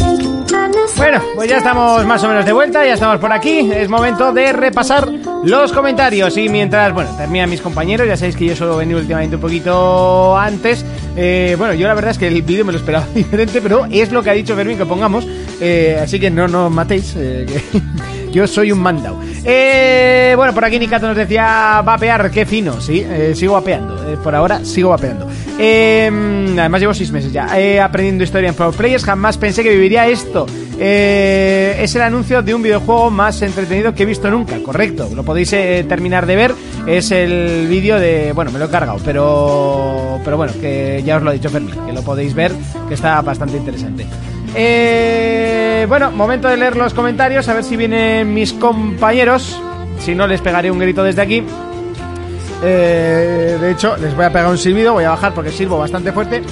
Bueno, 0.96 1.20
pues 1.34 1.48
ya 1.48 1.58
estamos 1.58 2.04
más 2.06 2.22
o 2.24 2.28
menos 2.28 2.44
de 2.44 2.52
vuelta, 2.52 2.84
ya 2.84 2.94
estamos 2.94 3.18
por 3.18 3.32
aquí. 3.32 3.70
Es 3.72 3.88
momento 3.88 4.32
de 4.32 4.52
repasar 4.52 5.08
los 5.44 5.72
comentarios. 5.72 6.36
Y 6.36 6.48
mientras, 6.48 6.92
bueno, 6.92 7.10
terminan 7.16 7.50
mis 7.50 7.60
compañeros, 7.60 8.06
ya 8.06 8.16
sabéis 8.16 8.36
que 8.36 8.46
yo 8.46 8.56
solo 8.56 8.76
venía 8.76 8.96
últimamente 8.96 9.36
un 9.36 9.42
poquito 9.42 10.36
antes. 10.36 10.84
Eh, 11.16 11.54
bueno, 11.58 11.74
yo 11.74 11.86
la 11.86 11.94
verdad 11.94 12.12
es 12.12 12.18
que 12.18 12.28
el 12.28 12.42
vídeo 12.42 12.64
me 12.64 12.72
lo 12.72 12.78
esperaba 12.78 13.06
diferente, 13.14 13.60
pero 13.60 13.86
es 13.90 14.12
lo 14.12 14.22
que 14.22 14.30
ha 14.30 14.34
dicho 14.34 14.54
Fermín 14.54 14.78
que 14.78 14.86
pongamos. 14.86 15.26
Eh, 15.60 15.98
así 16.02 16.18
que 16.20 16.30
no 16.30 16.48
nos 16.48 16.70
matéis. 16.70 17.14
eh, 17.16 17.46
que 17.46 17.80
yo 18.34 18.46
soy 18.48 18.72
un 18.72 18.80
mandau. 18.80 19.16
Eh, 19.44 20.34
bueno, 20.36 20.52
por 20.52 20.64
aquí 20.64 20.78
Nikato 20.78 21.06
nos 21.06 21.16
decía 21.16 21.80
vapear, 21.84 22.30
qué 22.32 22.44
fino. 22.44 22.80
Sí, 22.80 23.04
eh, 23.08 23.32
sigo 23.36 23.54
vapeando. 23.54 23.94
Eh, 24.10 24.16
por 24.22 24.34
ahora 24.34 24.64
sigo 24.64 24.90
vapeando. 24.90 25.28
Eh, 25.56 26.10
además 26.58 26.80
llevo 26.80 26.94
seis 26.94 27.12
meses 27.12 27.32
ya 27.32 27.46
aprendiendo 27.84 28.24
historia 28.24 28.48
en 28.48 28.56
Pro 28.56 28.72
Players. 28.72 29.04
Jamás 29.04 29.38
pensé 29.38 29.62
que 29.62 29.70
viviría 29.70 30.08
esto. 30.08 30.46
Eh, 30.80 31.78
es 31.80 31.94
el 31.94 32.02
anuncio 32.02 32.42
de 32.42 32.52
un 32.52 32.62
videojuego 32.62 33.08
más 33.08 33.40
entretenido 33.42 33.94
que 33.94 34.02
he 34.02 34.06
visto 34.06 34.28
nunca, 34.28 34.58
correcto. 34.60 35.08
Lo 35.14 35.22
podéis 35.22 35.50
terminar 35.50 36.26
de 36.26 36.34
ver. 36.34 36.54
Es 36.88 37.12
el 37.12 37.68
vídeo 37.68 38.00
de. 38.00 38.32
Bueno, 38.32 38.50
me 38.50 38.58
lo 38.58 38.64
he 38.64 38.70
cargado, 38.70 38.98
pero. 39.04 40.20
Pero 40.24 40.36
bueno, 40.36 40.52
que 40.60 41.02
ya 41.04 41.18
os 41.18 41.22
lo 41.22 41.30
ha 41.30 41.32
dicho 41.34 41.50
Fermín, 41.50 41.74
que 41.86 41.92
lo 41.92 42.02
podéis 42.02 42.34
ver, 42.34 42.52
que 42.88 42.94
está 42.94 43.20
bastante 43.22 43.56
interesante. 43.56 44.06
Eh, 44.54 45.86
bueno, 45.88 46.10
momento 46.12 46.48
de 46.48 46.56
leer 46.56 46.76
los 46.76 46.94
comentarios, 46.94 47.48
a 47.48 47.54
ver 47.54 47.64
si 47.64 47.76
vienen 47.76 48.32
mis 48.32 48.52
compañeros. 48.52 49.60
Si 49.98 50.14
no, 50.14 50.26
les 50.26 50.40
pegaré 50.40 50.70
un 50.70 50.78
grito 50.78 51.02
desde 51.02 51.22
aquí. 51.22 51.42
Eh, 52.62 53.58
de 53.60 53.70
hecho, 53.70 53.96
les 53.96 54.14
voy 54.14 54.24
a 54.24 54.32
pegar 54.32 54.48
un 54.48 54.58
silbido, 54.58 54.92
voy 54.92 55.04
a 55.04 55.10
bajar 55.10 55.34
porque 55.34 55.50
sirvo 55.50 55.78
bastante 55.78 56.12
fuerte. 56.12 56.42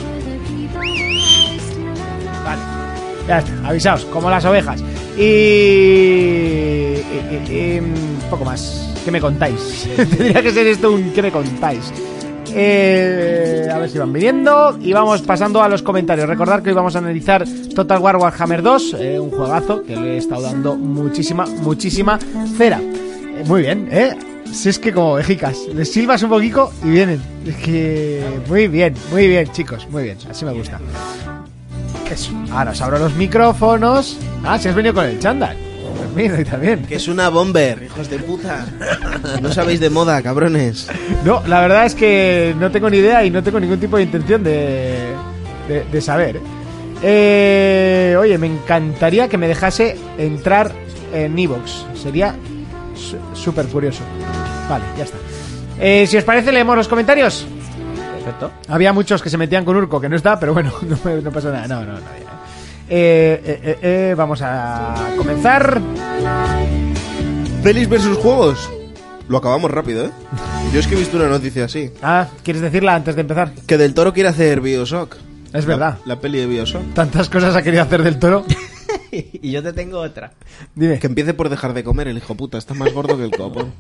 Vale, 2.45 2.61
ya 3.29 3.39
está, 3.39 3.69
avisaos, 3.69 4.05
como 4.07 4.29
las 4.29 4.45
ovejas. 4.45 4.83
Y. 5.17 6.97
mm, 7.81 8.31
poco 8.31 8.45
más. 8.45 8.89
¿Qué 9.05 9.11
me 9.11 9.21
contáis? 9.21 9.89
Tendría 9.97 10.43
que 10.43 10.51
ser 10.53 10.67
esto 10.67 10.93
un 10.93 11.13
¿qué 11.13 11.23
me 11.23 11.31
contáis? 11.33 11.93
Eh, 12.55 13.69
a 13.73 13.79
ver 13.79 13.89
si 13.89 13.99
van 13.99 14.13
viniendo 14.13 14.79
y 14.81 14.93
vamos 14.93 15.23
pasando 15.23 15.63
a 15.63 15.69
los 15.69 15.83
comentarios. 15.83 16.29
Recordar 16.29 16.63
que 16.63 16.71
hoy 16.71 16.75
vamos 16.75 16.95
a 16.97 16.99
analizar 16.99 17.45
Total 17.75 17.99
War 18.01 18.17
Warhammer 18.17 18.63
2, 18.63 18.97
eh, 18.99 19.19
un 19.19 19.31
juegazo 19.31 19.83
que 19.83 19.97
le 19.97 20.15
he 20.15 20.17
estado 20.19 20.43
dando 20.43 20.77
muchísima, 20.77 21.47
muchísima 21.47 22.19
cera. 22.57 22.81
Eh, 22.81 23.45
muy 23.47 23.63
bien, 23.63 23.89
¿eh? 23.91 24.17
Si 24.53 24.69
es 24.69 24.79
que 24.79 24.93
como 24.93 25.13
ovejicas, 25.13 25.57
les 25.75 25.91
silbas 25.91 26.23
un 26.23 26.31
poquito 26.31 26.71
y 26.85 26.91
vienen. 26.91 27.23
Es 27.47 27.57
que 27.57 28.23
muy 28.49 28.69
bien, 28.69 28.95
muy 29.11 29.27
bien, 29.29 29.51
chicos, 29.51 29.89
muy 29.91 30.05
bien, 30.05 30.19
así 30.29 30.45
me 30.45 30.53
gusta. 30.53 30.79
Ahora 32.51 32.73
os 32.73 32.83
abro 32.83 32.99
los 32.99 33.15
micrófonos. 33.15 34.19
Ah, 34.45 34.59
si 34.59 34.69
has 34.69 34.75
venido 34.75 34.93
con 34.93 35.07
el 35.07 35.19
chándal. 35.19 35.57
También. 36.51 36.85
Que 36.87 36.97
es 36.97 37.09
una 37.09 37.29
bomber, 37.29 37.83
hijos 37.83 38.09
de 38.11 38.19
puta. 38.19 38.67
No 39.41 39.53
sabéis 39.53 39.81
de 39.81 39.91
moda, 39.91 40.23
cabrones. 40.23 40.89
No, 41.25 41.43
la 41.47 41.61
verdad 41.61 41.87
es 41.87 41.95
que 41.95 42.55
no 42.59 42.71
tengo 42.71 42.91
ni 42.91 42.99
idea 42.99 43.25
y 43.25 43.31
no 43.31 43.43
tengo 43.43 43.59
ningún 43.61 43.79
tipo 43.81 43.97
de 43.97 44.05
intención 44.05 44.43
de, 44.43 45.13
de, 45.69 45.85
de 45.91 46.01
saber. 46.01 46.41
Eh, 47.03 48.17
oye, 48.19 48.39
me 48.39 48.47
encantaría 48.47 49.29
que 49.29 49.37
me 49.39 49.49
dejase 49.49 49.97
entrar 50.19 50.73
en 51.13 51.39
Evox. 51.39 51.85
Sería 52.01 52.35
súper 53.35 53.67
curioso. 53.67 54.03
Vale, 54.69 54.85
ya 54.97 55.05
está. 55.05 55.19
Eh, 55.81 56.07
si 56.07 56.17
os 56.17 56.25
parece, 56.25 56.53
leemos 56.53 56.77
los 56.77 56.89
comentarios. 56.89 57.47
Perfecto. 58.15 58.53
Había 58.69 58.93
muchos 58.93 59.21
que 59.21 59.29
se 59.31 59.37
metían 59.37 59.65
con 59.65 59.77
Urco, 59.77 60.01
que 60.01 60.09
no 60.09 60.15
está, 60.15 60.39
pero 60.39 60.53
bueno, 60.55 60.73
no, 60.83 60.97
no 61.21 61.31
pasa 61.33 61.51
nada. 61.51 61.67
No, 61.67 61.85
no, 61.85 61.93
no. 61.95 61.99
ya. 61.99 62.32
Eh, 62.89 63.41
eh, 63.45 63.61
eh, 63.65 63.79
eh, 64.11 64.15
vamos 64.17 64.41
a 64.43 64.95
comenzar. 65.17 65.81
Pelis 67.63 67.89
versus 67.89 68.19
juegos. 68.19 68.71
Lo 69.29 69.39
acabamos 69.39 69.71
rápido, 69.71 70.07
¿eh? 70.07 70.11
Yo 70.75 70.81
es 70.81 70.87
que 70.87 70.95
he 70.95 70.99
visto 70.99 71.17
una 71.17 71.29
noticia 71.29 71.65
así. 71.65 71.91
Ah, 72.03 72.27
¿quieres 72.43 72.61
decirla 72.61 72.95
antes 72.95 73.15
de 73.15 73.21
empezar? 73.23 73.53
Que 73.67 73.79
Del 73.79 73.95
Toro 73.95 74.13
quiere 74.13 74.29
hacer 74.29 74.61
Bioshock. 74.61 75.17
Es 75.53 75.65
verdad. 75.65 75.99
La, 76.05 76.15
la 76.17 76.21
peli 76.21 76.39
de 76.41 76.47
Bioshock. 76.47 76.93
Tantas 76.95 77.29
cosas 77.29 77.55
ha 77.55 77.63
querido 77.63 77.83
hacer 77.83 78.03
del 78.03 78.19
toro. 78.19 78.45
y 79.13 79.51
yo 79.51 79.63
te 79.63 79.73
tengo 79.73 80.01
otra. 80.01 80.33
Dime. 80.75 80.99
Que 80.99 81.07
empiece 81.07 81.35
por 81.35 81.49
dejar 81.51 81.73
de 81.73 81.85
comer 81.85 82.09
el 82.09 82.17
hijo 82.17 82.35
puta. 82.35 82.59
Está 82.59 82.75
más 82.75 82.93
gordo 82.93 83.17
que 83.17 83.25
el 83.25 83.31
copón. 83.31 83.73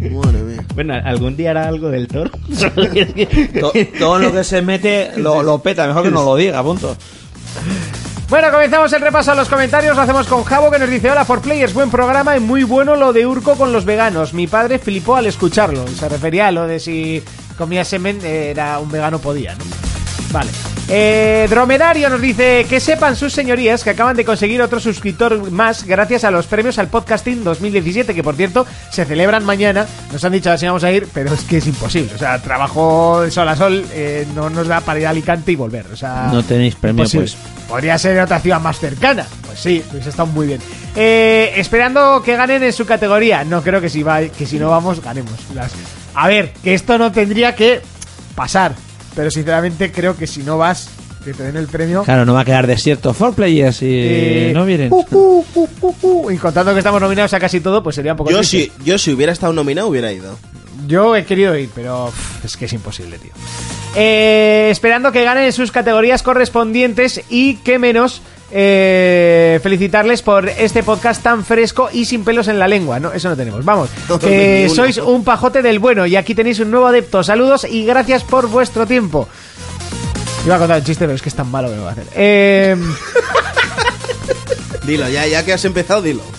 Madre 0.00 0.42
mía. 0.42 0.64
Bueno, 0.74 0.94
algún 0.94 1.36
día 1.36 1.50
hará 1.50 1.66
algo 1.68 1.90
del 1.90 2.06
toro. 2.08 2.30
To- 3.60 3.72
todo 3.98 4.18
lo 4.18 4.32
que 4.32 4.44
se 4.44 4.62
mete 4.62 5.10
lo, 5.16 5.42
lo 5.42 5.58
peta, 5.60 5.86
mejor 5.86 6.04
que 6.04 6.10
no 6.10 6.24
lo 6.24 6.36
diga, 6.36 6.62
punto. 6.62 6.96
Bueno, 8.28 8.50
comenzamos 8.50 8.92
el 8.92 9.00
repaso 9.00 9.32
a 9.32 9.34
los 9.34 9.48
comentarios. 9.48 9.96
Lo 9.96 10.02
hacemos 10.02 10.26
con 10.26 10.44
Javo 10.44 10.70
que 10.70 10.78
nos 10.78 10.90
dice: 10.90 11.10
Hola, 11.10 11.24
for 11.24 11.40
players, 11.40 11.72
buen 11.72 11.90
programa 11.90 12.36
y 12.36 12.40
muy 12.40 12.62
bueno 12.62 12.94
lo 12.94 13.14
de 13.14 13.26
Urco 13.26 13.56
con 13.56 13.72
los 13.72 13.86
veganos. 13.86 14.34
Mi 14.34 14.46
padre 14.46 14.78
flipó 14.78 15.16
al 15.16 15.26
escucharlo. 15.26 15.86
Se 15.88 16.08
refería 16.10 16.48
a 16.48 16.52
lo 16.52 16.66
de 16.66 16.78
si 16.78 17.22
comía 17.56 17.86
semen, 17.86 18.20
eh, 18.22 18.50
era 18.50 18.80
un 18.80 18.90
vegano 18.90 19.18
podía, 19.18 19.54
¿no? 19.54 19.64
Vale. 20.30 20.50
Eh, 20.90 21.46
Dromedario 21.50 22.08
nos 22.08 22.20
dice 22.20 22.64
que 22.66 22.80
sepan 22.80 23.14
sus 23.14 23.34
señorías 23.34 23.84
que 23.84 23.90
acaban 23.90 24.16
de 24.16 24.24
conseguir 24.24 24.62
otro 24.62 24.80
suscriptor 24.80 25.50
más 25.50 25.84
gracias 25.84 26.24
a 26.24 26.30
los 26.30 26.46
premios 26.46 26.78
al 26.78 26.88
podcasting 26.88 27.44
2017, 27.44 28.14
que 28.14 28.22
por 28.22 28.34
cierto 28.36 28.66
se 28.90 29.04
celebran 29.04 29.44
mañana. 29.44 29.86
Nos 30.10 30.24
han 30.24 30.32
dicho 30.32 30.48
a 30.48 30.52
ver 30.52 30.60
si 30.60 30.66
vamos 30.66 30.84
a 30.84 30.90
ir, 30.90 31.06
pero 31.12 31.34
es 31.34 31.42
que 31.42 31.58
es 31.58 31.66
imposible. 31.66 32.12
O 32.14 32.18
sea, 32.18 32.40
trabajo 32.40 33.20
de 33.20 33.30
sol 33.30 33.46
a 33.48 33.54
sol, 33.56 33.84
eh, 33.92 34.26
no 34.34 34.48
nos 34.48 34.66
da 34.66 34.80
para 34.80 34.98
ir 34.98 35.06
a 35.06 35.10
Alicante 35.10 35.52
y 35.52 35.56
volver. 35.56 35.84
O 35.92 35.96
sea, 35.96 36.30
No 36.32 36.42
tenéis 36.42 36.74
premio, 36.74 37.02
imposible. 37.04 37.26
pues. 37.26 37.68
Podría 37.68 37.98
ser 37.98 38.16
en 38.16 38.22
otra 38.22 38.40
ciudad 38.40 38.58
más 38.60 38.78
cercana. 38.78 39.26
Pues 39.44 39.60
sí, 39.60 39.82
pues 39.90 40.06
está 40.06 40.24
muy 40.24 40.46
bien. 40.46 40.60
Eh, 40.96 41.52
esperando 41.56 42.22
que 42.22 42.34
ganen 42.34 42.62
en 42.62 42.72
su 42.72 42.86
categoría. 42.86 43.44
No 43.44 43.62
creo 43.62 43.82
que 43.82 43.90
si, 43.90 44.02
va, 44.02 44.22
que 44.22 44.46
si 44.46 44.58
no 44.58 44.70
vamos, 44.70 45.02
ganemos. 45.02 45.34
Las- 45.54 45.72
A 46.14 46.28
ver, 46.28 46.54
que 46.64 46.72
esto 46.72 46.96
no 46.96 47.12
tendría 47.12 47.54
que 47.54 47.82
pasar. 48.34 48.72
Pero 49.18 49.32
sinceramente 49.32 49.90
creo 49.90 50.16
que 50.16 50.28
si 50.28 50.44
no 50.44 50.58
vas, 50.58 50.88
que 51.24 51.34
te 51.34 51.42
den 51.42 51.56
el 51.56 51.66
premio. 51.66 52.04
Claro, 52.04 52.24
no 52.24 52.34
va 52.34 52.42
a 52.42 52.44
quedar 52.44 52.68
desierto. 52.68 53.12
Four 53.12 53.34
players 53.34 53.82
y 53.82 53.86
eh, 53.90 54.52
no 54.54 54.64
vienen. 54.64 54.92
uh, 54.92 55.04
uh, 55.10 55.44
uh, 55.56 55.68
uh, 55.80 55.96
uh, 56.02 56.30
y 56.30 56.36
contando 56.36 56.72
que 56.72 56.78
estamos 56.78 57.00
nominados 57.00 57.34
a 57.34 57.40
casi 57.40 57.58
todo, 57.60 57.82
pues 57.82 57.96
sería 57.96 58.12
un 58.12 58.18
poco 58.18 58.30
Yo 58.30 58.38
triste. 58.38 58.70
si, 58.78 58.84
yo 58.84 58.96
si 58.96 59.12
hubiera 59.12 59.32
estado 59.32 59.52
nominado 59.52 59.88
hubiera 59.88 60.12
ido. 60.12 60.38
Yo 60.86 61.16
he 61.16 61.24
querido 61.24 61.58
ir, 61.58 61.68
pero 61.74 62.12
es 62.44 62.56
que 62.56 62.66
es 62.66 62.72
imposible, 62.72 63.18
tío. 63.18 63.32
Eh, 63.96 64.68
esperando 64.70 65.10
que 65.10 65.24
ganen 65.24 65.42
en 65.42 65.52
sus 65.52 65.72
categorías 65.72 66.22
correspondientes 66.22 67.20
y 67.28 67.56
que 67.56 67.80
menos 67.80 68.22
eh, 68.50 69.60
felicitarles 69.62 70.22
por 70.22 70.48
este 70.48 70.82
podcast 70.82 71.22
tan 71.22 71.44
fresco 71.44 71.88
y 71.92 72.04
sin 72.04 72.24
pelos 72.24 72.48
en 72.48 72.58
la 72.58 72.68
lengua, 72.68 72.98
¿no? 72.98 73.12
Eso 73.12 73.28
no 73.28 73.36
tenemos. 73.36 73.64
Vamos, 73.64 73.90
ninguno. 74.08 74.74
sois 74.74 74.96
un 74.98 75.24
pajote 75.24 75.62
del 75.62 75.78
bueno 75.78 76.06
y 76.06 76.16
aquí 76.16 76.34
tenéis 76.34 76.58
un 76.60 76.70
nuevo 76.70 76.86
adepto. 76.86 77.22
Saludos 77.22 77.66
y 77.70 77.84
gracias 77.84 78.24
por 78.24 78.48
vuestro 78.48 78.86
tiempo. 78.86 79.28
Iba 80.46 80.56
a 80.56 80.58
contar 80.58 80.78
un 80.78 80.84
chiste, 80.84 81.04
pero 81.04 81.16
es 81.16 81.22
que 81.22 81.28
es 81.28 81.34
tan 81.34 81.50
malo 81.50 81.68
que 81.68 81.76
lo 81.76 81.82
voy 81.82 81.88
a 81.90 81.92
hacer. 81.92 82.06
Eh, 82.14 82.76
Dilo, 84.84 85.08
ya, 85.08 85.26
ya 85.26 85.44
que 85.44 85.52
has 85.52 85.64
empezado, 85.64 86.02
dilo. 86.02 86.22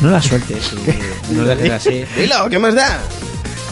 No 0.00 0.10
la 0.10 0.22
sueltes. 0.22 0.72
No 1.30 1.42
lo 1.42 1.54
dejes 1.54 1.72
así. 1.72 2.04
Dilo, 2.16 2.48
¿qué 2.48 2.58
más 2.58 2.74
da? 2.74 2.98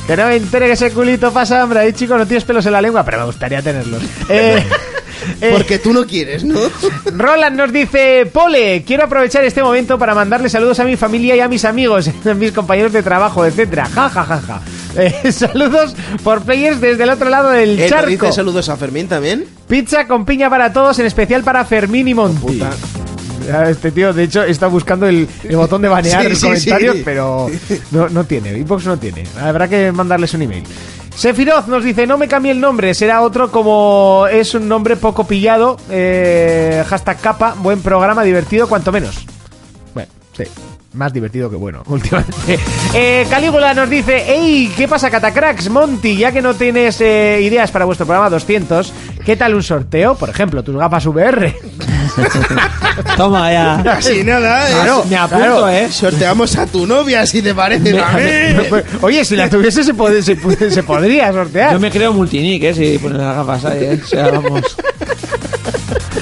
Que 0.07 0.17
no 0.17 0.27
me 0.27 0.37
entere 0.37 0.67
que 0.67 0.73
ese 0.73 0.93
culito 0.93 1.33
pasa 1.33 1.63
hambre. 1.63 1.81
Ahí, 1.81 1.93
chico, 1.93 2.17
no 2.17 2.27
tienes 2.27 2.45
pelos 2.45 2.65
en 2.67 2.73
la 2.73 2.81
lengua, 2.81 3.05
pero 3.05 3.19
me 3.19 3.25
gustaría 3.25 3.61
tenerlos. 3.63 4.03
Eh, 4.29 4.29
eh, 4.29 4.65
Porque 5.51 5.79
tú 5.79 5.93
no 5.93 6.07
quieres, 6.07 6.45
¿no? 6.45 6.59
Roland 7.13 7.57
nos 7.57 7.73
dice, 7.73 8.27
Pole, 8.33 8.83
quiero 8.87 9.05
aprovechar 9.05 9.45
este 9.45 9.63
momento 9.63 9.99
para 9.99 10.15
mandarle 10.15 10.49
saludos 10.49 10.79
a 10.81 10.85
mi 10.85 10.97
familia 10.97 11.37
y 11.37 11.41
a 11.41 11.49
mis 11.49 11.65
amigos, 11.65 12.09
a 12.31 12.35
mis 12.35 12.53
compañeros 12.53 12.93
de 12.93 13.03
trabajo, 13.03 13.45
etcétera. 13.45 13.87
Ja, 13.87 14.09
ja, 14.09 14.25
ja, 14.25 14.41
ja. 14.41 14.63
Eh, 14.99 15.31
saludos 15.31 15.95
por 16.25 16.41
players 16.41 16.81
desde 16.81 17.03
el 17.03 17.11
otro 17.11 17.29
lado 17.29 17.51
del 17.51 17.79
Eh, 17.79 17.83
¿te 17.83 17.89
charco. 17.91 18.09
dice 18.09 18.33
saludos 18.33 18.71
a 18.71 18.79
Fermín 18.79 19.07
también? 19.09 19.45
Pizza 19.69 20.07
con 20.07 20.25
piña 20.25 20.49
para 20.49 20.73
todos, 20.73 20.99
en 20.99 21.05
especial 21.05 21.43
para 21.43 21.67
Fermín 21.67 22.09
y 22.09 22.15
Monty. 22.15 22.41
Puta. 22.41 22.71
Ya, 23.47 23.69
Este 23.69 23.91
tío, 23.93 24.15
de 24.15 24.23
hecho, 24.25 24.43
está 24.43 24.69
buscando 24.69 25.07
el, 25.07 25.29
el 25.45 25.57
botón 25.57 25.83
de 25.83 25.89
banear 25.89 26.23
Sí, 26.23 26.29
en 26.29 26.37
sí, 26.37 26.43
comentarios, 26.47 26.97
sí. 26.97 27.03
pero 27.05 27.47
no, 27.91 28.09
no 28.09 28.25
tiene. 28.25 28.57
Inbox 28.57 28.87
no 28.87 28.97
tiene. 28.99 29.25
Habrá 29.39 29.69
que 29.69 29.93
mandarles 29.93 30.33
un 30.33 30.41
email. 30.43 30.65
Sephiroth 31.17 31.67
nos 31.67 31.83
dice, 31.83 32.07
no 32.07 32.19
me 32.19 32.29
cambie 32.29 32.53
el 32.53 32.61
nombre, 32.61 32.93
será 32.93 33.23
otro 33.23 33.51
como 33.51 34.27
es 34.31 34.55
un 34.55 34.69
nombre 34.69 34.97
poco 34.97 35.27
pillado. 35.27 35.79
Eh, 35.91 36.85
hashtag 36.87 37.19
capa, 37.21 37.55
buen 37.57 37.81
programa, 37.81 38.23
divertido, 38.23 38.69
cuanto 38.69 38.93
menos. 38.93 39.25
Bueno, 39.95 40.11
sí. 40.37 40.45
Más 40.93 41.13
divertido 41.15 41.49
que 41.49 41.57
bueno, 41.57 41.83
últimamente. 41.87 42.59
Eh, 42.93 43.27
Calígula 43.31 43.73
nos 43.73 43.89
dice, 43.89 44.25
hey, 44.27 44.71
¿qué 44.77 44.87
pasa, 44.89 45.11
Catacracks? 45.11 45.71
Monty, 45.71 46.19
ya 46.19 46.33
que 46.33 46.43
no 46.43 46.55
tienes 46.55 47.01
eh, 47.01 47.41
ideas 47.41 47.71
para 47.71 47.87
vuestro 47.87 48.05
programa 48.05 48.29
200, 48.29 48.93
¿qué 49.27 49.37
tal 49.37 49.55
un 49.55 49.63
sorteo? 49.63 50.15
Por 50.15 50.31
ejemplo, 50.31 50.63
tus 50.63 50.77
gafas 50.77 51.05
VR. 51.05 51.53
Toma 53.17 53.53
ya. 53.53 53.75
Así 53.75 54.23
nada, 54.23 54.71
¿eh? 54.71 54.73
Claro, 54.73 55.05
Me 55.05 55.17
apunto, 55.17 55.45
claro. 55.45 55.69
¿eh? 55.69 55.91
Sorteamos 55.91 56.57
a 56.57 56.67
tu 56.67 56.87
novia, 56.87 57.27
si 57.27 57.43
te 57.43 57.53
parece. 57.53 58.01
Oye, 59.03 59.25
si 59.25 59.35
la 59.35 59.51
tuviese 59.51 59.83
se, 59.83 59.93
podría 59.95 61.33
sortear. 61.33 61.73
Yo 61.73 61.81
me 61.81 61.91
creo 61.91 62.13
multinick, 62.13 62.63
¿eh? 62.63 62.75
Si 62.75 62.99
pones 62.99 63.19
las 63.19 63.35
gafas 63.35 63.65
ahí, 63.65 63.85
¿eh? 63.85 64.01
O 64.03 64.07
sea, 64.07 64.31
vamos. 64.31 64.77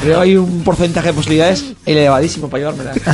Creo 0.02 0.20
hay 0.20 0.36
un 0.36 0.64
porcentaje 0.64 1.08
de 1.08 1.12
posibilidades 1.14 1.72
elevadísimo 1.84 2.48
para 2.48 2.60
llevármelas. 2.60 2.96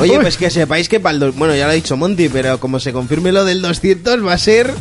Oye, 0.00 0.20
pues 0.20 0.36
que 0.36 0.48
sepáis 0.50 0.88
que 0.88 1.00
para 1.00 1.16
el... 1.16 1.32
Bueno, 1.32 1.56
ya 1.56 1.64
lo 1.64 1.72
ha 1.72 1.74
dicho 1.74 1.96
Monty, 1.96 2.28
pero 2.28 2.60
como 2.60 2.78
se 2.78 2.92
confirme 2.92 3.32
lo 3.32 3.44
del 3.44 3.60
200 3.62 4.24
va 4.24 4.34
a 4.34 4.38
ser... 4.38 4.72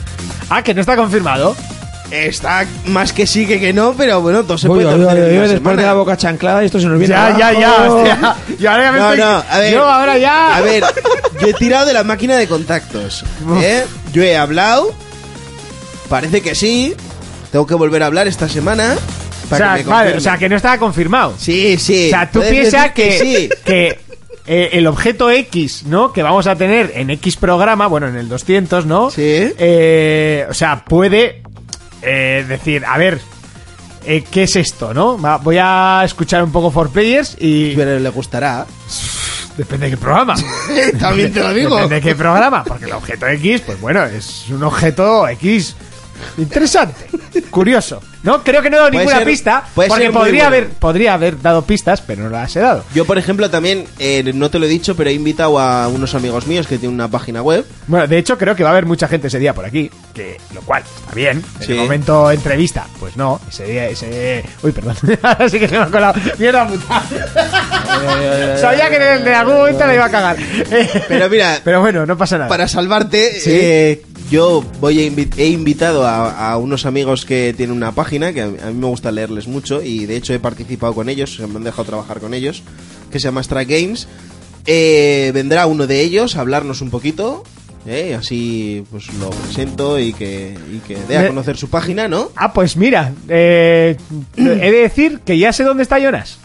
Ah, 0.49 0.63
que 0.63 0.75
no 0.75 0.81
está 0.81 0.95
confirmado. 0.95 1.55
Está 2.13 2.65
más 2.85 3.11
que 3.11 3.25
sí 3.25 3.47
que 3.47 3.59
que 3.59 3.73
no, 3.73 3.93
pero 3.97 4.21
bueno, 4.21 4.43
todo 4.43 4.57
se 4.57 4.67
puede 4.67 4.85
después 5.47 5.75
de 5.77 5.83
la 5.83 5.93
boca 5.93 6.15
chanclada 6.15 6.61
y 6.61 6.67
esto 6.67 6.79
se 6.79 6.85
nos 6.85 6.99
viene 6.99 7.13
Ya, 7.15 7.35
ya, 7.37 7.59
ya. 7.59 7.91
hostia. 7.91 8.35
Yo 8.59 8.69
ahora 8.71 8.83
ya 8.83 8.91
me 8.91 8.99
No, 8.99 9.13
estoy- 9.13 9.19
no, 9.19 9.43
a 9.49 9.57
ver. 9.59 9.73
Yo 9.73 9.83
ahora 9.83 10.17
ya. 10.19 10.55
A 10.57 10.61
ver, 10.61 10.83
yo 11.41 11.47
he 11.47 11.53
tirado 11.53 11.85
de 11.87 11.93
la 11.93 12.03
máquina 12.03 12.37
de 12.37 12.47
contactos. 12.47 13.25
¿eh? 13.61 13.83
Yo 14.13 14.21
he 14.23 14.37
hablado. 14.37 14.93
Parece 16.09 16.41
que 16.41 16.55
sí. 16.55 16.95
Tengo 17.51 17.65
que 17.67 17.75
volver 17.75 18.03
a 18.03 18.07
hablar 18.07 18.27
esta 18.27 18.47
semana. 18.47 18.95
O 19.45 19.49
Para 19.49 19.65
sea, 19.75 19.77
que 19.77 19.83
me 19.83 19.89
vale, 19.89 20.03
confirmen. 20.11 20.17
o 20.17 20.21
sea, 20.21 20.37
que 20.37 20.49
no 20.49 20.55
estaba 20.55 20.77
confirmado. 20.77 21.33
Sí, 21.37 21.77
sí. 21.77 22.07
O 22.07 22.09
sea, 22.09 22.29
tú 22.31 22.41
piensas 22.41 22.91
que, 22.91 23.19
sí. 23.19 23.49
que 23.65 23.99
eh, 24.47 24.69
el 24.73 24.87
objeto 24.87 25.29
X, 25.29 25.83
¿no? 25.85 26.11
Que 26.13 26.23
vamos 26.23 26.47
a 26.47 26.55
tener 26.55 26.91
en 26.95 27.09
X 27.11 27.37
programa, 27.37 27.87
bueno, 27.87 28.07
en 28.07 28.15
el 28.15 28.29
200, 28.29 28.85
¿no? 28.85 29.09
Sí. 29.11 29.21
Eh, 29.57 30.45
o 30.49 30.53
sea, 30.53 30.83
puede 30.85 31.42
eh, 32.03 32.45
decir, 32.47 32.83
a 32.85 32.97
ver, 32.97 33.19
eh, 34.05 34.23
¿qué 34.29 34.43
es 34.43 34.55
esto, 34.55 34.93
no? 34.93 35.17
Va- 35.19 35.37
Voy 35.37 35.57
a 35.59 36.01
escuchar 36.03 36.43
un 36.43 36.51
poco 36.51 36.69
For 36.71 36.89
Players 36.89 37.37
y... 37.39 37.75
Pero 37.75 37.99
le 37.99 38.09
gustará. 38.09 38.65
Depende 39.57 39.85
de 39.85 39.91
qué 39.91 39.97
programa. 39.97 40.35
También 40.99 41.31
te 41.31 41.39
lo 41.39 41.53
digo. 41.53 41.75
Depende 41.75 41.95
de 41.95 42.01
qué 42.01 42.15
programa, 42.15 42.63
porque 42.63 42.85
el 42.85 42.91
objeto 42.93 43.27
X, 43.27 43.61
pues 43.65 43.79
bueno, 43.79 44.03
es 44.03 44.45
un 44.49 44.63
objeto 44.63 45.27
X 45.27 45.75
interesante, 46.37 47.12
curioso. 47.49 48.01
No, 48.23 48.41
creo 48.43 48.61
que 48.61 48.69
no 48.69 48.77
he 48.77 48.79
dado 48.79 48.89
Puede 48.91 48.99
ninguna 49.03 49.17
ser- 49.19 49.27
pista, 49.27 49.63
puede 49.75 49.89
porque 49.89 50.03
ser 50.05 50.11
muy 50.13 50.19
podría 50.21 50.43
bueno. 50.43 50.47
haber 50.57 50.69
podría 50.69 51.13
haber 51.13 51.41
dado 51.41 51.61
pistas, 51.63 52.01
pero 52.01 52.23
no 52.23 52.29
las 52.29 52.55
he 52.55 52.59
dado. 52.61 52.85
Yo, 52.95 53.03
por 53.05 53.17
ejemplo, 53.17 53.49
también, 53.49 53.85
eh, 53.99 54.31
no 54.33 54.49
te 54.49 54.59
lo 54.59 54.65
he 54.65 54.69
dicho, 54.69 54.95
pero 54.95 55.09
he 55.09 55.13
invitado 55.13 55.59
a 55.59 55.87
unos 55.89 56.15
amigos 56.15 56.47
míos 56.47 56.65
que 56.67 56.77
tienen 56.77 56.95
una 56.95 57.09
página 57.09 57.41
web. 57.41 57.65
Bueno, 57.87 58.07
de 58.07 58.17
hecho 58.17 58.37
creo 58.37 58.55
que 58.55 58.63
va 58.63 58.69
a 58.69 58.71
haber 58.71 58.85
mucha 58.85 59.07
gente 59.09 59.27
ese 59.27 59.39
día 59.39 59.53
por 59.53 59.65
aquí, 59.65 59.91
que 60.13 60.37
lo 60.53 60.61
cual 60.61 60.83
está 60.83 61.13
bien. 61.13 61.43
En 61.59 61.65
Sí. 61.65 61.71
el 61.73 61.79
momento 61.79 62.31
entrevista, 62.31 62.85
pues 62.99 63.17
no, 63.17 63.41
ese 63.49 63.65
día 63.65 63.87
ese 63.89 64.43
uy, 64.61 64.71
perdón. 64.71 64.95
Ahora 65.21 65.49
sí 65.49 65.59
que 65.59 65.67
se 65.67 65.75
me 65.77 65.83
ha 65.83 65.87
colado. 65.87 66.13
Mierda 66.39 66.65
puta. 66.67 67.03
Sabía 68.57 68.89
que 68.89 68.95
en, 68.95 69.27
en 69.27 69.33
algún 69.33 69.55
momento 69.55 69.85
le 69.85 69.95
iba 69.95 70.05
a 70.05 70.09
cagar. 70.09 70.37
Pero 71.07 71.29
mira, 71.29 71.59
Pero 71.63 71.81
bueno, 71.81 72.05
no 72.05 72.17
pasa 72.17 72.37
nada. 72.37 72.49
para 72.49 72.67
salvarte, 72.67 73.31
eh, 73.45 74.01
yo 74.29 74.63
voy 74.79 74.99
a 74.99 75.07
invi- 75.09 75.33
he 75.37 75.47
invitado 75.47 76.05
a, 76.07 76.51
a 76.51 76.57
unos 76.57 76.85
amigos 76.85 77.25
que 77.25 77.53
tienen 77.55 77.75
una 77.75 77.91
página 77.93 78.33
que 78.33 78.41
a 78.41 78.47
mí, 78.47 78.57
a 78.63 78.67
mí 78.67 78.73
me 78.73 78.87
gusta 78.87 79.11
leerles 79.11 79.47
mucho 79.47 79.81
y 79.83 80.05
de 80.05 80.15
hecho 80.15 80.33
he 80.33 80.39
participado 80.39 80.93
con 80.95 81.09
ellos, 81.09 81.39
me 81.39 81.57
han 81.57 81.63
dejado 81.63 81.85
trabajar 81.85 82.19
con 82.19 82.33
ellos, 82.33 82.63
que 83.11 83.19
se 83.19 83.25
llama 83.25 83.41
Strike 83.41 83.69
Games. 83.69 84.07
Eh, 84.65 85.31
vendrá 85.33 85.65
uno 85.67 85.87
de 85.87 86.01
ellos 86.01 86.35
a 86.37 86.41
hablarnos 86.41 86.81
un 86.81 86.89
poquito. 86.89 87.43
eh, 87.85 88.15
así 88.17 88.83
pues 88.91 89.13
lo 89.15 89.29
presento 89.29 89.99
y 89.99 90.13
que, 90.13 90.57
y 90.71 90.77
que 90.87 90.95
dé 91.07 91.17
a 91.17 91.27
conocer 91.27 91.57
su 91.57 91.69
página, 91.69 92.07
¿no? 92.07 92.31
Ah, 92.35 92.53
pues 92.53 92.77
mira, 92.77 93.11
eh, 93.27 93.97
he 94.37 94.41
de 94.43 94.71
decir 94.71 95.19
que 95.25 95.37
ya 95.37 95.51
sé 95.51 95.63
dónde 95.65 95.83
está 95.83 95.99
Jonas. 95.99 96.37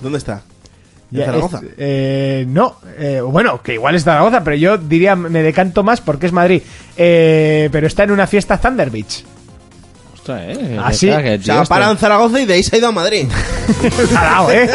¿Dónde 0.00 0.18
está? 0.18 0.42
¿En 1.12 1.18
Ya, 1.18 1.26
Zaragoza? 1.26 1.58
es- 1.58 1.64
eh, 1.78 2.44
no, 2.48 2.76
eh, 2.98 3.20
bueno, 3.24 3.62
que 3.62 3.74
igual 3.74 3.94
es 3.94 4.04
Zaragoza, 4.04 4.42
pero 4.42 4.56
yo 4.56 4.76
diría, 4.78 5.14
me 5.16 5.42
decanto 5.42 5.82
más 5.82 6.00
porque 6.00 6.26
es 6.26 6.32
Madrid. 6.32 6.62
Eh, 6.96 7.68
pero 7.72 7.86
está 7.86 8.02
en 8.04 8.10
una 8.10 8.26
fiesta 8.26 8.58
Thunder 8.58 8.90
Beach. 8.90 9.24
Ostras, 10.14 10.42
eh. 10.48 10.76
Ah, 10.82 10.92
sí. 10.92 11.08
Ostras, 11.08 11.22
que 11.22 11.34
O 11.36 11.42
sea, 11.42 11.54
tío, 11.60 11.64
para 11.68 11.90
en 11.90 11.96
Zaragoza 11.98 12.40
y 12.40 12.46
de 12.46 12.54
ahí 12.54 12.62
se 12.64 12.74
ha 12.74 12.78
ido 12.80 12.88
a 12.88 12.92
Madrid. 12.92 13.28
¿eh? 14.50 14.68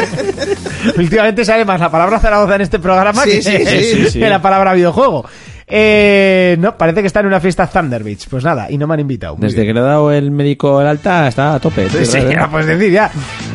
Últimamente 0.98 1.44
sale 1.46 1.66
más 1.66 1.80
la 1.80 1.92
palabra 1.92 2.20
Zaragoza 2.20 2.56
en 2.56 2.62
este 2.62 2.80
programa 2.80 3.24
Sí, 3.24 3.32
que, 3.32 3.42
sí, 3.42 3.58
sí, 3.66 3.84
sí, 4.06 4.10
sí. 4.12 4.20
que 4.20 4.30
la 4.30 4.42
palabra 4.42 4.74
videojuego. 4.74 5.26
Eh, 5.74 6.58
no, 6.60 6.78
parece 6.78 7.00
que 7.00 7.08
está 7.08 7.22
en 7.22 7.28
una 7.28 7.40
fiesta 7.40 7.66
Thunder 7.66 8.04
Beach. 8.04 8.28
Pues 8.30 8.44
nada, 8.44 8.70
y 8.70 8.78
no 8.78 8.88
me 8.88 8.96
han 8.96 9.00
invitado. 9.00 9.38
Muy 9.38 9.44
Desde 9.48 9.62
bien. 9.62 9.68
que 9.70 9.74
le 9.74 9.80
ha 9.80 9.84
dado 9.90 10.12
el 10.12 10.30
médico 10.30 10.82
el 10.82 10.88
alta, 10.88 11.30
está 11.30 11.54
a 11.56 11.60
tope. 11.62 11.88
Sí, 11.90 12.18
¿verdad? 12.20 12.30
ya 12.30 12.52
puedes 12.52 12.68
decir 12.68 12.92
ya. 12.92 13.10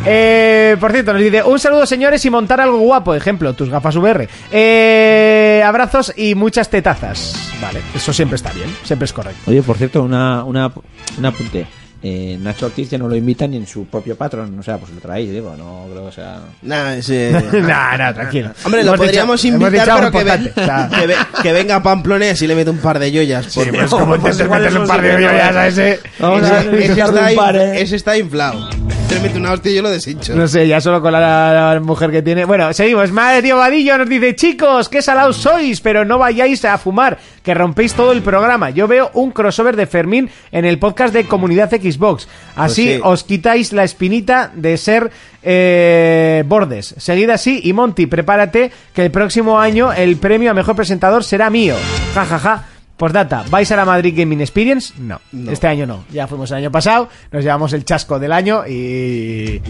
Eh, 0.07 0.77
por 0.81 0.93
cierto, 0.93 1.13
nos 1.13 1.21
dice 1.21 1.43
un 1.43 1.59
saludo 1.59 1.85
señores 1.85 2.25
y 2.25 2.31
montar 2.31 2.61
algo 2.61 2.79
guapo, 2.79 3.15
ejemplo, 3.15 3.53
tus 3.53 3.69
gafas 3.69 3.97
VR. 3.97 4.29
Eh, 4.51 5.63
abrazos 5.65 6.13
y 6.17 6.35
muchas 6.35 6.71
tetazas. 6.71 7.53
Vale, 7.61 7.81
eso 7.95 8.13
siempre 8.15 8.37
está 8.37 8.51
bien, 8.53 8.75
siempre 8.83 9.05
es 9.05 9.13
correcto. 9.13 9.51
Oye, 9.51 9.63
por 9.63 9.77
cierto, 9.77 10.03
una, 10.03 10.43
una, 10.45 10.73
un 11.19 11.25
apunte. 11.27 11.67
Eh, 12.09 12.39
Nacho 12.41 12.67
Ortiz 12.67 12.89
ya 12.89 12.99
no 12.99 13.09
lo 13.09 13.17
invita 13.17 13.49
ni 13.49 13.57
en 13.57 13.67
su 13.67 13.87
propio 13.87 14.15
patrón. 14.17 14.57
O 14.59 14.63
sea, 14.63 14.79
pues 14.79 14.93
lo 14.93 15.01
traéis, 15.01 15.33
digo, 15.33 15.57
no 15.59 15.87
creo 15.91 16.07
que 16.07 16.13
sea. 16.13 16.39
Nah, 16.63 16.95
ese- 16.95 17.33
nah, 17.63 17.97
nah, 17.97 18.13
tranquilo. 18.15 18.51
Hombre, 18.65 18.85
lo 18.85 18.95
Hemos 18.95 19.01
podríamos 19.07 19.43
dicho- 19.43 19.55
invitar, 19.57 19.99
pero 19.99 20.11
que, 20.13 20.23
ven- 20.25 20.53
o 20.57 21.01
que 21.01 21.07
ve- 21.09 21.17
que 21.43 21.53
venga 21.53 21.75
a 21.77 21.83
Pamplona 21.83 22.27
y 22.27 22.29
así 22.29 22.47
le 22.47 22.55
mete 22.55 22.71
un 22.71 22.79
par 22.79 23.01
de 23.01 23.11
joyas. 23.11 23.47
Sí, 23.47 23.61
pues 23.75 23.91
como 23.91 24.15
intentes 24.15 24.41
igual 24.45 24.61
meterle 24.61 24.81
un 24.81 24.87
par 24.87 25.03
de 25.03 25.13
joyas 25.15 25.57
a 25.57 25.67
ese... 25.67 26.01
Vamos 26.21 26.43
a 26.45 26.61
ese, 26.61 26.93
está, 26.93 27.07
un 27.31 27.35
par, 27.35 27.57
eh. 27.57 27.81
ese 27.81 27.97
está 27.97 28.17
inflado. 28.17 28.69
Te 29.09 29.15
le 29.17 29.21
mete 29.21 29.39
una 29.39 29.53
hostia 29.53 29.73
y 29.73 29.75
yo 29.77 29.83
lo 29.83 29.91
deshincho. 29.91 30.35
No 30.35 30.47
sé, 30.49 30.67
ya 30.69 30.81
solo 30.81 31.01
con 31.01 31.13
la, 31.13 31.21
la- 31.21 31.75
la 31.75 31.81
mujer 31.81 32.11
que 32.11 32.23
tiene. 32.23 32.45
Bueno, 32.45 32.73
seguimos. 32.73 33.11
Mario 33.13 33.57
Vadillo 33.57 33.99
nos 33.99 34.09
dice: 34.09 34.35
Chicos, 34.35 34.89
qué 34.89 35.01
salados 35.03 35.37
sois, 35.37 35.81
pero 35.81 36.05
no 36.05 36.19
vayáis 36.19 36.65
a 36.65 36.77
fumar, 36.77 37.17
que 37.45 37.55
rompéis 37.55 37.95
todo 37.95 38.11
el 38.13 38.23
programa. 38.23 38.71
Yo 38.71 38.89
veo 38.89 39.11
un 39.15 39.31
crossover 39.31 39.77
de 39.77 39.87
Fermín 39.87 40.29
en 40.51 40.65
el 40.65 40.81
podcast 40.81 41.15
de 41.15 41.25
Comunidad 41.25 41.73
Xbox. 41.97 42.29
Así 42.55 42.85
Pues 42.87 42.97
sí. 42.97 43.01
os 43.03 43.25
quitáis 43.25 43.73
la 43.73 43.85
espinita 43.85 44.51
de 44.55 44.77
ser 44.77 45.11
eh, 45.43 46.45
bordes. 46.47 46.95
Seguid 46.99 47.31
así 47.31 47.61
y 47.65 47.73
Monty, 47.73 48.07
prepárate 48.07 48.71
que 48.95 49.05
el 49.05 49.11
próximo 49.11 49.59
año 49.59 49.93
el 49.93 50.17
premio 50.17 50.51
a 50.51 50.55
mejor 50.55 50.77
presentador 50.77 51.25
será 51.25 51.51
mío. 51.51 51.75
Ja, 52.15 52.25
ja, 52.25 52.39
ja. 52.39 52.69
Postdata, 52.97 53.45
¿vais 53.51 53.71
a 53.73 53.77
la 53.77 53.85
Madrid 53.85 54.15
Gaming 54.17 54.41
Experience? 54.41 54.95
No, 54.99 55.21
No. 55.33 55.51
este 55.53 55.67
año 55.67 55.87
no. 55.87 56.05
Ya 56.11 56.27
fuimos 56.27 56.51
el 56.51 56.57
año 56.57 56.71
pasado, 56.73 57.11
nos 57.31 57.45
llevamos 57.45 57.75
el 57.75 57.85
chasco 57.85 58.19
del 58.19 58.33
año 58.33 58.67
y. 58.67 59.61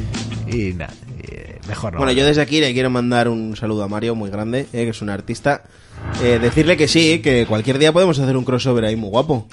Y 0.47 0.73
nada, 0.75 0.93
mejor 1.67 1.95
no. 1.95 1.99
Bueno, 1.99 2.13
yo 2.13 2.25
desde 2.25 2.41
aquí 2.41 2.61
le 2.61 2.73
quiero 2.73 2.89
mandar 2.89 3.29
un 3.29 3.57
saludo 3.57 3.83
a 3.83 3.89
Mario, 3.89 4.15
muy 4.15 4.31
grande, 4.31 4.69
eh, 4.73 4.85
que 4.85 4.91
es 4.91 5.03
un 5.03 5.11
artista. 5.11 5.63
Eh, 6.23 6.39
decirle 6.41 6.77
que 6.77 6.87
sí, 6.87 7.19
que 7.21 7.47
cualquier 7.47 7.79
día 7.79 7.93
podemos 7.93 8.17
hacer 8.21 8.37
un 8.37 8.45
crossover 8.45 8.85
ahí 8.85 8.95
muy 8.95 9.11
guapo. 9.11 9.49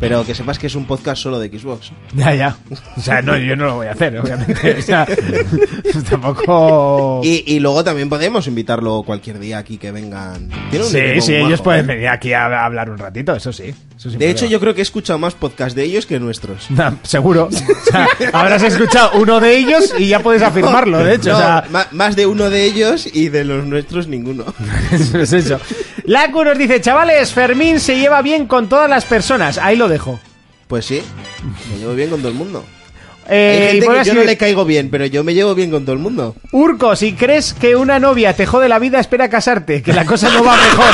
Pero 0.00 0.24
que 0.26 0.34
sepas 0.34 0.58
que 0.58 0.66
es 0.66 0.74
un 0.74 0.86
podcast 0.86 1.22
solo 1.22 1.38
de 1.38 1.48
Xbox. 1.48 1.92
Ya, 2.14 2.34
ya. 2.34 2.56
O 2.96 3.00
sea, 3.00 3.22
no, 3.22 3.36
yo 3.36 3.56
no 3.56 3.66
lo 3.66 3.74
voy 3.76 3.86
a 3.86 3.92
hacer, 3.92 4.18
obviamente. 4.18 4.76
O 4.78 4.82
sea, 4.82 5.06
tampoco. 6.10 7.20
Y, 7.24 7.44
y 7.46 7.60
luego 7.60 7.82
también 7.84 8.08
podemos 8.08 8.46
invitarlo 8.46 9.02
cualquier 9.02 9.38
día 9.38 9.58
aquí 9.58 9.78
que 9.78 9.90
vengan. 9.92 10.48
Tiene 10.70 10.84
un 10.84 10.90
Sí, 10.90 11.20
sí, 11.20 11.34
ellos 11.34 11.50
majo, 11.52 11.64
pueden 11.64 11.84
¿eh? 11.84 11.94
venir 11.94 12.08
aquí 12.08 12.32
a 12.32 12.44
a 12.46 12.66
hablar 12.66 12.90
un 12.90 12.98
ratito, 12.98 13.34
eso 13.34 13.52
sí. 13.52 13.74
eso 13.96 14.10
De 14.10 14.26
hecho, 14.28 14.40
problema. 14.40 14.50
yo 14.52 14.60
creo 14.60 14.74
que 14.74 14.80
he 14.80 14.82
escuchado 14.82 15.18
más 15.18 15.34
podcast 15.34 15.74
de 15.74 15.82
ellos 15.84 16.06
que 16.06 16.20
nuestros. 16.20 16.70
Nah, 16.70 16.92
seguro. 17.02 17.48
O 17.50 17.90
sea, 17.90 18.06
habrás 18.32 18.62
escuchado 18.62 19.12
uno 19.18 19.40
de 19.40 19.56
ellos 19.56 19.94
y 19.98 20.08
ya 20.08 20.20
puedes 20.20 20.42
afirmarlo, 20.42 20.98
de 20.98 21.14
hecho. 21.14 21.30
No, 21.30 21.36
o 21.36 21.40
sea, 21.40 21.64
ma- 21.70 21.86
más 21.92 22.16
de 22.16 22.26
uno 22.26 22.50
de 22.50 22.64
ellos 22.64 23.08
y 23.12 23.28
de 23.28 23.44
los 23.44 23.64
nuestros 23.66 24.06
ninguno. 24.08 24.44
eso 24.92 25.18
es 25.18 25.32
eso. 25.32 25.58
Laku 26.04 26.44
nos 26.44 26.58
dice, 26.58 26.80
chavales, 26.80 27.32
Fermín 27.32 27.80
se 27.80 27.98
lleva 27.98 28.20
bien 28.22 28.46
con 28.46 28.68
todas 28.68 28.88
las 28.90 29.04
personas. 29.04 29.58
Ahí 29.58 29.76
lo 29.76 29.83
dejo. 29.88 30.20
Pues 30.68 30.86
sí, 30.86 31.02
me 31.70 31.78
llevo 31.78 31.94
bien 31.94 32.10
con 32.10 32.20
todo 32.20 32.30
el 32.30 32.38
mundo. 32.38 32.64
Eh, 33.28 33.68
Hay 33.72 33.78
y 33.78 33.80
que 33.80 34.04
yo 34.04 34.14
no 34.14 34.24
le 34.24 34.36
caigo 34.36 34.64
bien, 34.64 34.90
pero 34.90 35.06
yo 35.06 35.24
me 35.24 35.32
llevo 35.34 35.54
bien 35.54 35.70
con 35.70 35.84
todo 35.84 35.94
el 35.94 35.98
mundo. 35.98 36.36
Urco, 36.52 36.94
si 36.94 37.14
crees 37.14 37.54
que 37.54 37.74
una 37.76 37.98
novia 37.98 38.34
te 38.34 38.44
jode 38.44 38.68
la 38.68 38.78
vida, 38.78 39.00
espera 39.00 39.24
a 39.26 39.30
casarte, 39.30 39.82
que 39.82 39.92
la 39.92 40.04
cosa 40.04 40.30
no 40.30 40.44
va 40.44 40.56
mejor. 40.56 40.86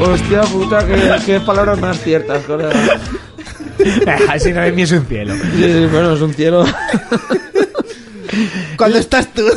Hostia 0.00 0.42
puta, 0.42 0.86
qué, 0.86 1.16
qué 1.24 1.40
palabras 1.40 1.78
más 1.78 1.98
ciertas, 2.02 2.42
colega. 2.44 2.70
Así 4.28 4.52
no 4.52 4.62
es 4.62 4.92
un 4.92 5.06
cielo. 5.06 5.34
Sí, 5.34 5.62
sí, 5.62 5.86
bueno, 5.90 6.14
es 6.14 6.20
un 6.20 6.34
cielo. 6.34 6.66
Cuando 8.76 8.98
estás 8.98 9.32
tú. 9.32 9.42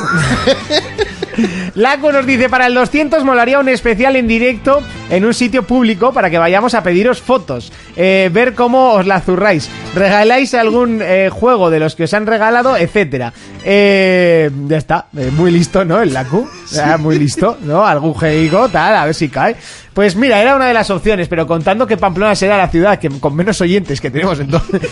Laco 1.75 2.11
nos 2.11 2.25
dice, 2.25 2.49
para 2.49 2.67
el 2.67 2.73
200 2.73 3.23
molaría 3.23 3.59
un 3.59 3.69
especial 3.69 4.15
en 4.15 4.27
directo 4.27 4.81
en 5.09 5.25
un 5.25 5.33
sitio 5.33 5.63
público 5.63 6.13
para 6.13 6.29
que 6.29 6.37
vayamos 6.37 6.73
a 6.73 6.83
pediros 6.83 7.21
fotos, 7.21 7.71
eh, 7.95 8.29
ver 8.31 8.53
cómo 8.53 8.93
os 8.93 9.05
la 9.05 9.21
zurráis, 9.21 9.69
regaláis 9.95 10.53
algún 10.53 11.01
eh, 11.01 11.29
juego 11.31 11.69
de 11.69 11.79
los 11.79 11.95
que 11.95 12.03
os 12.03 12.13
han 12.13 12.25
regalado, 12.25 12.77
etcétera. 12.77 13.33
Eh, 13.63 14.49
ya 14.67 14.77
está, 14.77 15.07
muy 15.11 15.51
listo, 15.51 15.83
¿no? 15.85 16.01
El 16.01 16.13
Laku, 16.13 16.47
Ah, 16.77 16.97
muy 16.97 17.17
listo, 17.17 17.57
¿no? 17.63 17.85
Algún 17.85 18.13
jueguico, 18.13 18.69
tal, 18.69 18.95
a 18.95 19.05
ver 19.05 19.15
si 19.15 19.29
cae. 19.29 19.55
Pues 19.93 20.15
mira, 20.15 20.41
era 20.41 20.55
una 20.55 20.67
de 20.67 20.73
las 20.73 20.89
opciones, 20.91 21.27
pero 21.27 21.47
contando 21.47 21.87
que 21.87 21.97
Pamplona 21.97 22.35
será 22.35 22.57
la 22.57 22.69
ciudad 22.69 22.99
que 22.99 23.09
con 23.09 23.35
menos 23.35 23.59
oyentes 23.59 23.99
que 23.99 24.11
tenemos 24.11 24.39
entonces, 24.39 24.81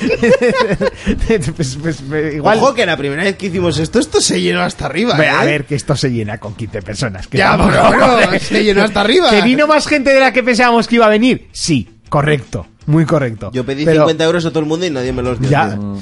pues, 1.27 1.51
pues, 1.55 1.77
pues, 2.09 2.33
igual... 2.33 2.57
Ojo 2.57 2.73
que 2.73 2.85
la 2.85 2.97
primera 2.97 3.23
vez 3.23 3.37
que 3.37 3.45
hicimos 3.45 3.77
esto, 3.77 3.99
esto 3.99 4.19
se 4.19 4.41
llenó 4.41 4.61
hasta 4.61 4.85
arriba. 4.87 5.15
A 5.15 5.45
ver, 5.45 5.65
que 5.65 5.75
esto 5.75 5.95
se 5.95 6.11
llena 6.27 6.37
con 6.39 6.53
15 6.53 6.81
personas. 6.81 7.27
que 7.27 7.37
Ya, 7.37 7.57
pero 7.57 7.87
bueno, 7.89 8.39
se 8.39 8.63
llenó 8.63 8.83
hasta 8.83 9.01
arriba. 9.01 9.29
¿Que 9.29 9.41
vino 9.41 9.67
más 9.67 9.87
gente 9.87 10.13
de 10.13 10.19
la 10.19 10.33
que 10.33 10.43
pensábamos 10.43 10.87
que 10.87 10.95
iba 10.95 11.05
a 11.05 11.09
venir? 11.09 11.47
Sí, 11.51 11.87
correcto, 12.09 12.67
muy 12.85 13.05
correcto. 13.05 13.51
Yo 13.53 13.65
pedí 13.65 13.85
Pero 13.85 14.01
50 14.01 14.23
euros 14.25 14.45
a 14.45 14.49
todo 14.49 14.59
el 14.59 14.65
mundo 14.65 14.85
y 14.85 14.89
nadie 14.89 15.13
me 15.13 15.23
los 15.23 15.39
dio. 15.39 15.49
Ya. 15.49 15.69
tío. 15.75 15.97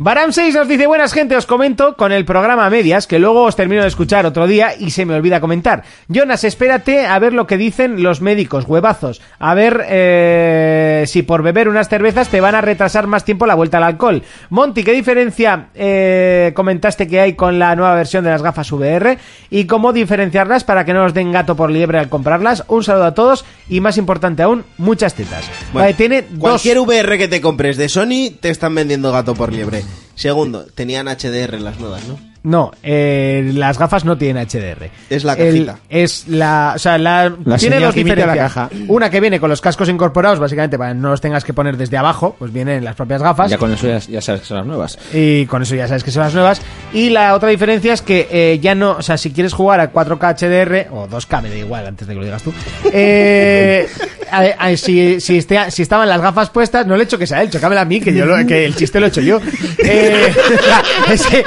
Baram 0.00 0.30
6 0.30 0.54
nos 0.54 0.68
dice, 0.68 0.86
buenas 0.86 1.12
gente, 1.12 1.34
os 1.34 1.44
comento 1.44 1.96
con 1.96 2.12
el 2.12 2.24
programa 2.24 2.70
medias, 2.70 3.08
que 3.08 3.18
luego 3.18 3.42
os 3.42 3.56
termino 3.56 3.82
de 3.82 3.88
escuchar 3.88 4.26
otro 4.26 4.46
día 4.46 4.70
y 4.78 4.92
se 4.92 5.04
me 5.04 5.14
olvida 5.14 5.40
comentar. 5.40 5.82
Jonas, 6.06 6.44
espérate 6.44 7.04
a 7.04 7.18
ver 7.18 7.32
lo 7.32 7.48
que 7.48 7.56
dicen 7.56 8.00
los 8.00 8.20
médicos, 8.20 8.64
huevazos. 8.68 9.20
A 9.40 9.54
ver 9.54 9.84
eh, 9.88 11.02
si 11.08 11.22
por 11.24 11.42
beber 11.42 11.68
unas 11.68 11.88
cervezas 11.88 12.28
te 12.28 12.40
van 12.40 12.54
a 12.54 12.60
retrasar 12.60 13.08
más 13.08 13.24
tiempo 13.24 13.44
la 13.44 13.56
vuelta 13.56 13.78
al 13.78 13.82
alcohol. 13.82 14.22
Monty, 14.50 14.84
¿qué 14.84 14.92
diferencia 14.92 15.70
eh, 15.74 16.52
comentaste 16.54 17.08
que 17.08 17.18
hay 17.18 17.32
con 17.32 17.58
la 17.58 17.74
nueva 17.74 17.96
versión 17.96 18.22
de 18.22 18.30
las 18.30 18.42
gafas 18.42 18.70
VR? 18.70 19.18
¿Y 19.50 19.64
cómo 19.64 19.92
diferenciarlas 19.92 20.62
para 20.62 20.84
que 20.84 20.94
no 20.94 21.06
os 21.06 21.14
den 21.14 21.32
gato 21.32 21.56
por 21.56 21.72
liebre 21.72 21.98
al 21.98 22.08
comprarlas? 22.08 22.62
Un 22.68 22.84
saludo 22.84 23.06
a 23.06 23.14
todos 23.14 23.44
y 23.68 23.80
más 23.80 23.98
importante 23.98 24.44
aún, 24.44 24.64
muchas 24.76 25.14
tetas. 25.14 25.50
Bueno, 25.72 25.86
Vale, 25.86 25.94
tiene 25.94 26.22
dos... 26.22 26.38
Cualquier 26.38 26.78
VR 26.78 27.18
que 27.18 27.26
te 27.26 27.40
compres 27.40 27.76
de 27.76 27.88
Sony 27.88 28.30
te 28.38 28.50
están 28.50 28.76
vendiendo 28.76 29.10
gato 29.10 29.34
por 29.34 29.52
liebre. 29.52 29.87
Segundo, 30.18 30.66
tenían 30.66 31.06
HDR 31.06 31.60
las 31.60 31.78
nuevas, 31.78 32.04
¿no? 32.08 32.18
No, 32.48 32.70
eh, 32.82 33.50
las 33.54 33.78
gafas 33.78 34.06
no 34.06 34.16
tienen 34.16 34.42
HDR. 34.46 34.88
Es 35.10 35.22
la 35.22 35.34
El- 35.34 35.66
cajita. 35.66 35.78
es 35.90 36.26
la, 36.28 36.72
o 36.76 36.78
sea, 36.78 36.96
la, 36.96 37.30
La 37.44 37.58
tiene 37.58 37.76
dos 37.76 37.94
la 37.94 38.02
diferencias. 38.02 38.36
caja. 38.36 38.70
Una 38.88 39.10
que 39.10 39.20
viene 39.20 39.38
con 39.38 39.50
los 39.50 39.60
cascos 39.60 39.88
incorporados, 39.90 40.38
básicamente 40.38 40.78
para 40.78 40.92
que 40.92 40.98
no 40.98 41.10
los 41.10 41.20
tengas 41.20 41.44
que 41.44 41.52
poner 41.52 41.76
desde 41.76 41.98
abajo, 41.98 42.36
pues 42.38 42.50
vienen 42.50 42.78
en 42.78 42.84
las 42.84 42.94
propias 42.94 43.22
gafas. 43.22 43.50
Ya 43.50 43.58
con 43.58 43.70
eso 43.74 43.86
ya, 43.86 43.98
ya 43.98 44.22
sabes 44.22 44.40
que 44.40 44.46
son 44.46 44.56
las 44.56 44.66
nuevas. 44.66 44.98
Y 45.12 45.44
con 45.44 45.60
eso 45.60 45.74
ya 45.74 45.86
sabes 45.88 46.02
que 46.04 46.10
son 46.10 46.22
las 46.22 46.32
nuevas. 46.32 46.62
Y 46.94 47.10
la 47.10 47.34
otra 47.34 47.50
diferencia 47.50 47.92
es 47.92 48.00
que 48.00 48.26
eh, 48.30 48.58
ya 48.60 48.74
no, 48.74 48.92
o 48.92 49.02
sea, 49.02 49.18
si 49.18 49.30
quieres 49.30 49.52
jugar 49.52 49.80
a 49.80 49.92
4K 49.92 50.34
HDR, 50.38 50.88
o 50.90 51.06
2K, 51.06 51.42
me 51.42 51.50
da 51.50 51.56
igual, 51.56 51.86
antes 51.86 52.08
de 52.08 52.14
que 52.14 52.18
lo 52.18 52.24
digas 52.24 52.42
tú, 52.42 52.54
eh, 52.92 53.86
a- 54.30 54.40
a- 54.58 54.76
si, 54.78 55.20
si, 55.20 55.36
esté- 55.38 55.70
si 55.70 55.82
estaban 55.82 56.08
las 56.08 56.20
gafas 56.22 56.48
puestas, 56.48 56.86
no 56.86 56.96
le 56.96 57.02
he 57.02 57.04
hecho 57.04 57.18
que 57.18 57.26
sea 57.26 57.42
él, 57.42 57.50
chocámela 57.50 57.82
a 57.82 57.84
mí, 57.84 58.00
que, 58.00 58.14
yo 58.14 58.24
lo- 58.24 58.46
que 58.46 58.64
el 58.64 58.74
chiste 58.74 59.00
lo 59.00 59.06
he 59.06 59.08
hecho 59.10 59.20
yo. 59.20 59.38
Eh, 59.90 60.32
es 61.10 61.26
que, 61.26 61.42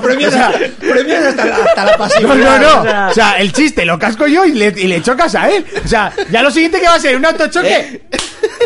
flipo. 0.00 0.28
O 0.28 0.30
sea, 0.30 0.52
Premios 0.78 1.24
hasta 1.26 1.44
la, 1.44 1.56
hasta 1.56 1.84
la 1.84 1.92
no, 1.92 1.98
pasividad. 1.98 2.34
no, 2.36 2.58
no. 2.58 2.80
o 2.80 2.84
sea, 2.84 3.08
O 3.10 3.14
sea, 3.14 3.32
el 3.38 3.52
chiste 3.52 3.84
lo 3.84 3.98
casco 3.98 4.26
yo 4.26 4.44
y 4.44 4.52
le, 4.52 4.72
y 4.76 4.86
le 4.86 5.02
chocas 5.02 5.34
a 5.34 5.48
él. 5.50 5.64
O 5.84 5.88
sea, 5.88 6.12
ya 6.30 6.42
lo 6.42 6.50
siguiente 6.50 6.80
que 6.80 6.86
va 6.86 6.94
a 6.94 7.00
ser 7.00 7.16
un 7.16 7.24
autochoque. 7.26 8.02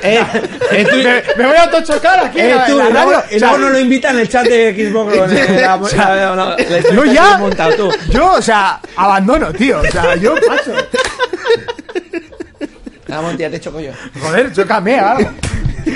Eh, 0.03 0.25
eh, 0.73 0.87
tú- 0.89 0.97
me, 0.97 1.23
me 1.37 1.47
voy 1.49 1.57
a 1.57 1.65
autochocar 1.65 2.25
aquí 2.27 2.39
eh, 2.39 2.51
en 2.51 2.57
la- 2.57 2.67
tú, 2.67 2.81
en 2.81 2.95
la 2.95 3.25
y 3.31 3.39
luego, 3.41 3.59
no 3.59 3.71
lo 3.71 3.79
invitan 3.79 4.15
en 4.15 4.21
el 4.21 4.29
chat 4.29 4.45
de 4.47 4.89
Xbox. 4.91 5.15
eh, 5.33 5.61
la- 5.61 5.77
la- 5.77 6.15
la- 6.17 6.37
la- 6.37 6.57
la 6.57 6.79
historia 6.79 6.95
Yo 6.95 7.05
ya, 7.13 7.39
montado 7.39 7.75
tú. 7.75 7.91
yo, 8.11 8.33
o 8.35 8.43
sea, 8.43 8.81
abandono, 8.97 9.53
tío. 9.53 9.81
O 9.81 9.91
sea, 9.91 10.15
yo 10.17 10.35
paso. 10.47 10.73
Ah, 13.13 13.21
Monty, 13.23 13.43
ya 13.43 13.51
te 13.51 13.61
choco 13.61 13.81
yo. 13.81 13.91
Joder, 14.23 14.53
chócame 14.53 14.99
algo. 14.99 15.31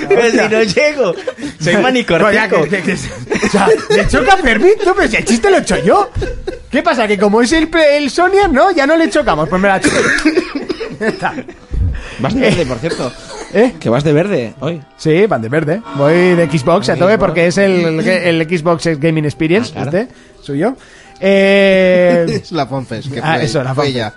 Pero 0.09 0.31
si 0.31 0.37
no 0.55 0.63
llego. 0.63 1.15
Soy 1.61 1.77
manicortico. 1.79 2.29
Coña, 2.31 2.49
que- 2.49 2.69
que- 2.69 2.83
que- 2.83 2.93
o 3.47 3.51
sea, 3.51 3.69
me 3.91 4.07
choca 4.09 4.37
Fermín, 4.39 4.73
tú, 4.83 4.93
pero 4.97 5.09
si 5.09 5.17
el 5.17 5.25
chiste 5.25 5.51
lo 5.51 5.59
he 5.59 5.61
hecho 5.61 5.77
yo. 5.85 6.11
¿Qué 6.71 6.83
pasa? 6.83 7.07
Que 7.07 7.17
como 7.19 7.41
es 7.43 7.53
el, 7.53 7.69
el 7.75 8.11
Sonia, 8.11 8.49
no, 8.49 8.71
ya 8.73 8.87
no 8.87 8.97
le 8.97 9.09
chocamos. 9.11 9.49
Pues 9.49 9.61
me 9.63 9.69
la 9.69 9.81
choco. 9.81 9.97
Ya 11.01 11.09
está. 11.09 11.35
Vas 12.21 12.35
de 12.35 12.41
verde, 12.41 12.67
por 12.67 12.79
cierto. 12.79 13.13
¿Eh? 13.53 13.75
Que 13.79 13.89
vas 13.89 14.03
de 14.05 14.13
verde 14.13 14.55
hoy. 14.61 14.81
Sí, 14.97 15.27
van 15.27 15.41
de 15.43 15.49
verde. 15.49 15.81
Voy 15.97 16.35
de 16.35 16.49
Xbox 16.51 16.89
a 16.89 16.97
tope 16.97 17.19
porque 17.19 17.47
es 17.47 17.59
el, 17.59 18.01
el, 18.01 18.09
el 18.41 18.59
Xbox 18.59 18.87
Gaming 18.99 19.25
Experience, 19.25 19.71
Ah, 19.77 19.83
claro. 19.83 19.99
este, 19.99 20.15
suyo. 20.43 20.77
Eh, 21.21 22.27
Es 22.43 22.53
la 22.53 22.67
FanFest, 22.67 23.13
que 23.13 23.21
ah, 23.21 23.35
fue, 23.37 23.45
eso, 23.45 23.63
la 23.63 23.75
fue 23.75 23.93
ya. 23.93 24.15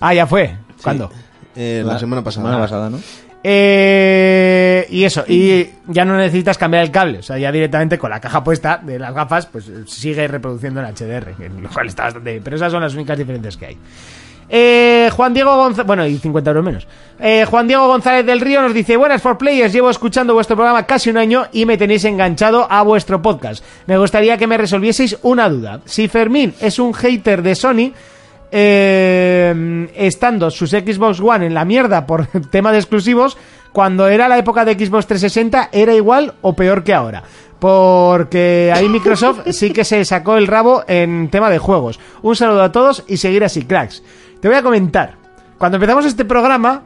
Ah, 0.00 0.14
ya 0.14 0.26
fue. 0.26 0.56
¿Cuándo? 0.82 1.10
Eh, 1.54 1.82
la, 1.84 1.98
semana 1.98 2.22
pasada. 2.24 2.46
Semana 2.46 2.62
pasada, 2.62 2.88
¿no? 2.90 3.00
Eh, 3.42 4.86
y 4.90 5.04
eso, 5.04 5.24
y 5.26 5.66
ya 5.86 6.04
no 6.04 6.16
necesitas 6.16 6.58
cambiar 6.58 6.82
el 6.84 6.90
cable, 6.90 7.18
o 7.18 7.22
sea, 7.22 7.38
ya 7.38 7.50
directamente 7.50 7.98
con 7.98 8.10
la 8.10 8.20
caja 8.20 8.44
puesta 8.44 8.78
de 8.82 8.98
las 8.98 9.14
gafas, 9.14 9.46
pues 9.46 9.70
sigue 9.86 10.26
reproduciendo 10.28 10.80
en 10.80 10.86
HDR, 10.86 11.34
que- 11.36 11.48
lo 11.48 11.68
cual 11.68 11.86
está 11.88 12.04
bastante 12.04 12.32
bien, 12.32 12.42
pero 12.44 12.56
esas 12.56 12.70
son 12.72 12.82
las 12.82 12.94
únicas 12.94 13.16
diferencias 13.18 13.56
que 13.56 13.66
hay. 13.66 13.78
Eh, 14.52 15.08
Juan 15.12 15.32
Diego 15.32 15.54
González, 15.56 15.86
bueno, 15.86 16.04
y 16.04 16.18
50 16.18 16.50
euros 16.50 16.64
menos. 16.64 16.86
Eh, 17.20 17.44
Juan 17.48 17.68
Diego 17.68 17.86
González 17.86 18.26
del 18.26 18.40
Río 18.40 18.60
nos 18.62 18.74
dice: 18.74 18.96
Buenas 18.96 19.22
for 19.22 19.38
Players, 19.38 19.72
llevo 19.72 19.90
escuchando 19.90 20.34
vuestro 20.34 20.56
programa 20.56 20.86
casi 20.86 21.08
un 21.08 21.18
año 21.18 21.46
y 21.52 21.66
me 21.66 21.78
tenéis 21.78 22.04
enganchado 22.04 22.66
a 22.68 22.82
vuestro 22.82 23.22
podcast. 23.22 23.64
Me 23.86 23.96
gustaría 23.96 24.36
que 24.38 24.48
me 24.48 24.56
resolvieseis 24.58 25.16
una 25.22 25.48
duda. 25.48 25.80
Si 25.84 26.08
Fermín 26.08 26.52
es 26.60 26.80
un 26.80 26.92
hater 26.94 27.42
de 27.42 27.54
Sony, 27.54 27.92
eh, 28.50 29.88
estando 29.94 30.50
sus 30.50 30.70
Xbox 30.70 31.20
One 31.20 31.46
en 31.46 31.54
la 31.54 31.64
mierda 31.64 32.06
por 32.06 32.26
tema 32.50 32.72
de 32.72 32.78
exclusivos, 32.78 33.36
cuando 33.72 34.08
era 34.08 34.28
la 34.28 34.38
época 34.38 34.64
de 34.64 34.74
Xbox 34.74 35.06
360 35.06 35.70
era 35.72 35.94
igual 35.94 36.34
o 36.42 36.54
peor 36.54 36.82
que 36.82 36.94
ahora. 36.94 37.22
Porque 37.58 38.72
ahí 38.74 38.88
Microsoft 38.88 39.40
sí 39.50 39.70
que 39.70 39.84
se 39.84 40.04
sacó 40.04 40.36
el 40.36 40.46
rabo 40.46 40.82
en 40.88 41.28
tema 41.28 41.50
de 41.50 41.58
juegos. 41.58 42.00
Un 42.22 42.34
saludo 42.34 42.62
a 42.62 42.72
todos 42.72 43.04
y 43.06 43.18
seguir 43.18 43.44
así, 43.44 43.62
cracks. 43.62 44.02
Te 44.40 44.48
voy 44.48 44.56
a 44.56 44.62
comentar. 44.62 45.16
Cuando 45.58 45.76
empezamos 45.76 46.06
este 46.06 46.24
programa, 46.24 46.84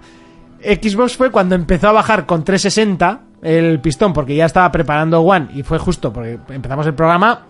Xbox 0.61 1.17
fue 1.17 1.31
cuando 1.31 1.55
empezó 1.55 1.89
a 1.89 1.93
bajar 1.93 2.27
con 2.27 2.43
360 2.43 3.21
el 3.43 3.81
pistón, 3.81 4.13
porque 4.13 4.35
ya 4.35 4.47
estaba 4.47 4.73
preparando 4.73 5.21
One 5.21 5.49
y 5.55 5.63
fue 5.63 5.79
justo 5.79 6.13
porque 6.13 6.39
empezamos 6.49 6.87
el 6.87 6.95
programa 6.95 7.43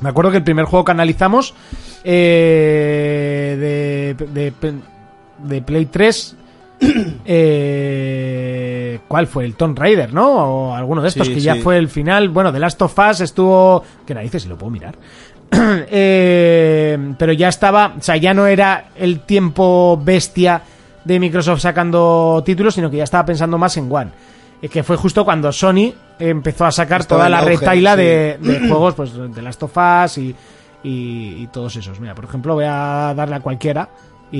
me 0.00 0.08
acuerdo 0.08 0.30
que 0.30 0.36
el 0.38 0.44
primer 0.44 0.66
juego 0.66 0.84
que 0.84 0.92
analizamos 0.92 1.54
eh, 2.04 4.14
de, 4.16 4.26
de, 4.26 4.52
de 5.38 5.62
Play 5.62 5.86
3 5.86 6.36
eh, 7.24 9.00
¿Cuál 9.08 9.26
fue? 9.26 9.44
El 9.44 9.54
Tomb 9.54 9.78
Raider, 9.78 10.12
¿no? 10.12 10.28
O 10.28 10.74
alguno 10.74 11.02
de 11.02 11.08
estos 11.08 11.26
Sí, 11.26 11.34
que 11.34 11.40
ya 11.40 11.56
fue 11.56 11.78
el 11.78 11.88
final. 11.88 12.28
Bueno, 12.28 12.52
The 12.52 12.58
Last 12.58 12.80
of 12.82 12.98
Us 12.98 13.20
estuvo. 13.20 13.82
¿Qué 14.06 14.14
narices? 14.14 14.42
Si 14.42 14.48
lo 14.48 14.56
puedo 14.56 14.70
mirar. 14.70 14.94
Eh, 15.88 17.14
pero 17.18 17.32
ya 17.32 17.48
estaba. 17.48 17.94
O 17.98 18.02
sea, 18.02 18.16
ya 18.16 18.34
no 18.34 18.46
era 18.46 18.88
el 18.96 19.20
tiempo 19.20 20.00
bestia 20.02 20.60
de 21.04 21.20
Microsoft 21.20 21.60
sacando 21.60 22.42
títulos, 22.44 22.74
sino 22.74 22.90
que 22.90 22.98
ya 22.98 23.04
estaba 23.04 23.24
pensando 23.24 23.56
más 23.56 23.76
en 23.76 23.90
One. 23.90 24.10
Eh, 24.62 24.68
que 24.68 24.82
fue 24.82 24.96
justo 24.96 25.24
cuando 25.24 25.52
Sony 25.52 25.92
empezó 26.18 26.64
a 26.64 26.72
sacar 26.72 27.02
Estaba 27.02 27.20
toda 27.20 27.28
la 27.28 27.38
auge, 27.40 27.56
retaila 27.56 27.92
sí. 27.94 27.98
de, 28.00 28.38
de 28.40 28.58
juegos, 28.68 28.94
pues 28.94 29.12
de 29.14 29.42
Last 29.42 29.62
of 29.62 29.76
Us 29.76 30.18
y, 30.18 30.34
y, 30.82 31.42
y 31.42 31.48
todos 31.52 31.76
esos. 31.76 32.00
Mira, 32.00 32.14
por 32.14 32.24
ejemplo, 32.24 32.54
voy 32.54 32.64
a 32.66 33.12
darle 33.14 33.36
a 33.36 33.40
cualquiera 33.40 33.88
y, 34.32 34.38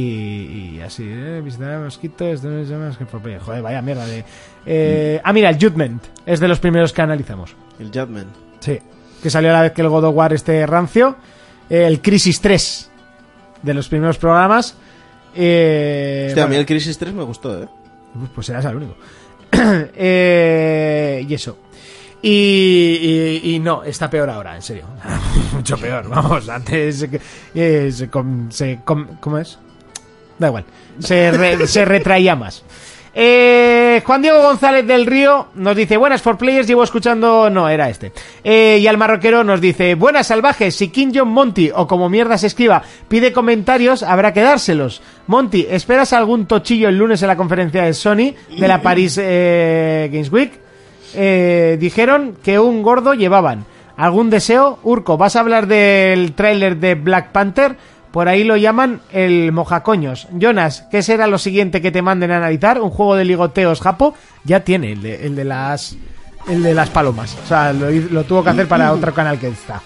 y 0.76 0.80
así, 0.84 1.05
eh, 1.06 1.40
visitar 1.44 1.70
el 1.74 1.80
mosquito, 1.84 2.24
esto 2.26 2.48
no 2.48 2.59
es 2.60 2.70
más 2.70 2.97
que. 2.97 3.05
Joder, 3.05 3.62
vaya 3.62 3.82
mierda 3.82 4.06
de... 4.06 4.24
eh, 4.64 5.20
Ah, 5.22 5.32
mira, 5.32 5.48
el 5.51 5.56
Judgment 5.60 6.02
es 6.24 6.40
de 6.40 6.48
los 6.48 6.59
primeros 6.60 6.93
que 6.93 7.02
analizamos. 7.02 7.55
El 7.78 7.88
Judgment. 7.88 8.28
Sí, 8.60 8.78
que 9.22 9.30
salió 9.30 9.51
a 9.51 9.52
la 9.52 9.62
vez 9.62 9.72
que 9.72 9.82
el 9.82 9.88
God 9.88 10.05
of 10.05 10.14
War 10.16 10.32
este 10.32 10.66
rancio. 10.66 11.16
Eh, 11.68 11.84
el 11.86 12.01
Crisis 12.01 12.40
3 12.40 12.90
de 13.62 13.74
los 13.74 13.88
primeros 13.88 14.16
programas. 14.18 14.76
Eh, 15.34 16.26
Hostia, 16.28 16.44
a 16.44 16.47
mí 16.48 16.56
el 16.56 16.64
Crisis 16.66 16.97
3 16.98 17.12
me 17.12 17.22
gustó, 17.22 17.62
¿eh? 17.62 17.68
Pues 18.34 18.47
serás 18.47 18.64
el 18.64 18.76
único. 18.76 18.97
Eh, 19.97 21.24
y 21.28 21.35
eso. 21.35 21.59
Y, 22.23 23.41
y- 23.45 23.59
no, 23.61 23.85
está 23.85 24.11
peor 24.11 24.28
ahora, 24.31 24.57
en 24.57 24.62
serio. 24.62 24.85
Mucho 25.53 25.77
peor, 25.78 26.09
vamos. 26.09 26.49
Antes 26.49 27.07
eh, 27.55 27.91
se, 27.93 28.09
com- 28.11 28.51
se 28.51 28.81
com- 28.85 29.07
¿Cómo 29.20 29.39
es? 29.39 29.59
Da 30.39 30.49
igual. 30.49 30.65
Se, 30.99 31.31
re- 31.31 31.66
se 31.66 31.85
retraía 31.85 32.35
más. 32.37 32.62
Eh, 33.18 34.02
Juan 34.05 34.20
Diego 34.20 34.43
González 34.43 34.86
del 34.86 35.06
Río 35.06 35.47
nos 35.55 35.74
dice, 35.74 35.97
buenas 35.97 36.20
for 36.20 36.36
players, 36.36 36.68
llevo 36.68 36.84
escuchando... 36.84 37.48
No, 37.48 37.66
era 37.66 37.88
este. 37.88 38.12
Eh, 38.44 38.78
y 38.78 38.86
al 38.86 38.98
marroquero 38.98 39.43
nos 39.43 39.62
dice, 39.62 39.94
buenas 39.94 40.26
salvajes, 40.26 40.76
si 40.76 40.88
King 40.88 41.12
John 41.14 41.28
Monty, 41.28 41.70
o 41.74 41.86
como 41.86 42.10
mierda 42.10 42.36
se 42.36 42.48
escriba, 42.48 42.82
pide 43.09 43.32
comentarios, 43.32 44.02
habrá 44.02 44.34
que 44.34 44.43
dárselos. 44.43 45.01
Monty, 45.28 45.66
¿esperas 45.70 46.12
algún 46.12 46.44
tochillo 46.44 46.90
el 46.90 46.98
lunes 46.98 47.22
en 47.22 47.28
la 47.28 47.38
conferencia 47.38 47.84
de 47.84 47.94
Sony 47.94 48.34
de 48.55 48.68
la 48.68 48.82
Paris 48.82 49.18
eh, 49.18 50.10
Games 50.12 50.30
Week? 50.30 50.52
Eh, 51.14 51.78
dijeron 51.80 52.36
que 52.44 52.59
un 52.59 52.82
gordo 52.82 53.14
llevaban. 53.14 53.64
¿Algún 53.97 54.28
deseo? 54.28 54.78
Urco, 54.82 55.16
¿vas 55.16 55.36
a 55.36 55.40
hablar 55.40 55.66
del 55.66 56.34
tráiler 56.34 56.76
de 56.76 56.94
Black 56.97 57.32
Panther? 57.32 57.76
Por 58.16 58.30
ahí 58.30 58.44
lo 58.44 58.56
llaman 58.56 59.02
el 59.12 59.52
mojacoños. 59.52 60.26
Jonas, 60.32 60.86
¿qué 60.90 61.02
será 61.02 61.26
lo 61.26 61.36
siguiente 61.36 61.82
que 61.82 61.93
te 61.93 62.01
manden 62.01 62.30
a 62.30 62.38
analizar? 62.38 62.80
Un 62.80 62.88
juego 62.88 63.14
de 63.14 63.26
ligoteos 63.26 63.82
japo. 63.82 64.14
Ya 64.43 64.60
tiene 64.60 64.93
el 64.93 65.02
de, 65.02 65.26
el 65.26 65.36
de 65.36 65.44
las 65.44 65.98
el 66.48 66.62
de 66.62 66.72
las 66.72 66.88
palomas. 66.88 67.36
O 67.44 67.47
sea, 67.47 67.74
lo, 67.74 67.90
lo 67.90 68.24
tuvo 68.24 68.43
que 68.43 68.48
hacer 68.48 68.68
para 68.68 68.90
otro 68.94 69.12
canal 69.12 69.38
que 69.38 69.48
está. 69.48 69.82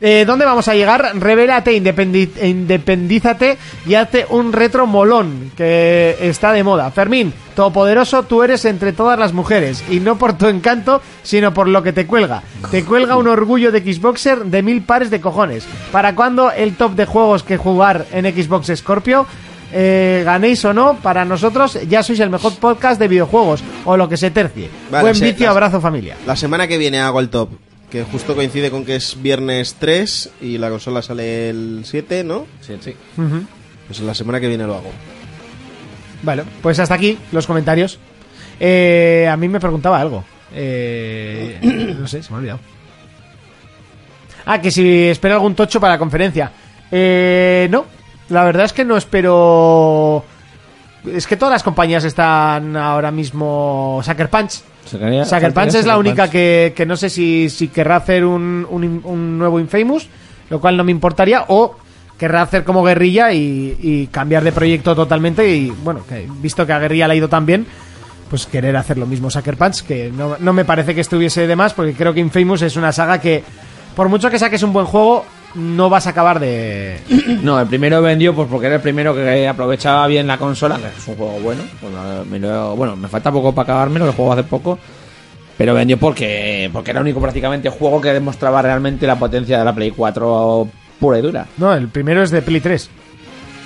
Eh, 0.00 0.24
¿Dónde 0.26 0.44
vamos 0.44 0.68
a 0.68 0.74
llegar? 0.74 1.12
Revélate, 1.14 1.72
independi- 1.72 2.28
independízate 2.42 3.56
y 3.86 3.94
hazte 3.94 4.26
un 4.28 4.52
retro 4.52 4.86
molón 4.86 5.50
que 5.56 6.16
está 6.20 6.52
de 6.52 6.62
moda. 6.62 6.90
Fermín, 6.90 7.32
todopoderoso, 7.54 8.22
tú 8.24 8.42
eres 8.42 8.64
entre 8.66 8.92
todas 8.92 9.18
las 9.18 9.32
mujeres 9.32 9.82
y 9.90 10.00
no 10.00 10.18
por 10.18 10.36
tu 10.36 10.48
encanto, 10.48 11.00
sino 11.22 11.54
por 11.54 11.68
lo 11.68 11.82
que 11.82 11.92
te 11.94 12.06
cuelga. 12.06 12.42
Te 12.70 12.84
cuelga 12.84 13.16
un 13.16 13.26
orgullo 13.28 13.72
de 13.72 13.80
Xboxer 13.80 14.44
de 14.44 14.62
mil 14.62 14.82
pares 14.82 15.10
de 15.10 15.20
cojones. 15.20 15.66
¿Para 15.92 16.14
cuándo 16.14 16.50
el 16.50 16.74
top 16.76 16.92
de 16.92 17.06
juegos 17.06 17.42
que 17.42 17.56
jugar 17.56 18.04
en 18.12 18.26
Xbox 18.26 18.70
Scorpio? 18.76 19.26
Eh, 19.72 20.22
ganéis 20.24 20.64
o 20.64 20.72
no, 20.72 20.94
para 21.02 21.24
nosotros 21.24 21.78
ya 21.88 22.02
sois 22.02 22.20
el 22.20 22.30
mejor 22.30 22.54
podcast 22.56 23.00
de 23.00 23.08
videojuegos 23.08 23.64
o 23.84 23.96
lo 23.96 24.08
que 24.08 24.16
se 24.16 24.30
tercie. 24.30 24.70
Vale, 24.90 25.02
Buen 25.10 25.18
vicio, 25.20 25.50
abrazo 25.50 25.80
familia. 25.80 26.16
La 26.26 26.36
semana 26.36 26.68
que 26.68 26.78
viene 26.78 27.00
hago 27.00 27.18
el 27.18 27.28
top. 27.30 27.48
Que 27.90 28.02
justo 28.04 28.34
coincide 28.34 28.70
con 28.70 28.84
que 28.84 28.96
es 28.96 29.20
viernes 29.22 29.76
3 29.78 30.30
y 30.40 30.58
la 30.58 30.70
consola 30.70 31.02
sale 31.02 31.50
el 31.50 31.82
7, 31.84 32.24
¿no? 32.24 32.46
Sí, 32.60 32.76
sí. 32.80 32.94
Pues 33.86 34.00
la 34.00 34.14
semana 34.14 34.40
que 34.40 34.48
viene 34.48 34.66
lo 34.66 34.74
hago. 34.74 34.90
Vale, 36.22 36.44
pues 36.62 36.78
hasta 36.80 36.94
aquí 36.94 37.18
los 37.32 37.46
comentarios. 37.46 37.98
Eh, 38.58 39.28
a 39.30 39.36
mí 39.36 39.48
me 39.48 39.60
preguntaba 39.60 40.00
algo. 40.00 40.24
Eh, 40.52 41.58
no 42.00 42.08
sé, 42.08 42.22
se 42.22 42.30
me 42.30 42.36
ha 42.36 42.38
olvidado. 42.38 42.60
Ah, 44.46 44.60
que 44.60 44.70
si 44.70 45.04
espero 45.04 45.34
algún 45.34 45.54
tocho 45.54 45.80
para 45.80 45.94
la 45.94 45.98
conferencia. 45.98 46.50
Eh, 46.90 47.68
no, 47.70 47.86
la 48.28 48.44
verdad 48.44 48.64
es 48.64 48.72
que 48.72 48.84
no 48.84 48.96
espero... 48.96 50.24
Es 51.12 51.26
que 51.26 51.36
todas 51.36 51.52
las 51.52 51.62
compañías 51.62 52.04
están 52.04 52.76
ahora 52.76 53.10
mismo... 53.10 54.00
Sucker 54.04 54.28
Punch. 54.28 54.62
Sacaría- 54.86 55.24
Sucker 55.24 55.52
Punch 55.52 55.74
es 55.74 55.86
la 55.86 55.98
única 55.98 56.30
que, 56.30 56.72
que 56.76 56.86
no 56.86 56.96
sé 56.96 57.10
si, 57.10 57.50
si 57.50 57.68
querrá 57.68 57.96
hacer 57.96 58.24
un, 58.24 58.66
un, 58.70 59.00
un 59.04 59.38
nuevo 59.38 59.58
Infamous, 59.60 60.08
lo 60.50 60.60
cual 60.60 60.76
no 60.76 60.84
me 60.84 60.92
importaría, 60.92 61.44
o 61.48 61.76
querrá 62.18 62.42
hacer 62.42 62.64
como 62.64 62.82
Guerrilla 62.82 63.32
y, 63.32 63.76
y 63.80 64.06
cambiar 64.06 64.42
de 64.44 64.52
proyecto 64.52 64.94
totalmente. 64.94 65.46
Y 65.54 65.70
bueno, 65.84 66.00
que 66.08 66.26
visto 66.40 66.66
que 66.66 66.72
a 66.72 66.78
Guerrilla 66.78 67.08
le 67.08 67.14
ha 67.14 67.16
ido 67.16 67.28
tan 67.28 67.44
bien, 67.44 67.66
pues 68.30 68.46
querer 68.46 68.76
hacer 68.76 68.96
lo 68.98 69.06
mismo 69.06 69.30
Sucker 69.30 69.56
Punch, 69.56 69.82
que 69.82 70.10
no, 70.10 70.36
no 70.38 70.52
me 70.52 70.64
parece 70.64 70.94
que 70.94 71.00
estuviese 71.00 71.46
de 71.46 71.56
más, 71.56 71.74
porque 71.74 71.92
creo 71.92 72.14
que 72.14 72.20
Infamous 72.20 72.62
es 72.62 72.76
una 72.76 72.92
saga 72.92 73.20
que, 73.20 73.42
por 73.94 74.08
mucho 74.08 74.30
que 74.30 74.38
saques 74.38 74.62
un 74.62 74.72
buen 74.72 74.86
juego, 74.86 75.24
no 75.54 75.88
vas 75.90 76.06
a 76.06 76.10
acabar 76.10 76.40
de. 76.40 76.98
No, 77.42 77.60
el 77.60 77.66
primero 77.66 78.02
vendió 78.02 78.34
pues 78.34 78.48
porque 78.50 78.66
era 78.66 78.76
el 78.76 78.82
primero 78.82 79.14
que 79.14 79.46
aprovechaba 79.48 80.06
bien 80.06 80.26
la 80.26 80.38
consola, 80.38 80.76
que 80.78 80.86
es 80.88 81.08
un 81.08 81.16
juego 81.16 81.38
bueno. 81.40 81.62
Bueno, 81.80 82.24
me, 82.24 82.38
lo- 82.38 82.76
bueno, 82.76 82.96
me 82.96 83.08
falta 83.08 83.30
poco 83.32 83.54
para 83.54 83.64
acabármelo, 83.64 84.06
que 84.06 84.12
juego 84.12 84.32
hace 84.32 84.42
poco. 84.44 84.78
Pero 85.58 85.72
vendió 85.74 85.96
porque, 85.98 86.68
porque 86.72 86.90
era 86.90 87.00
el 87.00 87.04
único 87.06 87.20
prácticamente 87.20 87.70
juego 87.70 88.00
que 88.00 88.12
demostraba 88.12 88.60
realmente 88.60 89.06
la 89.06 89.18
potencia 89.18 89.58
de 89.58 89.64
la 89.64 89.74
Play 89.74 89.90
4 89.90 90.68
pura 91.00 91.18
y 91.18 91.22
dura. 91.22 91.46
No, 91.56 91.72
el 91.72 91.88
primero 91.88 92.22
es 92.22 92.30
de 92.30 92.42
Play 92.42 92.60
3. 92.60 92.90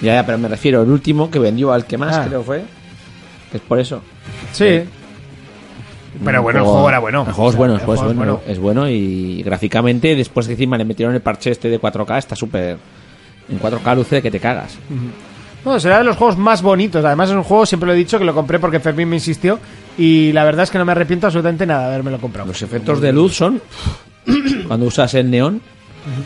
Ya, 0.02 0.14
ya, 0.14 0.24
pero 0.26 0.38
me 0.38 0.46
refiero, 0.48 0.82
el 0.82 0.88
último 0.90 1.30
que 1.30 1.38
vendió 1.40 1.72
al 1.72 1.86
que 1.86 1.98
más 1.98 2.16
Ah. 2.16 2.24
creo 2.28 2.42
fue. 2.44 2.62
Que 3.50 3.56
es 3.56 3.62
por 3.64 3.80
eso. 3.80 4.02
Sí. 4.52 4.82
Pero 6.24 6.38
Un 6.40 6.44
bueno, 6.44 6.58
el 6.58 6.64
juego 6.64 6.88
era 6.88 6.98
bueno. 6.98 7.24
El 7.26 7.32
juego 7.32 7.50
es 7.50 7.56
bueno, 7.56 7.74
el 7.74 7.80
juego 7.80 8.10
es 8.10 8.16
bueno. 8.16 8.40
es 8.46 8.58
bueno 8.58 8.88
y 8.88 9.42
gráficamente, 9.42 10.16
después 10.16 10.46
que 10.46 10.52
encima 10.52 10.76
le 10.76 10.84
metieron 10.84 11.14
el 11.14 11.20
parche 11.20 11.50
este 11.50 11.68
de 11.68 11.80
4K, 11.80 12.18
está 12.18 12.36
súper. 12.36 12.78
En 13.48 13.60
4K 13.60 13.96
luce 13.96 14.22
que 14.22 14.30
te 14.30 14.40
cagas. 14.40 14.78
No, 15.64 15.78
será 15.78 15.98
de 15.98 16.04
los 16.04 16.16
juegos 16.16 16.38
más 16.38 16.62
bonitos. 16.62 17.04
Además, 17.04 17.30
es 17.30 17.36
un 17.36 17.42
juego, 17.42 17.66
siempre 17.66 17.86
lo 17.86 17.92
he 17.92 17.96
dicho, 17.96 18.18
que 18.18 18.24
lo 18.24 18.34
compré 18.34 18.58
porque 18.58 18.80
Fermín 18.80 19.08
me 19.08 19.16
insistió. 19.16 19.58
Y 19.98 20.32
la 20.32 20.44
verdad 20.44 20.64
es 20.64 20.70
que 20.70 20.78
no 20.78 20.84
me 20.84 20.92
arrepiento 20.92 21.26
absolutamente 21.26 21.66
nada 21.66 21.82
de 21.82 21.94
haberme 21.94 22.10
lo 22.10 22.18
comprado. 22.18 22.48
Los 22.48 22.62
efectos 22.62 23.00
de 23.00 23.12
luz 23.12 23.34
son. 23.34 23.60
cuando 24.68 24.86
usas 24.86 25.12
el 25.14 25.30
neón, 25.30 25.60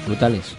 brutales. 0.06 0.56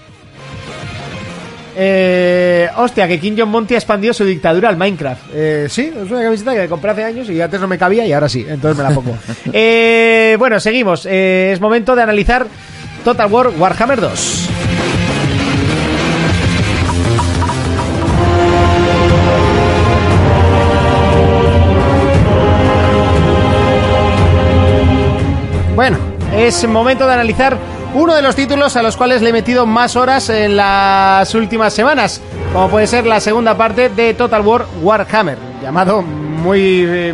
Eh, 1.78 2.70
hostia, 2.78 3.08
que 3.08 3.20
King 3.20 3.34
John 3.38 3.50
Monty 3.50 3.74
ha 3.74 3.78
expandido 3.78 4.14
su 4.14 4.24
dictadura 4.24 4.70
al 4.70 4.78
Minecraft. 4.78 5.24
Eh, 5.34 5.68
sí, 5.70 5.92
es 5.94 6.10
una 6.10 6.24
camiseta 6.24 6.56
que 6.56 6.68
compré 6.70 6.92
hace 6.92 7.04
años 7.04 7.30
y 7.30 7.42
antes 7.42 7.60
no 7.60 7.68
me 7.68 7.78
cabía 7.78 8.06
y 8.06 8.14
ahora 8.14 8.30
sí, 8.30 8.46
entonces 8.48 8.78
me 8.78 8.84
la 8.84 8.96
pongo. 8.96 9.18
Eh, 9.54 10.36
bueno, 10.38 10.60
seguimos. 10.60 11.06
Eh, 11.06 11.52
es 11.54 11.62
momento 11.62 11.96
de 11.96 12.02
analizar 12.04 12.48
Total 13.04 13.32
War 13.32 13.50
Warhammer 13.58 14.02
2. 14.02 14.50
Bueno, 25.76 25.98
es 26.34 26.68
momento 26.68 27.06
de 27.06 27.14
analizar 27.14 27.58
uno 27.96 28.14
de 28.14 28.22
los 28.22 28.36
títulos 28.36 28.76
a 28.76 28.84
los 28.84 28.98
cuales 28.98 29.22
le 29.22 29.30
he 29.30 29.34
metido 29.34 29.66
más 29.66 29.96
horas 29.96 30.30
en 30.30 30.58
las 30.58 31.34
últimas 31.34 31.74
semanas, 31.74 32.22
como 32.52 32.70
puede 32.70 32.88
ser 32.88 33.06
la 33.06 33.22
segunda 33.22 33.56
parte 33.56 33.90
de 33.90 34.14
Total 34.14 34.42
War 34.42 34.66
Warhammer, 34.82 35.38
llamado 35.62 36.02
muy 36.02 36.84
eh, 36.86 37.14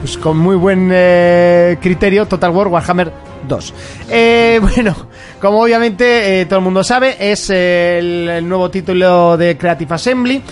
pues 0.00 0.16
con 0.16 0.38
muy 0.38 0.54
buen 0.54 0.90
eh, 0.92 1.76
criterio 1.80 2.26
Total 2.26 2.50
War 2.50 2.68
Warhammer 2.68 3.12
2. 3.48 3.74
Eh, 4.10 4.60
bueno, 4.74 4.94
como 5.40 5.60
obviamente 5.60 6.40
eh, 6.40 6.46
todo 6.46 6.60
el 6.60 6.64
mundo 6.64 6.84
sabe, 6.84 7.16
es 7.18 7.50
el 7.50 8.46
nuevo 8.48 8.70
título 8.70 9.36
de 9.36 9.58
Creative 9.58 9.94
Assembly 9.94 10.42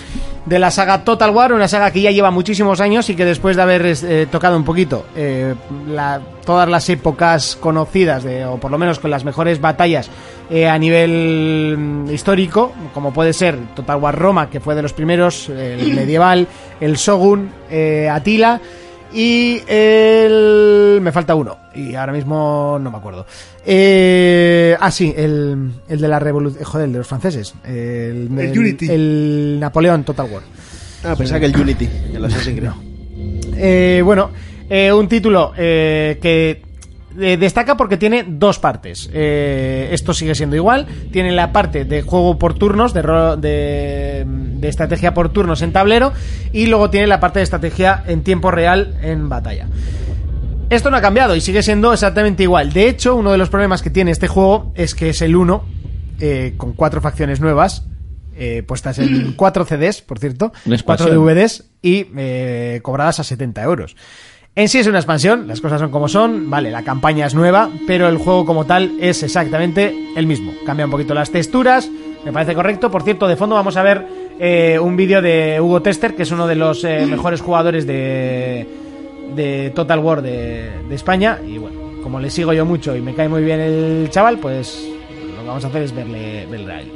de 0.45 0.59
la 0.59 0.71
saga 0.71 1.03
Total 1.05 1.29
War, 1.31 1.53
una 1.53 1.67
saga 1.67 1.91
que 1.91 2.01
ya 2.01 2.11
lleva 2.11 2.29
muchísimos 2.31 2.81
años 2.81 3.09
y 3.09 3.15
que 3.15 3.23
después 3.25 3.55
de 3.55 3.61
haber 3.61 3.85
eh, 3.85 4.27
tocado 4.29 4.57
un 4.57 4.63
poquito 4.65 5.05
eh, 5.15 5.55
la- 5.87 6.19
todas 6.45 6.67
las 6.67 6.89
épocas 6.89 7.55
conocidas, 7.59 8.23
de, 8.23 8.45
o 8.45 8.57
por 8.57 8.69
lo 8.69 8.77
menos 8.77 8.99
con 8.99 9.09
las 9.09 9.23
mejores 9.23 9.61
batallas 9.61 10.09
eh, 10.49 10.67
a 10.67 10.77
nivel 10.77 11.75
mm, 11.77 12.11
histórico, 12.11 12.73
como 12.93 13.13
puede 13.13 13.31
ser 13.31 13.57
Total 13.73 13.95
War 13.97 14.17
Roma, 14.19 14.49
que 14.49 14.59
fue 14.59 14.75
de 14.75 14.81
los 14.81 14.91
primeros, 14.91 15.47
el 15.47 15.93
medieval, 15.95 16.47
el 16.81 16.95
Shogun, 16.95 17.49
Atila 18.11 18.59
y 19.13 19.61
el... 19.67 20.99
me 21.01 21.11
falta 21.11 21.35
uno 21.35 21.57
y 21.75 21.95
ahora 21.95 22.13
mismo 22.13 22.77
no 22.81 22.91
me 22.91 22.97
acuerdo. 22.97 23.25
Eh, 23.65 24.75
ah, 24.79 24.91
sí, 24.91 25.13
el, 25.15 25.71
el 25.87 26.01
de 26.01 26.07
la 26.07 26.19
revolución, 26.19 26.63
joder, 26.63 26.85
el 26.87 26.91
de 26.93 26.97
los 26.99 27.07
franceses, 27.07 27.53
el, 27.63 28.29
El 28.37 28.57
Unity. 28.59 28.87
el 28.89 29.57
Napoleón 29.59 30.03
Total 30.03 30.29
War. 30.31 30.43
Ah, 31.03 31.15
pensaba 31.15 31.39
que 31.39 31.45
el 31.47 31.55
Unity, 31.59 31.89
el 32.13 32.25
Assassin's 32.25 32.59
Creed. 32.59 32.71
Eh, 33.55 34.01
bueno, 34.03 34.31
eh, 34.69 34.91
un 34.91 35.07
título 35.07 35.53
eh, 35.57 36.17
que 36.21 36.62
eh, 37.19 37.37
destaca 37.37 37.77
porque 37.77 37.97
tiene 37.97 38.25
dos 38.27 38.59
partes. 38.59 39.09
Eh, 39.13 39.89
esto 39.91 40.13
sigue 40.13 40.35
siendo 40.35 40.55
igual. 40.55 40.87
Tiene 41.11 41.31
la 41.31 41.51
parte 41.51 41.85
de 41.85 42.01
juego 42.01 42.37
por 42.39 42.53
turnos, 42.55 42.93
de, 42.93 43.01
de, 43.39 44.23
de 44.25 44.67
estrategia 44.67 45.13
por 45.13 45.29
turnos 45.29 45.61
en 45.61 45.71
tablero, 45.73 46.13
y 46.51 46.67
luego 46.67 46.89
tiene 46.89 47.07
la 47.07 47.19
parte 47.19 47.39
de 47.39 47.43
estrategia 47.43 48.03
en 48.07 48.23
tiempo 48.23 48.51
real 48.51 48.95
en 49.01 49.29
batalla. 49.29 49.67
Esto 50.69 50.89
no 50.89 50.97
ha 50.97 51.01
cambiado 51.01 51.35
y 51.35 51.41
sigue 51.41 51.61
siendo 51.61 51.93
exactamente 51.93 52.43
igual. 52.43 52.73
De 52.73 52.87
hecho, 52.87 53.15
uno 53.15 53.31
de 53.31 53.37
los 53.37 53.49
problemas 53.49 53.81
que 53.81 53.89
tiene 53.91 54.11
este 54.11 54.27
juego 54.27 54.71
es 54.75 54.95
que 54.95 55.09
es 55.09 55.21
el 55.21 55.35
1 55.35 55.63
eh, 56.19 56.53
con 56.57 56.73
cuatro 56.73 57.01
facciones 57.01 57.39
nuevas. 57.39 57.85
eh, 58.35 58.63
puestas 58.65 58.97
en 58.97 59.33
cuatro 59.37 59.65
CDs, 59.65 60.01
por 60.01 60.17
cierto, 60.17 60.51
cuatro. 60.83 61.07
DVDs 61.13 61.65
y 61.83 62.05
cobradas 62.81 63.19
a 63.19 63.23
70 63.23 63.61
euros. 63.61 63.95
En 64.55 64.69
sí 64.69 64.77
es 64.77 64.85
una 64.85 64.99
expansión, 64.99 65.47
las 65.47 65.61
cosas 65.61 65.79
son 65.81 65.89
como 65.89 66.07
son, 66.07 66.47
vale, 66.51 66.69
la 66.69 66.83
campaña 66.83 67.25
es 67.25 67.33
nueva, 67.33 67.71
pero 67.87 68.07
el 68.07 68.17
juego 68.17 68.45
como 68.45 68.65
tal 68.65 68.91
es 68.99 69.23
exactamente 69.23 69.95
el 70.15 70.27
mismo. 70.27 70.53
Cambia 70.63 70.85
un 70.85 70.91
poquito 70.91 71.15
las 71.15 71.31
texturas, 71.31 71.89
me 72.23 72.31
parece 72.31 72.53
correcto. 72.53 72.91
Por 72.91 73.01
cierto, 73.01 73.27
de 73.27 73.35
fondo 73.35 73.55
vamos 73.55 73.77
a 73.77 73.81
ver 73.83 74.05
eh, 74.39 74.77
un 74.79 74.95
vídeo 74.95 75.23
de 75.23 75.59
Hugo 75.59 75.81
Tester, 75.81 76.13
que 76.15 76.21
es 76.21 76.29
uno 76.31 76.45
de 76.45 76.53
los 76.55 76.83
eh, 76.83 77.03
mejores 77.07 77.41
jugadores 77.41 77.87
de, 77.87 78.67
de 79.35 79.71
Total 79.73 79.97
War 79.97 80.21
de, 80.21 80.69
España. 80.91 81.39
Y 81.47 81.57
bueno, 81.57 81.79
como 82.03 82.19
le 82.19 82.29
sigo 82.29 82.53
yo 82.53 82.63
mucho 82.63 82.95
y 82.95 83.01
me 83.01 83.15
cae 83.15 83.27
muy 83.29 83.43
bien 83.43 83.59
el 83.59 84.07
chaval, 84.11 84.37
pues 84.37 84.87
lo 85.35 85.41
que 85.41 85.47
vamos 85.47 85.65
a 85.65 85.67
hacer 85.69 85.81
es 85.81 85.95
verle, 85.95 86.45
verle 86.45 86.71
a 86.73 86.79
él. 86.81 86.91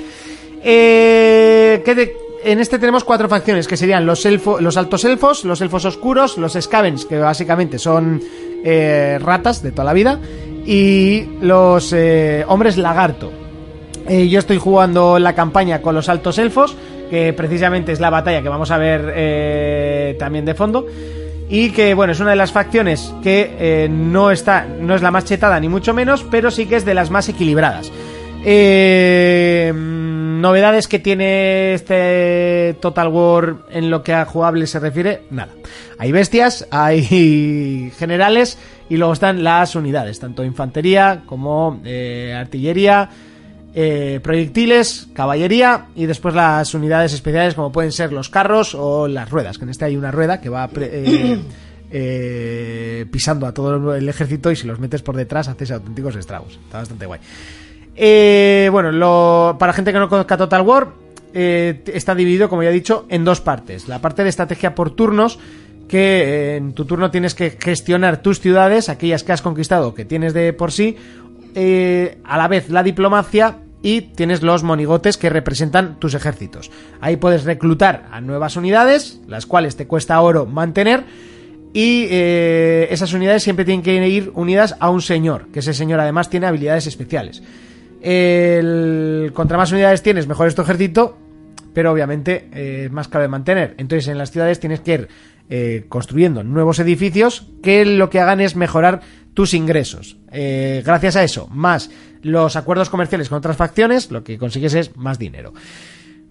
Eh, 0.64 1.82
¿qué 1.84 1.96
de- 1.96 2.27
en 2.52 2.60
este 2.60 2.80
tenemos 2.80 3.04
cuatro 3.04 3.28
facciones 3.28 3.68
que 3.68 3.76
serían 3.76 4.06
los, 4.06 4.26
elfo- 4.26 4.60
los 4.60 4.78
altos 4.78 5.04
elfos, 5.04 5.44
los 5.44 5.60
elfos 5.62 5.84
oscuros, 5.86 6.38
los 6.38 6.54
scavens, 6.54 7.06
que 7.06 7.18
básicamente 7.18 7.78
son 7.78 8.22
eh, 8.64 9.20
ratas 9.22 9.62
de 9.62 9.72
toda 9.72 9.84
la 9.84 9.94
vida, 9.94 10.20
y 10.66 11.26
los 11.42 11.92
eh, 11.94 12.46
hombres 12.48 12.78
lagarto. 12.78 13.32
Eh, 14.08 14.30
yo 14.30 14.40
estoy 14.40 14.58
jugando 14.58 15.20
la 15.20 15.36
campaña 15.36 15.82
con 15.82 15.94
los 15.94 16.08
altos 16.08 16.38
elfos, 16.38 16.76
que 17.10 17.34
precisamente 17.34 17.92
es 17.92 18.00
la 18.00 18.10
batalla 18.10 18.42
que 18.42 18.50
vamos 18.50 18.72
a 18.72 18.78
ver 18.78 20.18
también 20.18 20.46
de 20.46 20.54
fondo. 20.56 20.86
Y 21.50 21.72
que, 21.72 21.94
bueno, 21.94 22.12
es 22.12 22.20
una 22.20 22.32
de 22.32 22.36
las 22.36 22.52
facciones 22.52 23.14
que 23.24 23.88
no 23.90 24.32
está, 24.32 24.66
no 24.66 24.94
es 24.96 25.02
la 25.02 25.12
más 25.12 25.24
chetada 25.24 25.58
ni 25.62 25.70
mucho 25.70 25.94
menos, 25.94 26.26
pero 26.30 26.52
sí 26.52 26.66
que 26.66 26.76
es 26.76 26.84
de 26.86 26.94
las 26.94 27.10
más 27.10 27.30
equilibradas. 27.30 27.90
Eh, 28.44 29.72
novedades 30.42 30.88
que 30.88 31.00
tiene 31.00 31.74
este 31.74 32.76
Total 32.80 33.08
War 33.10 33.56
en 33.72 33.90
lo 33.90 34.04
que 34.04 34.14
a 34.14 34.26
jugable 34.26 34.68
se 34.68 34.80
refiere, 34.80 35.24
nada. 35.30 35.54
Hay 35.98 36.12
bestias, 36.12 36.68
hay 36.72 37.92
generales 37.98 38.58
y 38.90 38.98
luego 38.98 39.14
están 39.14 39.44
las 39.44 39.76
unidades, 39.76 40.20
tanto 40.20 40.44
infantería 40.44 41.24
como 41.26 41.82
eh, 41.84 42.34
artillería, 42.38 43.10
eh, 43.76 44.20
proyectiles, 44.24 45.08
caballería 45.14 45.88
y 45.96 46.06
después 46.06 46.34
las 46.34 46.74
unidades 46.74 47.14
especiales 47.14 47.54
como 47.54 47.72
pueden 47.72 47.92
ser 47.92 48.12
los 48.14 48.30
carros 48.30 48.74
o 48.76 49.08
las 49.08 49.30
ruedas, 49.30 49.58
que 49.58 49.66
en 49.66 49.70
este 49.70 49.86
hay 49.86 49.98
una 49.98 50.10
rueda 50.12 50.40
que 50.42 50.50
va 50.50 50.68
pre- 50.68 50.90
eh, 50.94 51.40
eh, 51.92 53.06
pisando 53.12 53.46
a 53.46 53.54
todo 53.54 53.96
el 53.96 54.10
ejército 54.10 54.52
y 54.52 54.56
si 54.56 54.66
los 54.68 54.80
metes 54.80 55.02
por 55.02 55.16
detrás 55.16 55.48
haces 55.48 55.72
auténticos 55.72 56.16
estragos. 56.16 56.60
Está 56.66 56.80
bastante 56.80 57.06
guay. 57.06 57.20
Eh, 57.98 58.70
bueno, 58.72 59.56
para 59.58 59.74
gente 59.74 59.92
que 59.92 60.00
no 60.00 60.08
conozca 60.08 60.38
Total 60.38 60.62
War, 60.62 60.88
eh, 61.34 61.84
está 61.94 62.16
dividido, 62.16 62.50
como 62.50 62.64
ya 62.64 62.70
he 62.70 62.74
dicho, 62.74 63.06
en 63.10 63.26
dos 63.26 63.42
partes. 63.42 63.88
La 63.88 64.00
parte 64.00 64.24
de 64.24 64.30
estrategia 64.30 64.76
por 64.76 64.92
turnos, 64.92 65.40
que 65.88 66.24
eh, 66.24 66.56
en 66.58 66.74
tu 66.74 66.86
turno 66.86 67.12
tienes 67.12 67.36
que 67.36 67.58
gestionar 67.60 68.22
tus 68.22 68.40
ciudades, 68.40 68.90
aquellas 68.90 69.24
que 69.24 69.34
has 69.34 69.42
conquistado, 69.42 69.94
que 69.94 70.06
tienes 70.06 70.34
de 70.34 70.54
por 70.54 70.72
sí, 70.72 70.96
eh, 71.56 72.18
a 72.24 72.38
la 72.38 72.48
vez 72.48 72.70
la 72.70 72.84
diplomacia 72.84 73.58
y 73.82 74.02
tienes 74.02 74.42
los 74.42 74.64
monigotes 74.64 75.18
que 75.18 75.30
representan 75.30 76.00
tus 76.00 76.14
ejércitos. 76.14 76.72
Ahí 77.02 77.18
puedes 77.18 77.44
reclutar 77.44 78.08
a 78.12 78.22
nuevas 78.22 78.56
unidades, 78.56 79.22
las 79.28 79.46
cuales 79.46 79.76
te 79.76 79.88
cuesta 79.88 80.20
oro 80.22 80.46
mantener. 80.46 81.04
Y 81.74 82.08
esas 82.10 83.14
unidades 83.14 83.44
siempre 83.44 83.64
tienen 83.64 83.84
que 83.84 84.08
ir 84.08 84.32
unidas 84.34 84.76
a 84.80 84.90
un 84.90 85.02
señor, 85.02 85.50
que 85.54 85.60
ese 85.60 85.76
señor 85.76 86.00
además 86.00 86.28
tiene 86.28 86.48
habilidades 86.48 86.88
especiales. 86.88 87.44
El, 88.10 89.32
contra 89.34 89.58
más 89.58 89.70
unidades 89.74 90.02
tienes, 90.02 90.28
mejor 90.28 90.48
es 90.48 90.56
tu 90.56 90.62
ejército, 90.62 91.18
pero 91.74 91.92
obviamente 91.92 92.48
eh, 92.54 92.84
es 92.86 92.92
más 92.92 93.10
caro 93.10 93.24
de 93.24 93.28
mantener. 93.28 93.76
Entonces 93.78 94.08
en 94.08 94.18
las 94.18 94.32
ciudades 94.32 94.62
tienes 94.62 94.80
que 94.80 94.94
ir 94.94 95.08
eh, 95.50 95.84
construyendo 95.90 96.42
nuevos 96.42 96.80
edificios 96.80 97.48
que 97.62 97.84
lo 97.84 98.10
que 98.10 98.22
hagan 98.22 98.40
es 98.40 98.56
mejorar 98.56 99.02
tus 99.34 99.54
ingresos. 99.54 100.16
Eh, 100.32 100.84
gracias 100.86 101.18
a 101.18 101.24
eso, 101.24 101.50
más 101.52 101.90
los 102.22 102.56
acuerdos 102.56 102.90
comerciales 102.90 103.28
con 103.28 103.40
otras 103.40 103.58
facciones, 103.58 104.10
lo 104.10 104.24
que 104.24 104.38
consigues 104.38 104.74
es 104.74 104.96
más 104.96 105.20
dinero. 105.20 105.54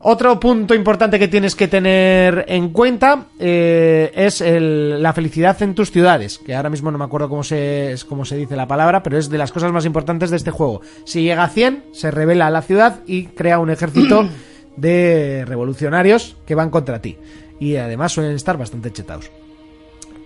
Otro 0.09 0.39
punto 0.39 0.73
importante 0.73 1.19
que 1.19 1.27
tienes 1.27 1.57
que 1.57 1.67
tener 1.67 2.45
en 2.47 2.69
cuenta 2.69 3.27
eh, 3.41 4.13
es 4.15 4.41
el- 4.41 5.03
la 5.03 5.13
felicidad 5.13 5.61
en 5.65 5.75
tus 5.75 5.91
ciudades, 5.91 6.39
que 6.39 6.55
ahora 6.55 6.71
mismo 6.71 6.93
no 6.93 6.99
me 6.99 7.05
acuerdo 7.05 7.29
cómo 7.29 7.43
se, 7.43 7.93
cómo 8.09 8.25
se 8.25 8.37
dice 8.37 8.55
la 8.55 8.69
palabra, 8.69 9.03
pero 9.03 9.19
es 9.19 9.29
de 9.31 9.37
las 9.39 9.51
cosas 9.51 9.73
más 9.73 9.85
importantes 9.85 10.31
de 10.31 10.37
este 10.37 10.53
juego. 10.53 10.81
Si 11.05 11.23
llega 11.23 11.43
a 11.43 11.49
100, 11.49 11.87
se 11.91 12.13
revela 12.13 12.51
la 12.51 12.63
ciudad 12.63 13.01
y 13.09 13.25
crea 13.27 13.59
un 13.59 13.69
ejército 13.71 14.29
de 14.77 15.43
revolucionarios 15.45 16.37
que 16.47 16.55
van 16.55 16.71
contra 16.71 17.03
ti. 17.03 17.17
Y 17.59 17.75
además 17.75 18.13
suelen 18.13 18.37
estar 18.37 18.57
bastante 18.57 18.93
chetados. 18.93 19.29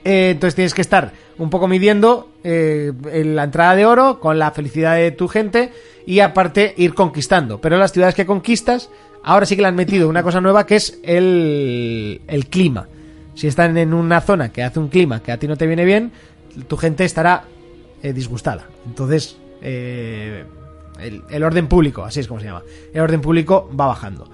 Eh, 0.04 0.30
entonces 0.32 0.54
tienes 0.54 0.74
que 0.74 0.82
estar 0.82 1.12
un 1.38 1.48
poco 1.48 1.68
midiendo 1.68 2.28
eh, 2.44 2.92
en 3.12 3.34
la 3.36 3.44
entrada 3.44 3.76
de 3.76 3.86
oro 3.86 4.20
con 4.20 4.38
la 4.38 4.50
felicidad 4.50 4.96
de 4.96 5.10
tu 5.10 5.26
gente 5.28 5.72
y 6.06 6.20
aparte 6.20 6.74
ir 6.76 6.92
conquistando. 6.94 7.60
Pero 7.62 7.78
las 7.78 7.92
ciudades 7.92 8.14
que 8.14 8.26
conquistas, 8.26 8.90
ahora 9.24 9.46
sí 9.46 9.56
que 9.56 9.62
le 9.62 9.68
han 9.68 9.76
metido 9.76 10.08
una 10.08 10.22
cosa 10.22 10.40
nueva 10.40 10.66
que 10.66 10.76
es 10.76 10.98
el, 11.02 12.20
el 12.26 12.46
clima. 12.46 12.88
Si 13.34 13.46
están 13.46 13.76
en 13.78 13.94
una 13.94 14.20
zona 14.20 14.50
que 14.50 14.62
hace 14.62 14.78
un 14.78 14.88
clima 14.88 15.22
que 15.22 15.32
a 15.32 15.38
ti 15.38 15.48
no 15.48 15.56
te 15.56 15.66
viene 15.66 15.84
bien, 15.84 16.12
tu 16.68 16.76
gente 16.76 17.04
estará 17.04 17.44
eh, 18.02 18.12
disgustada. 18.12 18.66
Entonces, 18.86 19.36
eh, 19.62 20.44
el, 20.98 21.22
el 21.30 21.42
orden 21.42 21.66
público, 21.66 22.04
así 22.04 22.20
es 22.20 22.28
como 22.28 22.40
se 22.40 22.46
llama, 22.46 22.62
el 22.92 23.00
orden 23.00 23.20
público 23.20 23.70
va 23.78 23.86
bajando. 23.86 24.28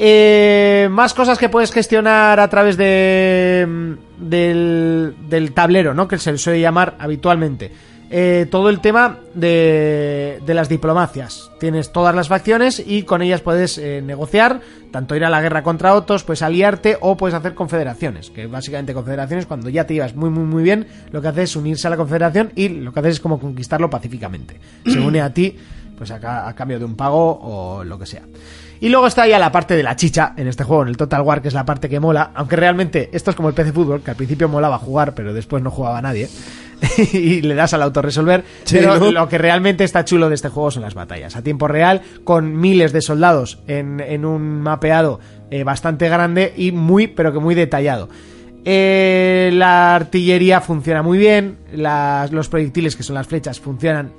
Eh, 0.00 0.86
más 0.92 1.12
cosas 1.12 1.38
que 1.38 1.48
puedes 1.48 1.72
gestionar 1.72 2.38
a 2.38 2.48
través 2.48 2.76
mm, 2.76 3.94
del, 4.16 5.14
del 5.28 5.52
tablero, 5.52 5.92
¿no? 5.92 6.06
Que 6.06 6.18
se 6.18 6.30
le 6.30 6.38
suele 6.38 6.60
llamar 6.60 6.94
habitualmente. 7.00 7.72
Eh, 8.10 8.46
todo 8.50 8.70
el 8.70 8.80
tema 8.80 9.18
de, 9.34 10.40
de 10.46 10.54
las 10.54 10.68
diplomacias. 10.68 11.50
Tienes 11.60 11.92
todas 11.92 12.14
las 12.14 12.28
facciones 12.28 12.82
y 12.84 13.02
con 13.02 13.20
ellas 13.20 13.42
puedes 13.42 13.76
eh, 13.76 14.00
negociar, 14.02 14.60
tanto 14.90 15.14
ir 15.14 15.24
a 15.24 15.30
la 15.30 15.42
guerra 15.42 15.62
contra 15.62 15.94
otros, 15.94 16.24
puedes 16.24 16.40
aliarte 16.40 16.96
o 17.00 17.18
puedes 17.18 17.34
hacer 17.34 17.54
confederaciones. 17.54 18.30
Que 18.30 18.46
básicamente 18.46 18.94
confederaciones, 18.94 19.44
cuando 19.44 19.68
ya 19.68 19.84
te 19.84 19.94
llevas 19.94 20.16
muy, 20.16 20.30
muy, 20.30 20.44
muy 20.44 20.62
bien, 20.62 20.86
lo 21.10 21.20
que 21.20 21.28
haces 21.28 21.50
es 21.50 21.56
unirse 21.56 21.86
a 21.86 21.90
la 21.90 21.98
confederación 21.98 22.50
y 22.54 22.68
lo 22.68 22.92
que 22.92 23.00
haces 23.00 23.14
es 23.14 23.20
como 23.20 23.38
conquistarlo 23.38 23.90
pacíficamente. 23.90 24.58
Se 24.86 24.98
une 25.06 25.20
a 25.20 25.34
ti, 25.34 25.54
pues 25.98 26.10
a, 26.10 26.48
a 26.48 26.54
cambio 26.54 26.78
de 26.78 26.86
un 26.86 26.96
pago 26.96 27.38
o 27.42 27.84
lo 27.84 27.98
que 27.98 28.06
sea. 28.06 28.22
Y 28.80 28.88
luego 28.88 29.08
está 29.08 29.26
ya 29.26 29.38
la 29.38 29.50
parte 29.50 29.74
de 29.74 29.82
la 29.82 29.96
chicha 29.96 30.34
en 30.36 30.46
este 30.46 30.62
juego, 30.62 30.82
en 30.82 30.88
el 30.88 30.96
Total 30.96 31.20
War, 31.22 31.42
que 31.42 31.48
es 31.48 31.54
la 31.54 31.64
parte 31.64 31.88
que 31.88 31.98
mola. 31.98 32.30
Aunque 32.34 32.54
realmente 32.54 33.10
esto 33.12 33.30
es 33.30 33.36
como 33.36 33.48
el 33.48 33.54
PC 33.54 33.72
Fútbol, 33.72 34.02
que 34.02 34.12
al 34.12 34.16
principio 34.16 34.48
molaba 34.48 34.78
jugar, 34.78 35.14
pero 35.14 35.34
después 35.34 35.62
no 35.62 35.70
jugaba 35.70 36.00
nadie. 36.00 36.28
y 37.12 37.40
le 37.42 37.54
das 37.54 37.74
al 37.74 37.82
autorresolver. 37.82 38.44
pero 38.70 38.98
¿no? 38.98 39.10
lo 39.10 39.28
que 39.28 39.38
realmente 39.38 39.84
está 39.84 40.04
chulo 40.04 40.28
de 40.28 40.34
este 40.34 40.48
juego 40.48 40.70
son 40.70 40.82
las 40.82 40.94
batallas. 40.94 41.36
A 41.36 41.42
tiempo 41.42 41.68
real, 41.68 42.02
con 42.24 42.56
miles 42.60 42.92
de 42.92 43.00
soldados 43.02 43.58
en, 43.66 44.00
en 44.00 44.24
un 44.24 44.60
mapeado 44.60 45.20
eh, 45.50 45.64
bastante 45.64 46.08
grande 46.08 46.52
y 46.56 46.72
muy, 46.72 47.06
pero 47.08 47.32
que 47.32 47.38
muy 47.38 47.54
detallado. 47.54 48.08
Eh, 48.64 49.50
la 49.54 49.94
artillería 49.94 50.60
funciona 50.60 51.02
muy 51.02 51.16
bien, 51.18 51.58
las- 51.72 52.32
los 52.32 52.48
proyectiles 52.48 52.96
que 52.96 53.02
son 53.02 53.14
las 53.14 53.26
flechas 53.26 53.60
funcionan, 53.60 54.12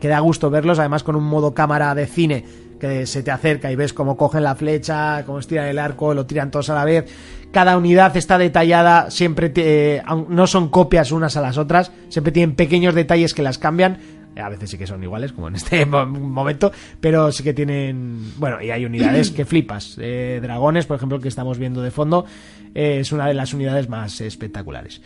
que 0.00 0.08
da 0.08 0.18
gusto 0.20 0.50
verlos, 0.50 0.78
además 0.78 1.02
con 1.02 1.16
un 1.16 1.24
modo 1.24 1.52
cámara 1.54 1.94
de 1.94 2.06
cine 2.06 2.44
que 2.82 3.06
se 3.06 3.22
te 3.22 3.30
acerca 3.30 3.70
y 3.70 3.76
ves 3.76 3.92
cómo 3.92 4.16
cogen 4.16 4.42
la 4.42 4.56
flecha, 4.56 5.22
cómo 5.24 5.38
estiran 5.38 5.66
el 5.68 5.78
arco, 5.78 6.14
lo 6.14 6.26
tiran 6.26 6.50
todos 6.50 6.68
a 6.70 6.74
la 6.74 6.84
vez. 6.84 7.04
Cada 7.52 7.76
unidad 7.78 8.16
está 8.16 8.38
detallada, 8.38 9.08
siempre 9.12 9.50
te- 9.50 9.96
eh, 9.98 10.02
no 10.28 10.46
son 10.48 10.68
copias 10.68 11.12
unas 11.12 11.36
a 11.36 11.40
las 11.40 11.58
otras, 11.58 11.92
siempre 12.08 12.32
tienen 12.32 12.56
pequeños 12.56 12.94
detalles 12.94 13.34
que 13.34 13.42
las 13.42 13.58
cambian. 13.58 13.98
A 14.34 14.48
veces 14.48 14.70
sí 14.70 14.78
que 14.78 14.86
son 14.86 15.02
iguales, 15.04 15.32
como 15.32 15.46
en 15.48 15.54
este 15.56 15.86
mo- 15.86 16.06
momento, 16.06 16.72
pero 17.00 17.30
sí 17.30 17.44
que 17.44 17.52
tienen. 17.54 18.32
Bueno, 18.38 18.60
y 18.60 18.70
hay 18.70 18.84
unidades 18.84 19.30
que 19.36 19.44
flipas. 19.44 19.96
Eh, 20.00 20.40
dragones, 20.42 20.86
por 20.86 20.96
ejemplo, 20.96 21.20
que 21.20 21.28
estamos 21.28 21.58
viendo 21.58 21.82
de 21.82 21.90
fondo, 21.92 22.24
eh, 22.74 22.98
es 23.00 23.12
una 23.12 23.26
de 23.28 23.34
las 23.34 23.54
unidades 23.54 23.88
más 23.88 24.20
espectaculares. 24.20 25.00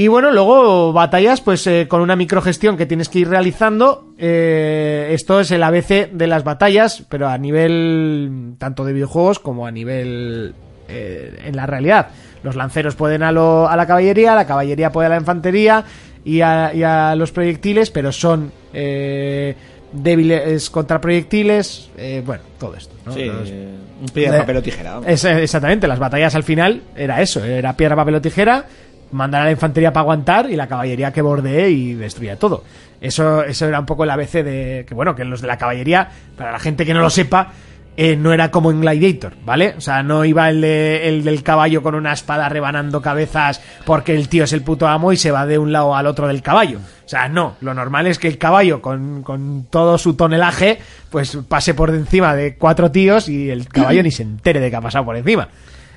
Y 0.00 0.06
bueno, 0.06 0.30
luego 0.30 0.92
batallas, 0.92 1.40
pues 1.40 1.66
eh, 1.66 1.86
con 1.88 2.00
una 2.02 2.14
microgestión 2.14 2.76
que 2.76 2.86
tienes 2.86 3.08
que 3.08 3.18
ir 3.18 3.28
realizando. 3.28 4.12
Eh, 4.16 5.08
esto 5.12 5.40
es 5.40 5.50
el 5.50 5.60
ABC 5.64 6.12
de 6.12 6.26
las 6.28 6.44
batallas, 6.44 7.02
pero 7.08 7.26
a 7.28 7.36
nivel 7.36 8.54
tanto 8.58 8.84
de 8.84 8.92
videojuegos 8.92 9.40
como 9.40 9.66
a 9.66 9.72
nivel 9.72 10.54
eh, 10.88 11.40
en 11.46 11.56
la 11.56 11.66
realidad. 11.66 12.10
Los 12.44 12.54
lanceros 12.54 12.94
pueden 12.94 13.24
a, 13.24 13.32
lo- 13.32 13.68
a 13.68 13.74
la 13.74 13.88
caballería, 13.88 14.36
la 14.36 14.46
caballería 14.46 14.92
puede 14.92 15.06
a 15.06 15.10
la 15.10 15.16
infantería 15.16 15.82
y 16.24 16.42
a, 16.42 16.72
y 16.72 16.84
a 16.84 17.16
los 17.16 17.32
proyectiles, 17.32 17.90
pero 17.90 18.12
son 18.12 18.52
eh, 18.72 19.56
débiles 19.92 20.70
contra 20.70 21.00
proyectiles. 21.00 21.90
eh, 21.96 22.22
bueno, 22.24 22.44
todo 22.60 22.76
esto. 22.76 22.94
¿no? 23.04 23.12
Sí, 23.12 23.24
Los- 23.24 23.50
un 23.50 24.06
piedra, 24.14 24.38
papel 24.38 24.58
o 24.58 24.62
tijera. 24.62 25.00
es- 25.08 25.24
exactamente, 25.24 25.88
las 25.88 25.98
batallas 25.98 26.36
al 26.36 26.44
final 26.44 26.82
era 26.94 27.20
eso, 27.20 27.44
era 27.44 27.76
piedra, 27.76 27.96
papel 27.96 28.14
o 28.14 28.20
tijera, 28.20 28.64
mandar 29.12 29.42
a 29.42 29.44
la 29.46 29.50
infantería 29.52 29.92
para 29.92 30.02
aguantar 30.02 30.50
y 30.50 30.56
la 30.56 30.66
caballería 30.66 31.12
que 31.12 31.22
bordee 31.22 31.70
y 31.70 31.94
destruya 31.94 32.36
todo. 32.36 32.64
Eso, 33.00 33.44
eso 33.44 33.66
era 33.66 33.78
un 33.80 33.86
poco 33.86 34.04
el 34.04 34.10
ABC 34.10 34.42
de 34.44 34.84
que 34.88 34.94
bueno, 34.94 35.14
que 35.14 35.24
los 35.24 35.40
de 35.40 35.46
la 35.46 35.56
caballería, 35.58 36.08
para 36.36 36.52
la 36.52 36.58
gente 36.58 36.84
que 36.84 36.94
no 36.94 37.00
lo 37.00 37.10
sepa, 37.10 37.52
eh, 37.96 38.14
no 38.16 38.32
era 38.32 38.52
como 38.52 38.70
en 38.70 38.80
Gladiator, 38.80 39.34
¿vale? 39.44 39.74
O 39.76 39.80
sea, 39.80 40.04
no 40.04 40.24
iba 40.24 40.48
el, 40.50 40.60
de- 40.60 41.08
el 41.08 41.24
del 41.24 41.42
caballo 41.42 41.82
con 41.82 41.96
una 41.96 42.12
espada 42.12 42.48
rebanando 42.48 43.02
cabezas 43.02 43.60
porque 43.84 44.14
el 44.14 44.28
tío 44.28 44.44
es 44.44 44.52
el 44.52 44.62
puto 44.62 44.86
amo 44.86 45.12
y 45.12 45.16
se 45.16 45.32
va 45.32 45.46
de 45.46 45.58
un 45.58 45.72
lado 45.72 45.96
al 45.96 46.06
otro 46.06 46.28
del 46.28 46.40
caballo. 46.40 46.78
O 46.78 47.08
sea, 47.08 47.28
no, 47.28 47.56
lo 47.60 47.74
normal 47.74 48.06
es 48.06 48.18
que 48.20 48.28
el 48.28 48.38
caballo 48.38 48.80
con, 48.82 49.22
con 49.24 49.66
todo 49.68 49.98
su 49.98 50.14
tonelaje 50.14 50.78
pues 51.10 51.36
pase 51.48 51.74
por 51.74 51.90
encima 51.90 52.36
de 52.36 52.54
cuatro 52.56 52.92
tíos 52.92 53.28
y 53.28 53.50
el 53.50 53.66
caballo 53.68 54.02
ni 54.04 54.12
se 54.12 54.22
entere 54.22 54.60
de 54.60 54.70
que 54.70 54.76
ha 54.76 54.80
pasado 54.80 55.04
por 55.04 55.16
encima. 55.16 55.48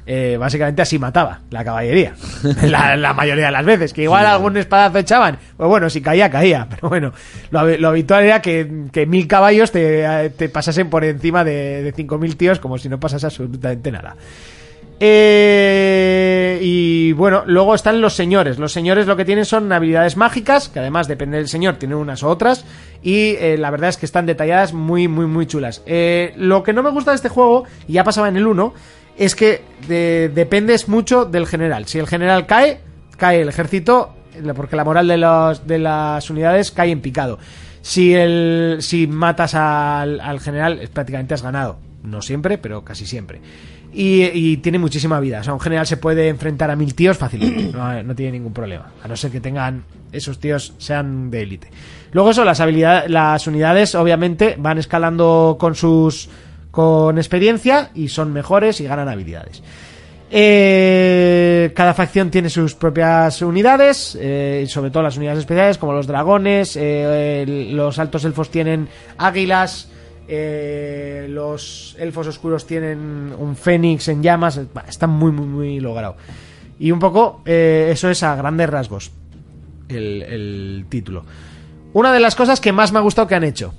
Eh, 0.06 0.36
básicamente 0.40 0.82
así 0.82 0.98
mataba 0.98 1.42
la 1.52 1.64
caballería. 1.64 2.14
La, 2.64 2.96
la 2.96 3.14
mayoría 3.14 3.46
de 3.46 3.52
las 3.52 3.66
veces. 3.66 3.94
Que 3.94 4.04
igual 4.04 4.26
algún 4.26 4.58
espadazo 4.58 4.98
echaban. 4.98 5.38
Pues 5.58 5.70
bueno, 5.70 5.90
si 5.90 6.02
caía, 6.02 6.30
caía. 6.30 6.68
Pero 6.76 6.90
bueno, 6.90 7.14
lo, 7.52 7.60
hab- 7.60 7.78
lo 7.78 7.90
habitual 7.90 8.24
era 8.24 8.42
que, 8.42 8.86
que 8.92 9.06
mil 9.06 9.28
caballos 9.28 9.72
te, 9.72 10.30
te 10.38 10.50
pasasen 10.50 10.90
por 10.90 11.04
encima 11.04 11.44
de, 11.44 11.84
de 11.84 11.92
cinco 11.92 12.18
mil 12.18 12.36
tíos 12.36 12.60
como 12.60 12.78
si 12.78 12.90
no 12.90 13.00
pasase 13.00 13.26
absolutamente 13.28 13.92
nada. 13.92 14.16
Eh, 15.04 16.60
y 16.62 17.12
bueno, 17.14 17.44
luego 17.46 17.74
están 17.76 18.02
los 18.02 18.14
señores. 18.14 18.58
Los 18.60 18.72
señores 18.72 19.08
lo 19.08 19.16
que 19.16 19.26
tienen 19.26 19.46
son 19.46 19.72
habilidades 19.72 20.18
mágicas, 20.18 20.70
que 20.70 20.80
además 20.80 21.08
depende 21.08 21.38
del 21.38 21.48
señor, 21.48 21.76
tienen 21.78 21.98
unas 21.98 22.24
u 22.24 22.28
otras. 22.28 22.66
Y 23.02 23.36
eh, 23.40 23.58
la 23.58 23.72
verdad 23.72 23.90
es 23.90 23.98
que 23.98 24.06
están 24.06 24.26
detalladas 24.26 24.74
muy, 24.74 25.08
muy, 25.08 25.26
muy 25.26 25.46
chulas. 25.48 25.82
Eh, 25.86 26.34
lo 26.38 26.64
que 26.64 26.74
no 26.74 26.84
me 26.84 26.92
gusta 26.92 27.12
de 27.12 27.16
este 27.16 27.30
juego, 27.30 27.66
y 27.88 27.94
ya 27.94 28.04
pasaba 28.04 28.30
en 28.30 28.38
el 28.38 28.46
1, 28.48 28.74
es 29.18 29.36
que 29.36 29.62
de- 29.88 30.30
dependes 30.34 30.88
mucho 30.88 31.26
del 31.26 31.46
general. 31.48 31.86
Si 31.88 32.00
el 32.00 32.08
general 32.08 32.46
cae, 32.46 32.80
cae 33.18 33.42
el 33.42 33.50
ejército, 33.50 34.14
porque 34.56 34.76
la 34.76 34.84
moral 34.84 35.08
de, 35.08 35.18
los, 35.18 35.68
de 35.68 35.80
las 35.80 36.30
unidades 36.30 36.72
cae 36.72 36.92
en 36.92 37.02
picado. 37.02 37.38
Si, 37.82 38.14
el, 38.14 38.78
si 38.82 39.08
matas 39.08 39.56
al, 39.56 40.20
al 40.22 40.40
general, 40.40 40.88
prácticamente 40.94 41.34
has 41.34 41.42
ganado. 41.42 41.80
No 42.04 42.22
siempre, 42.22 42.58
pero 42.58 42.84
casi 42.84 43.06
siempre. 43.06 43.42
Y, 43.94 44.24
y 44.34 44.58
tiene 44.58 44.80
muchísima 44.80 45.20
vida. 45.20 45.42
O 45.42 45.44
sea, 45.44 45.54
un 45.54 45.60
general 45.60 45.86
se 45.86 45.98
puede 45.98 46.30
enfrentar 46.30 46.72
a 46.72 46.76
mil 46.76 46.96
tíos 46.96 47.18
fácilmente. 47.18 47.78
No, 47.78 48.02
no 48.04 48.16
tiene 48.16 48.34
ningún 48.34 48.54
problema. 48.54 48.92
A 49.04 49.08
no 49.08 49.16
ser 49.18 49.32
que 49.32 49.42
tengan 49.42 49.84
esos 50.12 50.40
tíos 50.40 50.74
sean 50.78 51.30
de 51.30 51.42
élite. 51.42 51.70
Luego 52.12 52.32
eso, 52.32 52.44
las 52.46 52.60
habilidades, 52.60 53.10
las 53.10 53.46
unidades 53.48 53.94
obviamente 53.96 54.56
van 54.58 54.78
escalando 54.78 55.58
con 55.60 55.76
sus 55.76 56.30
con 56.72 57.18
experiencia 57.18 57.92
y 57.94 58.08
son 58.08 58.34
mejores 58.34 58.80
y 58.82 58.86
ganan 58.86 59.10
habilidades. 59.10 59.62
Eh, 60.34 61.74
cada 61.76 61.94
facción 61.94 62.32
tiene 62.32 62.50
sus 62.50 62.74
propias 62.74 63.42
unidades, 63.42 64.18
eh, 64.20 64.66
sobre 64.70 64.90
todo 64.90 65.04
las 65.04 65.18
unidades 65.18 65.40
especiales 65.40 65.78
como 65.78 65.92
los 65.92 66.08
dragones, 66.08 66.78
eh, 66.78 67.68
los 67.74 68.00
altos 68.00 68.24
elfos 68.24 68.50
tienen 68.50 68.88
águilas, 69.18 69.90
eh, 70.30 71.28
los 71.30 71.98
elfos 72.00 72.28
oscuros 72.28 72.66
tienen 72.66 73.34
un 73.38 73.58
fénix 73.58 74.08
en 74.08 74.24
llamas, 74.24 74.62
está 74.88 75.06
muy 75.06 75.34
muy 75.34 75.48
muy 75.48 75.80
logrado. 75.82 76.16
Y 76.80 76.92
un 76.92 77.00
poco 77.00 77.42
eh, 77.46 77.90
eso 77.92 78.10
es 78.10 78.24
a 78.24 78.34
grandes 78.38 78.70
rasgos 78.70 79.12
el 79.90 80.86
título. 80.88 81.26
Una 81.92 82.14
de 82.14 82.22
las 82.22 82.38
cosas 82.38 82.62
que 82.62 82.72
más 82.72 82.94
me 82.94 83.00
ha 83.00 83.02
gustado 83.02 83.28
que 83.28 83.36
han 83.36 83.44
hecho. 83.44 83.74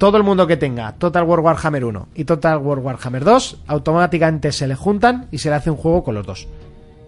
Todo 0.00 0.16
el 0.16 0.22
mundo 0.22 0.46
que 0.46 0.56
tenga 0.56 0.92
Total 0.94 1.24
War 1.24 1.40
Warhammer 1.40 1.84
1 1.84 2.08
y 2.14 2.24
Total 2.24 2.56
War 2.56 2.78
Warhammer 2.78 3.22
2 3.22 3.58
automáticamente 3.66 4.50
se 4.50 4.66
le 4.66 4.74
juntan 4.74 5.26
y 5.30 5.36
se 5.36 5.50
le 5.50 5.56
hace 5.56 5.70
un 5.70 5.76
juego 5.76 6.02
con 6.02 6.14
los 6.14 6.24
dos. 6.26 6.48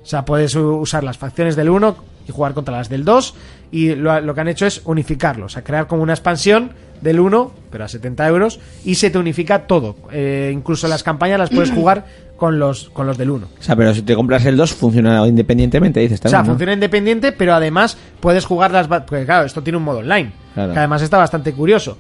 O 0.02 0.06
sea, 0.06 0.27
puedes 0.27 0.55
usar 0.56 1.02
las 1.02 1.16
facciones 1.16 1.56
del 1.56 1.70
1 1.70 1.97
y 2.28 2.32
jugar 2.32 2.52
contra 2.52 2.77
las 2.77 2.90
del 2.90 3.06
2 3.06 3.35
y 3.70 3.94
lo, 3.94 4.20
lo 4.20 4.35
que 4.35 4.40
han 4.43 4.48
hecho 4.48 4.66
es 4.66 4.82
unificarlos, 4.85 5.47
o 5.47 5.55
sea, 5.55 5.64
crear 5.64 5.86
como 5.86 6.02
una 6.02 6.12
expansión 6.12 6.73
del 7.01 7.19
1, 7.19 7.52
pero 7.70 7.85
a 7.85 7.89
70 7.89 8.28
euros, 8.28 8.60
y 8.85 8.97
se 8.97 9.09
te 9.10 9.16
unifica 9.19 9.66
todo. 9.66 9.97
Eh, 10.12 10.51
incluso 10.55 10.86
las 10.86 11.02
campañas 11.02 11.39
las 11.39 11.48
puedes 11.51 11.70
jugar 11.73 12.05
con 12.36 12.59
los, 12.59 12.90
con 12.90 13.06
los 13.06 13.16
del 13.16 13.31
1. 13.31 13.47
O 13.59 13.62
sea, 13.62 13.74
pero 13.74 13.94
si 13.94 14.02
te 14.02 14.14
compras 14.14 14.44
el 14.44 14.56
2, 14.59 14.73
funciona 14.74 15.27
independientemente, 15.27 15.98
dices 16.01 16.20
O 16.20 16.23
sea, 16.28 16.31
también. 16.31 16.47
¿no? 16.47 16.52
funciona 16.52 16.73
independiente, 16.74 17.32
pero 17.32 17.55
además 17.55 17.97
puedes 18.20 18.44
jugar 18.44 18.70
las... 18.70 18.86
Porque 18.86 19.24
claro, 19.24 19.47
esto 19.47 19.62
tiene 19.62 19.78
un 19.78 19.85
modo 19.85 19.98
online, 20.01 20.32
Claro. 20.55 20.74
que 20.74 20.78
además 20.78 21.01
está 21.02 21.16
bastante 21.16 21.55
curioso. 21.55 21.97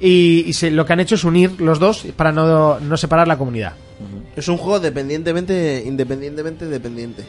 Y, 0.00 0.44
y 0.46 0.52
se- 0.54 0.70
lo 0.70 0.86
que 0.86 0.92
han 0.94 1.00
hecho 1.00 1.14
es 1.16 1.24
unir 1.24 1.60
los 1.60 1.78
dos 1.78 2.06
para 2.16 2.32
no, 2.32 2.80
no 2.80 2.96
separar 2.96 3.28
la 3.28 3.36
comunidad. 3.36 3.74
Es 4.34 4.48
un 4.48 4.56
juego 4.56 4.80
dependientemente, 4.80 5.82
independientemente 5.86 6.64
dependiente. 6.66 7.22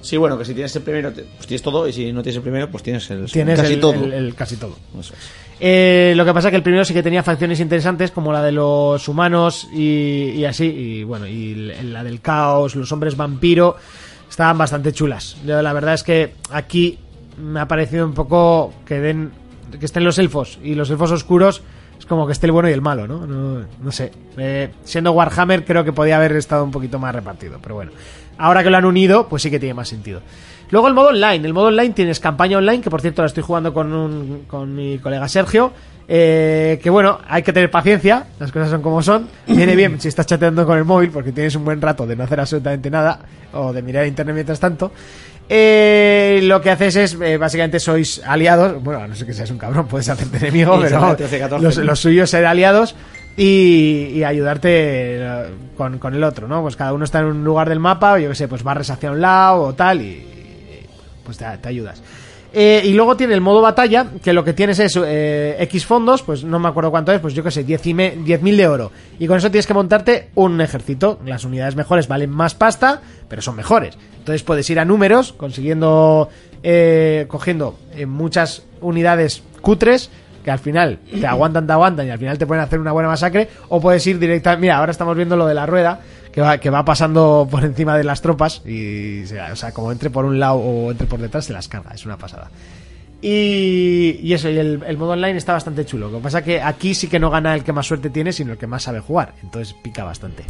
Sí, 0.00 0.16
bueno, 0.16 0.38
que 0.38 0.44
si 0.44 0.54
tienes 0.54 0.74
el 0.76 0.82
primero, 0.82 1.12
te- 1.12 1.22
pues 1.24 1.46
tienes 1.46 1.60
todo, 1.60 1.86
y 1.88 1.92
si 1.92 2.12
no 2.12 2.22
tienes 2.22 2.36
el 2.36 2.42
primero, 2.42 2.70
pues 2.70 2.82
tienes 2.84 3.10
el 3.10 3.26
Tienes 3.30 3.60
Casi 3.60 3.74
el, 3.74 3.80
todo. 3.80 3.92
el- 4.04 4.12
el 4.12 4.34
casi 4.34 4.56
todo. 4.56 4.76
Eso 4.98 5.12
es. 5.12 5.20
Eh, 5.60 6.12
lo 6.16 6.24
que 6.24 6.32
pasa 6.32 6.50
que 6.50 6.56
el 6.56 6.62
primero 6.62 6.84
sí 6.84 6.94
que 6.94 7.02
tenía 7.02 7.22
facciones 7.24 7.58
interesantes 7.58 8.12
como 8.12 8.32
la 8.32 8.42
de 8.42 8.52
los 8.52 9.06
humanos 9.08 9.66
y, 9.74 10.30
y 10.36 10.44
así, 10.44 10.64
y 10.66 11.02
bueno, 11.04 11.26
y 11.26 11.50
l- 11.52 11.82
la 11.82 12.04
del 12.04 12.20
caos, 12.20 12.76
los 12.76 12.90
hombres 12.92 13.16
vampiro, 13.16 13.74
estaban 14.30 14.56
bastante 14.56 14.92
chulas. 14.92 15.36
Yo, 15.44 15.60
la 15.60 15.72
verdad 15.72 15.94
es 15.94 16.04
que 16.04 16.32
aquí 16.50 16.96
me 17.36 17.58
ha 17.60 17.66
parecido 17.68 18.06
un 18.06 18.14
poco 18.14 18.72
que 18.86 19.00
den, 19.00 19.32
que 19.78 19.86
estén 19.86 20.04
los 20.04 20.18
elfos 20.18 20.58
y 20.62 20.74
los 20.74 20.90
elfos 20.90 21.10
oscuros, 21.12 21.62
es 21.98 22.06
como 22.06 22.26
que 22.26 22.32
esté 22.32 22.46
el 22.46 22.52
bueno 22.52 22.68
y 22.68 22.72
el 22.72 22.80
malo, 22.82 23.06
¿no? 23.06 23.26
No, 23.26 23.64
no 23.82 23.92
sé. 23.92 24.12
Eh, 24.36 24.70
siendo 24.84 25.12
Warhammer 25.12 25.64
creo 25.64 25.84
que 25.84 25.92
podía 25.92 26.16
haber 26.16 26.32
estado 26.32 26.64
un 26.64 26.70
poquito 26.70 26.98
más 26.98 27.14
repartido, 27.14 27.58
pero 27.60 27.74
bueno. 27.74 27.90
Ahora 28.38 28.62
que 28.62 28.70
lo 28.70 28.76
han 28.76 28.84
unido, 28.84 29.28
pues 29.28 29.42
sí 29.42 29.50
que 29.50 29.58
tiene 29.58 29.74
más 29.74 29.88
sentido. 29.88 30.20
Luego 30.70 30.86
el 30.86 30.94
modo 30.94 31.08
online. 31.08 31.44
El 31.46 31.54
modo 31.54 31.66
online 31.68 31.94
tienes 31.94 32.20
campaña 32.20 32.58
online, 32.58 32.80
que 32.80 32.90
por 32.90 33.00
cierto 33.00 33.22
la 33.22 33.26
estoy 33.26 33.42
jugando 33.42 33.74
con, 33.74 33.92
un, 33.92 34.44
con 34.46 34.74
mi 34.74 34.98
colega 34.98 35.26
Sergio. 35.28 35.72
eh, 36.06 36.78
que 36.82 36.88
bueno, 36.88 37.18
hay 37.28 37.42
que 37.42 37.52
tener 37.52 37.70
paciencia, 37.70 38.26
las 38.38 38.52
cosas 38.52 38.70
son 38.70 38.80
como 38.80 39.02
son. 39.02 39.28
Viene 39.46 39.74
bien 39.74 40.00
si 40.00 40.08
estás 40.08 40.26
chateando 40.26 40.64
con 40.64 40.78
el 40.78 40.84
móvil 40.84 41.10
porque 41.10 41.32
tienes 41.32 41.54
un 41.56 41.64
buen 41.64 41.80
rato 41.82 42.06
de 42.06 42.16
no 42.16 42.24
hacer 42.24 42.38
absolutamente 42.40 42.90
nada 42.90 43.18
o 43.52 43.72
de 43.72 43.82
mirar 43.82 44.06
internet 44.06 44.34
mientras 44.34 44.60
tanto. 44.60 44.92
Eh, 45.48 46.40
lo 46.42 46.60
que 46.60 46.70
haces 46.70 46.96
es, 46.96 47.16
eh, 47.20 47.38
básicamente 47.38 47.80
sois 47.80 48.20
aliados, 48.26 48.82
bueno, 48.82 49.00
a 49.00 49.06
no 49.06 49.14
ser 49.14 49.26
que 49.26 49.32
seas 49.32 49.50
un 49.50 49.58
cabrón, 49.58 49.86
puedes 49.88 50.08
hacerte 50.08 50.36
enemigo, 50.36 50.78
pero 50.80 51.00
va 51.00 51.10
a 51.10 51.16
13, 51.16 51.38
14, 51.38 51.64
los, 51.64 51.78
¿no? 51.78 51.84
los 51.84 52.00
suyos 52.00 52.28
ser 52.28 52.44
aliados 52.44 52.94
y, 53.36 54.10
y 54.14 54.24
ayudarte 54.24 54.68
eh, 54.70 55.44
con, 55.76 55.98
con 55.98 56.14
el 56.14 56.22
otro, 56.22 56.48
¿no? 56.48 56.60
Pues 56.60 56.76
cada 56.76 56.92
uno 56.92 57.04
está 57.04 57.20
en 57.20 57.26
un 57.26 57.44
lugar 57.44 57.68
del 57.68 57.80
mapa, 57.80 58.18
yo 58.18 58.28
qué 58.28 58.34
sé, 58.34 58.48
pues 58.48 58.62
barres 58.62 58.90
hacia 58.90 59.10
un 59.10 59.20
lado 59.22 59.62
o 59.62 59.74
tal 59.74 60.02
y 60.02 60.22
pues 61.24 61.38
te, 61.38 61.44
te 61.62 61.68
ayudas. 61.68 62.02
Eh, 62.60 62.82
y 62.86 62.92
luego 62.94 63.16
tiene 63.16 63.34
el 63.34 63.40
modo 63.40 63.60
batalla, 63.62 64.08
que 64.20 64.32
lo 64.32 64.42
que 64.42 64.52
tienes 64.52 64.80
es 64.80 64.98
eh, 65.00 65.54
X 65.60 65.86
fondos, 65.86 66.22
pues 66.22 66.42
no 66.42 66.58
me 66.58 66.66
acuerdo 66.68 66.90
cuánto 66.90 67.12
es, 67.12 67.20
pues 67.20 67.32
yo 67.32 67.44
qué 67.44 67.52
sé, 67.52 67.62
10 67.62 67.86
y 67.86 67.94
me- 67.94 68.16
10.000 68.16 68.56
de 68.56 68.66
oro. 68.66 68.90
Y 69.20 69.28
con 69.28 69.36
eso 69.38 69.48
tienes 69.48 69.68
que 69.68 69.74
montarte 69.74 70.30
un 70.34 70.60
ejército. 70.60 71.20
Las 71.24 71.44
unidades 71.44 71.76
mejores 71.76 72.08
valen 72.08 72.30
más 72.30 72.56
pasta, 72.56 73.00
pero 73.28 73.42
son 73.42 73.54
mejores. 73.54 73.96
Entonces 74.18 74.42
puedes 74.42 74.68
ir 74.70 74.80
a 74.80 74.84
números, 74.84 75.32
consiguiendo, 75.34 76.30
eh, 76.64 77.26
cogiendo 77.28 77.78
eh, 77.94 78.06
muchas 78.06 78.64
unidades 78.80 79.44
cutres, 79.60 80.10
que 80.44 80.50
al 80.50 80.58
final 80.58 80.98
te 81.20 81.26
aguantan, 81.28 81.64
te 81.64 81.72
aguantan 81.74 82.06
y 82.08 82.10
al 82.10 82.18
final 82.18 82.38
te 82.38 82.46
pueden 82.46 82.64
hacer 82.64 82.80
una 82.80 82.90
buena 82.90 83.08
masacre, 83.08 83.48
o 83.68 83.80
puedes 83.80 84.04
ir 84.08 84.18
directamente, 84.18 84.62
mira, 84.62 84.78
ahora 84.78 84.90
estamos 84.90 85.16
viendo 85.16 85.36
lo 85.36 85.46
de 85.46 85.54
la 85.54 85.64
rueda, 85.66 86.00
que 86.60 86.70
va, 86.70 86.84
pasando 86.84 87.48
por 87.50 87.64
encima 87.64 87.96
de 87.96 88.04
las 88.04 88.22
tropas 88.22 88.62
y, 88.66 89.24
o 89.24 89.56
sea, 89.56 89.72
como 89.72 89.92
entre 89.92 90.10
por 90.10 90.24
un 90.24 90.38
lado 90.38 90.56
o 90.56 90.90
entre 90.90 91.06
por 91.06 91.20
detrás, 91.20 91.46
se 91.46 91.52
las 91.52 91.68
carga, 91.68 91.92
es 91.94 92.04
una 92.04 92.16
pasada. 92.16 92.50
Y, 93.20 94.20
y 94.22 94.32
eso, 94.32 94.48
y 94.48 94.56
el, 94.56 94.96
modo 94.96 95.12
online 95.12 95.36
está 95.36 95.52
bastante 95.52 95.84
chulo. 95.84 96.08
Lo 96.08 96.18
que 96.18 96.22
pasa 96.22 96.44
que 96.44 96.62
aquí 96.62 96.94
sí 96.94 97.08
que 97.08 97.18
no 97.18 97.30
gana 97.30 97.54
el 97.54 97.64
que 97.64 97.72
más 97.72 97.86
suerte 97.86 98.10
tiene, 98.10 98.32
sino 98.32 98.52
el 98.52 98.58
que 98.58 98.66
más 98.66 98.84
sabe 98.84 99.00
jugar. 99.00 99.34
Entonces 99.42 99.74
pica 99.82 100.04
bastante. 100.04 100.44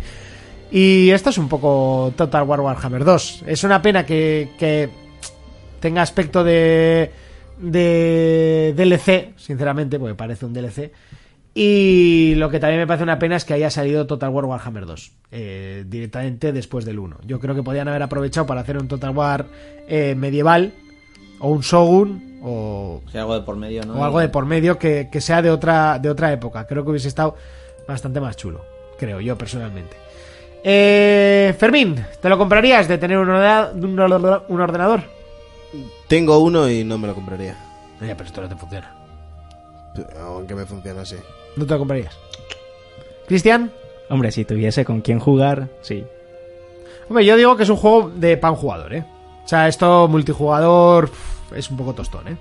Y 0.71 1.09
esto 1.11 1.31
es 1.31 1.39
un 1.39 1.49
poco 1.49 2.13
Total 2.15 2.43
War 2.43 2.61
Warhammer 2.61 3.05
2. 3.05 3.45
Es 3.47 3.65
una 3.65 3.81
pena 3.81 4.05
que, 4.05 4.51
que 4.59 4.91
tenga 5.81 6.03
aspecto 6.03 6.45
de, 6.45 7.11
de 7.59 8.75
DLC, 8.77 9.39
sinceramente, 9.39 9.99
porque 9.99 10.15
parece 10.15 10.45
un 10.45 10.53
DLC. 10.53 10.91
Y 11.61 12.35
lo 12.37 12.51
que 12.51 12.61
también 12.61 12.79
me 12.81 12.87
parece 12.87 13.03
una 13.03 13.19
pena 13.19 13.35
es 13.35 13.45
que 13.45 13.53
haya 13.53 13.69
salido 13.69 14.07
Total 14.07 14.31
War 14.31 14.45
Warhammer 14.45 14.87
2 14.87 15.13
eh, 15.33 15.85
directamente 15.89 16.53
después 16.53 16.85
del 16.85 17.01
1. 17.01 17.17
Yo 17.27 17.41
creo 17.41 17.57
que 17.57 17.65
podían 17.65 17.89
haber 17.89 18.01
aprovechado 18.05 18.47
para 18.47 18.61
hacer 18.61 18.79
un 18.79 18.87
Total 18.87 19.11
War 19.11 19.47
eh, 19.89 20.15
medieval 20.17 20.73
o 21.41 21.49
un 21.49 21.63
Shogun 21.63 22.39
o, 22.45 23.03
O 23.05 23.11
sea, 23.11 23.23
algo 23.23 23.35
de 23.35 23.41
por 23.41 23.57
medio, 23.57 23.83
¿no? 23.85 23.95
o 23.95 24.05
algo 24.05 24.21
de 24.21 24.29
por 24.29 24.47
medio 24.47 24.79
que, 24.79 25.09
que 25.11 25.21
sea 25.21 25.43
de 25.43 25.51
otra, 25.51 25.99
de 25.99 26.09
otra 26.11 26.33
época. 26.33 26.65
Creo 26.65 26.85
que 26.85 26.91
hubiese 26.91 27.09
estado 27.09 27.35
bastante 27.89 28.21
más 28.21 28.37
chulo, 28.37 28.65
creo 28.97 29.21
yo 29.21 29.37
personalmente. 29.37 29.97
Eh, 30.63 31.57
Fermín, 31.59 31.97
¿te 32.23 32.29
lo 32.29 32.39
comprarías 32.39 32.87
de 32.87 32.99
tener 32.99 33.19
un, 33.19 33.29
ordena- 33.31 33.71
un 33.75 33.99
orde- 33.99 34.43
un 34.47 34.61
ordenador? 34.61 35.01
Tengo 36.07 36.39
uno 36.39 36.71
y 36.71 36.85
no 36.85 36.99
me 36.99 37.09
lo 37.09 37.15
compraría. 37.17 37.57
Oye, 38.01 38.15
pero 38.15 38.29
esto 38.29 38.43
no 38.43 38.49
te 38.49 38.55
funciona. 38.55 38.95
Aunque 40.21 40.55
me 40.55 40.65
funciona 40.67 41.03
así. 41.03 41.17
¿No 41.57 41.67
te 41.67 41.73
lo 41.73 41.79
comprarías? 41.79 42.17
¿Cristian? 43.27 43.71
Hombre, 44.11 44.31
si 44.33 44.45
tuviese 44.45 44.85
con 44.85 45.01
quién 45.03 45.19
jugar, 45.19 45.69
sí. 45.83 46.05
Hombre, 47.09 47.25
yo 47.25 47.37
digo 47.37 47.57
que 47.57 47.63
es 47.65 47.69
un 47.69 47.77
juego 47.77 48.11
de 48.11 48.37
pan 48.37 48.55
jugador, 48.55 48.95
¿eh? 48.95 49.05
O 49.45 49.49
sea, 49.49 49.69
esto 49.69 50.09
multijugador 50.09 51.11
es 51.55 51.71
un 51.71 51.77
poco 51.77 51.95
tostón, 51.95 52.29
¿eh? 52.29 52.37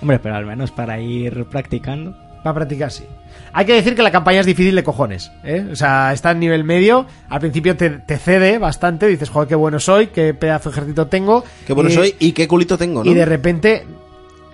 Hombre, 0.00 0.18
pero 0.18 0.34
al 0.36 0.46
menos 0.46 0.70
para 0.70 1.00
ir 1.00 1.44
practicando. 1.46 2.14
Para 2.42 2.54
practicar, 2.54 2.90
sí. 2.92 3.04
Hay 3.52 3.66
que 3.66 3.72
decir 3.74 3.96
que 3.96 4.02
la 4.02 4.12
campaña 4.12 4.40
es 4.40 4.46
difícil 4.46 4.74
de 4.76 4.84
cojones, 4.84 5.32
¿eh? 5.44 5.66
O 5.72 5.76
sea, 5.76 6.12
está 6.12 6.30
en 6.30 6.40
nivel 6.40 6.62
medio. 6.62 7.04
Al 7.28 7.40
principio 7.40 7.76
te, 7.76 7.90
te 7.90 8.16
cede 8.16 8.58
bastante. 8.58 9.06
Dices, 9.08 9.28
joder, 9.28 9.48
qué 9.48 9.54
bueno 9.56 9.80
soy, 9.80 10.06
qué 10.08 10.34
pedazo 10.34 10.70
de 10.70 10.76
ejército 10.76 11.08
tengo. 11.08 11.42
Qué 11.66 11.72
bueno 11.72 11.90
Y- 11.90 11.94
soy 11.94 12.14
y 12.20 12.32
qué 12.32 12.46
culito 12.46 12.78
tengo, 12.78 13.02
¿no? 13.02 13.10
Y 13.10 13.14
de 13.14 13.24
repente 13.24 13.86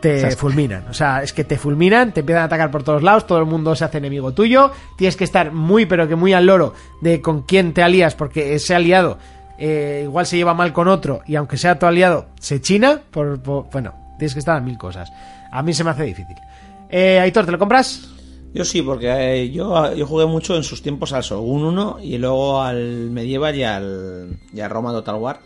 te 0.08 0.36
fulminan. 0.36 0.84
O 0.88 0.94
sea, 0.94 1.22
es 1.22 1.32
que 1.32 1.44
te 1.44 1.56
fulminan, 1.58 2.12
te 2.12 2.20
empiezan 2.20 2.42
a 2.42 2.46
atacar 2.46 2.70
por 2.70 2.82
todos 2.82 3.02
lados, 3.02 3.26
todo 3.26 3.38
el 3.38 3.46
mundo 3.46 3.74
se 3.74 3.84
hace 3.84 3.98
enemigo 3.98 4.32
tuyo. 4.32 4.70
Tienes 4.96 5.16
que 5.16 5.24
estar 5.24 5.52
muy, 5.52 5.86
pero 5.86 6.06
que 6.08 6.16
muy 6.16 6.32
al 6.32 6.46
loro 6.46 6.74
de 7.00 7.20
con 7.20 7.42
quién 7.42 7.72
te 7.74 7.82
alías, 7.82 8.14
porque 8.14 8.54
ese 8.54 8.74
aliado 8.74 9.18
eh, 9.58 10.02
igual 10.04 10.26
se 10.26 10.36
lleva 10.36 10.52
mal 10.54 10.72
con 10.72 10.88
otro 10.88 11.20
y 11.26 11.36
aunque 11.36 11.56
sea 11.56 11.78
tu 11.78 11.86
aliado, 11.86 12.26
se 12.40 12.60
china. 12.60 13.00
Por, 13.10 13.40
por- 13.42 13.70
bueno, 13.70 13.94
tienes 14.18 14.32
que 14.34 14.40
estar 14.40 14.56
a 14.56 14.60
mil 14.60 14.76
cosas. 14.78 15.12
A 15.52 15.62
mí 15.62 15.72
se 15.72 15.84
me 15.84 15.90
hace 15.90 16.04
difícil. 16.04 16.36
Eh, 16.90 17.18
Aitor, 17.20 17.46
¿te 17.46 17.52
lo 17.52 17.58
compras? 17.58 18.08
Yo 18.52 18.64
sí, 18.64 18.82
porque 18.82 19.08
eh, 19.42 19.50
yo, 19.50 19.94
yo 19.94 20.06
jugué 20.06 20.26
mucho 20.26 20.54
en 20.54 20.62
sus 20.62 20.80
tiempos 20.80 21.12
al 21.12 21.22
Shogun 21.22 21.64
1 21.64 21.96
y 22.02 22.18
luego 22.18 22.62
al 22.62 23.10
Medieval 23.10 23.56
y 23.56 23.64
al, 23.64 24.38
y 24.52 24.60
al 24.60 24.70
Roma 24.70 24.92
Total 24.92 25.16
War. 25.16 25.40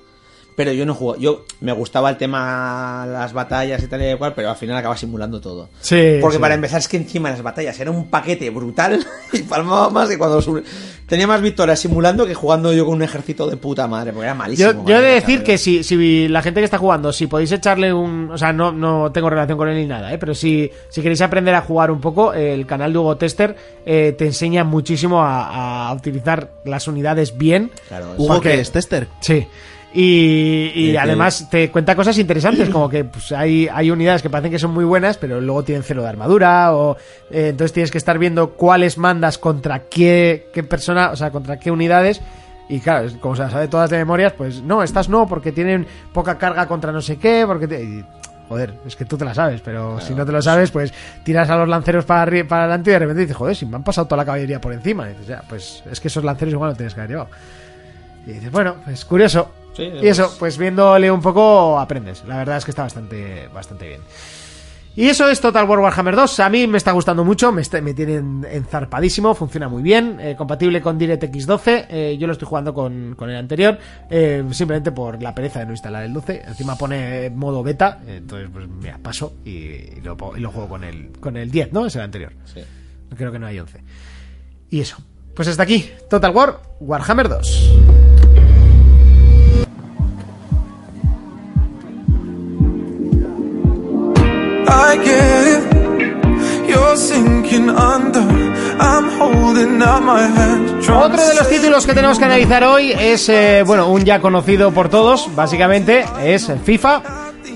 Pero 0.58 0.72
yo 0.72 0.84
no 0.84 0.92
jugué, 0.92 1.20
yo 1.20 1.44
me 1.60 1.70
gustaba 1.70 2.10
el 2.10 2.16
tema, 2.16 3.06
las 3.08 3.32
batallas 3.32 3.80
y 3.80 3.86
tal 3.86 4.02
y 4.02 4.16
cual, 4.16 4.32
pero 4.34 4.50
al 4.50 4.56
final 4.56 4.76
acaba 4.76 4.96
simulando 4.96 5.40
todo. 5.40 5.68
Sí. 5.80 6.18
Porque 6.20 6.38
sí. 6.38 6.40
para 6.40 6.54
empezar 6.54 6.80
es 6.80 6.88
que 6.88 6.96
encima 6.96 7.30
las 7.30 7.42
batallas 7.42 7.78
era 7.78 7.92
un 7.92 8.10
paquete 8.10 8.50
brutal 8.50 8.98
y 9.32 9.42
palmaba 9.42 9.88
más 9.90 10.08
que 10.08 10.18
cuando 10.18 10.42
su- 10.42 10.60
tenía 11.06 11.28
más 11.28 11.40
victorias 11.40 11.78
simulando 11.78 12.26
que 12.26 12.34
jugando 12.34 12.72
yo 12.72 12.84
con 12.86 12.94
un 12.96 13.02
ejército 13.02 13.48
de 13.48 13.56
puta 13.56 13.86
madre, 13.86 14.12
porque 14.12 14.24
era 14.26 14.34
malísimo. 14.34 14.72
Yo, 14.72 14.84
yo 14.84 14.98
he 14.98 15.00
de 15.00 15.12
decir 15.14 15.44
que 15.44 15.58
si, 15.58 15.84
si 15.84 16.26
la 16.26 16.42
gente 16.42 16.60
que 16.60 16.64
está 16.64 16.78
jugando, 16.78 17.12
si 17.12 17.28
podéis 17.28 17.52
echarle 17.52 17.92
un... 17.92 18.28
O 18.32 18.36
sea, 18.36 18.52
no, 18.52 18.72
no 18.72 19.12
tengo 19.12 19.30
relación 19.30 19.58
con 19.58 19.68
él 19.68 19.76
ni 19.76 19.86
nada, 19.86 20.12
¿eh? 20.12 20.18
pero 20.18 20.34
si, 20.34 20.68
si 20.88 21.02
queréis 21.02 21.20
aprender 21.22 21.54
a 21.54 21.60
jugar 21.60 21.92
un 21.92 22.00
poco, 22.00 22.32
el 22.32 22.66
canal 22.66 22.92
de 22.92 22.98
Hugo 22.98 23.16
Tester 23.16 23.54
eh, 23.86 24.12
te 24.18 24.26
enseña 24.26 24.64
muchísimo 24.64 25.22
a, 25.22 25.88
a 25.88 25.92
utilizar 25.94 26.50
las 26.64 26.88
unidades 26.88 27.38
bien. 27.38 27.70
Claro, 27.86 28.14
Hugo, 28.16 28.26
porque- 28.34 28.50
que 28.50 28.60
es 28.60 28.72
tester. 28.72 29.06
Sí. 29.20 29.46
Y, 30.00 30.96
además 30.96 31.48
te 31.50 31.70
cuenta 31.70 31.96
cosas 31.96 32.16
interesantes, 32.18 32.68
como 32.70 32.88
que 32.88 33.04
pues, 33.04 33.32
hay, 33.32 33.68
hay 33.72 33.90
unidades 33.90 34.22
que 34.22 34.30
parecen 34.30 34.52
que 34.52 34.58
son 34.58 34.72
muy 34.72 34.84
buenas, 34.84 35.16
pero 35.18 35.40
luego 35.40 35.64
tienen 35.64 35.82
cero 35.82 36.02
de 36.02 36.08
armadura, 36.08 36.72
o 36.74 36.96
eh, 37.30 37.48
entonces 37.48 37.72
tienes 37.72 37.90
que 37.90 37.98
estar 37.98 38.16
viendo 38.18 38.50
cuáles 38.50 38.96
mandas 38.96 39.38
contra 39.38 39.80
qué, 39.88 40.48
qué 40.52 40.62
persona, 40.62 41.10
o 41.10 41.16
sea, 41.16 41.30
contra 41.30 41.58
qué 41.58 41.70
unidades. 41.70 42.20
Y 42.68 42.80
claro, 42.80 43.06
es- 43.06 43.14
como 43.14 43.34
se 43.34 43.42
las 43.42 43.52
sabe 43.52 43.66
todas 43.66 43.90
de 43.90 43.98
memorias, 43.98 44.32
pues 44.34 44.62
no, 44.62 44.82
estas 44.84 45.08
no, 45.08 45.26
porque 45.26 45.50
tienen 45.52 45.86
poca 46.12 46.38
carga 46.38 46.66
contra 46.66 46.92
no 46.92 47.00
sé 47.00 47.16
qué, 47.16 47.44
porque... 47.46 47.66
te- 47.66 47.82
y, 47.82 48.04
joder, 48.48 48.74
es 48.86 48.94
que 48.96 49.04
tú 49.04 49.18
te 49.18 49.24
la 49.24 49.34
sabes, 49.34 49.60
pero 49.62 50.00
si 50.00 50.14
no 50.14 50.24
te 50.24 50.32
lo 50.32 50.40
sabes, 50.40 50.70
pues 50.70 50.92
tiras 51.24 51.50
a 51.50 51.56
los 51.56 51.68
lanceros 51.68 52.04
para, 52.04 52.24
para 52.46 52.62
adelante 52.64 52.90
y 52.90 52.92
de 52.94 52.98
repente 53.00 53.20
dices, 53.22 53.36
joder, 53.36 53.54
si 53.56 53.66
me 53.66 53.76
han 53.76 53.82
pasado 53.84 54.06
toda 54.06 54.18
la 54.18 54.24
caballería 54.24 54.60
por 54.60 54.72
encima. 54.72 55.06
Y 55.06 55.10
dices, 55.10 55.26
ya, 55.26 55.42
pues 55.48 55.82
es 55.90 55.98
que 56.00 56.08
esos 56.08 56.22
lanceros 56.24 56.54
igual 56.54 56.70
no 56.70 56.76
tienes 56.76 56.94
que 56.94 57.00
haber 57.00 57.10
llevado. 57.10 57.30
Y 58.26 58.32
dices, 58.32 58.50
bueno, 58.52 58.76
pues 58.84 59.04
curioso. 59.04 59.50
Sí, 59.78 59.90
y 60.02 60.06
eso, 60.08 60.34
pues 60.38 60.58
viéndole 60.58 61.10
un 61.10 61.22
poco 61.22 61.78
aprendes. 61.78 62.22
La 62.26 62.36
verdad 62.36 62.58
es 62.58 62.64
que 62.66 62.72
está 62.72 62.82
bastante, 62.82 63.48
bastante 63.54 63.88
bien. 63.88 64.00
Y 64.96 65.06
eso 65.08 65.28
es 65.30 65.40
Total 65.40 65.64
War 65.68 65.78
Warhammer 65.78 66.16
2. 66.16 66.40
A 66.40 66.48
mí 66.48 66.66
me 66.66 66.76
está 66.76 66.90
gustando 66.90 67.24
mucho, 67.24 67.52
me, 67.52 67.62
está- 67.62 67.80
me 67.80 67.94
tienen 67.94 68.44
enzarpadísimo, 68.50 69.32
funciona 69.36 69.68
muy 69.68 69.80
bien, 69.80 70.18
eh, 70.20 70.34
compatible 70.36 70.82
con 70.82 70.98
DirectX 70.98 71.46
12. 71.46 71.86
eh, 71.88 72.16
yo 72.18 72.26
lo 72.26 72.32
estoy 72.32 72.48
jugando 72.48 72.74
con, 72.74 73.14
con 73.16 73.30
el 73.30 73.36
anterior, 73.36 73.78
eh, 74.10 74.42
simplemente 74.50 74.90
por 74.90 75.22
la 75.22 75.32
pereza 75.36 75.60
de 75.60 75.66
no 75.66 75.70
instalar 75.72 76.02
el 76.02 76.12
12. 76.12 76.42
Encima 76.48 76.74
pone 76.76 77.30
modo 77.30 77.62
beta, 77.62 78.00
entonces 78.08 78.48
pues 78.52 78.66
mira, 78.68 78.98
paso 79.00 79.34
y, 79.44 79.50
y 79.50 80.00
lo, 80.02 80.16
po- 80.16 80.36
y 80.36 80.40
lo 80.40 80.50
juego 80.50 80.68
con 80.68 80.82
el, 80.82 81.12
con 81.20 81.36
el 81.36 81.48
10, 81.48 81.72
¿no? 81.72 81.86
Es 81.86 81.94
el 81.94 82.02
anterior. 82.02 82.32
Sí. 82.52 82.60
Creo 83.16 83.30
que 83.30 83.38
no 83.38 83.46
hay 83.46 83.60
11. 83.60 83.80
Y 84.70 84.80
eso. 84.80 84.96
Pues 85.32 85.46
hasta 85.46 85.62
aquí, 85.62 85.88
Total 86.10 86.34
War 86.34 86.58
Warhammer 86.80 87.28
2. 87.28 88.17
I 94.68 94.96
get 95.04 95.46
it. 95.46 96.68
You're 96.68 96.96
sinking 96.96 97.70
under. 97.70 98.20
I'm 98.80 99.08
holding 99.18 99.82
out 99.82 100.02
my 100.02 100.22
hand. 100.26 100.82
trying 100.82 101.02
Otro 101.02 101.26
de 101.26 101.34
los 101.34 101.48
títulos 101.48 101.86
que 101.86 101.94
tenemos 101.94 102.18
que 102.18 102.24
analizar 102.26 102.62
hoy 102.64 102.92
es, 102.92 103.28
eh, 103.28 103.62
bueno, 103.66 103.88
un 103.88 104.04
ya 104.04 104.20
conocido 104.20 104.70
por 104.72 104.88
todos, 104.88 105.34
básicamente, 105.34 106.04
es 106.22 106.50
FIFA 106.64 107.02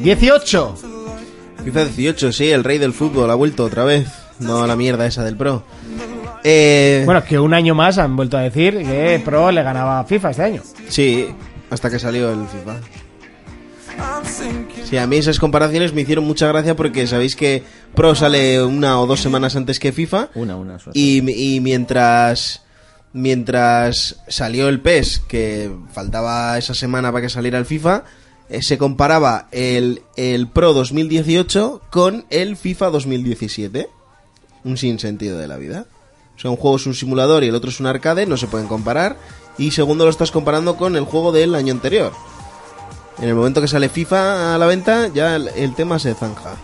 18. 0.01 0.75
FIFA 1.65 1.85
18, 1.85 2.33
sí, 2.33 2.51
el 2.51 2.65
rey 2.65 2.79
del 2.79 2.93
fútbol 2.93 3.31
ha 3.31 3.35
vuelto 3.35 3.65
otra 3.65 3.85
vez. 3.85 4.09
No 4.41 4.67
la 4.67 4.75
mierda 4.75 5.07
esa 5.07 5.23
del 5.23 5.37
pro. 5.37 5.63
Eh, 6.43 7.03
Bueno, 7.05 7.23
que 7.23 7.39
un 7.39 7.55
año 7.55 7.75
más 7.77 7.99
han 7.99 8.17
vuelto 8.17 8.37
a 8.37 8.41
decir 8.41 8.79
que 8.79 9.23
Pro 9.25 9.53
le 9.53 9.63
ganaba 9.63 10.01
a 10.01 10.05
FIFA 10.05 10.31
este 10.31 10.43
año. 10.43 10.63
Sí, 10.89 11.29
hasta 11.71 11.89
que 11.89 12.01
salió 12.01 12.33
el 12.33 12.47
FIFA. 12.49 12.75
Sí, 14.93 14.99
a 14.99 15.07
mí 15.07 15.17
esas 15.17 15.39
comparaciones 15.39 15.95
me 15.95 16.03
hicieron 16.03 16.27
mucha 16.27 16.47
gracia 16.49 16.77
porque 16.77 17.07
sabéis 17.07 17.35
que 17.35 17.63
Pro 17.95 18.15
sale 18.15 18.63
una 18.63 19.01
o 19.01 19.07
dos 19.07 19.21
semanas 19.21 19.57
antes 19.57 19.79
que 19.79 19.91
FIFA. 19.91 20.29
Una, 20.35 20.55
una. 20.57 20.79
suerte. 20.79 21.01
Y, 21.01 21.55
y 21.57 21.61
mientras 21.61 22.61
mientras 23.15 24.17
salió 24.29 24.69
el 24.69 24.83
PES, 24.83 25.21
que 25.21 25.75
faltaba 25.95 26.59
esa 26.59 26.75
semana 26.75 27.11
para 27.11 27.23
que 27.23 27.31
saliera 27.31 27.59
el 27.59 27.65
FIFA, 27.65 28.05
eh, 28.51 28.61
se 28.61 28.77
comparaba 28.77 29.49
el, 29.51 30.03
el 30.17 30.47
Pro 30.49 30.75
2018 30.75 31.81
con 31.89 32.27
el 32.29 32.59
FIFA 32.59 32.91
2017. 32.91 33.89
Un 34.65 34.77
sinsentido 34.77 35.39
de 35.39 35.49
la 35.49 35.57
vida. 35.57 35.87
O 36.37 36.39
sea, 36.39 36.51
un 36.51 36.59
juego 36.59 36.77
es 36.77 36.87
un 36.87 36.93
simulador 36.93 37.45
y 37.45 37.49
el 37.49 37.55
otro 37.55 37.71
es 37.71 37.81
un 37.81 37.87
arcade, 37.87 38.27
no 38.27 38.37
se 38.37 38.47
pueden 38.47 38.69
comparar. 38.69 39.17
Y 39.57 39.71
segundo, 39.71 40.05
lo 40.05 40.11
estás 40.11 40.31
comparando 40.31 40.77
con 40.77 40.97
el 40.97 41.05
juego 41.05 41.33
del 41.33 41.55
año 41.55 41.73
anterior. 41.73 42.13
En 43.19 43.29
el 43.29 43.35
momento 43.35 43.61
que 43.61 43.69
sale 43.69 43.89
FIFA 43.89 44.55
a 44.55 44.59
la 44.59 44.67
venta, 44.67 45.09
ya 45.09 45.37
el, 45.37 45.49
el 45.49 45.75
tema 45.75 45.99
se 45.99 46.15
zanja. 46.15 46.55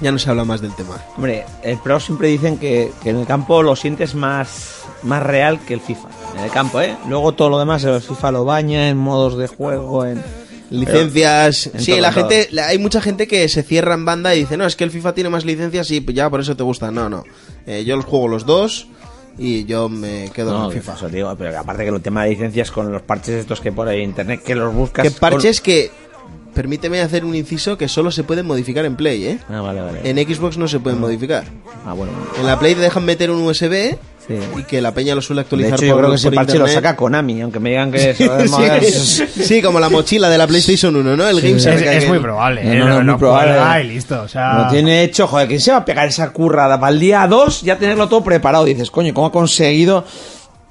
Ya 0.00 0.12
no 0.12 0.18
se 0.18 0.30
habla 0.30 0.44
más 0.44 0.60
del 0.60 0.72
tema. 0.74 0.96
Hombre, 1.16 1.44
el 1.62 1.78
Pro 1.78 1.98
siempre 1.98 2.28
dicen 2.28 2.58
que, 2.58 2.92
que 3.02 3.10
en 3.10 3.16
el 3.16 3.26
campo 3.26 3.62
lo 3.64 3.74
sientes 3.74 4.14
más, 4.14 4.82
más 5.02 5.22
real 5.22 5.58
que 5.60 5.74
el 5.74 5.80
FIFA. 5.80 6.08
En 6.36 6.44
el 6.44 6.50
campo, 6.50 6.80
¿eh? 6.80 6.96
Luego 7.08 7.32
todo 7.32 7.48
lo 7.48 7.58
demás, 7.58 7.82
el 7.82 8.00
FIFA 8.00 8.30
lo 8.30 8.44
baña 8.44 8.88
en 8.88 8.96
modos 8.96 9.36
de 9.36 9.48
juego, 9.48 10.04
en... 10.06 10.22
Licencias. 10.70 11.70
en 11.72 11.80
sí, 11.80 11.92
todo, 11.92 12.00
la 12.02 12.12
gente, 12.12 12.48
la- 12.52 12.66
hay 12.68 12.78
mucha 12.78 13.00
gente 13.00 13.26
que 13.26 13.48
se 13.48 13.62
cierra 13.62 13.94
en 13.94 14.04
banda 14.04 14.34
y 14.34 14.40
dice, 14.40 14.56
no, 14.58 14.66
es 14.66 14.76
que 14.76 14.84
el 14.84 14.90
FIFA 14.90 15.14
tiene 15.14 15.30
más 15.30 15.44
licencias 15.46 15.90
y 15.90 16.04
ya 16.12 16.28
por 16.28 16.40
eso 16.40 16.56
te 16.56 16.62
gusta. 16.62 16.90
No, 16.90 17.08
no. 17.08 17.24
Eh, 17.66 17.84
yo 17.84 17.96
los 17.96 18.04
juego 18.04 18.28
los 18.28 18.44
dos 18.46 18.86
y 19.38 19.64
yo 19.64 19.88
me 19.88 20.30
quedo 20.34 20.52
No, 20.52 20.64
con 20.64 20.72
FIFA. 20.72 20.94
eso 20.94 21.08
digo, 21.08 21.34
pero 21.38 21.50
que 21.50 21.56
aparte 21.56 21.84
que 21.84 21.90
el 21.90 22.00
tema 22.02 22.24
de 22.24 22.30
licencias 22.30 22.70
con 22.70 22.90
los 22.92 23.02
parches 23.02 23.34
estos 23.36 23.60
que 23.60 23.72
por 23.72 23.86
ahí 23.88 23.98
en 24.02 24.10
internet, 24.10 24.42
que 24.44 24.54
los 24.54 24.74
buscas... 24.74 25.04
Que 25.04 25.10
con- 25.10 25.20
parches 25.20 25.60
que, 25.60 25.90
permíteme 26.54 27.00
hacer 27.00 27.24
un 27.24 27.34
inciso, 27.34 27.78
que 27.78 27.86
solo 27.88 28.10
se 28.10 28.24
pueden 28.24 28.46
modificar 28.46 28.84
en 28.84 28.96
Play, 28.96 29.24
¿eh? 29.26 29.38
Ah, 29.48 29.60
vale, 29.60 29.80
vale. 29.80 30.00
En 30.08 30.16
Xbox 30.16 30.58
no 30.58 30.66
se 30.66 30.80
pueden 30.80 30.98
modificar. 31.00 31.44
Ah, 31.86 31.92
bueno. 31.92 32.12
En 32.38 32.46
la 32.46 32.58
Play 32.58 32.74
te 32.74 32.80
dejan 32.80 33.04
meter 33.04 33.30
un 33.30 33.42
USB 33.42 33.96
Sí. 34.28 34.34
y 34.58 34.62
que 34.64 34.82
la 34.82 34.92
peña 34.92 35.14
lo 35.14 35.22
suele 35.22 35.40
De 35.40 35.44
actualizar 35.46 35.74
hecho, 35.74 35.86
yo 35.86 35.92
por- 35.94 36.00
creo 36.02 36.10
que 36.10 36.16
ese 36.16 36.28
por 36.28 36.34
parche 36.34 36.58
lo 36.58 36.68
saca 36.68 36.94
Konami, 36.94 37.40
aunque 37.40 37.58
me 37.60 37.70
digan 37.70 37.90
que 37.90 38.10
eso 38.10 38.38
es 38.38 38.50
más- 38.50 38.70
Sí, 38.84 39.24
sí, 39.42 39.62
como 39.62 39.80
la 39.80 39.88
mochila 39.88 40.28
de 40.28 40.36
la 40.36 40.46
PlayStation 40.46 40.94
1, 40.94 41.16
¿no? 41.16 41.26
El 41.26 41.40
Game 41.40 41.56
Es, 41.56 41.64
es 41.66 42.06
muy 42.08 42.18
probable. 42.18 42.62
No, 42.62 42.72
¿eh? 42.72 42.76
no, 42.76 42.84
No, 42.84 42.94
no, 42.96 43.02
no, 43.04 43.12
muy 43.12 43.18
probable. 43.20 43.84
listo. 43.84 44.20
O 44.22 44.28
sea, 44.28 44.64
Lo 44.64 44.68
tiene 44.70 45.02
hecho, 45.02 45.26
joder, 45.26 45.48
¿quién 45.48 45.60
se 45.60 45.70
va 45.72 45.78
a 45.78 45.84
pegar 45.84 46.06
esa 46.08 46.30
currada 46.30 46.78
para 46.78 46.92
el 46.92 47.00
día 47.00 47.26
2 47.26 47.62
ya 47.62 47.78
tenerlo 47.78 48.06
todo 48.08 48.22
preparado? 48.22 48.66
Dices, 48.66 48.90
coño, 48.90 49.14
¿cómo 49.14 49.28
ha 49.28 49.32
conseguido 49.32 50.04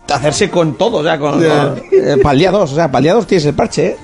hacerse 0.07 0.49
con 0.49 0.77
todo? 0.77 0.97
O 0.97 1.03
sea, 1.03 1.17
con, 1.17 1.41
Ya. 1.41 1.69
con- 1.69 1.81
eh, 1.91 2.17
para 2.21 2.33
el 2.33 2.39
día 2.39 2.51
2, 2.51 2.71
o 2.71 2.75
sea, 2.75 2.87
para 2.91 2.99
el 2.99 3.03
día 3.05 3.13
2 3.15 3.27
tienes 3.27 3.45
el 3.45 3.53
parche, 3.55 3.85
¿eh? 3.87 3.97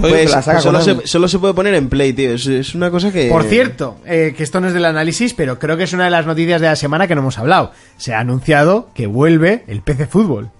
Pues 0.00 0.30
la 0.30 0.42
saca 0.42 0.60
solo, 0.60 0.80
se, 0.80 1.06
solo 1.06 1.28
se 1.28 1.38
puede 1.38 1.54
poner 1.54 1.74
en 1.74 1.88
Play, 1.88 2.12
tío. 2.12 2.32
Es, 2.34 2.46
es 2.46 2.74
una 2.74 2.90
cosa 2.90 3.12
que... 3.12 3.28
Por 3.28 3.44
cierto, 3.44 3.98
eh, 4.06 4.34
que 4.36 4.42
esto 4.42 4.60
no 4.60 4.68
es 4.68 4.74
del 4.74 4.84
análisis, 4.84 5.34
pero 5.34 5.58
creo 5.58 5.76
que 5.76 5.84
es 5.84 5.92
una 5.92 6.04
de 6.04 6.10
las 6.10 6.26
noticias 6.26 6.60
de 6.60 6.66
la 6.68 6.76
semana 6.76 7.06
que 7.06 7.14
no 7.14 7.20
hemos 7.20 7.38
hablado. 7.38 7.72
Se 7.96 8.14
ha 8.14 8.20
anunciado 8.20 8.90
que 8.94 9.06
vuelve 9.06 9.64
el 9.68 9.82
PC 9.82 10.06
Fútbol. 10.06 10.50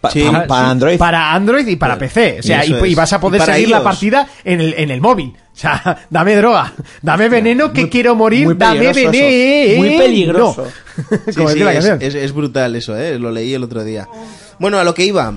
Pa- 0.00 0.10
Sí. 0.10 0.22
pa- 0.32 0.46
para 0.46 0.70
Android. 0.70 0.96
Para 0.98 1.32
Android 1.34 1.66
y 1.66 1.76
para 1.76 1.98
PC. 1.98 2.38
O 2.40 2.42
sea, 2.42 2.64
Y 2.64 2.94
vas 2.94 3.12
a 3.12 3.20
poder 3.20 3.42
seguir 3.42 3.68
la 3.68 3.76
iOS. 3.78 3.84
partida 3.84 4.28
en 4.42 4.60
el, 4.60 4.74
en 4.78 4.90
el 4.90 5.00
móvil. 5.02 5.34
O 5.36 5.56
sea, 5.56 5.98
dame 6.10 6.34
droga, 6.36 6.72
dame 7.02 7.28
veneno 7.28 7.70
que 7.72 7.88
quiero 7.90 8.14
morir, 8.14 8.56
dame 8.56 8.92
veneno. 8.94 9.76
Muy 9.78 9.98
peligroso. 9.98 10.66
Sí, 11.26 11.42
sí, 11.52 11.58
la 11.58 11.72
es- 11.72 12.14
es 12.14 12.32
brutal 12.32 12.76
eso, 12.76 12.96
¿eh? 12.96 13.18
Lo 13.18 13.30
leí 13.32 13.52
el 13.52 13.64
otro 13.64 13.82
día. 13.82 14.06
Bueno, 14.60 14.78
a 14.78 14.84
lo 14.84 14.94
que 14.94 15.04
iba. 15.04 15.32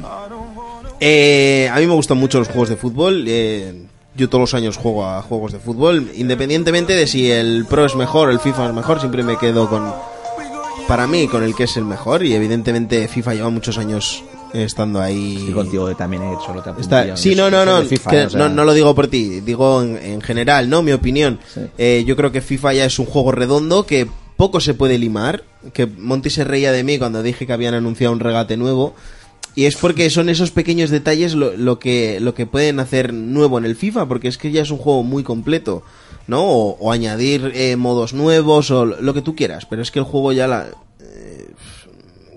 Eh, 1.00 1.70
a 1.72 1.80
mí 1.80 1.86
me 1.88 1.94
gustan 1.94 2.18
mucho 2.18 2.40
los 2.40 2.48
juegos 2.48 2.70
de 2.70 2.78
fútbol. 2.78 3.26
eh, 3.28 3.84
yo 4.16 4.30
todos 4.30 4.42
los 4.42 4.54
años 4.56 4.78
juego 4.78 5.06
a 5.06 5.22
juegos 5.22 5.52
de 5.54 5.60
fútbol. 5.60 6.10
Independientemente 6.16 6.94
de 6.94 7.06
si 7.06 7.30
el 7.30 7.66
Pro 7.70 7.86
es 7.86 7.96
mejor 7.96 8.30
o 8.30 8.32
el 8.32 8.40
FIFA 8.40 8.70
es 8.70 8.74
mejor, 8.74 9.00
siempre 9.00 9.22
me 9.24 9.38
quedo 9.38 9.70
con... 9.70 9.94
Para 10.88 11.06
mí, 11.06 11.28
con 11.28 11.44
el 11.44 11.54
que 11.54 11.66
es 11.66 11.78
el 11.78 11.86
mejor. 11.86 12.24
Y 12.26 12.34
evidentemente 12.34 13.08
FIFA 13.08 13.36
lleva 13.36 13.50
muchos 13.52 13.78
años 13.78 14.24
estando 14.54 15.00
ahí. 15.02 15.46
Y 15.50 15.52
contigo 15.52 15.94
también 15.96 16.24
he 16.24 16.34
hecho 16.34 16.52
lo 16.54 16.64
que 16.64 16.82
Está- 16.82 17.16
sí, 17.16 17.36
no, 17.36 17.52
no, 17.52 17.64
no, 17.64 17.82
que 17.88 18.28
no, 18.38 18.50
no 18.50 18.64
lo 18.64 18.74
digo 18.74 18.96
por 18.96 19.08
ti, 19.08 19.42
digo 19.42 19.84
en, 19.84 19.98
en 19.98 20.22
general, 20.22 20.68
¿no? 20.70 20.82
Mi 20.82 20.94
opinión. 20.94 21.40
Sí. 21.54 21.62
Eh, 21.78 22.04
yo 22.08 22.16
creo 22.16 22.32
que 22.32 22.42
FIFA 22.42 22.74
ya 22.74 22.86
es 22.86 22.98
un 22.98 23.06
juego 23.06 23.32
redondo 23.34 23.86
que 23.86 24.08
poco 24.38 24.60
se 24.62 24.74
puede 24.74 24.98
limar, 24.98 25.44
que 25.74 25.86
Monty 25.86 26.30
se 26.30 26.44
reía 26.46 26.72
de 26.72 26.84
mí 26.84 26.98
cuando 26.98 27.22
dije 27.22 27.46
que 27.46 27.54
habían 27.54 27.74
anunciado 27.74 28.14
un 28.14 28.20
regate 28.22 28.56
nuevo. 28.58 28.96
Y 29.58 29.66
es 29.66 29.76
porque 29.76 30.10
son 30.12 30.30
esos 30.30 30.52
pequeños 30.52 30.92
detalles 30.92 31.34
lo, 31.34 31.58
lo 31.58 31.80
que, 31.80 32.20
lo 32.20 32.36
que 32.36 32.46
pueden 32.46 32.80
hacer 32.80 33.12
nuevo 33.12 33.58
en 33.58 33.66
el 33.66 33.76
FIFA, 33.76 34.06
porque 34.08 34.28
es 34.28 34.38
que 34.38 34.52
ya 34.52 34.62
es 34.62 34.70
un 34.70 34.78
juego 34.78 35.02
muy 35.02 35.24
completo, 35.24 35.82
¿no? 36.28 36.44
O, 36.44 36.78
o 36.80 36.92
añadir 36.92 37.52
eh, 37.56 37.76
modos 37.76 38.14
nuevos 38.14 38.70
o 38.70 38.86
lo 38.86 39.14
que 39.16 39.24
tú 39.24 39.36
quieras, 39.36 39.66
pero 39.66 39.82
es 39.82 39.90
que 39.90 39.98
el 39.98 40.06
juego 40.06 40.32
ya 40.32 40.46
la... 40.48 40.68
eh, 41.02 41.48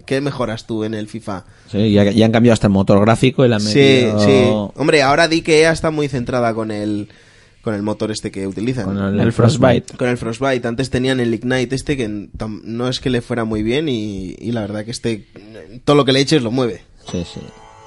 ¿Qué 0.06 0.22
mejoras 0.22 0.66
tú 0.66 0.82
en 0.82 0.94
el 0.94 1.08
FIFA? 1.08 1.44
Sí, 1.70 1.92
ya, 1.92 2.04
ya 2.10 2.24
han 2.24 2.32
cambiado 2.32 2.54
hasta 2.54 2.68
el 2.68 2.72
motor 2.72 2.98
gráfico 3.02 3.44
y 3.44 3.48
la 3.48 3.56
han 3.56 3.62
Sí, 3.62 3.78
metido 3.78 4.20
sí. 4.20 4.80
Hombre, 4.80 5.02
ahora 5.02 5.28
di 5.28 5.42
que 5.42 5.60
EA 5.60 5.72
está 5.72 5.90
muy 5.90 6.08
centrada 6.08 6.54
con 6.54 6.70
el 6.70 7.08
con 7.62 7.74
el 7.74 7.82
motor 7.82 8.10
este 8.10 8.30
que 8.30 8.46
utilizan. 8.46 8.86
con 8.86 8.96
el, 8.96 9.20
el 9.20 9.32
Frostbite. 9.34 9.94
Con 9.98 10.08
el 10.08 10.16
Frostbite. 10.16 10.66
Antes 10.66 10.88
tenían 10.88 11.20
el 11.20 11.34
Ignite 11.34 11.74
este 11.76 11.98
que 11.98 12.08
no 12.64 12.88
es 12.88 12.98
que 13.00 13.10
le 13.10 13.20
fuera 13.20 13.44
muy 13.44 13.62
bien 13.62 13.90
y, 13.90 14.34
y 14.38 14.52
la 14.52 14.62
verdad 14.62 14.86
que 14.86 14.90
este 14.90 15.26
todo 15.84 15.96
lo 15.96 16.06
que 16.06 16.12
le 16.12 16.20
eches 16.20 16.42
lo 16.42 16.50
mueve. 16.50 16.80
Sí, 17.10 17.24
sí. 17.24 17.40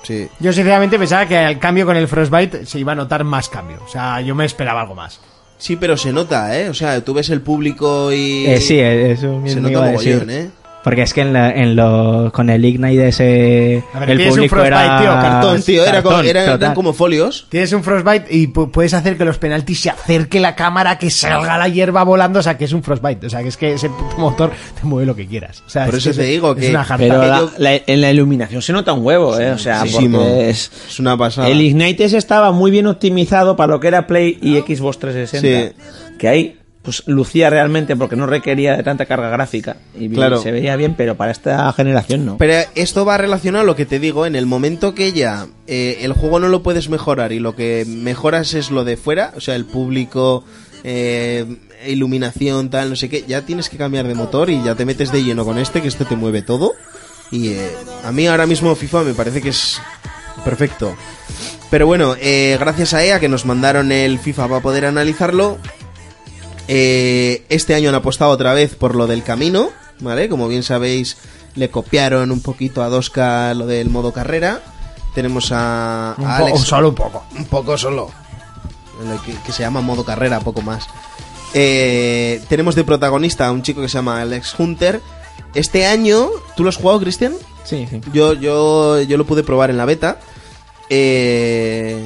Sí. 0.04 0.28
Yo 0.40 0.52
sinceramente 0.52 1.00
pensaba 1.00 1.26
que 1.26 1.38
al 1.38 1.60
cambio 1.60 1.86
con 1.86 1.96
el 1.96 2.08
Frostbite 2.08 2.66
se 2.66 2.80
iba 2.80 2.92
a 2.92 2.96
notar 2.96 3.24
más 3.24 3.48
cambio. 3.50 3.80
O 3.86 3.88
sea, 3.88 4.20
yo 4.22 4.36
me 4.36 4.46
esperaba 4.46 4.82
algo 4.82 4.96
más. 4.96 5.20
Sí, 5.58 5.78
pero 5.78 5.96
se 5.96 6.12
nota, 6.12 6.60
¿eh? 6.60 6.68
O 6.70 6.74
sea, 6.74 7.00
tú 7.06 7.14
ves 7.14 7.30
el 7.30 7.40
público 7.42 8.12
y 8.12 8.46
Eh, 8.48 8.60
sí, 8.60 8.80
eso 8.80 9.22
se 9.22 9.28
mismo 9.40 9.62
nota 9.62 9.72
iba 9.72 9.84
a 9.86 9.92
decir. 9.92 10.14
mogollón, 10.16 10.30
¿eh? 10.32 10.50
Porque 10.84 11.04
es 11.04 11.14
que 11.14 11.22
en, 11.22 11.32
la- 11.32 11.50
en 11.52 11.76
lo, 11.78 12.30
con 12.34 12.50
el 12.50 12.66
Ignite 12.66 13.08
ese. 13.08 13.84
A 13.94 14.00
ver, 14.00 14.12
el 14.12 14.18
tienes 14.18 14.34
un 14.34 14.38
público 14.40 14.56
Frostbite, 14.58 14.84
era. 14.84 15.00
tío, 15.02 15.12
Cartón, 15.12 15.62
tío, 15.64 15.84
era 15.84 15.92
Cartón, 15.94 16.74
como, 16.74 16.90
eran 16.90 16.98
folios. 16.98 17.46
Tienes 17.50 17.72
un 17.72 17.84
Frostbite 17.84 18.26
y 18.30 18.48
pu- 18.48 18.70
puedes 18.70 18.94
hacer 18.94 19.18
que 19.18 19.24
los 19.24 19.38
penaltis 19.38 19.80
se 19.80 19.90
acerque 19.92 20.40
la 20.42 20.56
cámara, 20.56 20.98
que 20.98 21.10
salga 21.10 21.58
la 21.58 21.68
hierba 21.70 22.04
volando. 22.04 22.40
O 22.40 22.44
sea, 22.44 22.58
que 22.58 22.66
es 22.66 22.74
un 22.74 22.84
Frostbite. 22.84 23.28
O 23.28 23.30
sea, 23.30 23.42
que 23.42 23.48
es 23.48 23.56
que 23.58 23.74
ese 23.74 23.90
puto 23.90 24.18
motor 24.18 24.52
te 24.80 24.86
mueve 24.86 25.06
lo 25.06 25.16
que 25.16 25.26
quieras. 25.26 25.64
O 25.66 25.70
sea, 25.70 25.86
Por 25.86 25.96
es 25.96 26.02
eso 26.06 26.10
que 26.12 26.18
te 26.18 26.24
es- 26.24 26.30
digo 26.32 26.52
es 26.52 26.58
que- 26.60 26.70
una 26.72 26.84
jarta. 26.84 27.04
Pero 27.08 27.22
que 27.22 27.28
la- 27.28 27.38
yo- 27.40 27.52
la- 27.60 27.76
en 27.88 28.02
la 28.02 28.12
iluminación 28.12 28.62
se 28.62 28.74
nota 28.74 28.92
un 28.94 29.06
huevo, 29.06 29.40
¿eh? 29.40 29.52
O 29.52 29.58
sea, 29.58 29.86
porque 29.90 30.50
es... 30.50 30.70
Es 30.90 31.00
una 31.00 31.18
pasada. 31.18 31.48
El 31.48 31.62
Ignite 31.62 32.04
ese 32.04 32.18
estaba 32.18 32.52
muy 32.52 32.72
bien 32.72 32.88
optimizado 32.88 33.56
para 33.56 33.72
lo 33.72 33.80
que 33.80 33.88
era 33.88 34.06
Play 34.06 34.38
y 34.42 34.58
Xbox 34.58 35.00
360. 35.00 35.76
Que 36.20 36.28
ahí 36.28 36.58
pues 36.84 37.04
lucía 37.08 37.50
realmente 37.50 37.96
porque 37.96 38.16
no 38.18 38.28
requería 38.28 38.76
de 38.78 38.84
tanta 38.84 39.06
carga 39.06 39.30
gráfica. 39.30 39.78
Y 39.98 40.10
Claro. 40.10 40.42
se 40.42 40.52
veía 40.52 40.76
bien, 40.76 40.96
pero 40.96 41.16
para 41.16 41.32
esta 41.32 41.72
generación 41.74 42.26
no. 42.26 42.38
Pero 42.38 42.68
esto 42.76 43.06
va 43.06 43.18
relacionado 43.18 43.64
a 43.64 43.66
lo 43.66 43.76
que 43.76 43.86
te 43.86 44.00
digo, 44.00 44.26
en 44.26 44.36
el 44.36 44.46
momento 44.46 44.94
que 44.94 45.14
ya 45.14 45.48
eh, 45.66 46.00
el 46.02 46.12
juego 46.14 46.40
no 46.40 46.50
lo 46.50 46.62
puedes 46.62 46.90
mejorar 46.90 47.32
y 47.32 47.40
lo 47.40 47.56
que 47.56 47.86
mejoras 47.88 48.54
es 48.54 48.70
lo 48.70 48.84
de 48.84 48.98
fuera, 48.98 49.32
o 49.36 49.40
sea, 49.40 49.56
el 49.56 49.66
público, 49.66 50.44
eh, 50.84 51.46
iluminación, 51.88 52.70
tal, 52.70 52.90
no 52.90 52.96
sé 52.98 53.10
qué, 53.10 53.24
ya 53.28 53.42
tienes 53.44 53.70
que 53.70 53.78
cambiar 53.78 54.08
de 54.08 54.16
motor 54.16 54.50
y 54.50 54.62
ya 54.62 54.76
te 54.76 54.86
metes 54.86 55.12
de 55.12 55.24
lleno 55.24 55.46
con 55.46 55.58
este, 55.58 55.82
que 55.82 55.88
este 55.88 56.06
te 56.06 56.16
mueve 56.18 56.42
todo. 56.42 56.74
Y 57.32 57.50
eh, 57.54 57.72
a 58.04 58.12
mí 58.12 58.28
ahora 58.28 58.46
mismo 58.46 58.76
FIFA 58.76 59.04
me 59.04 59.14
parece 59.14 59.42
que 59.42 59.50
es 59.50 59.80
perfecto. 60.44 60.96
Pero 61.72 61.88
bueno, 61.88 62.16
eh, 62.20 62.58
gracias 62.60 62.94
a 62.94 63.04
EA 63.04 63.20
que 63.20 63.30
nos 63.30 63.46
mandaron 63.46 63.92
el 63.92 64.20
FIFA 64.20 64.48
para 64.48 64.62
poder 64.62 64.86
analizarlo. 64.86 65.58
Eh, 66.68 67.44
este 67.50 67.76
año 67.76 67.90
han 67.90 67.96
apostado 67.96 68.32
otra 68.32 68.54
vez 68.54 68.76
por 68.76 68.96
lo 68.96 69.08
del 69.08 69.24
camino, 69.24 69.70
¿vale? 70.00 70.30
Como 70.30 70.48
bien 70.48 70.64
sabéis, 70.64 71.18
le 71.56 71.70
copiaron 71.70 72.32
un 72.32 72.42
poquito 72.42 72.82
a 72.84 72.90
2K 72.90 73.54
lo 73.56 73.66
del 73.66 73.90
modo 73.90 74.14
carrera. 74.14 74.62
Tenemos 75.14 75.52
a, 75.52 76.16
Un 76.18 76.26
a 76.26 76.38
po- 76.40 76.46
Alex. 76.46 76.60
solo 76.62 76.90
un 76.90 76.96
poco. 76.96 77.24
Un 77.38 77.46
poco 77.46 77.78
solo. 77.78 78.10
Lo 79.06 79.22
Que, 79.24 79.34
que 79.46 79.52
se 79.52 79.64
llama 79.64 79.82
modo 79.82 80.04
carrera, 80.06 80.40
poco 80.40 80.62
más. 80.62 80.86
Eh, 81.54 82.42
tenemos 82.50 82.74
de 82.76 82.84
protagonista 82.84 83.48
a 83.48 83.52
un 83.52 83.62
chico 83.62 83.82
que 83.82 83.90
se 83.90 83.96
llama 83.96 84.22
Alex 84.22 84.56
Hunter. 84.58 85.02
Este 85.54 85.86
año, 85.86 86.30
¿tú 86.56 86.64
lo 86.64 86.70
has 86.70 86.78
jugado, 86.78 87.00
Cristian? 87.02 87.34
Sí, 87.64 87.86
sí. 87.90 88.02
Yo, 88.12 88.34
yo, 88.34 89.02
yo 89.02 89.18
lo 89.18 89.26
pude 89.26 89.44
probar 89.44 89.70
en 89.70 89.78
la 89.78 89.86
beta. 89.86 90.18
Eh, 90.90 91.98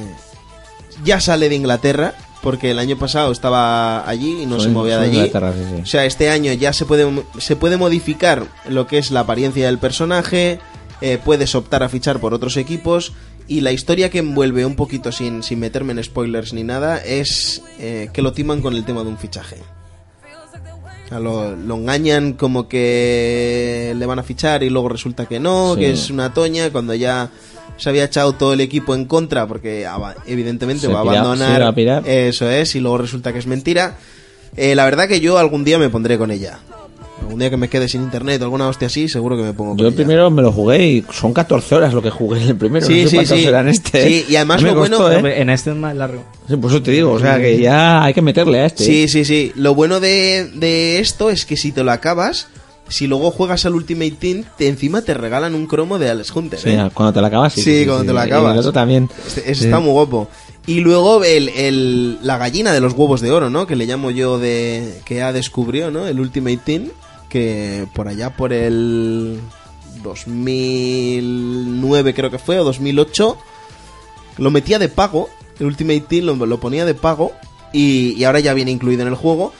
ya 1.04 1.20
sale 1.20 1.48
de 1.48 1.54
Inglaterra, 1.54 2.14
porque 2.42 2.70
el 2.70 2.78
año 2.78 2.96
pasado 2.98 3.32
estaba 3.32 4.08
allí 4.08 4.42
y 4.42 4.46
no 4.46 4.60
se 4.60 4.68
movía 4.68 4.98
de 4.98 5.06
allí. 5.06 5.16
Inglaterra, 5.16 5.52
sí, 5.52 5.64
sí. 5.76 5.82
O 5.82 5.86
sea, 5.86 6.04
este 6.04 6.30
año 6.30 6.52
ya 6.52 6.72
se 6.72 6.84
puede, 6.86 7.24
se 7.38 7.56
puede 7.56 7.76
modificar 7.76 8.46
lo 8.68 8.86
que 8.86 8.98
es 8.98 9.10
la 9.10 9.20
apariencia 9.20 9.66
del 9.66 9.78
personaje, 9.78 10.60
eh, 11.00 11.18
puedes 11.24 11.54
optar 11.54 11.82
a 11.82 11.88
fichar 11.88 12.20
por 12.20 12.34
otros 12.34 12.56
equipos 12.56 13.12
y 13.46 13.60
la 13.62 13.72
historia 13.72 14.10
que 14.10 14.18
envuelve 14.18 14.64
un 14.66 14.76
poquito 14.76 15.10
sin, 15.12 15.42
sin 15.42 15.58
meterme 15.58 15.92
en 15.92 16.02
spoilers 16.04 16.52
ni 16.52 16.64
nada 16.64 16.98
es 16.98 17.62
eh, 17.78 18.10
que 18.12 18.20
lo 18.22 18.32
timan 18.32 18.60
con 18.60 18.74
el 18.74 18.84
tema 18.84 19.02
de 19.02 19.08
un 19.08 19.18
fichaje. 19.18 19.56
O 21.06 21.08
sea, 21.08 21.20
lo, 21.20 21.56
lo 21.56 21.76
engañan 21.76 22.34
como 22.34 22.68
que 22.68 23.94
le 23.96 24.04
van 24.06 24.18
a 24.18 24.22
fichar 24.22 24.62
y 24.62 24.68
luego 24.68 24.90
resulta 24.90 25.24
que 25.26 25.40
no, 25.40 25.74
Sí. 25.74 25.80
que 25.80 25.90
es 25.92 26.10
una 26.10 26.34
toña 26.34 26.70
cuando 26.70 26.94
ya 26.94 27.30
se 27.78 27.88
había 27.88 28.04
echado 28.04 28.32
todo 28.34 28.52
el 28.52 28.60
equipo 28.60 28.94
en 28.94 29.06
contra 29.06 29.46
porque 29.46 29.86
aba- 29.86 30.16
evidentemente 30.26 30.86
Se 30.86 30.92
va 30.92 31.00
a 31.00 31.02
pira- 31.04 31.20
abandonar. 31.20 31.62
va 31.62 31.68
a 31.68 31.74
pirar. 31.74 32.02
Eso 32.08 32.50
es, 32.50 32.74
y 32.74 32.80
luego 32.80 32.98
resulta 32.98 33.32
que 33.32 33.38
es 33.38 33.46
mentira. 33.46 33.96
Eh, 34.56 34.74
la 34.74 34.84
verdad 34.84 35.08
que 35.08 35.20
yo 35.20 35.38
algún 35.38 35.64
día 35.64 35.78
me 35.78 35.88
pondré 35.88 36.18
con 36.18 36.30
ella. 36.30 36.58
algún 37.20 37.40
día 37.40 37.50
que 37.50 37.56
me 37.56 37.68
quede 37.68 37.88
sin 37.88 38.02
internet 38.02 38.40
o 38.40 38.44
alguna 38.44 38.68
hostia 38.68 38.86
así, 38.86 39.08
seguro 39.08 39.36
que 39.36 39.42
me 39.42 39.52
pongo 39.52 39.70
con 39.72 39.78
Yo 39.78 39.88
el 39.88 39.92
ella. 39.92 39.96
primero 39.96 40.30
me 40.30 40.40
lo 40.40 40.50
jugué 40.52 40.86
y 40.86 41.04
son 41.12 41.34
14 41.34 41.74
horas 41.74 41.92
lo 41.92 42.00
que 42.00 42.10
jugué 42.10 42.40
en 42.40 42.48
el 42.50 42.56
primero. 42.56 42.86
Sí, 42.86 43.02
no 43.04 43.10
sé 43.10 43.26
sí, 43.26 43.40
sí. 43.40 43.44
eran 43.46 43.68
este. 43.68 44.06
Sí, 44.06 44.26
y 44.30 44.36
además 44.36 44.62
lo 44.62 44.74
bueno- 44.74 44.96
costó, 44.96 45.12
¿eh? 45.12 45.16
Hombre, 45.16 45.42
En 45.42 45.50
este 45.50 45.70
es 45.70 45.76
más 45.76 45.94
largo. 45.96 46.22
Sí, 46.48 46.56
por 46.56 46.70
eso 46.70 46.80
te 46.80 46.92
digo, 46.92 47.10
o 47.12 47.18
sea 47.18 47.38
que 47.38 47.58
ya 47.60 48.02
hay 48.04 48.14
que 48.14 48.22
meterle 48.22 48.60
a 48.60 48.66
este. 48.66 48.84
Sí, 48.84 49.08
sí, 49.08 49.24
sí. 49.24 49.52
Lo 49.56 49.74
bueno 49.74 49.98
de, 50.00 50.48
de 50.54 51.00
esto 51.00 51.28
es 51.28 51.44
que 51.44 51.56
si 51.56 51.72
te 51.72 51.82
lo 51.84 51.90
acabas, 51.90 52.46
si 52.88 53.06
luego 53.06 53.30
juegas 53.30 53.66
al 53.66 53.74
Ultimate 53.74 54.12
Team, 54.12 54.44
te, 54.56 54.68
encima 54.68 55.02
te 55.02 55.14
regalan 55.14 55.54
un 55.54 55.66
cromo 55.66 55.98
de 55.98 56.10
Alex 56.10 56.34
Hunter. 56.34 56.58
Sí, 56.58 56.70
¿eh? 56.70 56.90
cuando 56.94 57.12
te 57.12 57.20
la 57.20 57.28
acabas, 57.28 57.52
sí. 57.52 57.62
Sí, 57.62 57.84
cuando 57.86 58.04
te 58.04 58.12
la 58.12 58.24
Y 58.24 58.28
acabas. 58.28 58.52
el 58.54 58.58
otro 58.60 58.72
también. 58.72 59.10
Este- 59.26 59.50
está 59.52 59.78
muy 59.80 59.92
guapo. 59.92 60.28
Y 60.66 60.80
luego 60.80 61.22
el, 61.24 61.48
el- 61.50 62.18
la 62.22 62.38
gallina 62.38 62.72
de 62.72 62.80
los 62.80 62.92
huevos 62.94 63.20
de 63.20 63.30
oro, 63.30 63.50
¿no? 63.50 63.66
Que 63.66 63.76
le 63.76 63.86
llamo 63.86 64.10
yo 64.10 64.38
de... 64.38 65.00
que 65.04 65.22
ha 65.22 65.32
descubrió, 65.32 65.90
¿no? 65.90 66.06
El 66.06 66.20
Ultimate 66.20 66.58
Team, 66.64 66.88
que 67.30 67.86
por 67.94 68.08
allá 68.08 68.36
por 68.36 68.52
el 68.52 69.40
2009 70.02 72.14
creo 72.14 72.30
que 72.30 72.38
fue, 72.38 72.58
o 72.58 72.64
2008, 72.64 73.36
lo 74.38 74.50
metía 74.50 74.78
de 74.78 74.88
pago, 74.88 75.28
el 75.58 75.66
Ultimate 75.66 76.00
Team 76.02 76.24
lo, 76.24 76.46
lo 76.46 76.60
ponía 76.60 76.84
de 76.84 76.94
pago, 76.94 77.32
y, 77.72 78.14
y 78.16 78.24
ahora 78.24 78.40
ya 78.40 78.54
viene 78.54 78.70
incluido 78.70 79.02
en 79.02 79.08
el 79.08 79.14
juego, 79.14 79.52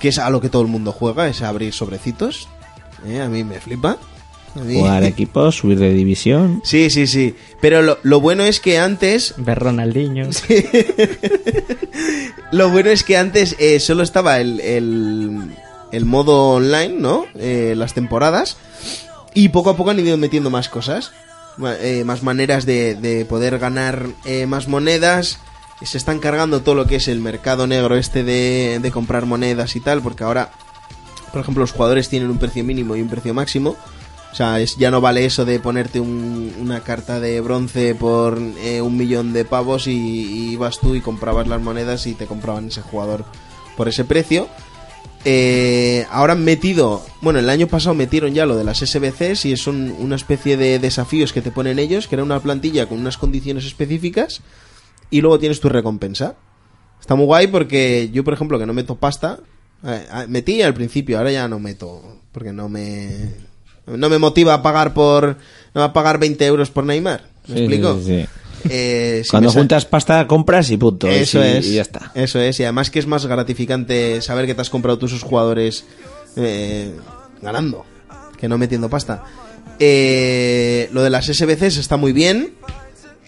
que 0.00 0.08
es 0.08 0.18
a 0.18 0.30
lo 0.30 0.40
que 0.40 0.48
todo 0.48 0.62
el 0.62 0.68
mundo 0.68 0.92
juega, 0.92 1.28
es 1.28 1.42
abrir 1.42 1.72
sobrecitos. 1.72 2.48
¿Eh? 3.06 3.20
A 3.20 3.28
mí 3.28 3.44
me 3.44 3.60
flipa. 3.60 3.96
Jugar 4.54 5.04
equipos, 5.04 5.56
subir 5.56 5.78
de 5.78 5.92
división. 5.92 6.60
Sí, 6.64 6.90
sí, 6.90 7.06
sí. 7.06 7.34
Pero 7.60 7.82
lo, 7.82 7.98
lo 8.02 8.20
bueno 8.20 8.42
es 8.44 8.60
que 8.60 8.78
antes 8.78 9.34
Ver 9.38 9.58
Ronaldinho. 9.58 10.28
Lo 12.50 12.70
bueno 12.70 12.88
es 12.90 13.04
que 13.04 13.16
antes 13.18 13.56
eh, 13.58 13.78
solo 13.78 14.02
estaba 14.02 14.40
el, 14.40 14.60
el, 14.60 15.54
el 15.92 16.04
modo 16.06 16.54
online, 16.54 16.94
¿no? 16.98 17.26
Eh, 17.38 17.74
las 17.76 17.92
temporadas. 17.92 18.56
Y 19.34 19.50
poco 19.50 19.70
a 19.70 19.76
poco 19.76 19.90
han 19.90 20.00
ido 20.00 20.16
metiendo 20.16 20.48
más 20.48 20.68
cosas. 20.70 21.12
Eh, 21.80 22.04
más 22.06 22.22
maneras 22.22 22.64
de, 22.66 22.94
de 22.94 23.24
poder 23.26 23.58
ganar 23.58 24.06
eh, 24.24 24.46
más 24.46 24.66
monedas. 24.68 25.40
Se 25.82 25.98
están 25.98 26.20
cargando 26.20 26.62
todo 26.62 26.74
lo 26.74 26.86
que 26.86 26.96
es 26.96 27.06
el 27.08 27.20
mercado 27.20 27.66
negro 27.66 27.96
este 27.96 28.24
de, 28.24 28.78
de 28.80 28.90
comprar 28.90 29.26
monedas 29.26 29.76
y 29.76 29.80
tal. 29.80 30.00
Porque 30.00 30.24
ahora, 30.24 30.50
por 31.32 31.40
ejemplo, 31.40 31.62
los 31.62 31.72
jugadores 31.72 32.08
tienen 32.08 32.30
un 32.30 32.38
precio 32.38 32.64
mínimo 32.64 32.96
y 32.96 33.02
un 33.02 33.08
precio 33.08 33.34
máximo. 33.34 33.76
O 34.30 34.34
sea, 34.34 34.58
ya 34.62 34.90
no 34.90 35.00
vale 35.00 35.24
eso 35.24 35.44
de 35.46 35.58
ponerte 35.58 36.00
un- 36.00 36.52
una 36.60 36.80
carta 36.80 37.18
de 37.18 37.40
bronce 37.40 37.94
por 37.94 38.38
eh, 38.60 38.82
un 38.82 38.96
millón 38.96 39.32
de 39.32 39.44
pavos 39.46 39.86
y, 39.86 39.92
y 39.92 40.50
ibas 40.52 40.80
tú 40.80 40.94
y 40.94 41.00
comprabas 41.00 41.48
las 41.48 41.60
monedas 41.62 42.06
y 42.06 42.12
te 42.14 42.26
compraban 42.26 42.68
ese 42.68 42.82
jugador 42.82 43.24
por 43.76 43.88
ese 43.88 44.04
precio. 44.04 44.46
Eh, 45.24 46.06
ahora 46.10 46.34
han 46.34 46.44
metido, 46.44 47.02
bueno, 47.22 47.38
el 47.38 47.50
año 47.50 47.66
pasado 47.66 47.94
metieron 47.94 48.34
ya 48.34 48.46
lo 48.46 48.56
de 48.56 48.64
las 48.64 48.78
SBCs 48.82 49.46
y 49.46 49.52
es 49.52 49.66
un- 49.66 49.94
una 49.98 50.16
especie 50.16 50.56
de 50.56 50.78
desafíos 50.78 51.32
que 51.32 51.42
te 51.42 51.50
ponen 51.50 51.78
ellos, 51.78 52.06
que 52.06 52.14
era 52.14 52.22
una 52.22 52.40
plantilla 52.40 52.86
con 52.86 52.98
unas 52.98 53.18
condiciones 53.18 53.64
específicas 53.64 54.42
y 55.10 55.20
luego 55.20 55.38
tienes 55.38 55.60
tu 55.60 55.68
recompensa. 55.68 56.36
Está 57.00 57.14
muy 57.14 57.26
guay 57.26 57.46
porque 57.48 58.10
yo, 58.12 58.24
por 58.24 58.34
ejemplo, 58.34 58.58
que 58.58 58.66
no 58.66 58.74
meto 58.74 58.94
pasta, 58.96 59.40
metí 60.28 60.62
al 60.62 60.74
principio, 60.74 61.18
ahora 61.18 61.30
ya 61.32 61.48
no 61.48 61.58
meto, 61.58 62.20
porque 62.32 62.52
no 62.52 62.68
me 62.68 63.30
no 63.86 64.08
me 64.10 64.18
motiva 64.18 64.54
a 64.54 64.62
pagar 64.62 64.92
por 64.92 65.36
no 65.74 65.82
a 65.82 65.92
pagar 65.92 66.18
20 66.18 66.44
euros 66.46 66.70
por 66.70 66.84
Neymar. 66.84 67.22
¿Me 67.46 67.54
Sí, 67.54 67.60
explico? 67.62 67.98
sí, 67.98 68.04
sí. 68.04 68.26
Eh, 68.68 69.20
si 69.24 69.30
Cuando 69.30 69.50
sa- 69.50 69.60
juntas 69.60 69.84
pasta, 69.86 70.26
compras 70.26 70.68
y 70.70 70.76
punto. 70.76 71.06
eso 71.06 71.42
es. 71.42 71.64
Y 71.66 71.74
ya 71.76 71.82
está. 71.82 72.10
Eso 72.14 72.40
es. 72.40 72.58
Y 72.60 72.64
además 72.64 72.90
que 72.90 72.98
es 72.98 73.06
más 73.06 73.24
gratificante 73.24 74.20
saber 74.20 74.46
que 74.46 74.54
te 74.54 74.60
has 74.60 74.68
comprado 74.68 74.98
tú 74.98 75.06
esos 75.06 75.22
jugadores 75.22 75.84
eh, 76.36 76.92
ganando 77.40 77.86
que 78.36 78.48
no 78.48 78.58
metiendo 78.58 78.90
pasta. 78.90 79.22
Eh, 79.78 80.88
lo 80.92 81.02
de 81.02 81.10
las 81.10 81.26
SBCs 81.26 81.76
está 81.78 81.96
muy 81.96 82.12
bien. 82.12 82.54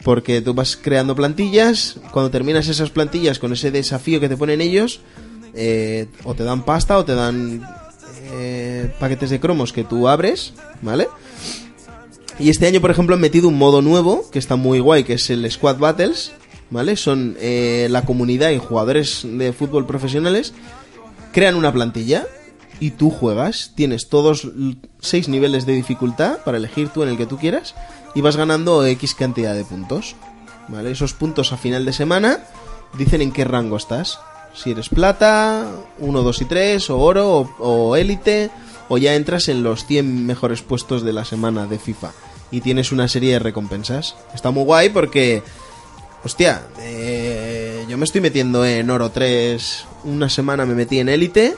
Porque 0.03 0.41
tú 0.41 0.53
vas 0.55 0.77
creando 0.77 1.15
plantillas. 1.15 1.97
Cuando 2.11 2.31
terminas 2.31 2.69
esas 2.69 2.91
plantillas 2.91 3.39
con 3.39 3.53
ese 3.53 3.71
desafío 3.71 4.19
que 4.19 4.29
te 4.31 4.37
ponen 4.37 4.61
ellos, 4.63 5.01
eh, 5.55 6.07
o 6.25 6.35
te 6.35 6.45
dan 6.45 6.65
pasta 6.65 6.99
o 6.99 7.05
te 7.05 7.15
dan 7.15 7.63
eh, 8.33 8.93
paquetes 8.99 9.31
de 9.31 9.41
cromos 9.41 9.73
que 9.73 9.85
tú 9.85 10.09
abres, 10.09 10.53
¿vale? 10.83 11.09
Y 12.39 12.49
este 12.49 12.67
año, 12.67 12.81
por 12.81 12.91
ejemplo, 12.91 13.15
han 13.15 13.21
metido 13.21 13.49
un 13.49 13.59
modo 13.59 13.83
nuevo 13.83 14.31
que 14.31 14.39
está 14.39 14.57
muy 14.57 14.81
guay, 14.81 15.05
que 15.05 15.15
es 15.15 15.29
el 15.29 15.49
Squad 15.51 15.79
Battles, 15.79 16.33
¿vale? 16.71 16.97
Son 16.97 17.37
eh, 17.39 17.89
la 17.91 18.07
comunidad 18.07 18.51
y 18.51 18.59
jugadores 18.59 19.23
de 19.25 19.53
fútbol 19.53 19.87
profesionales 19.87 20.55
crean 21.33 21.55
una 21.55 21.73
plantilla 21.73 22.27
y 22.79 22.93
tú 22.93 23.11
juegas. 23.11 23.73
Tienes 23.75 24.09
todos 24.09 24.49
seis 25.01 25.29
niveles 25.29 25.67
de 25.67 25.75
dificultad 25.75 26.39
para 26.45 26.57
elegir 26.57 26.89
tú 26.89 27.03
en 27.03 27.11
el 27.11 27.19
que 27.19 27.27
tú 27.27 27.37
quieras 27.37 27.75
y 28.15 28.23
vas 28.23 28.37
ganando 28.37 28.87
X 28.87 29.15
cantidad 29.15 29.55
de 29.55 29.65
puntos, 29.65 30.17
¿vale? 30.69 30.91
Esos 30.91 31.13
puntos 31.13 31.53
a 31.53 31.59
final 31.59 31.85
de 31.85 31.93
semana 31.93 32.39
dicen 32.97 33.21
en 33.21 33.33
qué 33.33 33.45
rango 33.45 33.77
estás. 33.77 34.19
Si 34.55 34.73
eres 34.73 34.89
plata, 34.89 35.67
1, 35.99 36.23
2 36.23 36.41
y 36.43 36.45
3, 36.45 36.91
o 36.91 36.99
oro, 36.99 37.39
o, 37.59 37.89
o 37.89 37.97
élite, 37.97 38.51
o 38.89 38.99
ya 38.99 39.15
entras 39.15 39.49
en 39.49 39.63
los 39.63 39.87
100 39.87 40.27
mejores 40.27 40.63
puestos 40.63 41.03
de 41.03 41.13
la 41.13 41.25
semana 41.25 41.67
de 41.67 41.79
FIFA. 41.79 42.13
Y 42.51 42.61
tienes 42.61 42.91
una 42.91 43.07
serie 43.07 43.35
de 43.35 43.39
recompensas. 43.39 44.17
Está 44.35 44.51
muy 44.51 44.65
guay 44.65 44.89
porque, 44.91 45.43
hostia, 46.25 46.63
eh, 46.81 47.85
yo 47.89 47.97
me 47.97 48.05
estoy 48.05 48.21
metiendo 48.21 48.65
en 48.65 48.91
oro 48.91 49.11
3, 49.11 49.85
una 50.05 50.29
semana 50.29 50.67
me 50.67 50.75
metí 50.75 50.99
en 50.99 51.09
élite. 51.09 51.57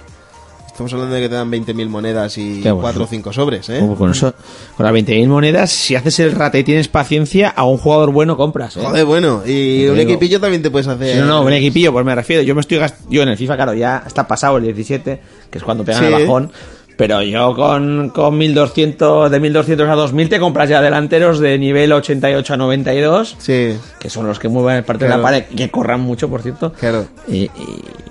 Estamos 0.73 0.91
hablando 0.95 1.15
de 1.15 1.21
que 1.21 1.29
te 1.29 1.35
dan 1.35 1.51
20.000 1.51 1.89
monedas 1.91 2.39
y 2.39 2.61
bueno. 2.63 2.81
4 2.81 3.05
o 3.05 3.07
5 3.07 3.33
sobres, 3.35 3.69
¿eh? 3.69 3.79
Como 3.81 3.95
con 3.95 4.11
eso, 4.11 4.33
con 4.75 4.87
las 4.87 4.95
20.000 4.95 5.29
monedas, 5.29 5.71
si 5.71 5.95
haces 5.97 6.19
el 6.21 6.33
rata 6.33 6.59
y 6.59 6.65
tienes 6.65 6.89
paciencia, 6.89 7.51
a 7.51 7.65
un 7.65 7.77
jugador 7.77 8.11
bueno 8.11 8.39
compras. 8.39 8.79
¿eh? 8.79 8.81
Joder, 8.83 9.05
bueno, 9.05 9.43
y 9.47 9.87
un 9.87 9.99
digo. 9.99 10.11
equipillo 10.11 10.41
también 10.41 10.63
te 10.63 10.71
puedes 10.71 10.89
hacer. 10.89 11.15
Sí, 11.17 11.21
no, 11.21 11.27
no, 11.27 11.43
un 11.43 11.53
equipillo, 11.53 11.93
pues 11.93 12.07
me 12.07 12.15
refiero. 12.15 12.43
Yo 12.43 12.55
me 12.55 12.63
estoy 12.63 12.79
gast- 12.79 12.95
yo 13.11 13.23
en 13.23 13.29
el 13.29 13.37
FIFA, 13.37 13.57
claro, 13.57 13.75
ya 13.75 14.03
está 14.07 14.27
pasado 14.27 14.57
el 14.57 14.65
17, 14.65 15.21
que 15.51 15.59
es 15.59 15.63
cuando 15.63 15.85
pegan 15.85 16.01
Sí. 16.01 16.07
el 16.07 16.13
bajón. 16.23 16.51
Pero 16.97 17.23
yo 17.23 17.55
con, 17.55 18.11
con 18.11 18.37
1200, 18.39 19.31
de 19.31 19.41
1200 19.41 19.89
a 19.89 19.95
2000 19.95 20.29
te 20.29 20.39
compras 20.39 20.69
ya 20.69 20.81
delanteros 20.83 21.39
de 21.41 21.59
nivel 21.59 21.93
88 21.93 22.55
a 22.55 22.57
92, 22.57 23.37
Sí, 23.39 23.77
que 23.99 24.11
son 24.11 24.27
los 24.27 24.39
que 24.39 24.49
mueven 24.49 24.77
el 24.77 24.85
parte 24.85 25.05
de 25.05 25.09
Claro. 25.09 25.23
la 25.23 25.29
pared, 25.29 25.45
que 25.47 25.71
corran 25.71 26.01
mucho, 26.01 26.29
por 26.29 26.43
cierto. 26.43 26.73
claro. 26.73 27.07
Y, 27.29 27.45
y- 27.45 27.51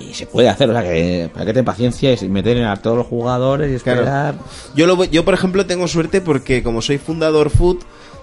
y 0.09 0.13
se 0.13 0.25
puede 0.25 0.49
hacer, 0.49 0.69
o 0.69 0.73
sea, 0.73 0.83
que 0.83 1.29
para 1.33 1.45
que 1.45 1.53
tengan 1.53 1.65
paciencia 1.65 2.11
y 2.13 2.27
meter 2.27 2.61
a 2.65 2.75
todos 2.75 2.97
los 2.97 3.07
jugadores 3.07 3.79
y 3.79 3.81
Claro. 3.81 4.01
esperar. 4.01 4.35
Yo, 4.75 4.85
lo, 4.87 5.03
yo, 5.05 5.23
por 5.23 5.33
ejemplo, 5.33 5.65
tengo 5.65 5.87
suerte 5.87 6.19
porque 6.19 6.63
como 6.63 6.81
soy 6.81 6.97
fundador 6.97 7.49
Food, 7.49 7.77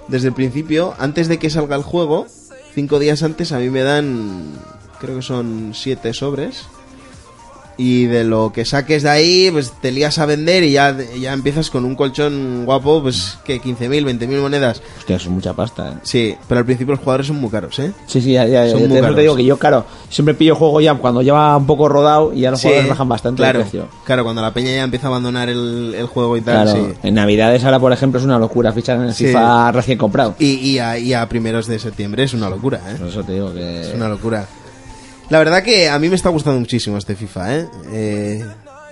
desde 0.09 0.28
el 0.28 0.35
principio, 0.35 0.94
antes 0.98 1.28
de 1.28 1.39
que 1.39 1.48
salga 1.51 1.76
el 1.76 1.82
juego, 1.82 2.26
cinco 2.74 2.98
días 2.98 3.22
antes 3.22 3.52
a 3.52 3.59
mí 3.59 3.70
me 3.70 3.82
dan, 3.82 4.52
creo 5.01 5.16
que 5.16 5.22
son 5.22 5.70
siete 5.74 6.12
sobres. 6.12 6.66
Y 7.80 8.06
de 8.06 8.24
lo 8.24 8.50
que 8.52 8.64
saques 8.64 9.05
de 9.05 9.09
ahí, 9.10 9.50
pues 9.52 9.72
te 9.80 9.92
lías 9.92 10.18
a 10.18 10.26
vender 10.26 10.64
y 10.64 10.72
ya, 10.72 10.96
ya 11.20 11.32
empiezas 11.32 11.70
con 11.70 11.84
un 11.84 11.94
colchón 11.94 12.64
guapo, 12.64 13.00
pues 13.00 13.38
que 13.44 13.62
15.000, 13.62 14.18
20.000 14.18 14.40
monedas. 14.40 14.82
Hostia, 14.98 15.14
eso 15.14 15.26
es 15.28 15.30
mucha 15.30 15.52
pasta, 15.52 15.90
¿eh? 15.90 15.92
Sí, 16.02 16.34
pero 16.48 16.59
al 16.59 16.64
principio 16.64 16.94
los 16.94 16.98
jugadores 16.98 17.28
son 17.28 17.36
muy 17.40 17.50
caros, 17.50 17.78
¿eh? 17.78 17.92
Sí, 18.06 18.20
sí, 18.20 18.32
ya, 18.32 18.46
ya, 18.46 18.66
ya, 18.66 18.72
Son 18.72 18.82
de 18.82 18.88
muy 18.88 19.00
caros. 19.00 19.14
te 19.14 19.22
digo 19.22 19.36
que 19.36 19.44
yo, 19.44 19.56
claro, 19.59 19.84
siempre 20.10 20.34
pillo 20.34 20.56
juego 20.56 20.80
ya 20.80 20.94
cuando 20.94 21.22
lleva 21.22 21.56
un 21.56 21.66
poco 21.66 21.88
rodado 21.88 22.32
y 22.34 22.40
ya 22.40 22.50
los 22.50 22.59
Sí, 22.60 22.66
jugadores 22.66 22.90
bajan 22.90 23.09
bastante 23.09 23.36
claro, 23.42 23.60
el 23.60 23.64
precio. 23.64 23.88
Claro, 24.05 24.24
cuando 24.24 24.42
la 24.42 24.52
peña 24.52 24.70
ya 24.72 24.82
empieza 24.82 25.06
a 25.06 25.10
abandonar 25.10 25.48
el, 25.48 25.94
el 25.96 26.06
juego 26.06 26.36
y 26.36 26.40
tal, 26.40 26.64
Claro, 26.72 26.86
sí. 26.90 26.94
en 27.05 27.14
Navidades 27.14 27.62
ahora, 27.62 27.78
por 27.78 27.92
ejemplo, 27.92 28.18
es 28.18 28.24
una 28.26 28.40
locura 28.40 28.72
fichar 28.72 28.96
en 28.98 29.05
el 29.05 29.14
Sí. 29.14 29.26
FIFA 29.26 29.70
recién 29.70 29.98
comprado. 29.98 30.34
Y, 30.40 30.55
y, 30.55 30.78
a, 30.80 30.98
y 30.98 31.14
a 31.14 31.28
primeros 31.28 31.68
de 31.68 31.78
septiembre 31.78 32.24
es 32.24 32.34
una 32.34 32.50
locura, 32.50 32.80
¿eh? 32.90 32.96
Por 32.98 33.06
eso 33.06 33.22
te 33.22 33.34
digo 33.34 33.55
que... 33.55 33.82
Es 33.82 33.94
una 33.94 34.09
locura. 34.09 34.48
La 35.30 35.38
verdad 35.38 35.62
que 35.62 35.88
a 35.88 35.98
mí 35.98 36.09
me 36.09 36.14
está 36.16 36.30
gustando 36.30 36.59
muchísimo 36.59 36.96
este 36.96 37.14
FIFA, 37.14 37.56
¿eh? 37.56 37.66
Eh, 37.92 38.44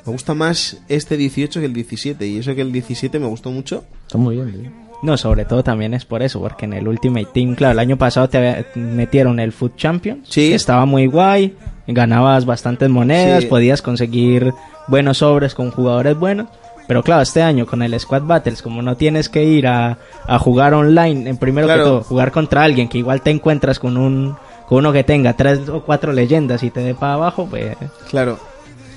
me 0.05 0.13
gusta 0.13 0.35
más 0.35 0.77
este 0.89 1.17
18 1.17 1.61
que 1.61 1.67
el 1.67 1.73
17. 1.73 2.27
Y 2.27 2.39
eso 2.39 2.55
que 2.55 2.61
el 2.61 2.73
17 2.73 3.19
me 3.19 3.27
gustó 3.27 3.51
mucho. 3.51 3.85
Está 4.07 4.19
muy 4.19 4.37
bien, 4.37 4.53
tío. 4.53 4.71
No, 5.03 5.17
sobre 5.17 5.45
todo 5.45 5.63
también 5.63 5.95
es 5.95 6.05
por 6.05 6.23
eso, 6.23 6.41
porque 6.41 6.65
en 6.65 6.73
el 6.75 6.89
Ultimate 6.89 7.29
Team, 7.33 7.55
claro, 7.55 7.73
el 7.73 7.79
año 7.79 7.97
pasado 7.99 8.29
te 8.29 8.65
metieron 8.75 9.39
el 9.41 9.53
Food 9.53 9.73
Champions, 9.77 10.27
Sí. 10.29 10.49
que 10.51 10.55
estaba 10.55 10.87
muy 10.87 11.07
guay, 11.07 11.55
ganabas 11.87 12.47
bastantes 12.47 12.89
monedas, 12.89 13.43
Sí. 13.43 13.49
podías 13.49 13.83
conseguir 13.83 14.53
buenos 14.89 15.19
sobres 15.19 15.55
con 15.55 15.71
jugadores 15.71 16.19
buenos, 16.19 16.49
pero 16.89 17.03
claro, 17.03 17.21
este 17.23 17.43
año 17.43 17.67
con 17.67 17.83
el 17.83 17.99
Squad 18.01 18.23
Battles, 18.23 18.63
como 18.63 18.81
no 18.81 18.97
tienes 18.97 19.29
que 19.29 19.45
ir 19.45 19.67
a, 19.67 19.99
a 20.27 20.39
jugar 20.39 20.73
online, 20.73 21.29
en 21.29 21.37
primero 21.37 21.67
Claro. 21.67 21.83
que 21.83 21.89
todo, 21.91 22.03
jugar 22.03 22.33
contra 22.33 22.63
alguien 22.65 22.89
que 22.89 22.97
igual 22.99 23.21
te 23.21 23.31
encuentras 23.31 23.79
con 23.79 23.99
un 23.99 24.35
con 24.69 24.79
uno 24.79 24.93
que 24.93 25.05
tenga 25.05 25.35
tres 25.37 25.69
o 25.69 25.83
cuatro 25.83 26.13
leyendas 26.13 26.63
y 26.63 26.71
te 26.71 26.81
dé 26.81 26.95
para 26.95 27.15
abajo, 27.15 27.47
pues 27.49 27.77
Claro. 28.11 28.39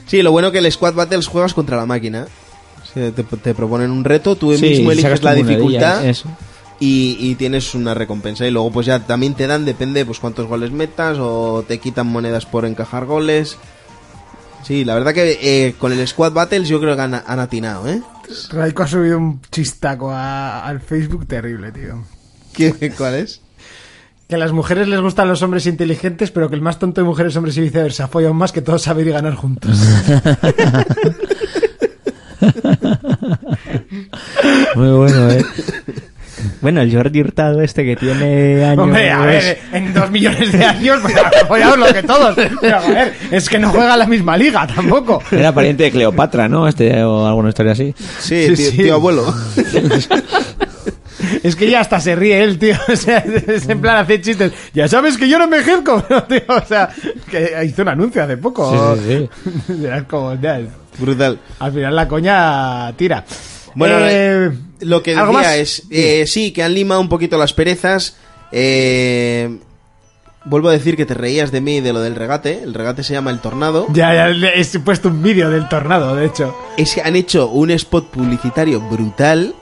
Sí, 0.08 0.22
lo 0.24 0.32
bueno 0.32 0.52
que 0.52 0.58
el 0.60 0.72
Squad 0.72 0.96
Battles 0.96 1.28
juegas 1.28 1.54
contra 1.54 1.78
la 1.78 1.86
máquina. 1.86 2.26
O 2.82 2.94
sea, 2.94 3.12
te, 3.12 3.24
te 3.24 3.54
proponen 3.54 3.92
un 3.92 4.04
reto, 4.04 4.36
tú 4.36 4.56
Sí, 4.56 4.66
mismo 4.70 4.92
eliges 4.92 5.22
la 5.22 5.36
dificultad 5.36 6.04
eso. 6.08 6.28
y, 6.80 7.16
y 7.20 7.36
tienes 7.36 7.76
una 7.76 7.94
recompensa. 7.94 8.48
Y 8.48 8.52
luego 8.52 8.72
pues 8.72 8.88
ya 8.88 9.00
también 9.06 9.36
te 9.36 9.46
dan, 9.46 9.66
depende 9.66 10.06
pues 10.06 10.20
cuántos 10.20 10.48
goles 10.48 10.72
metas 10.72 11.18
o 11.20 11.64
te 11.68 11.78
quitan 11.78 12.08
monedas 12.08 12.48
por 12.48 12.66
encajar 12.66 13.06
goles. 13.06 13.58
Sí, 14.64 14.84
la 14.84 14.96
verdad 14.96 15.14
que 15.14 15.38
eh, 15.42 15.76
con 15.78 15.92
el 15.94 16.06
Squad 16.08 16.34
Battles 16.34 16.68
yo 16.68 16.82
creo 16.82 16.96
que 16.96 17.02
han, 17.04 17.14
han 17.14 17.40
atinado, 17.40 17.88
¿eh? 17.88 18.02
Raiko 18.52 18.84
ha 18.84 18.88
subido 18.88 19.18
un 19.18 19.42
chistaco 19.52 20.12
a- 20.12 20.66
al 20.66 20.82
Facebook 20.82 21.28
terrible, 21.28 21.72
tío. 21.72 22.04
¿Qué- 22.54 22.92
¿Cuál 22.98 23.16
es? 23.16 23.42
Que 24.30 24.36
a 24.36 24.38
las 24.38 24.52
mujeres 24.52 24.88
les 24.88 25.02
gustan 25.02 25.28
los 25.28 25.42
hombres 25.42 25.66
inteligentes, 25.66 26.30
pero 26.30 26.50
que 26.50 26.56
el 26.56 26.62
más 26.62 26.78
tonto 26.78 27.02
de 27.02 27.08
mujeres, 27.08 27.36
hombres 27.36 27.58
y 27.58 27.62
viceversa, 27.62 28.08
follan 28.08 28.36
más 28.36 28.52
que 28.52 28.62
todos 28.62 28.84
saber 28.84 29.08
y 29.08 29.10
ganar 29.12 29.34
juntos. 29.34 29.76
Muy 34.76 34.90
bueno, 34.92 35.32
eh. 35.32 35.44
Bueno, 36.62 36.82
el 36.82 36.94
Jordi 36.96 37.22
Hurtado 37.22 37.62
este 37.64 37.84
que 37.84 37.96
tiene 37.96 38.64
años... 38.64 38.84
Hombre, 38.84 39.10
a 39.10 39.22
ver, 39.26 39.60
en 39.74 39.94
dos 39.96 40.12
millones 40.12 40.52
de 40.52 40.64
años, 40.64 41.00
pues 41.02 41.16
ha 41.18 41.32
follado 41.48 41.76
lo 41.78 41.88
que 41.92 42.04
todos. 42.04 42.38
Pero, 42.62 42.78
a 42.78 42.88
ver, 42.88 43.14
es 43.32 43.50
que 43.50 43.58
no 43.58 43.70
juega 43.72 43.98
la 43.98 44.06
misma 44.06 44.38
liga 44.38 44.68
tampoco. 44.68 45.24
Era 45.32 45.52
pariente 45.54 45.84
de 45.86 45.92
Cleopatra, 45.92 46.48
¿no? 46.48 46.68
Este 46.68 47.04
o 47.04 47.26
alguna 47.26 47.50
historia 47.50 47.72
así. 47.72 47.96
Sí, 48.20 48.48
Sí, 48.50 48.54
tío, 48.56 48.72
sí. 48.72 48.78
tío 48.78 48.94
abuelo. 48.94 49.34
Es 51.44 51.56
que 51.56 51.70
ya 51.70 51.80
hasta 51.82 52.00
se 52.00 52.16
ríe 52.16 52.44
él, 52.44 52.58
tío. 52.60 52.76
O 52.92 52.96
sea, 52.96 53.20
es 53.20 53.68
en 53.70 53.82
plan 53.82 53.98
hace 53.98 54.22
chistes. 54.22 54.52
Ya 54.74 54.88
sabes 54.88 55.18
que 55.18 55.28
yo 55.30 55.38
no 55.40 55.48
me 55.48 55.58
envejezco, 55.58 56.04
pero, 56.08 56.24
tío. 56.24 56.42
O 56.48 56.66
sea, 56.66 56.90
que 57.30 57.52
hizo 57.66 57.82
un 57.84 57.90
anuncio 57.90 58.24
hace 58.24 58.38
poco. 58.38 58.98
Sí, 58.98 59.30
sí, 59.68 59.86
Era 59.86 60.04
como, 60.08 60.36
ya, 60.40 60.60
Brutal. 60.98 61.40
al 61.60 61.72
final 61.74 61.96
la 61.96 62.08
coña 62.08 62.92
tira. 62.98 63.24
Bueno, 63.76 63.98
Eh, 64.02 64.52
lo 64.82 65.02
que 65.04 65.16
¿algo 65.16 65.38
decía 65.38 65.58
es, 65.58 65.84
eh, 65.92 66.26
sí, 66.28 66.52
que 66.52 66.64
han 66.64 66.74
limado 66.74 67.02
un 67.02 67.10
poquito 67.10 67.38
las 67.38 67.54
perezas. 67.54 68.18
Eh, 68.52 69.60
vuelvo 70.46 70.70
a 70.70 70.72
decir 70.72 70.98
que 70.98 71.06
te 71.06 71.14
reías 71.14 71.52
de 71.52 71.62
mí 71.62 71.80
de 71.80 71.94
lo 71.94 72.02
del 72.02 72.16
regate. 72.16 72.62
El 72.64 72.74
regate 72.74 73.04
se 73.04 73.14
llama 73.14 73.30
El 73.32 73.40
Tornado. 73.40 73.86
Ya, 73.94 74.14
ya 74.14 74.50
he 74.50 74.80
puesto 74.80 75.10
un 75.10 75.22
vídeo 75.22 75.50
del 75.52 75.68
tornado, 75.70 76.16
de 76.16 76.26
hecho. 76.26 76.56
Es 76.78 76.96
que 76.96 77.02
han 77.02 77.16
hecho 77.16 77.48
un 77.50 77.70
spot 77.72 78.10
publicitario 78.10 78.82
brutal. 78.82 79.54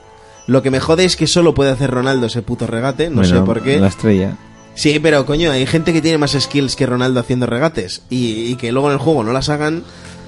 Lo 0.48 0.62
que 0.62 0.72
me 0.72 0.80
jode 0.80 1.04
es 1.04 1.16
que 1.16 1.28
solo 1.28 1.54
puede 1.54 1.70
hacer 1.70 1.90
Ronaldo 1.90 2.26
ese 2.26 2.42
puto 2.42 2.66
regate. 2.66 3.10
No 3.10 3.22
sé 3.22 3.38
por 3.42 3.62
qué. 3.62 3.78
La 3.78 3.86
estrella. 3.86 4.36
Sí, 4.74 4.98
pero 4.98 5.26
coño, 5.26 5.50
hay 5.52 5.66
gente 5.66 5.92
que 5.92 6.00
tiene 6.00 6.18
más 6.18 6.32
skills 6.32 6.74
que 6.74 6.86
Ronaldo 6.86 7.20
haciendo 7.20 7.46
regates. 7.46 8.02
Y, 8.10 8.50
y 8.50 8.56
que 8.56 8.72
luego 8.72 8.88
en 8.88 8.94
el 8.94 8.98
juego 8.98 9.22
no 9.22 9.32
las 9.32 9.50
hagan. 9.50 9.84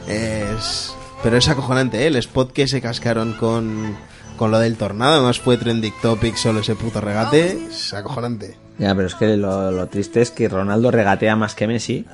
Es... 0.06 0.94
Pero 1.22 1.36
es 1.36 1.48
acojonante, 1.48 2.02
¿eh? 2.02 2.06
El 2.08 2.16
spot 2.16 2.52
que 2.52 2.68
se 2.68 2.80
cascaron 2.80 3.32
con, 3.32 3.96
con 4.36 4.50
lo 4.50 4.58
del 4.58 4.76
tornado. 4.76 5.14
Además 5.14 5.40
fue 5.40 5.56
trending 5.56 5.94
topic 6.02 6.36
solo 6.36 6.60
ese 6.60 6.74
puto 6.74 7.00
regate. 7.00 7.58
Es 7.70 7.94
acojonante. 7.94 8.56
Ya, 8.78 8.94
pero 8.94 9.06
es 9.06 9.14
que 9.14 9.36
lo, 9.36 9.70
lo 9.70 9.86
triste 9.88 10.20
es 10.20 10.30
que 10.30 10.48
Ronaldo 10.48 10.90
regatea 10.90 11.36
más 11.36 11.54
que 11.54 11.66
Messi. 11.66 12.04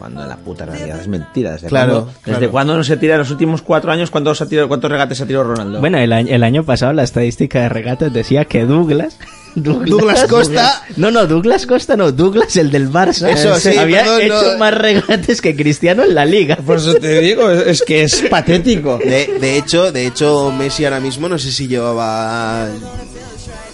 Cuando 0.00 0.26
la 0.26 0.36
puta 0.38 0.64
realidad 0.64 0.98
es 0.98 1.08
mentira. 1.08 1.52
¿Desde 1.52 1.68
Claro, 1.68 1.92
cuándo, 1.92 2.12
¿Desde 2.24 2.38
claro. 2.38 2.50
cuándo 2.52 2.76
no 2.78 2.84
se 2.84 2.96
tira 2.96 3.14
en 3.14 3.18
los 3.20 3.30
últimos 3.30 3.60
cuatro 3.60 3.92
años? 3.92 4.10
¿Cuántos, 4.10 4.40
ha 4.40 4.46
tirado- 4.48 4.66
cuántos 4.66 4.90
regates 4.90 5.20
ha 5.20 5.26
tirado 5.26 5.44
Ronaldo? 5.44 5.78
Bueno, 5.78 5.98
el 5.98 6.10
año, 6.12 6.34
el 6.34 6.42
año 6.42 6.64
pasado 6.64 6.94
la 6.94 7.02
estadística 7.02 7.60
de 7.60 7.68
regates 7.68 8.10
decía 8.10 8.46
que 8.46 8.64
Douglas... 8.64 9.18
Douglas 9.56 10.24
Costa. 10.28 10.82
No, 10.96 11.10
no, 11.10 11.26
Douglas 11.26 11.66
Costa 11.66 11.96
no, 11.96 12.12
Douglas 12.12 12.56
el 12.56 12.70
del 12.70 12.88
Barça. 12.90 13.28
Eso, 13.28 13.56
sí, 13.56 13.76
había 13.76 14.04
perdón, 14.04 14.20
hecho 14.22 14.52
no. 14.52 14.58
más 14.58 14.72
regates 14.72 15.40
que 15.42 15.54
Cristiano 15.54 16.02
en 16.04 16.14
la 16.14 16.24
liga. 16.24 16.56
Por 16.56 16.78
eso 16.78 16.94
te 16.94 17.18
digo, 17.20 17.50
es, 17.50 17.66
es 17.66 17.82
que 17.82 18.04
es 18.04 18.22
patético. 18.30 18.96
De, 18.98 19.38
de 19.40 19.58
hecho, 19.58 19.92
de 19.92 20.06
hecho, 20.06 20.50
Messi 20.52 20.84
ahora 20.84 21.00
mismo 21.00 21.28
no 21.28 21.36
sé 21.38 21.50
si 21.52 21.66
llevaba 21.68 22.68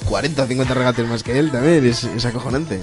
40 0.09 0.43
o 0.43 0.47
50 0.47 0.74
regates 0.74 1.07
más 1.07 1.23
que 1.23 1.39
él 1.39 1.51
también. 1.51 1.85
Es, 1.86 2.05
es 2.05 2.24
acojonante. 2.24 2.81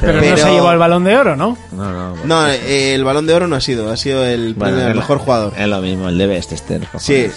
Pero, 0.00 0.20
no 0.20 0.36
se 0.36 0.50
llevó 0.50 0.70
el 0.72 0.78
balón 0.78 1.04
de 1.04 1.16
oro, 1.16 1.36
¿no? 1.36 1.56
No, 1.72 1.92
no. 1.92 2.10
bueno, 2.10 2.24
No, 2.26 2.48
eh, 2.48 2.94
el 2.94 3.04
balón 3.04 3.26
de 3.26 3.34
oro 3.34 3.46
no 3.48 3.56
ha 3.56 3.60
sido, 3.60 3.90
ha 3.90 3.96
sido 3.96 4.24
el 4.26 4.54
bueno, 4.54 4.88
lo- 4.88 4.94
mejor 4.94 5.18
jugador. 5.18 5.52
Es 5.56 5.68
lo 5.68 5.80
mismo, 5.80 6.08
el 6.08 6.18
de 6.18 6.26
Best 6.26 6.52
este. 6.52 6.80
Sí, 6.98 7.28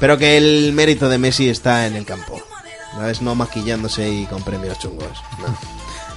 pero 0.00 0.18
que 0.18 0.36
el 0.36 0.72
mérito 0.72 1.08
de 1.08 1.18
Messi 1.18 1.48
está 1.48 1.86
en 1.86 1.96
el 1.96 2.04
campo. 2.04 2.40
¿Sabes? 2.94 3.20
No 3.20 3.34
maquillándose 3.34 4.08
y 4.08 4.24
con 4.26 4.42
premios 4.42 4.78
chungos. 4.78 5.06
No. 5.38 5.54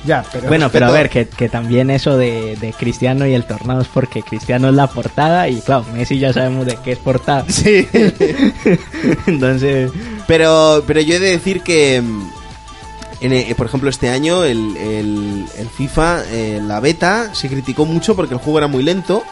Ya, 0.05 0.23
pero... 0.31 0.47
Bueno, 0.47 0.69
pero 0.71 0.85
a 0.85 0.91
ver, 0.91 1.09
que, 1.09 1.27
que 1.27 1.49
también 1.49 1.89
eso 1.89 2.15
de, 2.17 2.55
de 2.55 2.71
Cristiano 2.71 3.27
y 3.27 3.33
el 3.33 3.43
tornado 3.43 3.81
es 3.81 3.87
porque 3.89 4.21
Cristiano 4.23 4.69
es 4.69 4.73
la 4.75 4.87
portada 4.87 5.49
y 5.49 5.59
claro, 5.59 5.85
Messi 5.93 6.17
ya 6.19 6.31
sabemos 6.31 6.65
de 6.65 6.77
qué 6.85 6.93
es 6.93 6.97
portada. 6.99 7.43
Sí. 7.49 7.85
Entonces, 9.27 9.91
pero, 10.27 10.83
pero 10.87 11.01
yo 11.01 11.15
he 11.15 11.19
de 11.19 11.31
decir 11.31 11.61
que, 11.61 12.01
en, 13.21 13.33
eh, 13.33 13.53
por 13.57 13.65
ejemplo, 13.67 13.89
este 13.89 14.09
año 14.09 14.43
el, 14.43 14.75
el- 14.77 15.45
el 15.57 15.67
FIFA, 15.69 16.23
eh, 16.31 16.61
la 16.65 16.79
beta, 16.79 17.33
se 17.35 17.49
criticó 17.49 17.85
mucho 17.85 18.15
porque 18.15 18.33
el 18.33 18.39
juego 18.39 18.59
era 18.59 18.67
muy 18.67 18.83
lento. 18.83 19.23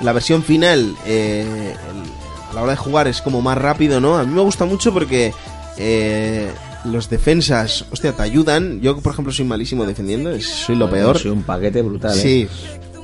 La 0.00 0.12
versión 0.12 0.42
final, 0.42 0.94
eh, 1.06 1.74
el- 1.90 2.50
a 2.50 2.54
la 2.54 2.62
hora 2.62 2.72
de 2.72 2.76
jugar 2.78 3.06
es 3.08 3.22
como 3.22 3.40
más 3.42 3.56
rápido, 3.58 4.00
¿no? 4.00 4.16
A 4.18 4.24
mí 4.24 4.34
me 4.34 4.40
gusta 4.42 4.64
mucho 4.64 4.92
porque 4.92 5.32
eh, 5.78 6.50
los 6.84 7.08
defensas, 7.08 7.84
hostia, 7.90 8.12
te 8.12 8.22
ayudan. 8.22 8.80
Yo, 8.80 8.98
por 8.98 9.12
ejemplo, 9.12 9.32
soy 9.32 9.44
malísimo 9.44 9.86
defendiendo, 9.86 10.38
soy 10.40 10.76
lo 10.76 10.90
peor. 10.90 11.18
Soy 11.18 11.30
un 11.30 11.42
paquete 11.42 11.80
brutal, 11.82 12.18
¿eh? 12.18 12.48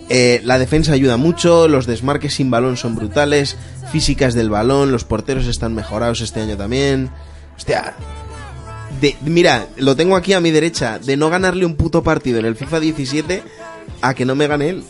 Sí. 0.08 0.40
La 0.44 0.58
defensa 0.58 0.92
ayuda 0.92 1.16
mucho, 1.16 1.66
los 1.68 1.86
desmarques 1.86 2.34
sin 2.34 2.50
balón 2.50 2.76
son 2.76 2.94
brutales, 2.94 3.56
físicas 3.90 4.34
del 4.34 4.50
balón, 4.50 4.92
los 4.92 5.04
porteros 5.04 5.46
están 5.46 5.74
mejorados 5.74 6.20
este 6.20 6.40
año 6.40 6.56
también. 6.56 7.10
Hostia. 7.56 7.94
De, 9.00 9.16
mira, 9.24 9.66
lo 9.76 9.94
tengo 9.96 10.16
aquí 10.16 10.32
a 10.32 10.40
mi 10.40 10.50
derecha, 10.50 10.98
de 10.98 11.16
no 11.16 11.28
ganarle 11.30 11.66
un 11.66 11.74
puto 11.76 12.02
partido 12.02 12.38
en 12.38 12.46
el 12.46 12.56
FIFA 12.56 12.80
17 12.80 13.42
a 14.02 14.14
que 14.14 14.24
no 14.24 14.34
me 14.34 14.46
gane 14.46 14.68
él. 14.70 14.84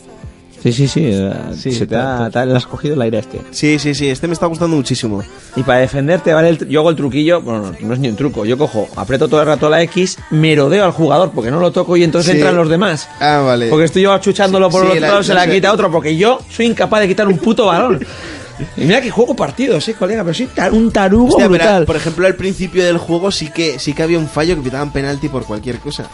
Sí, 0.63 0.73
sí, 0.73 0.87
sí. 0.87 1.01
eh, 1.05 1.31
Sí, 1.55 1.71
se 1.71 1.85
te 1.85 1.95
ha, 1.95 2.29
te 2.31 2.39
has 2.39 2.65
cogido 2.65 2.95
el 2.95 3.01
aire 3.03 3.19
este. 3.19 3.41
Sí, 3.51 3.77
sí, 3.79 3.93
sí, 3.93 4.09
este 4.09 4.27
me 4.27 4.33
está 4.33 4.47
gustando 4.47 4.75
muchísimo. 4.75 5.23
Y 5.55 5.61
para 5.63 5.79
defenderte, 5.79 6.33
¿vale? 6.33 6.49
El 6.49 6.67
yo 6.67 6.79
hago 6.79 6.89
el 6.89 6.95
truquillo, 6.95 7.41
bueno, 7.41 7.73
no, 7.79 7.93
es 7.93 7.99
ni 7.99 8.09
un 8.09 8.15
truco. 8.15 8.43
Yo 8.43 8.57
cojo, 8.57 8.87
aprieto 8.95 9.27
todo 9.27 9.39
el 9.41 9.47
rato 9.47 9.69
la 9.69 9.81
X, 9.83 10.17
merodeo 10.31 10.83
al 10.83 10.91
jugador 10.91 11.31
porque 11.33 11.51
no 11.51 11.59
lo 11.59 11.71
toco 11.71 11.95
y 11.95 12.03
entonces 12.03 12.31
Sí. 12.31 12.37
entran 12.37 12.55
los 12.55 12.69
demás. 12.69 13.07
Ah, 13.19 13.43
vale. 13.45 13.69
Porque 13.69 13.85
estoy 13.85 14.01
yo 14.01 14.13
achuchándolo 14.13 14.69
por 14.69 14.81
Sí, 14.81 14.87
el 14.87 14.91
otro 14.93 15.01
la- 15.01 15.07
lado, 15.09 15.23
se 15.23 15.33
la 15.35 15.43
sé. 15.45 15.51
quita 15.51 15.71
otro, 15.71 15.91
porque 15.91 16.17
yo 16.17 16.39
soy 16.49 16.65
incapaz 16.65 17.01
de 17.01 17.07
quitar 17.07 17.27
un 17.27 17.37
puto 17.37 17.67
balón. 17.67 17.99
Y 18.75 18.81
mira 18.85 19.01
que 19.01 19.11
juego 19.11 19.35
partidos, 19.35 19.87
eh, 19.87 19.93
colega, 19.93 20.23
pero 20.23 20.33
soy 20.33 20.49
un 20.71 20.91
tarugo 20.91 21.27
Hostia, 21.27 21.47
pero, 21.49 21.63
brutal. 21.63 21.85
por 21.85 21.95
ejemplo, 21.95 22.25
al 22.27 22.35
principio 22.35 22.83
del 22.83 22.97
juego 22.97 23.31
sí 23.31 23.49
que 23.49 23.77
sí 23.79 23.93
que 23.93 24.03
había 24.03 24.17
un 24.19 24.27
fallo 24.27 24.55
que 24.55 24.61
pitaban 24.61 24.91
penalti 24.91 25.29
por 25.29 25.45
cualquier 25.45 25.79
cosa. 25.79 26.05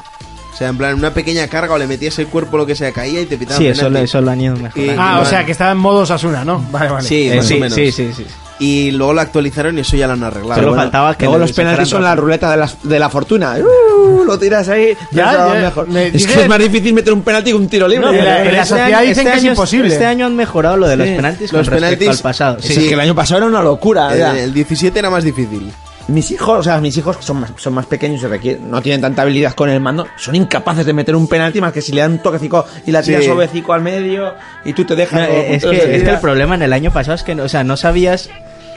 O 0.53 0.56
sea, 0.56 0.68
en 0.70 0.78
plan, 0.78 0.94
una 0.95 1.14
pequeña 1.14 1.48
carga 1.48 1.74
o 1.74 1.78
le 1.80 1.88
metías 1.88 2.20
el 2.20 2.28
cuerpo 2.28 2.57
lo 2.57 2.65
que 2.65 2.76
sea, 2.76 2.91
caía 2.91 3.22
y 3.22 3.26
te 3.26 3.38
pitaban 3.38 3.60
sí, 3.61 3.68
eso, 3.68 3.86
penalti. 3.86 4.03
eso 4.06 4.22
lo 4.22 4.32
han 4.32 4.41
ido 4.41 4.56
mejorando. 4.56 4.94
Y- 4.94 4.95
Ah, 4.99 5.14
o 5.14 5.18
Vale. 5.20 5.26
sea, 5.30 5.45
que 5.45 5.52
estaba 5.52 5.72
en 5.72 5.78
modo 5.80 6.02
Asuna, 6.03 6.45
¿no? 6.45 6.64
Vale, 6.72 6.90
vale. 6.91 7.07
Sí, 7.07 7.30
Eh, 7.32 7.36
más 7.38 7.45
sí, 7.48 7.53
o 7.56 7.60
menos. 7.60 7.74
sí, 7.74 7.91
sí, 7.91 8.11
sí. 8.15 8.26
Y 8.64 8.91
luego 8.91 9.14
lo 9.14 9.22
actualizaron 9.22 9.77
y 9.77 9.81
eso 9.81 9.98
ya 9.98 10.07
lo 10.07 10.14
han 10.14 10.23
arreglado. 10.23 10.56
Solo 10.56 10.68
Bueno, 10.69 10.84
faltaba 10.84 11.18
que 11.18 11.26
Luego 11.26 11.40
los 11.40 11.52
penaltis 11.52 11.90
son 11.90 12.03
la 12.03 12.15
ruleta 12.15 12.49
de 12.52 12.57
la, 12.57 12.69
de 12.84 12.99
la 12.99 13.10
fortuna. 13.10 13.56
Uh, 13.60 14.23
lo 14.23 14.40
tiras 14.40 14.69
ahí. 14.69 14.95
Ya, 15.11 15.34
ya, 15.34 15.53
ya, 15.56 15.61
mejor. 15.61 15.88
me 15.90 16.07
Es 16.07 16.26
que 16.26 16.41
es 16.44 16.48
más 16.48 16.60
difícil 16.60 16.94
meter 16.94 17.11
un 17.14 17.22
penalti 17.23 17.49
que 17.52 17.56
un 17.57 17.68
tiro 17.68 17.88
libre. 17.88 18.06
No, 18.06 18.14
en 18.14 18.23
la- 18.23 18.38
Pero 18.38 18.49
en 18.49 18.56
la 18.56 18.61
este 18.64 18.69
sociedad 18.69 18.99
año- 18.99 19.10
dicen 19.10 19.27
este 19.27 19.31
que 19.31 19.38
es 19.38 19.44
imposible. 19.52 19.88
Este 19.94 20.06
año 20.06 20.26
han 20.27 20.35
mejorado 20.35 20.77
lo 20.77 20.88
de 20.88 20.95
los 20.98 21.07
Sí, 21.07 21.15
penaltis 21.15 21.52
los 21.53 21.68
con 21.68 21.80
respecto 21.80 22.06
penaltis- 22.06 22.18
al 22.18 22.23
pasado. 22.23 22.57
Sí, 22.61 22.73
Sí, 22.73 22.81
es 22.84 22.88
que 22.88 22.94
el 22.94 22.99
año 22.99 23.15
pasado 23.15 23.38
era 23.40 23.48
una 23.48 23.61
locura. 23.61 24.14
el, 24.31 24.38
el 24.38 24.53
17 24.53 24.98
era 24.99 25.10
más 25.10 25.23
difícil. 25.23 25.72
Mis 26.10 26.31
hijos, 26.31 26.60
o 26.60 26.64
sea, 26.64 26.81
mis 26.81 26.98
hijos 26.98 27.15
son 27.22 27.40
más, 27.40 27.52
son 27.56 27.73
más 27.73 27.85
pequeños 27.85 28.22
y 28.23 28.27
requieren, 28.27 28.69
no 28.69 28.81
tienen 28.81 28.99
tanta 28.99 29.22
habilidad 29.22 29.53
con 29.53 29.69
el 29.69 29.80
mando, 29.80 30.06
son 30.18 30.35
incapaces 30.35 30.85
de 30.85 30.91
meter 30.91 31.15
un 31.15 31.30
penalti 31.30 31.61
más 31.61 31.72
que 31.72 31.81
si 31.81 31.94
le 31.94 32.02
dan 32.02 32.11
un 32.11 32.19
toquecico 32.19 32.65
y 32.85 32.91
la 32.91 33.02
tiras 33.02 33.22
Sí. 33.22 33.27
suavecico 33.27 33.72
al 33.72 33.81
medio 33.81 34.34
y 34.65 34.73
tú 34.73 34.84
te 34.84 34.98
dejas. 34.98 35.22
No, 35.22 35.26
es, 35.34 35.64
que, 35.64 35.95
es 35.95 36.03
que 36.03 36.10
el 36.10 36.19
problema 36.19 36.56
en 36.56 36.64
el 36.64 36.73
año 36.73 36.91
pasado 36.91 37.15
es 37.15 37.23
que, 37.23 37.35
no- 37.35 37.44
o 37.44 37.48
sea, 37.49 37.64
no 37.64 37.77
sabías 37.77 38.30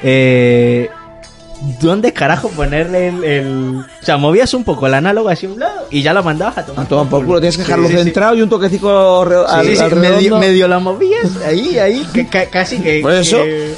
eh, 0.02 0.90
dónde 1.81 2.12
carajo 2.12 2.48
ponerle 2.51 3.09
el, 3.09 3.24
el- 3.24 3.77
O 3.81 4.05
sea, 4.05 4.16
movías 4.18 4.52
un 4.55 4.62
poco 4.64 4.86
el 4.86 4.94
análogo 4.94 5.28
hacia 5.31 5.48
un 5.48 5.59
lado 5.59 5.86
y 5.90 6.02
ya 6.02 6.12
lo 6.12 6.23
mandabas 6.23 6.59
a 6.59 6.66
tomar. 6.66 6.85
Ah, 6.85 6.89
toma 6.89 7.09
por 7.10 7.24
culo, 7.24 7.40
tienes 7.40 7.56
que 7.56 7.62
dejarlo 7.62 7.89
sí, 7.89 7.94
sí. 7.97 8.02
centrado 8.05 8.35
y 8.35 8.43
un 8.43 8.48
toquecico 8.48 9.24
re- 9.24 9.36
al- 9.47 9.66
Sí, 9.66 9.77
sí, 9.77 9.82
al 9.82 9.97
medio, 9.97 10.39
medio 10.39 10.68
la 10.68 10.78
movías 10.78 11.36
ahí, 11.47 11.78
ahí, 11.78 12.06
que, 12.12 12.27
ca- 12.27 12.47
casi 12.47 12.78
que... 12.78 13.01
Por 13.01 13.12
eso- 13.12 13.43
que- 13.43 13.74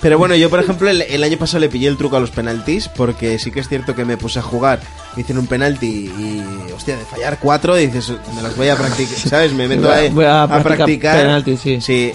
Pero 0.00 0.18
bueno, 0.18 0.34
yo 0.34 0.50
por 0.50 0.58
ejemplo 0.58 0.90
el, 0.90 1.02
el 1.02 1.22
año 1.22 1.36
pasado 1.38 1.60
le 1.60 1.68
pillé 1.68 1.86
el 1.86 1.96
truco 1.96 2.16
a 2.16 2.20
los 2.20 2.30
penaltis 2.32 2.88
porque 2.88 3.38
sí 3.38 3.52
que 3.52 3.60
es 3.60 3.68
cierto 3.68 3.94
que 3.94 4.04
me 4.04 4.16
puse 4.16 4.40
a 4.40 4.42
jugar, 4.42 4.80
me 5.14 5.22
hicieron 5.22 5.42
un 5.42 5.46
penalti 5.48 5.86
y, 5.86 6.42
hostia, 6.74 6.96
de 6.96 7.04
fallar 7.04 7.38
cuatro, 7.40 7.76
dices, 7.76 8.10
me 8.34 8.42
las 8.42 8.56
voy 8.56 8.68
a 8.68 8.74
practicar, 8.74 9.16
¿sabes? 9.16 9.52
Me 9.52 9.68
meto 9.68 9.82
Voy 10.12 10.24
a- 10.24 10.40
a 10.40 10.42
a 10.44 10.48
practicar 10.48 10.76
practicar. 10.76 11.16
penaltis, 11.18 11.60
sí. 11.60 11.80
Sí. 11.80 12.12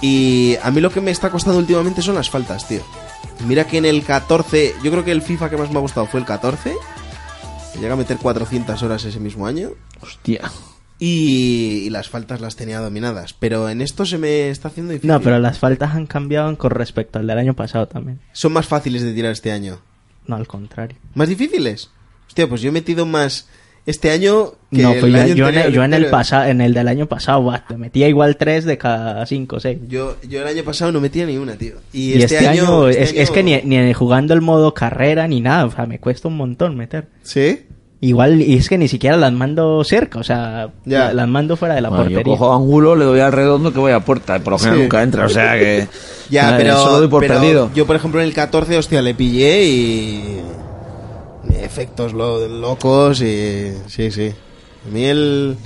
Y 0.00 0.56
a 0.62 0.70
mí 0.70 0.80
lo 0.80 0.90
que 0.90 1.00
me 1.00 1.10
está 1.10 1.30
costando 1.30 1.58
últimamente 1.58 2.02
son 2.02 2.14
las 2.14 2.30
faltas, 2.30 2.66
tío. 2.66 2.82
Mira 3.46 3.66
que 3.66 3.78
en 3.78 3.84
el 3.84 4.02
14, 4.04 4.74
yo 4.82 4.90
creo 4.90 5.04
que 5.04 5.12
el 5.12 5.22
FIFA 5.22 5.50
que 5.50 5.56
más 5.56 5.70
me 5.70 5.78
ha 5.78 5.80
gustado 5.80 6.06
fue 6.06 6.20
el 6.20 6.26
14. 6.26 6.74
que 7.72 7.78
Llega 7.78 7.94
a 7.94 7.96
meter 7.96 8.16
400 8.18 8.82
horas 8.82 9.04
ese 9.04 9.20
mismo 9.20 9.46
año. 9.46 9.70
Hostia. 10.00 10.50
Y, 10.98 11.84
y 11.86 11.90
las 11.90 12.08
faltas 12.10 12.40
las 12.40 12.56
tenía 12.56 12.80
dominadas. 12.80 13.32
Pero 13.32 13.68
en 13.68 13.80
esto 13.80 14.04
se 14.04 14.18
me 14.18 14.50
está 14.50 14.68
haciendo 14.68 14.92
difícil. 14.92 15.08
No, 15.10 15.20
pero 15.20 15.38
las 15.38 15.58
faltas 15.58 15.94
han 15.94 16.06
cambiado 16.06 16.56
con 16.58 16.70
respecto 16.70 17.18
al 17.18 17.26
del 17.26 17.38
año 17.38 17.54
pasado 17.54 17.88
también. 17.88 18.20
Son 18.32 18.52
más 18.52 18.66
fáciles 18.66 19.02
de 19.02 19.12
tirar 19.12 19.32
este 19.32 19.52
año. 19.52 19.80
No, 20.26 20.36
al 20.36 20.46
contrario. 20.46 20.96
¿Más 21.14 21.28
difíciles? 21.28 21.90
Hostia, 22.28 22.48
pues 22.48 22.60
yo 22.60 22.68
he 22.68 22.72
metido 22.72 23.06
más 23.06 23.48
este 23.86 24.10
año 24.10 24.52
que 24.70 24.82
No, 24.82 24.90
pues 24.92 25.04
el 25.04 25.12
yo, 25.12 25.18
año 25.20 25.34
yo 25.34 25.48
en, 25.48 25.72
yo 25.72 25.84
en 25.84 25.94
el 25.94 26.02
pero- 26.04 26.10
pasa, 26.12 26.48
en 26.50 26.60
el 26.60 26.72
del 26.74 26.86
año 26.88 27.06
pasado, 27.06 27.42
buah, 27.42 27.66
te 27.66 27.76
metía 27.76 28.06
igual 28.08 28.36
3 28.36 28.64
de 28.64 28.78
cada 28.78 29.26
5 29.26 29.56
o 29.56 29.60
6. 29.60 29.78
Yo, 29.88 30.16
yo 30.28 30.42
el 30.42 30.46
año 30.48 30.62
pasado 30.64 30.92
no 30.92 31.00
metía 31.00 31.26
ni 31.26 31.36
una, 31.38 31.54
tío. 31.56 31.74
Y, 31.92 32.12
Y, 32.14 32.22
este, 32.22 32.46
año, 32.46 32.88
este 32.88 33.20
es, 33.22 33.30
que 33.30 33.42
ni, 33.42 33.56
ni 33.62 33.92
jugando 33.92 34.32
el 34.34 34.40
modo 34.42 34.74
carrera 34.74 35.26
ni 35.26 35.40
nada, 35.40 35.64
o 35.66 35.70
sea, 35.72 35.86
me 35.86 35.98
cuesta 35.98 36.28
un 36.28 36.36
montón 36.36 36.76
meter. 36.76 37.08
¿Sí? 37.22 37.62
Igual, 38.02 38.40
y 38.40 38.54
es 38.56 38.68
que 38.70 38.78
ni 38.78 38.88
siquiera 38.88 39.16
las 39.18 39.30
mando 39.32 39.84
cerca, 39.84 40.20
o 40.20 40.22
sea, 40.24 40.70
Ya. 40.86 41.06
la- 41.08 41.12
las 41.14 41.28
mando 41.28 41.56
fuera 41.56 41.74
de 41.74 41.82
la 41.82 41.90
Bueno, 41.90 42.04
yo 42.04 42.10
portería. 42.16 42.38
cojo 42.38 42.54
ángulo, 42.54 42.96
le 42.96 43.04
doy 43.04 43.20
al 43.20 43.32
redondo 43.32 43.72
que 43.74 43.78
voy 43.78 43.92
a 43.92 44.00
puerta. 44.00 44.38
Por 44.38 44.52
lo 44.54 44.58
general 44.58 44.78
Sí. 44.78 44.82
nunca 44.84 45.02
entra, 45.02 45.26
o 45.26 45.28
sea 45.28 45.58
que. 45.58 45.86
Ya, 46.30 46.44
nada, 46.44 46.58
pero, 46.58 46.76
doy 46.98 47.08
por 47.08 47.22
pero 47.22 47.40
perdido. 47.40 47.70
yo, 47.74 47.86
por 47.88 47.96
ejemplo, 47.96 48.20
en 48.20 48.28
el 48.28 48.32
14, 48.32 48.78
hostia, 48.78 49.02
le 49.02 49.14
pillé 49.14 49.64
y... 49.66 50.40
Efectos 51.62 52.12
lo- 52.12 52.46
locos 52.48 53.20
y... 53.22 53.72
Sí, 53.88 54.10
sí. 54.10 54.32
A 54.86 54.90
mí 54.92 55.04
el 55.04 55.56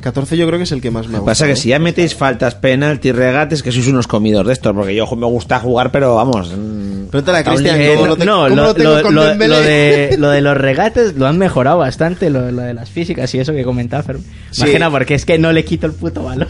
14 0.00 0.36
yo 0.36 0.46
creo 0.46 0.58
que 0.58 0.64
es 0.64 0.72
el 0.72 0.80
que 0.80 0.90
más 0.90 1.06
me 1.08 1.18
gusta. 1.18 1.26
pasa 1.32 1.46
que 1.46 1.52
¿eh? 1.52 1.56
si 1.56 1.68
ya 1.70 1.78
metéis 1.78 2.14
faltas, 2.14 2.54
penaltis, 2.54 3.14
regates, 3.14 3.62
que 3.62 3.70
sois 3.72 3.86
unos 3.88 4.06
comidos 4.06 4.46
de 4.46 4.52
estos, 4.54 4.74
porque 4.74 4.94
yo 4.94 5.06
me 5.16 5.26
gusta 5.26 5.60
jugar, 5.60 5.92
pero 5.92 6.14
vamos. 6.16 6.50
mm, 6.56 7.06
Pregúntale 7.10 7.38
a 7.38 7.44
Cristian 7.44 7.78
cómo 7.96 8.06
lo, 8.06 8.16
te- 8.16 8.24
no, 8.24 8.34
cómo 8.44 8.48
lo, 8.48 8.62
lo 8.64 8.74
tengo 8.74 8.94
lo- 8.96 9.02
con 9.02 9.14
lo- 9.14 9.24
Dembélé. 9.24 9.54
lo 9.54 9.60
de, 9.60 10.16
lo 10.18 10.30
de 10.30 10.40
los 10.40 10.56
regates 10.56 11.14
lo 11.16 11.26
han 11.26 11.36
mejorado 11.38 11.78
bastante, 11.78 12.30
lo, 12.30 12.50
lo 12.50 12.62
de 12.62 12.72
las 12.74 12.88
físicas 12.88 13.34
y 13.34 13.40
eso 13.40 13.52
que 13.52 13.64
comentaba. 13.64 14.02
Sí. 14.50 14.62
Imagina, 14.62 14.90
porque 14.90 15.14
es 15.14 15.24
que 15.26 15.38
no 15.38 15.52
le 15.52 15.64
quito 15.64 15.86
el 15.86 15.92
puto 15.92 16.22
balón. 16.22 16.48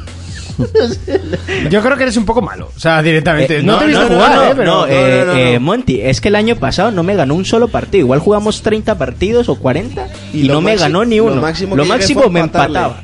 Yo 1.70 1.82
creo 1.82 1.96
que 1.96 2.02
eres 2.04 2.16
un 2.16 2.24
poco 2.24 2.42
malo. 2.42 2.70
O 2.76 2.78
sea, 2.80 3.02
directamente. 3.02 3.58
Eh, 3.58 3.62
no, 3.62 3.78
te 3.78 3.84
he 3.84 3.88
visto 3.88 4.02
no, 4.08 4.14
jugar, 4.14 4.34
no, 4.34 4.44
¿eh? 4.44 4.52
Pero... 4.56 4.72
no, 4.72 4.86
eh, 4.86 5.22
no, 5.26 5.32
no, 5.32 5.38
eh. 5.38 5.58
Monty, 5.58 6.00
es 6.00 6.20
que 6.20 6.28
el 6.28 6.36
año 6.36 6.56
pasado 6.56 6.90
no 6.90 7.02
me 7.02 7.14
ganó 7.14 7.34
un 7.34 7.44
solo 7.44 7.68
partido. 7.68 8.04
Igual 8.04 8.20
jugamos 8.20 8.62
30 8.62 8.96
partidos 8.98 9.48
o 9.48 9.56
40 9.56 10.08
y, 10.32 10.38
Y 10.40 10.42
lo 10.44 10.54
no 10.54 10.60
me 10.60 10.76
ganó 10.76 11.04
ni 11.04 11.16
lo 11.18 11.24
uno. 11.26 11.40
máximo 11.40 11.76
Lo 11.76 11.84
máximo 11.84 12.22
fue 12.22 12.30
me 12.30 12.40
empatarle. 12.40 12.78
empataba. 12.78 13.02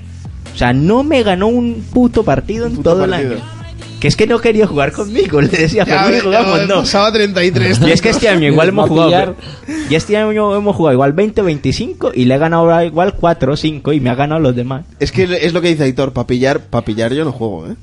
O 0.55 0.59
sea, 0.59 0.73
no 0.73 1.03
me 1.05 1.23
ganó 1.23 1.49
un 1.49 1.85
puto 1.93 2.23
partido 2.24 2.66
en 2.66 2.77
puto 2.77 2.91
todo 2.91 3.07
partido. 3.09 3.33
el 3.33 3.39
año. 3.39 3.56
Que 4.01 4.09
es 4.09 4.16
que 4.16 4.27
no 4.27 4.39
quería 4.40 4.66
jugar 4.66 4.93
conmigo. 4.93 5.40
Le 5.43 5.48
decía, 5.48 5.85
Ya, 5.85 6.02
Fermín, 6.05 6.16
ya, 6.18 6.23
jugamos 6.43 6.59
ya, 6.60 6.66
no. 6.66 6.74
pasaba 6.81 7.10
33. 7.12 7.81
Y 7.86 7.90
es 7.93 8.02
que 8.02 8.10
este 8.10 8.28
año 8.28 8.47
igual 8.48 8.68
hemos 8.70 8.89
jugado. 8.89 9.36
Y 9.89 9.94
este 9.94 10.16
año 10.16 10.55
hemos 10.55 10.77
jugado 10.77 10.93
igual 10.94 11.14
20-25 11.16 12.12
y 12.14 12.27
le 12.27 12.35
he 12.35 12.39
ganado 12.39 12.62
ahora 12.64 12.85
igual 12.85 13.14
4 13.14 13.52
o 13.52 13.56
5 13.56 13.93
y 13.94 14.01
me 14.01 14.10
ha 14.10 14.14
ganado 14.14 14.40
los 14.40 14.55
demás. 14.55 14.85
Es 15.01 15.12
que 15.12 15.24
es 15.40 15.52
lo 15.55 15.60
que 15.62 15.68
dice 15.68 15.85
Aitor, 15.85 16.12
para 16.12 16.27
pillar, 16.27 16.60
pa 16.60 16.82
pillar 16.82 17.12
yo 17.14 17.24
no 17.24 17.32
juego, 17.32 17.68
¿eh? 17.68 17.74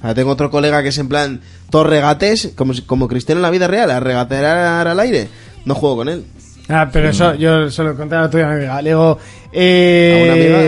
Sea, 0.00 0.14
tengo 0.14 0.30
otro 0.30 0.50
colega 0.50 0.82
que 0.84 0.90
es 0.90 0.98
en 0.98 1.08
plan, 1.08 1.40
todos 1.70 1.86
regates, 1.88 2.52
como, 2.54 2.74
si- 2.74 2.82
como 2.82 3.08
Cristiano 3.08 3.40
en 3.40 3.42
la 3.42 3.50
vida 3.50 3.66
real, 3.66 3.90
a 3.90 3.98
regatear 3.98 4.86
al 4.86 5.00
aire. 5.00 5.28
No 5.64 5.74
juego 5.74 5.96
con 5.96 6.08
él. 6.08 6.24
Ah, 6.68 6.88
pero 6.92 7.10
eso 7.10 7.34
yo 7.36 7.70
se 7.70 7.82
lo 7.84 7.96
conté 7.96 8.16
a 8.16 8.22
la 8.22 8.30
tuya 8.30 8.50
amiga. 8.50 8.82
Le 8.82 8.90
digo, 8.90 9.18
eh, 9.52 10.18
¿A 10.20 10.24
una 10.24 10.32
amiga? 10.32 10.58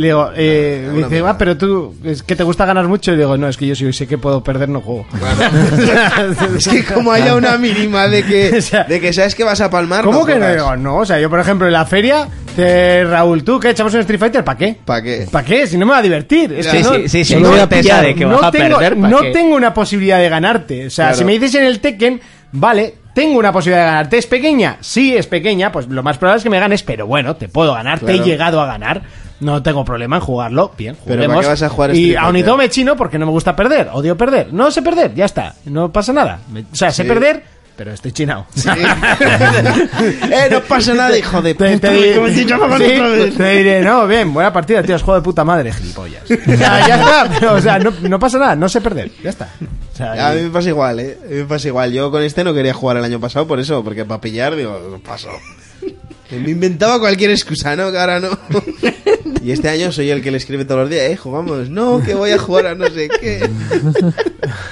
Le 0.00 0.06
digo, 0.06 0.30
eh, 0.36 0.82
me 0.92 0.98
una 0.98 1.08
dice, 1.08 1.24
ah, 1.26 1.36
pero 1.36 1.56
tú, 1.56 1.96
es 2.04 2.22
que 2.22 2.36
te 2.36 2.44
gusta 2.44 2.64
ganar 2.64 2.86
mucho. 2.86 3.12
Y 3.12 3.16
digo, 3.16 3.36
no, 3.36 3.48
es 3.48 3.56
que 3.56 3.66
yo 3.66 3.74
si 3.74 3.92
sé 3.92 4.06
que 4.06 4.18
puedo 4.18 4.42
perder, 4.44 4.68
no 4.68 4.80
juego. 4.80 5.04
Es 6.56 6.68
que 6.68 6.84
como 6.84 7.12
haya 7.12 7.34
una 7.34 7.58
mínima 7.58 8.06
de 8.08 8.22
que, 8.24 8.52
O 8.58 8.62
sea, 8.62 8.84
de 8.84 9.00
que 9.00 9.12
sabes 9.12 9.34
que 9.34 9.44
vas 9.44 9.60
a 9.60 9.68
palmar. 9.70 10.04
¿Cómo 10.04 10.24
que 10.24 10.36
no? 10.36 10.48
Digo, 10.50 10.76
no, 10.76 10.96
o 10.98 11.06
sea, 11.06 11.18
yo 11.18 11.28
por 11.28 11.40
ejemplo 11.40 11.66
en 11.66 11.72
la 11.72 11.84
feria, 11.86 12.28
te, 12.54 13.04
Raúl, 13.04 13.42
¿tú 13.44 13.58
qué 13.58 13.70
echamos 13.70 13.92
un 13.94 14.00
Street 14.00 14.20
Fighter? 14.20 14.44
¿Para 14.44 14.58
qué? 14.58 14.76
¿Para 14.84 15.02
qué? 15.02 15.26
¿Para 15.30 15.44
qué? 15.44 15.66
Si 15.66 15.76
no 15.76 15.86
me 15.86 15.92
va 15.92 15.98
a 15.98 16.02
divertir. 16.02 16.52
Es 16.52 16.66
Ya. 16.66 16.72
que 16.72 16.78
Sí, 16.78 16.84
no, 16.84 16.94
sí, 16.94 17.08
sí, 17.08 17.24
sí, 17.24 17.34
no, 17.34 17.40
no 17.40 17.48
voy 17.50 17.60
a 17.60 17.68
pensar 17.68 18.04
de 18.04 18.14
que 18.14 18.24
no 18.24 18.36
vas 18.36 18.44
a 18.44 18.52
perder, 18.52 18.96
¿pa' 18.96 19.08
no 19.08 19.20
qué? 19.20 19.32
tengo 19.32 19.56
una 19.56 19.74
posibilidad 19.74 20.18
de 20.18 20.28
ganarte. 20.28 20.86
O 20.86 20.90
sea, 20.90 21.06
Claro. 21.06 21.18
si 21.18 21.24
me 21.24 21.32
dices 21.32 21.54
en 21.56 21.64
el 21.64 21.80
Tekken, 21.80 22.20
vale, 22.52 22.94
tengo 23.14 23.38
una 23.38 23.52
posibilidad 23.52 23.82
de 23.84 23.90
ganarte. 23.90 24.18
¿Es 24.18 24.26
pequeña? 24.26 24.76
Sí, 24.80 25.14
es 25.16 25.26
pequeña. 25.26 25.70
Pues 25.72 25.86
lo 25.88 26.02
más 26.02 26.18
probable 26.18 26.38
es 26.38 26.42
que 26.44 26.50
me 26.50 26.60
ganes, 26.60 26.82
pero 26.82 27.06
bueno, 27.06 27.36
te 27.36 27.48
puedo 27.48 27.74
ganar, 27.74 28.00
te 28.00 28.14
he 28.14 28.18
llegado 28.20 28.60
a 28.60 28.66
ganar. 28.66 29.02
No 29.40 29.60
tengo 29.62 29.84
problema 29.84 30.16
en 30.16 30.22
jugarlo. 30.22 30.72
Bien, 30.78 30.96
Pero 31.04 31.16
juguemos. 31.16 31.34
¿para 31.36 31.46
qué 31.46 31.48
vas 31.50 31.62
a 31.64 31.68
jugar 31.68 31.94
Y 31.96 32.14
aun 32.14 32.28
y 32.28 32.38
Fighter? 32.38 32.44
todo 32.46 32.56
me 32.58 32.68
chino 32.70 32.96
porque 32.96 33.18
no 33.18 33.26
me 33.26 33.32
gusta 33.32 33.56
perder. 33.56 33.88
Odio 33.92 34.16
perder. 34.16 34.52
No 34.52 34.70
sé 34.70 34.82
perder, 34.82 35.14
ya 35.14 35.24
está. 35.24 35.54
No 35.64 35.90
pasa 35.90 36.12
nada. 36.12 36.38
O 36.72 36.76
sea, 36.76 36.92
sé 36.92 37.04
perder, 37.04 37.42
pero 37.76 37.92
estoy 37.92 38.12
chinado. 38.12 38.46
eh, 40.30 40.48
no 40.50 40.60
pasa 40.62 40.94
nada, 40.94 41.16
hijo 41.16 41.40
de 41.42 41.54
Te, 41.54 41.72
puta. 41.74 41.88
te 41.88 41.94
diré- 41.94 42.34
sí, 42.34 42.44
otra 42.52 42.78
vez. 43.08 43.36
te 43.36 43.82
no, 43.82 44.06
bien, 44.06 44.32
buena 44.32 44.52
partida, 44.52 44.82
tío, 44.82 44.96
es 44.96 45.02
juego 45.02 45.20
de 45.20 45.24
puta 45.24 45.44
madre, 45.44 45.72
gilipollas. 45.72 46.22
O 46.24 46.56
sea, 46.56 46.86
ya 46.88 46.96
está, 46.96 47.30
pero, 47.38 47.54
o 47.54 47.60
sea, 47.60 47.78
no, 47.78 47.92
no 48.02 48.18
pasa 48.18 48.38
nada, 48.38 48.56
no 48.56 48.68
sé 48.68 48.80
perder, 48.80 49.10
ya 49.22 49.30
está. 49.30 49.48
O 49.92 49.96
sea, 49.96 50.28
A 50.30 50.32
mí 50.34 50.42
me 50.42 50.50
pasa 50.50 50.68
igual, 50.70 51.00
¿eh? 51.00 51.18
A 51.24 51.28
mí 51.28 51.34
me 51.36 51.44
pasa 51.44 51.68
igual. 51.68 51.92
Yo 51.92 52.10
con 52.10 52.22
este 52.22 52.44
no 52.44 52.54
quería 52.54 52.72
jugar 52.74 52.96
el 52.96 53.04
año 53.04 53.20
pasado 53.20 53.46
por 53.46 53.60
eso, 53.60 53.82
porque 53.84 54.04
para 54.04 54.20
pillar, 54.20 54.56
digo, 54.56 55.00
paso. 55.04 55.28
Me 56.40 56.50
inventaba 56.50 56.98
cualquier 56.98 57.30
excusa, 57.30 57.76
¿no? 57.76 57.90
Que 57.90 57.98
ahora 57.98 58.20
no. 58.20 58.30
Y 59.44 59.50
este 59.50 59.68
año 59.68 59.90
soy 59.90 60.08
el 60.10 60.22
que 60.22 60.30
le 60.30 60.36
escribe 60.36 60.64
todos 60.64 60.82
los 60.82 60.90
días, 60.90 61.10
eh, 61.10 61.16
jugamos. 61.16 61.68
No, 61.68 62.00
que 62.00 62.14
voy 62.14 62.30
a 62.30 62.38
jugar 62.38 62.66
a 62.68 62.74
no 62.76 62.86
sé 62.88 63.08
qué. 63.08 63.50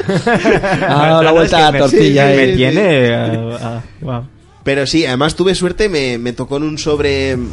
Ha 0.09 0.87
dado 1.09 1.23
la 1.25 1.33
vuelta 1.33 1.67
a 1.67 1.73
la 1.73 1.79
tortilla. 1.81 2.31
sí, 2.31 2.37
me 2.37 2.51
sí. 2.51 2.57
tiene. 2.57 3.15
ah, 3.15 3.59
ah, 3.61 3.83
wow. 4.01 4.25
Pero 4.63 4.87
sí, 4.87 5.05
además 5.05 5.35
tuve 5.35 5.57
suerte, 5.57 5.89
me, 5.89 6.19
me 6.19 6.33
tocó 6.33 6.59
en 6.59 6.63
un 6.63 6.79
sobre. 6.79 7.33
En 7.33 7.49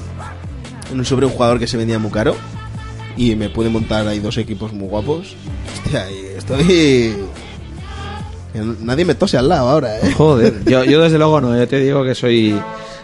un 0.92 1.06
sobre 1.06 1.26
un 1.26 1.32
jugador 1.32 1.58
que 1.58 1.66
se 1.66 1.76
vendía 1.76 1.98
muy 1.98 2.12
caro. 2.12 2.36
Y 3.16 3.36
me 3.36 3.50
pude 3.50 3.70
montar 3.70 4.08
ahí 4.08 4.20
dos 4.20 4.38
equipos 4.38 4.72
muy 4.72 4.88
guapos. 4.88 5.36
Hostia, 5.74 6.06
y 6.12 6.38
estoy. 6.38 7.16
Nadie 8.82 9.06
me 9.06 9.16
tose 9.16 9.38
al 9.38 9.50
lado 9.50 9.70
ahora, 9.70 9.98
eh. 10.00 10.14
Joder, 10.14 10.64
yo, 10.66 10.84
yo 10.84 11.02
desde 11.02 11.18
luego 11.18 11.42
no, 11.42 11.58
yo 11.58 11.68
te 11.68 11.80
digo 11.80 12.04
que 12.04 12.14
soy 12.14 12.60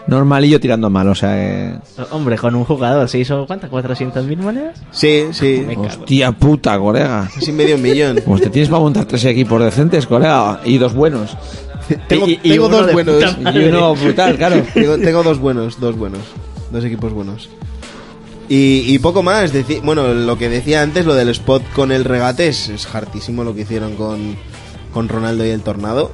normalillo 0.06 0.60
tirando 0.60 0.90
mal, 0.90 1.08
o 1.08 1.14
sea 1.14 1.34
que... 1.34 1.74
Hombre, 2.10 2.36
con 2.36 2.54
un 2.54 2.64
jugador 2.64 3.08
se 3.08 3.18
hizo, 3.18 3.46
¿cuántas? 3.46 3.70
¿400.000 3.70 4.36
monedas? 4.36 4.80
Sí, 4.90 5.24
sí. 5.32 5.64
Me 5.66 5.74
cago. 5.74 5.86
Hostia 5.86 6.32
puta, 6.32 6.78
colega. 6.78 7.28
Casi 7.34 7.52
medio 7.52 7.78
millón. 7.78 8.20
Pues 8.24 8.42
te 8.42 8.50
tienes 8.50 8.68
para 8.68 8.80
montar 8.82 9.04
tres 9.06 9.24
equipos 9.24 9.62
decentes, 9.62 10.06
colega, 10.06 10.60
y 10.64 10.78
dos 10.78 10.94
buenos. 10.94 11.36
Tengo, 12.08 12.26
Y- 12.26 12.40
y 12.42 12.50
tengo 12.52 12.68
dos 12.68 12.92
buenos. 12.92 13.36
Y 13.54 13.58
uno 13.64 13.94
brutal, 13.94 14.36
claro. 14.36 14.62
Tengo, 14.74 14.96
tengo 14.98 15.22
dos 15.22 15.38
buenos, 15.38 15.80
dos 15.80 15.96
buenos. 15.96 16.20
Dos 16.70 16.84
equipos 16.84 17.12
buenos. 17.12 17.48
Y, 18.48 18.84
y 18.86 18.98
poco 18.98 19.22
más. 19.22 19.54
deci- 19.54 19.80
bueno, 19.82 20.12
lo 20.12 20.36
que 20.36 20.48
decía 20.48 20.82
antes, 20.82 21.06
lo 21.06 21.14
del 21.14 21.28
spot 21.30 21.62
con 21.74 21.92
el 21.92 22.04
regate, 22.04 22.48
es, 22.48 22.68
es 22.68 22.94
hartísimo 22.94 23.42
lo 23.44 23.54
que 23.54 23.62
hicieron 23.62 23.94
con, 23.96 24.36
con 24.92 25.08
Ronaldo 25.08 25.46
y 25.46 25.50
el 25.50 25.62
Tornado. 25.62 26.12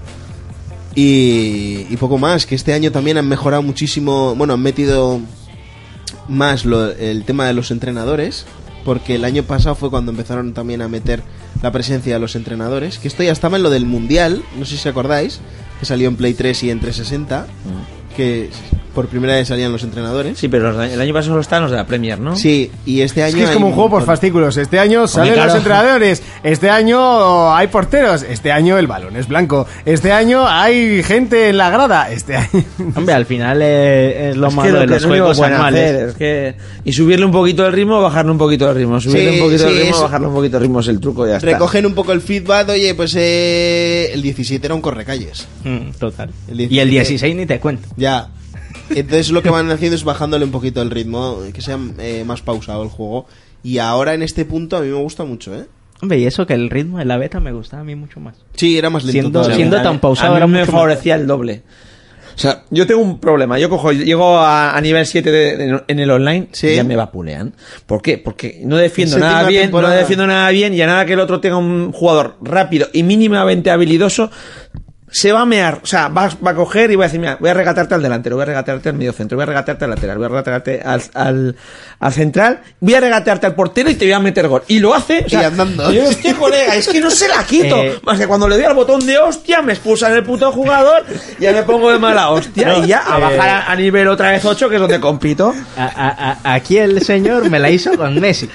Y, 0.95 1.87
y 1.89 1.97
poco 1.99 2.19
más, 2.19 2.47
que 2.47 2.55
este 2.55 2.73
año 2.73 2.91
también 2.93 3.17
han 3.19 3.29
mejorado 3.29 3.62
muchísimo. 3.62 4.35
Bueno, 4.35 4.55
han 4.55 4.61
metido 4.62 5.21
más 6.29 6.65
lo- 6.65 6.91
el 6.93 7.25
tema 7.25 7.47
de 7.47 7.55
los 7.55 7.71
entrenadores. 7.71 8.47
Porque 8.85 9.17
el 9.17 9.27
año 9.27 9.43
pasado 9.43 9.75
fue 9.75 9.91
cuando 9.91 10.11
empezaron 10.11 10.55
también 10.55 10.81
a 10.81 10.89
meter 10.89 11.23
la 11.62 11.71
presencia 11.71 12.15
de 12.15 12.19
los 12.19 12.35
entrenadores. 12.35 12.99
Que 12.99 13.09
esto 13.09 13.23
ya 13.23 13.31
estaba 13.33 13.59
en 13.59 13.62
lo 13.62 13.69
del 13.69 13.85
Mundial, 13.85 14.43
no 14.59 14.65
sé 14.65 14.79
si 14.79 14.89
acordáis, 14.89 15.41
que 15.79 15.85
salió 15.85 16.09
en 16.09 16.17
Play 16.17 16.33
3 16.33 16.62
y 16.65 16.71
en 16.71 16.81
360. 16.81 17.47
Que 18.21 18.51
por 18.95 19.07
primera 19.07 19.35
vez 19.35 19.47
salían 19.47 19.71
los 19.71 19.85
entrenadores. 19.85 20.37
Sí, 20.37 20.49
pero 20.49 20.73
los- 20.73 20.91
el 20.91 21.01
año 21.01 21.15
pasado 21.15 21.31
solo 21.33 21.41
están 21.41 21.63
los 21.63 21.71
de 21.71 21.77
la 21.77 21.87
Premier, 21.87 22.19
¿no? 22.19 22.35
Sí, 22.37 22.71
y 22.85 23.03
este 23.03 23.23
año. 23.23 23.29
Es 23.31 23.35
que 23.37 23.45
es 23.45 23.51
como 23.51 23.69
un 23.69 23.73
juego 23.73 23.89
por 23.91 24.05
fascículos. 24.05 24.57
Este 24.57 24.81
año 24.81 25.07
salen 25.07 25.37
los 25.37 25.55
entrenadores. 25.55 26.23
Este 26.43 26.69
año 26.71 27.55
hay 27.55 27.69
porteros. 27.69 28.25
Este 28.25 28.51
año 28.51 28.79
el 28.79 28.89
balón 28.89 29.17
es 29.17 29.29
blanco. 29.29 29.67
Este 29.85 30.11
año 30.13 30.47
hay 30.47 31.05
gente 31.05 31.49
en 31.51 31.57
la 31.59 31.71
grada. 31.71 32.11
Este 32.11 32.35
año. 32.37 32.49
Hombre, 32.97 33.15
al 33.15 33.27
final 33.27 33.61
eh, 33.63 34.31
es 34.31 34.37
lo 34.37 34.49
Es 34.49 34.55
que 34.55 34.57
malo 34.57 34.73
lo 34.73 34.81
de 34.81 34.87
los 34.89 35.03
lo 35.03 35.09
juegos 35.09 35.39
pueden 35.39 35.55
anuales. 35.55 35.91
hacer 35.95 36.09
es 36.09 36.15
que... 36.17 36.55
Y 36.85 36.93
subirle 36.93 37.25
un 37.25 37.33
poquito 37.33 37.65
el 37.67 37.73
ritmo, 37.73 38.03
bajarle 38.03 38.33
un 38.33 38.39
poquito 38.39 38.69
el 38.69 38.77
ritmo. 38.77 39.01
Subirle 39.01 39.31
Sí, 39.35 39.39
un 39.41 39.45
poquito 39.47 39.63
sí, 39.69 39.71
el 39.73 39.79
ritmo, 39.83 39.95
eso- 39.95 40.03
bajarle 40.03 40.27
un 40.27 40.35
poquito 40.35 40.57
el 40.57 40.63
ritmo 40.65 40.81
es 40.81 40.89
el 40.89 41.01
truco 41.01 41.27
y 41.27 41.31
ya 41.31 41.37
está. 41.37 41.47
Recogen 41.47 41.87
un 41.87 41.95
poco 41.95 42.11
el 42.13 42.21
feedback. 42.21 42.69
Oye, 42.71 42.93
pues 42.97 43.15
eh, 43.17 44.11
el 44.13 44.21
17 44.21 44.67
era 44.67 44.75
un 44.75 44.81
correcalles. 44.81 45.47
Mm, 45.63 45.91
total. 45.99 46.31
El 46.49 46.61
y 46.63 46.81
el 46.81 46.91
17 46.91 46.91
16 47.09 47.37
ni 47.37 47.47
te 47.47 47.61
cuento. 47.61 47.89
Ya. 47.97 48.10
Entonces 48.91 49.31
lo 49.31 49.43
que 49.43 49.51
van 49.51 49.70
haciendo 49.70 49.95
es 49.97 50.05
bajándole 50.05 50.45
un 50.45 50.51
poquito 50.51 50.82
el 50.82 50.91
ritmo, 50.91 51.39
que 51.53 51.61
sea 51.61 51.78
eh, 51.99 52.24
más 52.27 52.43
pausado 52.43 52.82
el 52.82 52.89
juego. 52.89 53.27
Y 53.62 53.78
ahora 53.78 54.15
en 54.15 54.23
este 54.23 54.45
punto 54.45 54.77
a 54.77 54.81
mí 54.81 54.89
me 54.89 54.95
gusta 54.99 55.24
mucho, 55.24 55.55
¿eh? 55.55 55.66
Hombre, 56.03 56.19
y 56.19 56.24
eso 56.27 56.47
que 56.47 56.55
el 56.55 56.70
ritmo 56.70 56.99
de 56.99 57.05
la 57.05 57.19
beta 57.19 57.41
me 57.41 57.53
gustaba 57.53 57.82
a 57.82 57.85
mí 57.85 57.95
mucho 57.95 58.20
más. 58.20 58.35
Sí, 58.55 58.78
era 58.78 58.89
más 58.91 59.05
lento. 59.05 59.45
Siendo- 59.53 59.82
tan 59.82 60.01
pausado 60.01 60.31
a 60.31 60.32
mí 60.32 60.37
era 60.39 60.47
me 60.47 60.65
favorecía 60.66 61.15
el 61.15 61.27
doble. 61.27 61.62
O 62.35 62.39
sea, 62.43 62.62
yo 62.70 62.87
tengo 62.87 63.03
un 63.03 63.19
problema. 63.20 63.59
Yo 63.59 63.69
cojo, 63.69 63.93
llego 63.93 64.39
a, 64.39 64.74
a 64.74 64.81
nivel 64.81 65.05
7 65.05 65.31
de- 65.31 65.57
de- 65.59 65.82
en 65.87 65.99
el 66.01 66.11
online 66.11 66.49
Sí. 66.53 66.69
y 66.69 66.77
ya 66.77 66.85
me 66.85 66.97
vapulean. 66.97 67.53
¿Por 67.85 68.01
qué? 68.01 68.16
Porque 68.16 68.62
no 68.65 68.78
defiendo 68.78 69.19
nada 69.19 69.47
bien, 69.47 69.65
temporada. 69.65 69.93
no 69.95 70.01
defiendo 70.01 70.27
nada 70.27 70.49
bien 70.51 70.73
y 70.73 70.81
a 70.81 70.87
nada 70.87 71.05
que 71.05 71.12
el 71.12 71.20
otro 71.20 71.41
tenga 71.41 71.59
un 71.59 71.93
jugador 71.93 72.37
rápido 72.41 72.89
y 72.95 73.03
mínimamente 73.03 73.70
habilidoso, 73.70 74.31
se 75.12 75.32
va 75.32 75.41
a 75.43 75.45
mear, 75.47 75.81
o 75.82 75.87
sea, 75.87 76.09
va, 76.09 76.28
va 76.47 76.53
a 76.53 76.55
coger 76.55 76.91
y 76.91 76.97
va 76.97 77.05
a 77.05 77.09
decir, 77.09 77.19
mira, 77.20 77.37
voy 77.41 77.51
a 77.51 77.55
regatarte 77.55 77.95
al 77.95 78.03
delantero, 78.03 78.37
voy 78.37 78.43
a 78.45 78.47
regatearte 78.47 78.89
al 78.91 78.95
medio 78.97 79.12
centro, 79.12 79.37
voy 79.37 79.43
a 79.43 79.47
regatearte 79.47 79.85
al 79.85 79.91
lateral, 79.91 80.16
voy 80.19 80.27
a 80.27 80.28
regatearte 80.28 80.81
al, 80.85 81.03
al, 81.15 81.57
al 81.99 82.12
central, 82.12 82.61
voy 82.81 82.95
a 82.95 83.01
regatearte 83.01 83.47
al 83.47 83.55
portero 83.55 83.91
y 83.91 83.95
te 83.97 84.05
voy 84.05 84.12
a 84.12 84.20
meter 84.20 84.47
gol. 84.49 84.62
Y 84.69 84.78
lo 84.78 84.95
hace, 84.95 85.24
o 85.27 85.28
sea, 85.28 85.43
Y 85.43 85.45
andando. 85.45 85.93
y 85.93 85.97
yo, 85.97 86.05
hostia, 86.09 86.35
colega, 86.37 86.77
es 86.77 86.89
que 86.89 87.01
no 87.01 87.11
se 87.11 87.28
la 87.28 87.45
quito. 87.45 87.77
Eh. 87.81 87.99
Más 88.05 88.19
que 88.19 88.27
cuando 88.27 88.47
le 88.49 88.57
doy 88.57 88.65
al 88.66 88.74
botón 88.74 89.05
de 89.07 89.16
hostia, 89.19 89.62
me 89.62 89.73
expulsan 89.73 90.12
el 90.12 90.23
puto 90.23 90.53
jugador, 90.53 91.05
ya 91.39 91.51
me 91.53 91.62
pongo 91.62 91.91
de 91.91 91.99
mala 91.99 92.31
hostia 92.31 92.78
y 92.78 92.87
ya 92.89 93.03
a 93.07 93.19
eh. 93.19 93.20
bajar 93.23 93.49
a, 93.49 93.73
a 93.73 93.77
nivel 93.77 94.07
otra 94.09 94.31
vez 94.32 94.45
8, 94.45 94.69
que 94.69 94.74
es 94.74 94.81
donde 94.81 95.01
compito. 95.01 95.55
A- 95.77 95.85
a- 95.85 96.39
a- 96.51 96.55
aquí 96.55 96.77
el 96.78 97.03
señor 97.03 97.49
me 97.49 97.59
la 97.59 97.70
hizo 97.70 97.97
con 97.97 98.19
Messi. 98.20 98.49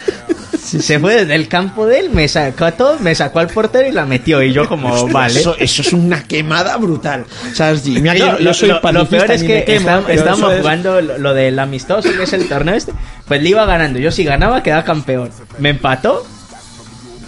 Se 0.65 0.99
fue 0.99 1.15
desde 1.21 1.35
el 1.35 1.47
campo 1.47 1.85
de 1.85 1.99
él, 1.99 2.09
me 2.11 2.27
sacó 2.27 2.65
a 2.65 2.71
todo, 2.71 2.97
me 2.99 3.13
sacó 3.13 3.39
al 3.39 3.47
portero 3.47 3.87
y 3.87 3.91
la 3.91 4.05
metió. 4.05 4.41
Y 4.41 4.51
yo 4.51 4.67
como, 4.67 5.07
vale. 5.09 5.39
Eso, 5.39 5.55
eso 5.59 5.81
es 5.81 5.93
una 5.93 6.23
quemada 6.45 6.77
brutal. 6.77 7.25
O 7.51 7.55
sea, 7.55 7.71
es- 7.71 7.85
mira 7.87 8.13
que 8.13 8.19
No, 8.19 8.37
yo, 8.37 8.39
yo 8.45 8.53
soy 8.53 8.69
lo- 8.69 8.75
lo 8.91 9.09
peor 9.09 9.31
es 9.31 9.43
que 9.43 9.53
me 9.55 9.63
quemo, 9.65 9.79
está- 9.89 10.01
pero 10.05 10.19
estábamos 10.19 10.53
es- 10.53 10.59
jugando 10.59 11.01
lo, 11.01 11.17
lo 11.17 11.33
del 11.33 11.57
amistoso, 11.59 12.09
que 12.15 12.23
es 12.23 12.33
el 12.33 12.47
torneo 12.47 12.75
este. 12.75 12.93
Pues 13.27 13.41
le 13.41 13.49
iba 13.49 13.65
ganando. 13.65 13.99
Yo 13.99 14.11
si 14.11 14.23
ganaba, 14.23 14.61
quedaba 14.63 14.83
campeón. 14.83 15.29
Me 15.59 15.69
empató. 15.69 16.25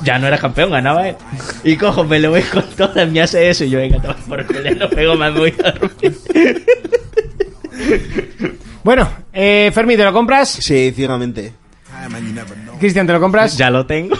Ya 0.04 0.20
no 0.20 0.28
era 0.28 0.38
campeón, 0.38 0.70
ganaba 0.70 1.08
él. 1.10 1.16
Y 1.64 1.76
cojo, 1.76 2.04
me 2.04 2.20
lo 2.20 2.30
voy 2.30 2.44
con 2.44 2.64
todas, 2.78 3.10
me 3.10 3.20
hace 3.20 3.50
eso. 3.50 3.64
Y 3.64 3.72
yo, 3.72 3.80
venga, 3.80 4.00
toma 4.00 4.16
por 4.28 4.64
ya 4.64 4.72
no 4.76 4.88
pego 4.90 5.16
más, 5.16 5.34
me 5.34 5.40
voy 5.40 5.54
a 5.64 5.72
dormir. 5.72 6.66
Bueno, 8.84 9.10
eh, 9.34 9.72
Fermi, 9.74 9.98
¿te 9.98 10.04
lo 10.04 10.14
compras? 10.14 10.50
Sí, 10.50 10.92
ciegamente. 10.96 11.54
Cristian, 12.80 13.08
¿te 13.08 13.14
lo 13.14 13.20
compras? 13.20 13.58
Ya 13.58 13.70
lo 13.70 13.86
tengo. 13.86 14.16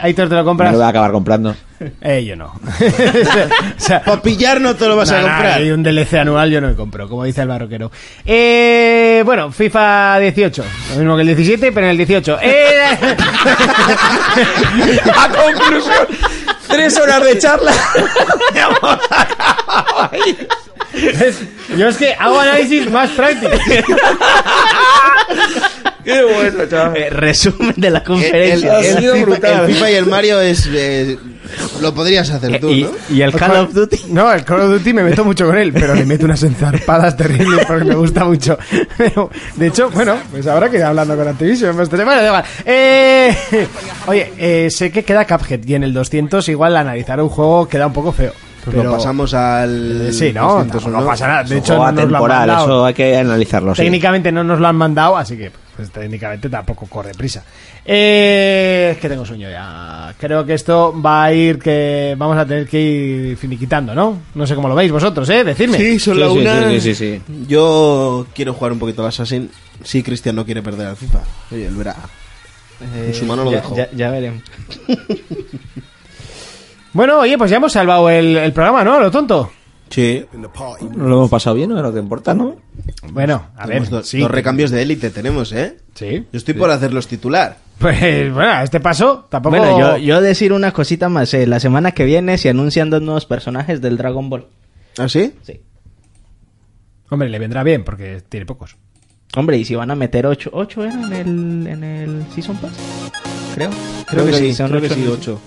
Aitor, 0.00 0.28
¿te 0.28 0.34
lo 0.34 0.40
Me 0.40 0.44
compras? 0.46 0.72
lo 0.72 0.78
voy 0.78 0.86
a 0.86 0.88
acabar 0.88 1.12
comprando. 1.12 1.54
Eh, 2.00 2.24
yo 2.24 2.36
no. 2.36 2.46
o 2.46 3.80
sea, 3.80 4.02
Para 4.02 4.22
pillar 4.22 4.60
no 4.60 4.74
te 4.76 4.86
lo 4.86 4.96
vas 4.96 5.10
a 5.10 5.20
no, 5.20 5.22
no, 5.22 5.28
comprar. 5.28 5.58
hay 5.58 5.70
un 5.70 5.82
DLC 5.82 6.14
anual 6.14 6.50
yo 6.50 6.60
no 6.60 6.68
me 6.68 6.74
compro, 6.74 7.08
como 7.08 7.24
dice 7.24 7.42
el 7.42 7.48
barroquero. 7.48 7.90
Eh, 8.24 9.22
bueno, 9.24 9.50
FIFA 9.52 10.18
18, 10.20 10.64
lo 10.90 10.96
mismo 10.96 11.16
que 11.16 11.22
el 11.22 11.26
17, 11.28 11.72
pero 11.72 11.86
en 11.86 11.90
el 11.90 11.96
18. 11.96 12.38
Eh, 12.42 12.68
A 15.16 15.28
conclusión, 15.28 16.06
tres 16.68 16.96
horas 16.98 17.24
de 17.24 17.38
charla. 17.38 17.72
Yo 21.76 21.88
es 21.88 21.96
que 21.96 22.12
hago 22.12 22.38
análisis 22.38 22.90
más 22.90 23.10
prácticos. 23.10 23.58
Qué 26.04 26.22
bueno, 26.22 26.64
chaval. 26.68 26.96
Eh, 26.96 27.10
resumen 27.10 27.74
de 27.76 27.90
la 27.90 27.98
El, 27.98 28.04
conferencia. 28.04 28.78
el 28.80 28.96
Ha 28.96 29.00
sido 29.00 29.14
FIFA, 29.14 29.26
brutal. 29.26 29.64
el 29.68 29.74
FIFA 29.74 29.90
y 29.90 29.94
el 29.94 30.06
Mario 30.06 30.40
es. 30.40 30.68
eh, 30.72 31.16
lo 31.82 31.92
podrías 31.92 32.30
hacer 32.30 32.60
tú, 32.60 32.68
Eh, 32.68 32.72
y, 32.72 32.82
¿no? 32.84 32.90
y 33.10 33.20
el 33.22 33.32
Call 33.34 33.56
of 33.56 33.74
Duty. 33.74 34.00
No, 34.08 34.32
el 34.32 34.44
Call 34.44 34.60
of 34.62 34.70
Duty 34.78 34.92
me 34.94 35.02
meto 35.02 35.24
mucho 35.24 35.46
con 35.46 35.56
él, 35.58 35.72
pero 35.72 35.94
le 35.94 36.06
meto 36.06 36.24
unas 36.24 36.42
enzarpadas 36.42 37.16
terribles 37.16 37.66
porque 37.66 37.84
me 37.84 37.94
gusta 37.94 38.24
mucho. 38.24 38.56
Pero, 38.96 39.30
de 39.56 39.66
hecho, 39.66 39.90
bueno, 39.90 40.16
pues 40.30 40.46
ahora 40.46 40.70
que 40.70 40.82
hablando 40.82 41.16
con 41.16 41.28
Activision, 41.28 41.76
pues, 41.76 41.90
bueno, 41.90 42.10
da 42.16 42.26
igual. 42.26 42.44
Eh, 42.64 43.36
oye, 44.06 44.32
eh, 44.38 44.70
sé 44.70 44.90
que 44.90 45.04
queda 45.04 45.26
Cuphead 45.26 45.60
y 45.66 45.74
en 45.74 45.84
el 45.84 45.92
200 45.92 46.48
igual 46.48 46.76
analizar 46.76 47.20
un 47.20 47.28
juego 47.28 47.68
queda 47.68 47.86
un 47.86 47.92
poco 47.92 48.12
feo. 48.12 48.32
Pues 48.64 48.76
pero- 48.76 48.90
lo 48.90 48.96
pasamos 48.96 49.34
al. 49.34 50.08
Sí, 50.12 50.32
no, 50.32 50.42
201. 50.64 51.00
no 51.00 51.06
pasa 51.06 51.26
nada. 51.26 51.42
De 51.42 51.58
hecho, 51.58 51.74
no 51.76 51.90
nos 51.92 52.08
lo 52.10 52.16
han 52.16 52.22
mandado. 52.28 52.64
eso 52.64 52.84
hay 52.86 52.94
que 52.94 53.16
analizarlo. 53.16 53.74
sí. 53.74 53.82
Técnicamente 53.82 54.30
no 54.32 54.44
nos 54.44 54.60
lo 54.60 54.68
han 54.68 54.76
mandado, 54.76 55.16
así 55.16 55.36
que 55.36 55.50
pues 55.82 55.92
técnicamente 55.92 56.48
tampoco 56.48 56.86
corre 56.86 57.12
prisa. 57.14 57.44
Eh, 57.84 58.90
es 58.92 58.98
que 58.98 59.08
tengo 59.08 59.24
sueño 59.26 59.50
ya. 59.50 60.14
Creo 60.18 60.44
que 60.46 60.54
esto 60.54 60.94
va 61.00 61.24
a 61.24 61.32
ir 61.32 61.58
que 61.58 62.14
vamos 62.16 62.36
a 62.38 62.46
tener 62.46 62.66
que 62.68 62.80
ir 62.80 63.36
finiquitando, 63.36 63.94
¿no? 63.94 64.20
No 64.34 64.46
sé 64.46 64.54
cómo 64.54 64.68
lo 64.68 64.74
veis 64.74 64.92
vosotros, 64.92 65.28
¿eh? 65.30 65.44
Decidme. 65.44 65.78
Sí, 65.78 65.98
son 65.98 66.14
Sí, 66.14 66.20
la 66.20 66.26
sí, 66.28 66.38
una. 66.38 66.70
sí, 66.70 66.80
sí, 66.80 66.94
sí. 66.94 67.22
Yo 67.48 68.26
quiero 68.34 68.54
jugar 68.54 68.72
un 68.72 68.78
poquito 68.78 69.02
al 69.02 69.08
Assassin. 69.08 69.50
Sí, 69.82 70.02
Cristian 70.02 70.36
no 70.36 70.44
quiere 70.44 70.62
perder 70.62 70.86
al 70.88 70.96
FIFA. 70.96 71.20
Oye, 71.50 71.66
él 71.66 71.74
verá. 71.74 71.96
En 73.06 73.14
su 73.14 73.24
mano 73.26 73.44
lo 73.44 73.50
ya, 73.52 73.56
dejó. 73.58 73.76
ya- 73.76 73.90
ya 73.92 74.10
veremos. 74.10 74.42
Bueno, 76.94 77.20
oye, 77.20 77.38
pues 77.38 77.50
ya 77.50 77.56
hemos 77.56 77.72
salvado 77.72 78.10
el, 78.10 78.36
el 78.36 78.52
programa, 78.52 78.84
¿no? 78.84 79.00
Lo 79.00 79.10
tonto. 79.10 79.50
Sí. 79.92 80.24
Nos 80.32 80.96
lo 80.96 81.16
hemos 81.18 81.30
pasado 81.30 81.54
bien, 81.54 81.68
¿no? 81.70 81.76
Es 81.76 81.82
lo 81.82 81.92
que 81.92 81.98
importa, 82.00 82.34
¿no? 82.34 82.56
Bueno, 83.12 83.46
a 83.54 83.66
ver, 83.66 83.68
Tenemos 83.78 83.90
do- 83.90 84.02
sí. 84.02 84.18
dos 84.20 84.30
recambios 84.30 84.70
de 84.70 84.82
élite 84.82 85.10
tenemos, 85.10 85.52
¿eh? 85.52 85.76
Sí. 85.94 86.26
Yo 86.32 86.38
estoy 86.38 86.54
por 86.54 86.70
hacerlos 86.70 87.06
titular. 87.06 87.58
Pues 87.78 88.32
bueno, 88.32 88.50
a 88.52 88.62
este 88.62 88.80
paso 88.80 89.26
tampoco. 89.28 89.56
Bueno, 89.56 89.78
yo, 89.78 89.96
yo 89.98 90.20
decir 90.20 90.52
una 90.52 90.72
cosita 90.72 91.08
más. 91.08 91.34
eh, 91.34 91.46
la 91.46 91.60
semana 91.60 91.92
que 91.92 92.04
viene 92.04 92.38
se 92.38 92.48
anuncian 92.48 92.90
dos 92.90 93.02
nuevos 93.02 93.26
personajes 93.26 93.80
del 93.80 93.96
Dragon 93.98 94.30
Ball. 94.30 94.46
¿Ah, 94.98 95.08
sí? 95.08 95.34
Sí. 95.42 95.60
Hombre, 97.10 97.28
le 97.28 97.38
vendrá 97.38 97.62
bien 97.62 97.84
porque 97.84 98.22
tiene 98.28 98.46
pocos. 98.46 98.76
Hombre, 99.36 99.58
y 99.58 99.64
si 99.64 99.74
van 99.74 99.90
a 99.90 99.94
meter 99.94 100.26
ocho, 100.26 100.50
ocho 100.52 100.84
eran 100.84 101.12
en 101.12 101.12
el, 101.12 101.66
en 101.66 101.84
el 101.84 102.24
Season 102.34 102.56
Pass, 102.56 102.72
creo. 103.54 103.70
Creo 104.06 104.26
que 104.26 104.32
sí, 104.34 104.52
son 104.54 104.68
creo 104.68 104.80
que 104.80 104.86
ocho 104.86 104.94
sí, 104.94 105.00
en 105.02 105.06
el- 105.06 105.12
ocho. 105.12 105.40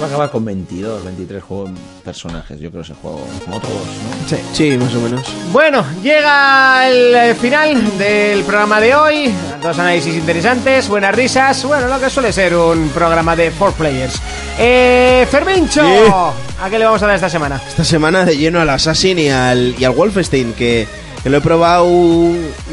Va 0.00 0.04
a 0.04 0.08
acabar 0.08 0.30
con 0.30 0.44
22, 0.44 1.04
23 1.04 1.42
juegos 1.42 1.70
personajes. 2.04 2.60
Yo 2.60 2.70
creo 2.70 2.82
ese 2.82 2.94
juego, 2.94 3.26
como 3.44 3.58
todos, 3.58 3.72
¿no? 3.74 4.28
Sí. 4.28 4.36
Sí, 4.52 4.76
más 4.78 4.94
o 4.94 5.00
menos. 5.00 5.26
Bueno, 5.52 5.84
llega 6.04 6.88
el 6.88 7.14
eh, 7.16 7.34
final 7.34 7.98
del 7.98 8.44
programa 8.44 8.80
de 8.80 8.94
hoy. 8.94 9.34
Dos 9.60 9.76
análisis 9.76 10.14
interesantes, 10.14 10.88
buenas 10.88 11.12
risas. 11.16 11.64
Bueno, 11.64 11.88
lo 11.88 11.98
que 11.98 12.08
suele 12.10 12.32
ser 12.32 12.54
un 12.54 12.90
programa 12.90 13.34
de 13.34 13.50
4 13.50 13.76
players. 13.76 14.20
Eh, 14.56 15.26
Fermincho. 15.28 15.82
¿a 15.82 16.70
qué 16.70 16.78
le 16.78 16.84
vamos 16.84 17.02
a 17.02 17.06
dar 17.06 17.16
esta 17.16 17.28
semana? 17.30 17.60
Esta 17.66 17.82
semana 17.84 18.24
de 18.24 18.36
lleno 18.36 18.60
al 18.60 18.70
Assassin 18.70 19.18
y 19.18 19.30
al, 19.30 19.74
y 19.76 19.84
al 19.84 19.92
Wolfenstein, 19.92 20.52
que, 20.52 20.86
que 21.24 21.28
lo 21.28 21.38
he 21.38 21.40
probado 21.40 21.88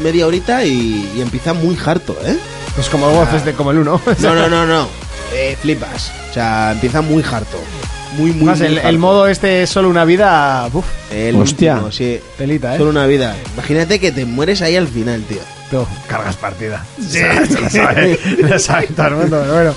media 0.00 0.28
horita 0.28 0.64
y, 0.64 1.10
y 1.16 1.20
empieza 1.20 1.54
muy 1.54 1.76
harto, 1.84 2.16
¿eh? 2.24 2.36
Pues 2.76 2.88
como 2.88 3.08
el 3.10 3.16
Wolfenstein, 3.16 3.56
como 3.56 3.72
el 3.72 3.78
1. 3.78 4.00
No, 4.20 4.34
no, 4.34 4.48
no, 4.48 4.64
no. 4.64 5.05
Eh, 5.34 5.56
flipas. 5.60 6.12
O 6.30 6.34
sea, 6.34 6.72
empieza 6.72 7.00
muy 7.02 7.22
harto. 7.22 7.58
Muy, 8.16 8.32
muy, 8.32 8.44
Más 8.46 8.58
muy 8.58 8.68
el, 8.68 8.76
harto. 8.78 8.88
el 8.88 8.98
modo 8.98 9.28
este 9.28 9.62
es 9.62 9.70
solo 9.70 9.88
una 9.88 10.04
vida. 10.04 10.68
Uf, 10.72 10.84
El 11.12 11.36
Hostia. 11.36 11.74
último, 11.74 11.92
sí. 11.92 12.20
telita, 12.38 12.74
¿eh? 12.74 12.78
Solo 12.78 12.90
una 12.90 13.06
vida. 13.06 13.34
Imagínate 13.54 13.98
que 13.98 14.12
te 14.12 14.24
mueres 14.24 14.62
ahí 14.62 14.76
al 14.76 14.88
final, 14.88 15.22
tío. 15.24 15.40
Tú, 15.70 15.84
cargas 16.06 16.36
partida. 16.36 16.84
Sí, 17.00 17.18
lo 17.60 17.68
sabe, 17.70 18.18
lo 18.38 18.58
sabe 18.58 18.86
todo 18.88 19.06
el 19.08 19.14
mundo, 19.16 19.38
pero 19.42 19.54
bueno. 19.54 19.74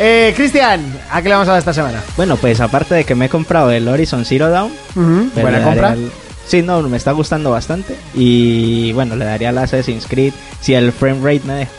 Eh, 0.00 0.32
Cristian, 0.36 0.80
¿a 1.10 1.22
qué 1.22 1.28
le 1.28 1.34
vamos 1.34 1.48
a 1.48 1.52
dar 1.52 1.58
esta 1.60 1.72
semana? 1.72 2.02
Bueno, 2.16 2.36
pues 2.36 2.60
aparte 2.60 2.94
de 2.94 3.04
que 3.04 3.14
me 3.14 3.26
he 3.26 3.28
comprado 3.28 3.70
el 3.70 3.86
Horizon 3.88 4.24
Zero 4.24 4.48
Dawn. 4.50 4.72
Pues 4.94 5.32
Buena 5.34 5.50
le 5.50 5.52
daré 5.58 5.64
compra. 5.64 5.88
al- 5.92 6.10
Sí, 6.46 6.62
no, 6.62 6.80
me 6.82 6.96
está 6.96 7.12
gustando 7.12 7.50
bastante. 7.50 7.94
Y 8.14 8.92
bueno, 8.92 9.16
le 9.16 9.24
daría 9.24 9.50
al 9.50 9.58
Assassin's 9.58 10.06
Creed 10.06 10.32
si 10.60 10.74
el 10.74 10.92
frame 10.92 11.18
rate 11.22 11.42
me 11.46 11.52
deja. 11.54 11.70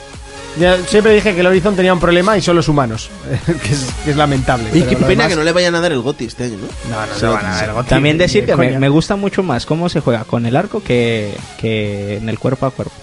Ya 0.59 0.77
siempre 0.85 1.13
dije 1.13 1.33
que 1.33 1.39
el 1.39 1.47
Horizon 1.47 1.75
tenía 1.75 1.93
un 1.93 1.99
problema 1.99 2.37
y 2.37 2.41
son 2.41 2.55
los 2.55 2.67
humanos, 2.67 3.09
que, 3.45 3.73
es, 3.73 3.87
que 4.03 4.11
es 4.11 4.17
lamentable. 4.17 4.69
Y 4.73 4.81
qué 4.83 4.95
pena 4.95 5.07
demás- 5.07 5.27
que 5.29 5.35
no 5.35 5.43
le 5.43 5.51
vayan 5.53 5.73
a 5.75 5.79
dar 5.81 5.91
el 5.91 6.01
GOTI 6.01 6.25
este 6.25 6.43
año, 6.45 6.57
¿no? 6.57 6.67
No, 6.95 7.05
no, 7.05 7.21
no 7.21 7.33
van 7.33 7.45
a 7.45 7.55
dar 7.55 7.69
el 7.69 7.75
GOTY, 7.75 7.89
También 7.89 8.17
decir 8.17 8.45
de 8.45 8.55
que 8.55 8.77
me, 8.79 8.89
gusta 8.89 9.15
mucho 9.15 9.41
más 9.43 9.65
cómo 9.65 9.87
se 9.89 10.01
juega 10.01 10.23
con 10.25 10.45
el 10.45 10.55
arco 10.55 10.83
que, 10.83 11.33
que 11.59 12.17
en 12.17 12.27
el 12.29 12.37
cuerpo 12.39 12.65
a 12.65 12.71
cuerpo. 12.71 12.93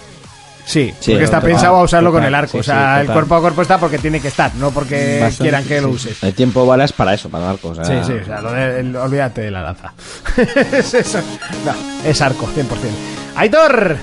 Sí, 0.65 0.93
Sí, 0.99 1.11
porque 1.11 1.23
está 1.23 1.37
total, 1.37 1.51
pensado 1.53 1.75
a 1.77 1.83
usarlo 1.83 2.11
con 2.11 2.25
el 2.25 2.35
arco. 2.35 2.51
sí, 2.51 2.57
o 2.59 2.63
sea, 2.63 2.95
sí, 3.01 3.07
el 3.07 3.13
cuerpo 3.13 3.35
a 3.35 3.39
cuerpo 3.41 3.61
está 3.61 3.77
porque 3.79 3.97
tiene 3.99 4.19
que 4.19 4.27
estar, 4.27 4.53
no 4.55 4.71
porque 4.71 5.19
Bastante, 5.21 5.43
quieran 5.43 5.63
que 5.63 5.79
lo 5.79 5.89
uses. 5.89 6.21
El 6.21 6.33
tiempo 6.33 6.65
bala 6.65 6.83
es 6.83 6.91
para 6.91 7.13
eso, 7.13 7.29
para 7.29 7.45
dar 7.45 7.57
cosas. 7.57 7.87
Sí, 7.87 7.93
sí, 8.05 8.11
o 8.21 8.25
sea, 8.25 8.41
lo 8.41 8.51
de- 8.51 8.81
el- 8.81 8.95
olvídate 8.97 9.41
de 9.41 9.51
la 9.51 9.61
lanza. 9.61 9.93
es 10.73 10.93
eso. 10.93 11.19
No, 11.65 11.73
es 12.03 12.21
arco, 12.21 12.47
100%. 12.53 12.65
Aitor, 13.37 13.95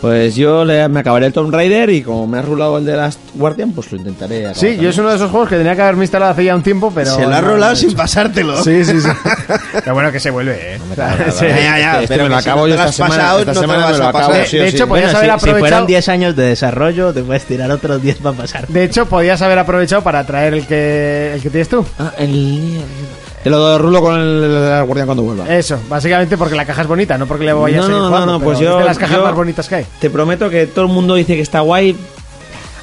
Pues 0.00 0.34
yo 0.34 0.64
le- 0.64 0.88
me 0.88 1.00
acabaré 1.00 1.26
el 1.26 1.32
Tomb 1.34 1.52
Raider 1.52 1.90
y 1.90 2.02
como 2.02 2.26
me 2.26 2.38
ha 2.38 2.42
rulado 2.42 2.78
el 2.78 2.86
de 2.86 2.96
Last 2.96 3.20
Guardian, 3.34 3.72
pues 3.72 3.92
lo 3.92 3.98
intentaré. 3.98 4.38
acabar 4.46 4.56
sí, 4.56 4.78
yo 4.80 4.88
es 4.88 4.96
uno 4.96 5.10
de 5.10 5.16
esos 5.16 5.30
juegos 5.30 5.50
que 5.50 5.56
tenía 5.56 5.76
que 5.76 5.82
haberme 5.82 6.04
instalado 6.04 6.32
hace 6.32 6.44
ya 6.44 6.56
un 6.56 6.62
tiempo, 6.62 6.90
pero. 6.94 7.14
Se 7.14 7.20
lo 7.26 7.34
ha 7.34 7.42
no, 7.42 7.48
rolado 7.48 7.72
no, 7.72 7.76
sin 7.76 7.90
no. 7.90 7.96
pasártelo. 7.96 8.62
Sí, 8.64 8.82
sí, 8.84 8.98
sí. 9.00 9.08
Pero 9.72 9.92
bueno, 9.94 10.10
que 10.10 10.18
se 10.18 10.30
vuelve, 10.30 10.74
¿eh? 10.76 10.80
O 10.90 10.94
sea, 10.94 11.06
nada, 11.16 11.30
sí. 11.30 11.44
Ya, 11.46 11.56
ya, 11.58 11.78
ya. 11.78 12.02
Este 12.02 12.08
pero 12.14 12.24
me 12.24 12.30
lo 12.30 12.40
si 12.40 12.48
acabo 12.48 12.62
no 12.62 12.68
yo 12.68 12.74
esta 12.74 12.92
semana, 12.92 13.14
pasado, 13.16 13.38
esta 13.40 13.52
no 13.52 13.60
te 13.60 13.66
semana 13.66 13.80
lo 13.80 13.86
me 13.86 13.90
vas 13.92 13.98
lo 13.98 14.04
a 14.04 14.08
acabo, 14.08 14.28
pasar. 14.28 14.46
sí, 14.46 14.56
De 14.58 14.70
sí. 14.70 14.76
hecho, 14.76 14.88
podías 14.88 15.12
Bueno, 15.12 15.18
haber 15.18 15.30
si, 15.30 15.32
si 15.32 15.50
aprovechado. 15.50 15.60
fueran 15.60 15.86
10 15.86 16.08
años 16.08 16.36
de 16.36 16.42
desarrollo, 16.44 17.12
te 17.12 17.22
puedes 17.22 17.44
tirar 17.44 17.70
otros 17.70 18.02
10 18.02 18.16
para 18.18 18.36
pasar. 18.36 18.66
De 18.68 18.84
hecho, 18.84 19.06
podías 19.06 19.42
haber 19.42 19.58
aprovechado 19.58 20.02
para 20.02 20.24
traer 20.24 20.54
el 20.54 20.66
que, 20.66 21.32
el 21.34 21.42
que 21.42 21.50
tienes 21.50 21.68
tú. 21.68 21.84
Ah, 21.98 22.12
el... 22.18 22.80
Te 23.42 23.48
lo 23.50 23.78
rulo 23.78 24.02
con 24.02 24.20
el, 24.20 24.44
el 24.44 24.68
Last 24.68 24.86
Guardian 24.86 25.06
cuando 25.06 25.22
vuelva. 25.22 25.48
Eso, 25.54 25.78
básicamente 25.88 26.36
porque 26.36 26.54
la 26.54 26.66
caja 26.66 26.82
es 26.82 26.88
bonita, 26.88 27.16
no 27.16 27.26
porque 27.26 27.44
le 27.46 27.52
vayas 27.54 27.80
No, 27.80 27.84
a 27.86 27.88
ir 27.88 27.92
no, 27.94 28.00
no, 28.02 28.08
jugando, 28.08 28.32
no, 28.38 28.40
pues 28.44 28.58
es 28.58 28.64
yo- 28.64 28.78
de 28.78 28.84
las 28.84 28.98
cajas 28.98 29.16
yo- 29.16 29.24
más 29.24 29.34
bonitas 29.34 29.66
que 29.68 29.74
hay. 29.76 29.86
Te 29.98 30.10
prometo 30.10 30.50
que 30.50 30.66
todo 30.66 30.84
el 30.84 30.90
mundo 30.92 31.14
dice 31.14 31.34
que 31.36 31.42
está 31.42 31.60
guay. 31.60 31.96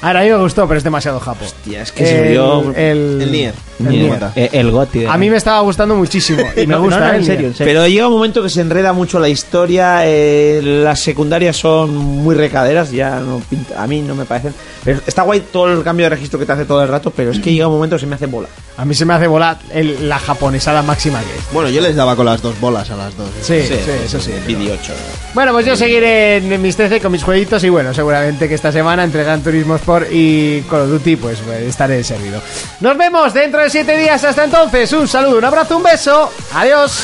Ahora, 0.00 0.20
a 0.20 0.22
mí 0.22 0.30
me 0.30 0.36
gustó, 0.36 0.68
pero 0.68 0.78
es 0.78 0.84
demasiado 0.84 1.18
japo. 1.18 1.44
Hostia, 1.44 1.82
es 1.82 1.90
que 1.90 2.06
se 2.06 2.32
yo... 2.34 2.72
el, 2.76 3.20
El 3.20 3.32
Nier. 3.32 3.54
el 3.80 3.86
El 3.86 3.92
Nier. 3.92 4.10
Nier. 4.20 4.22
Eh, 4.36 4.50
el 4.52 4.70
Goti. 4.70 5.04
A 5.04 5.16
mí 5.18 5.28
me 5.28 5.36
estaba 5.36 5.58
gustando 5.60 5.96
muchísimo 5.96 6.40
y 6.56 6.66
me 6.68 6.76
gusta, 6.76 7.00
no, 7.00 7.06
no, 7.06 7.12
¿eh? 7.12 7.14
en 7.16 7.20
el 7.20 7.24
serio, 7.26 7.46
en 7.48 7.54
serio. 7.56 7.72
Pero 7.72 7.88
llega 7.88 8.06
un 8.06 8.12
momento 8.14 8.40
que 8.40 8.48
se 8.48 8.60
enreda 8.60 8.92
mucho 8.92 9.18
la 9.18 9.28
historia, 9.28 10.02
eh, 10.04 10.60
las 10.62 11.00
secundarias 11.00 11.56
son 11.56 11.96
muy 11.96 12.36
recaderas, 12.36 12.92
ya 12.92 13.18
no 13.18 13.40
pinta- 13.50 13.82
a 13.82 13.88
mí 13.88 14.00
no 14.02 14.14
me 14.14 14.24
parecen. 14.24 14.54
Pero 14.88 15.02
está 15.06 15.20
guay 15.20 15.40
todo 15.52 15.70
el 15.70 15.82
cambio 15.84 16.06
de 16.06 16.10
registro 16.10 16.38
que 16.38 16.46
te 16.46 16.52
hace 16.52 16.64
todo 16.64 16.82
el 16.82 16.88
rato, 16.88 17.10
pero 17.14 17.30
es 17.30 17.38
que 17.40 17.52
llega 17.52 17.66
un 17.66 17.74
momento 17.74 17.96
que 17.96 18.00
se 18.00 18.06
me 18.06 18.14
hace 18.14 18.24
bola. 18.24 18.48
A 18.78 18.86
mí 18.86 18.94
se 18.94 19.04
me 19.04 19.12
hace 19.12 19.26
volar 19.26 19.58
el- 19.70 20.08
la 20.08 20.18
japonesada 20.18 20.80
máxima 20.82 21.20
que 21.20 21.26
es. 21.36 21.42
Bueno, 21.52 21.68
yo 21.68 21.82
les 21.82 21.94
daba 21.94 22.16
con 22.16 22.24
las 22.24 22.40
dos 22.40 22.58
bolas 22.58 22.90
a 22.90 22.96
las 22.96 23.14
dos. 23.14 23.28
Sí, 23.42 23.60
sí, 23.68 23.74
eso 24.06 24.18
sí. 24.18 24.32
8. 24.48 24.92
Bueno, 25.34 25.52
pues 25.52 25.66
yo 25.66 25.76
seguiré 25.76 26.38
en 26.38 26.62
mis 26.62 26.74
TC 26.74 27.02
con 27.02 27.12
mis 27.12 27.22
jueguitos 27.22 27.62
y 27.64 27.68
bueno, 27.68 27.92
seguramente 27.92 28.48
que 28.48 28.54
esta 28.54 28.72
semana 28.72 29.04
entre 29.04 29.24
Gran 29.24 29.42
Turismo 29.42 29.76
Sport 29.76 30.06
y 30.10 30.62
Call 30.62 30.80
of 30.84 30.88
Duty 30.88 31.16
pues, 31.16 31.38
pues, 31.44 31.64
estaré 31.64 32.02
servido. 32.02 32.40
Nos 32.80 32.96
vemos 32.96 33.34
dentro 33.34 33.60
de 33.60 33.68
siete 33.68 33.94
días. 33.98 34.24
Hasta 34.24 34.44
entonces, 34.44 34.90
un 34.94 35.06
saludo, 35.06 35.36
un 35.36 35.44
abrazo, 35.44 35.76
un 35.76 35.82
beso. 35.82 36.30
Adiós. 36.54 37.02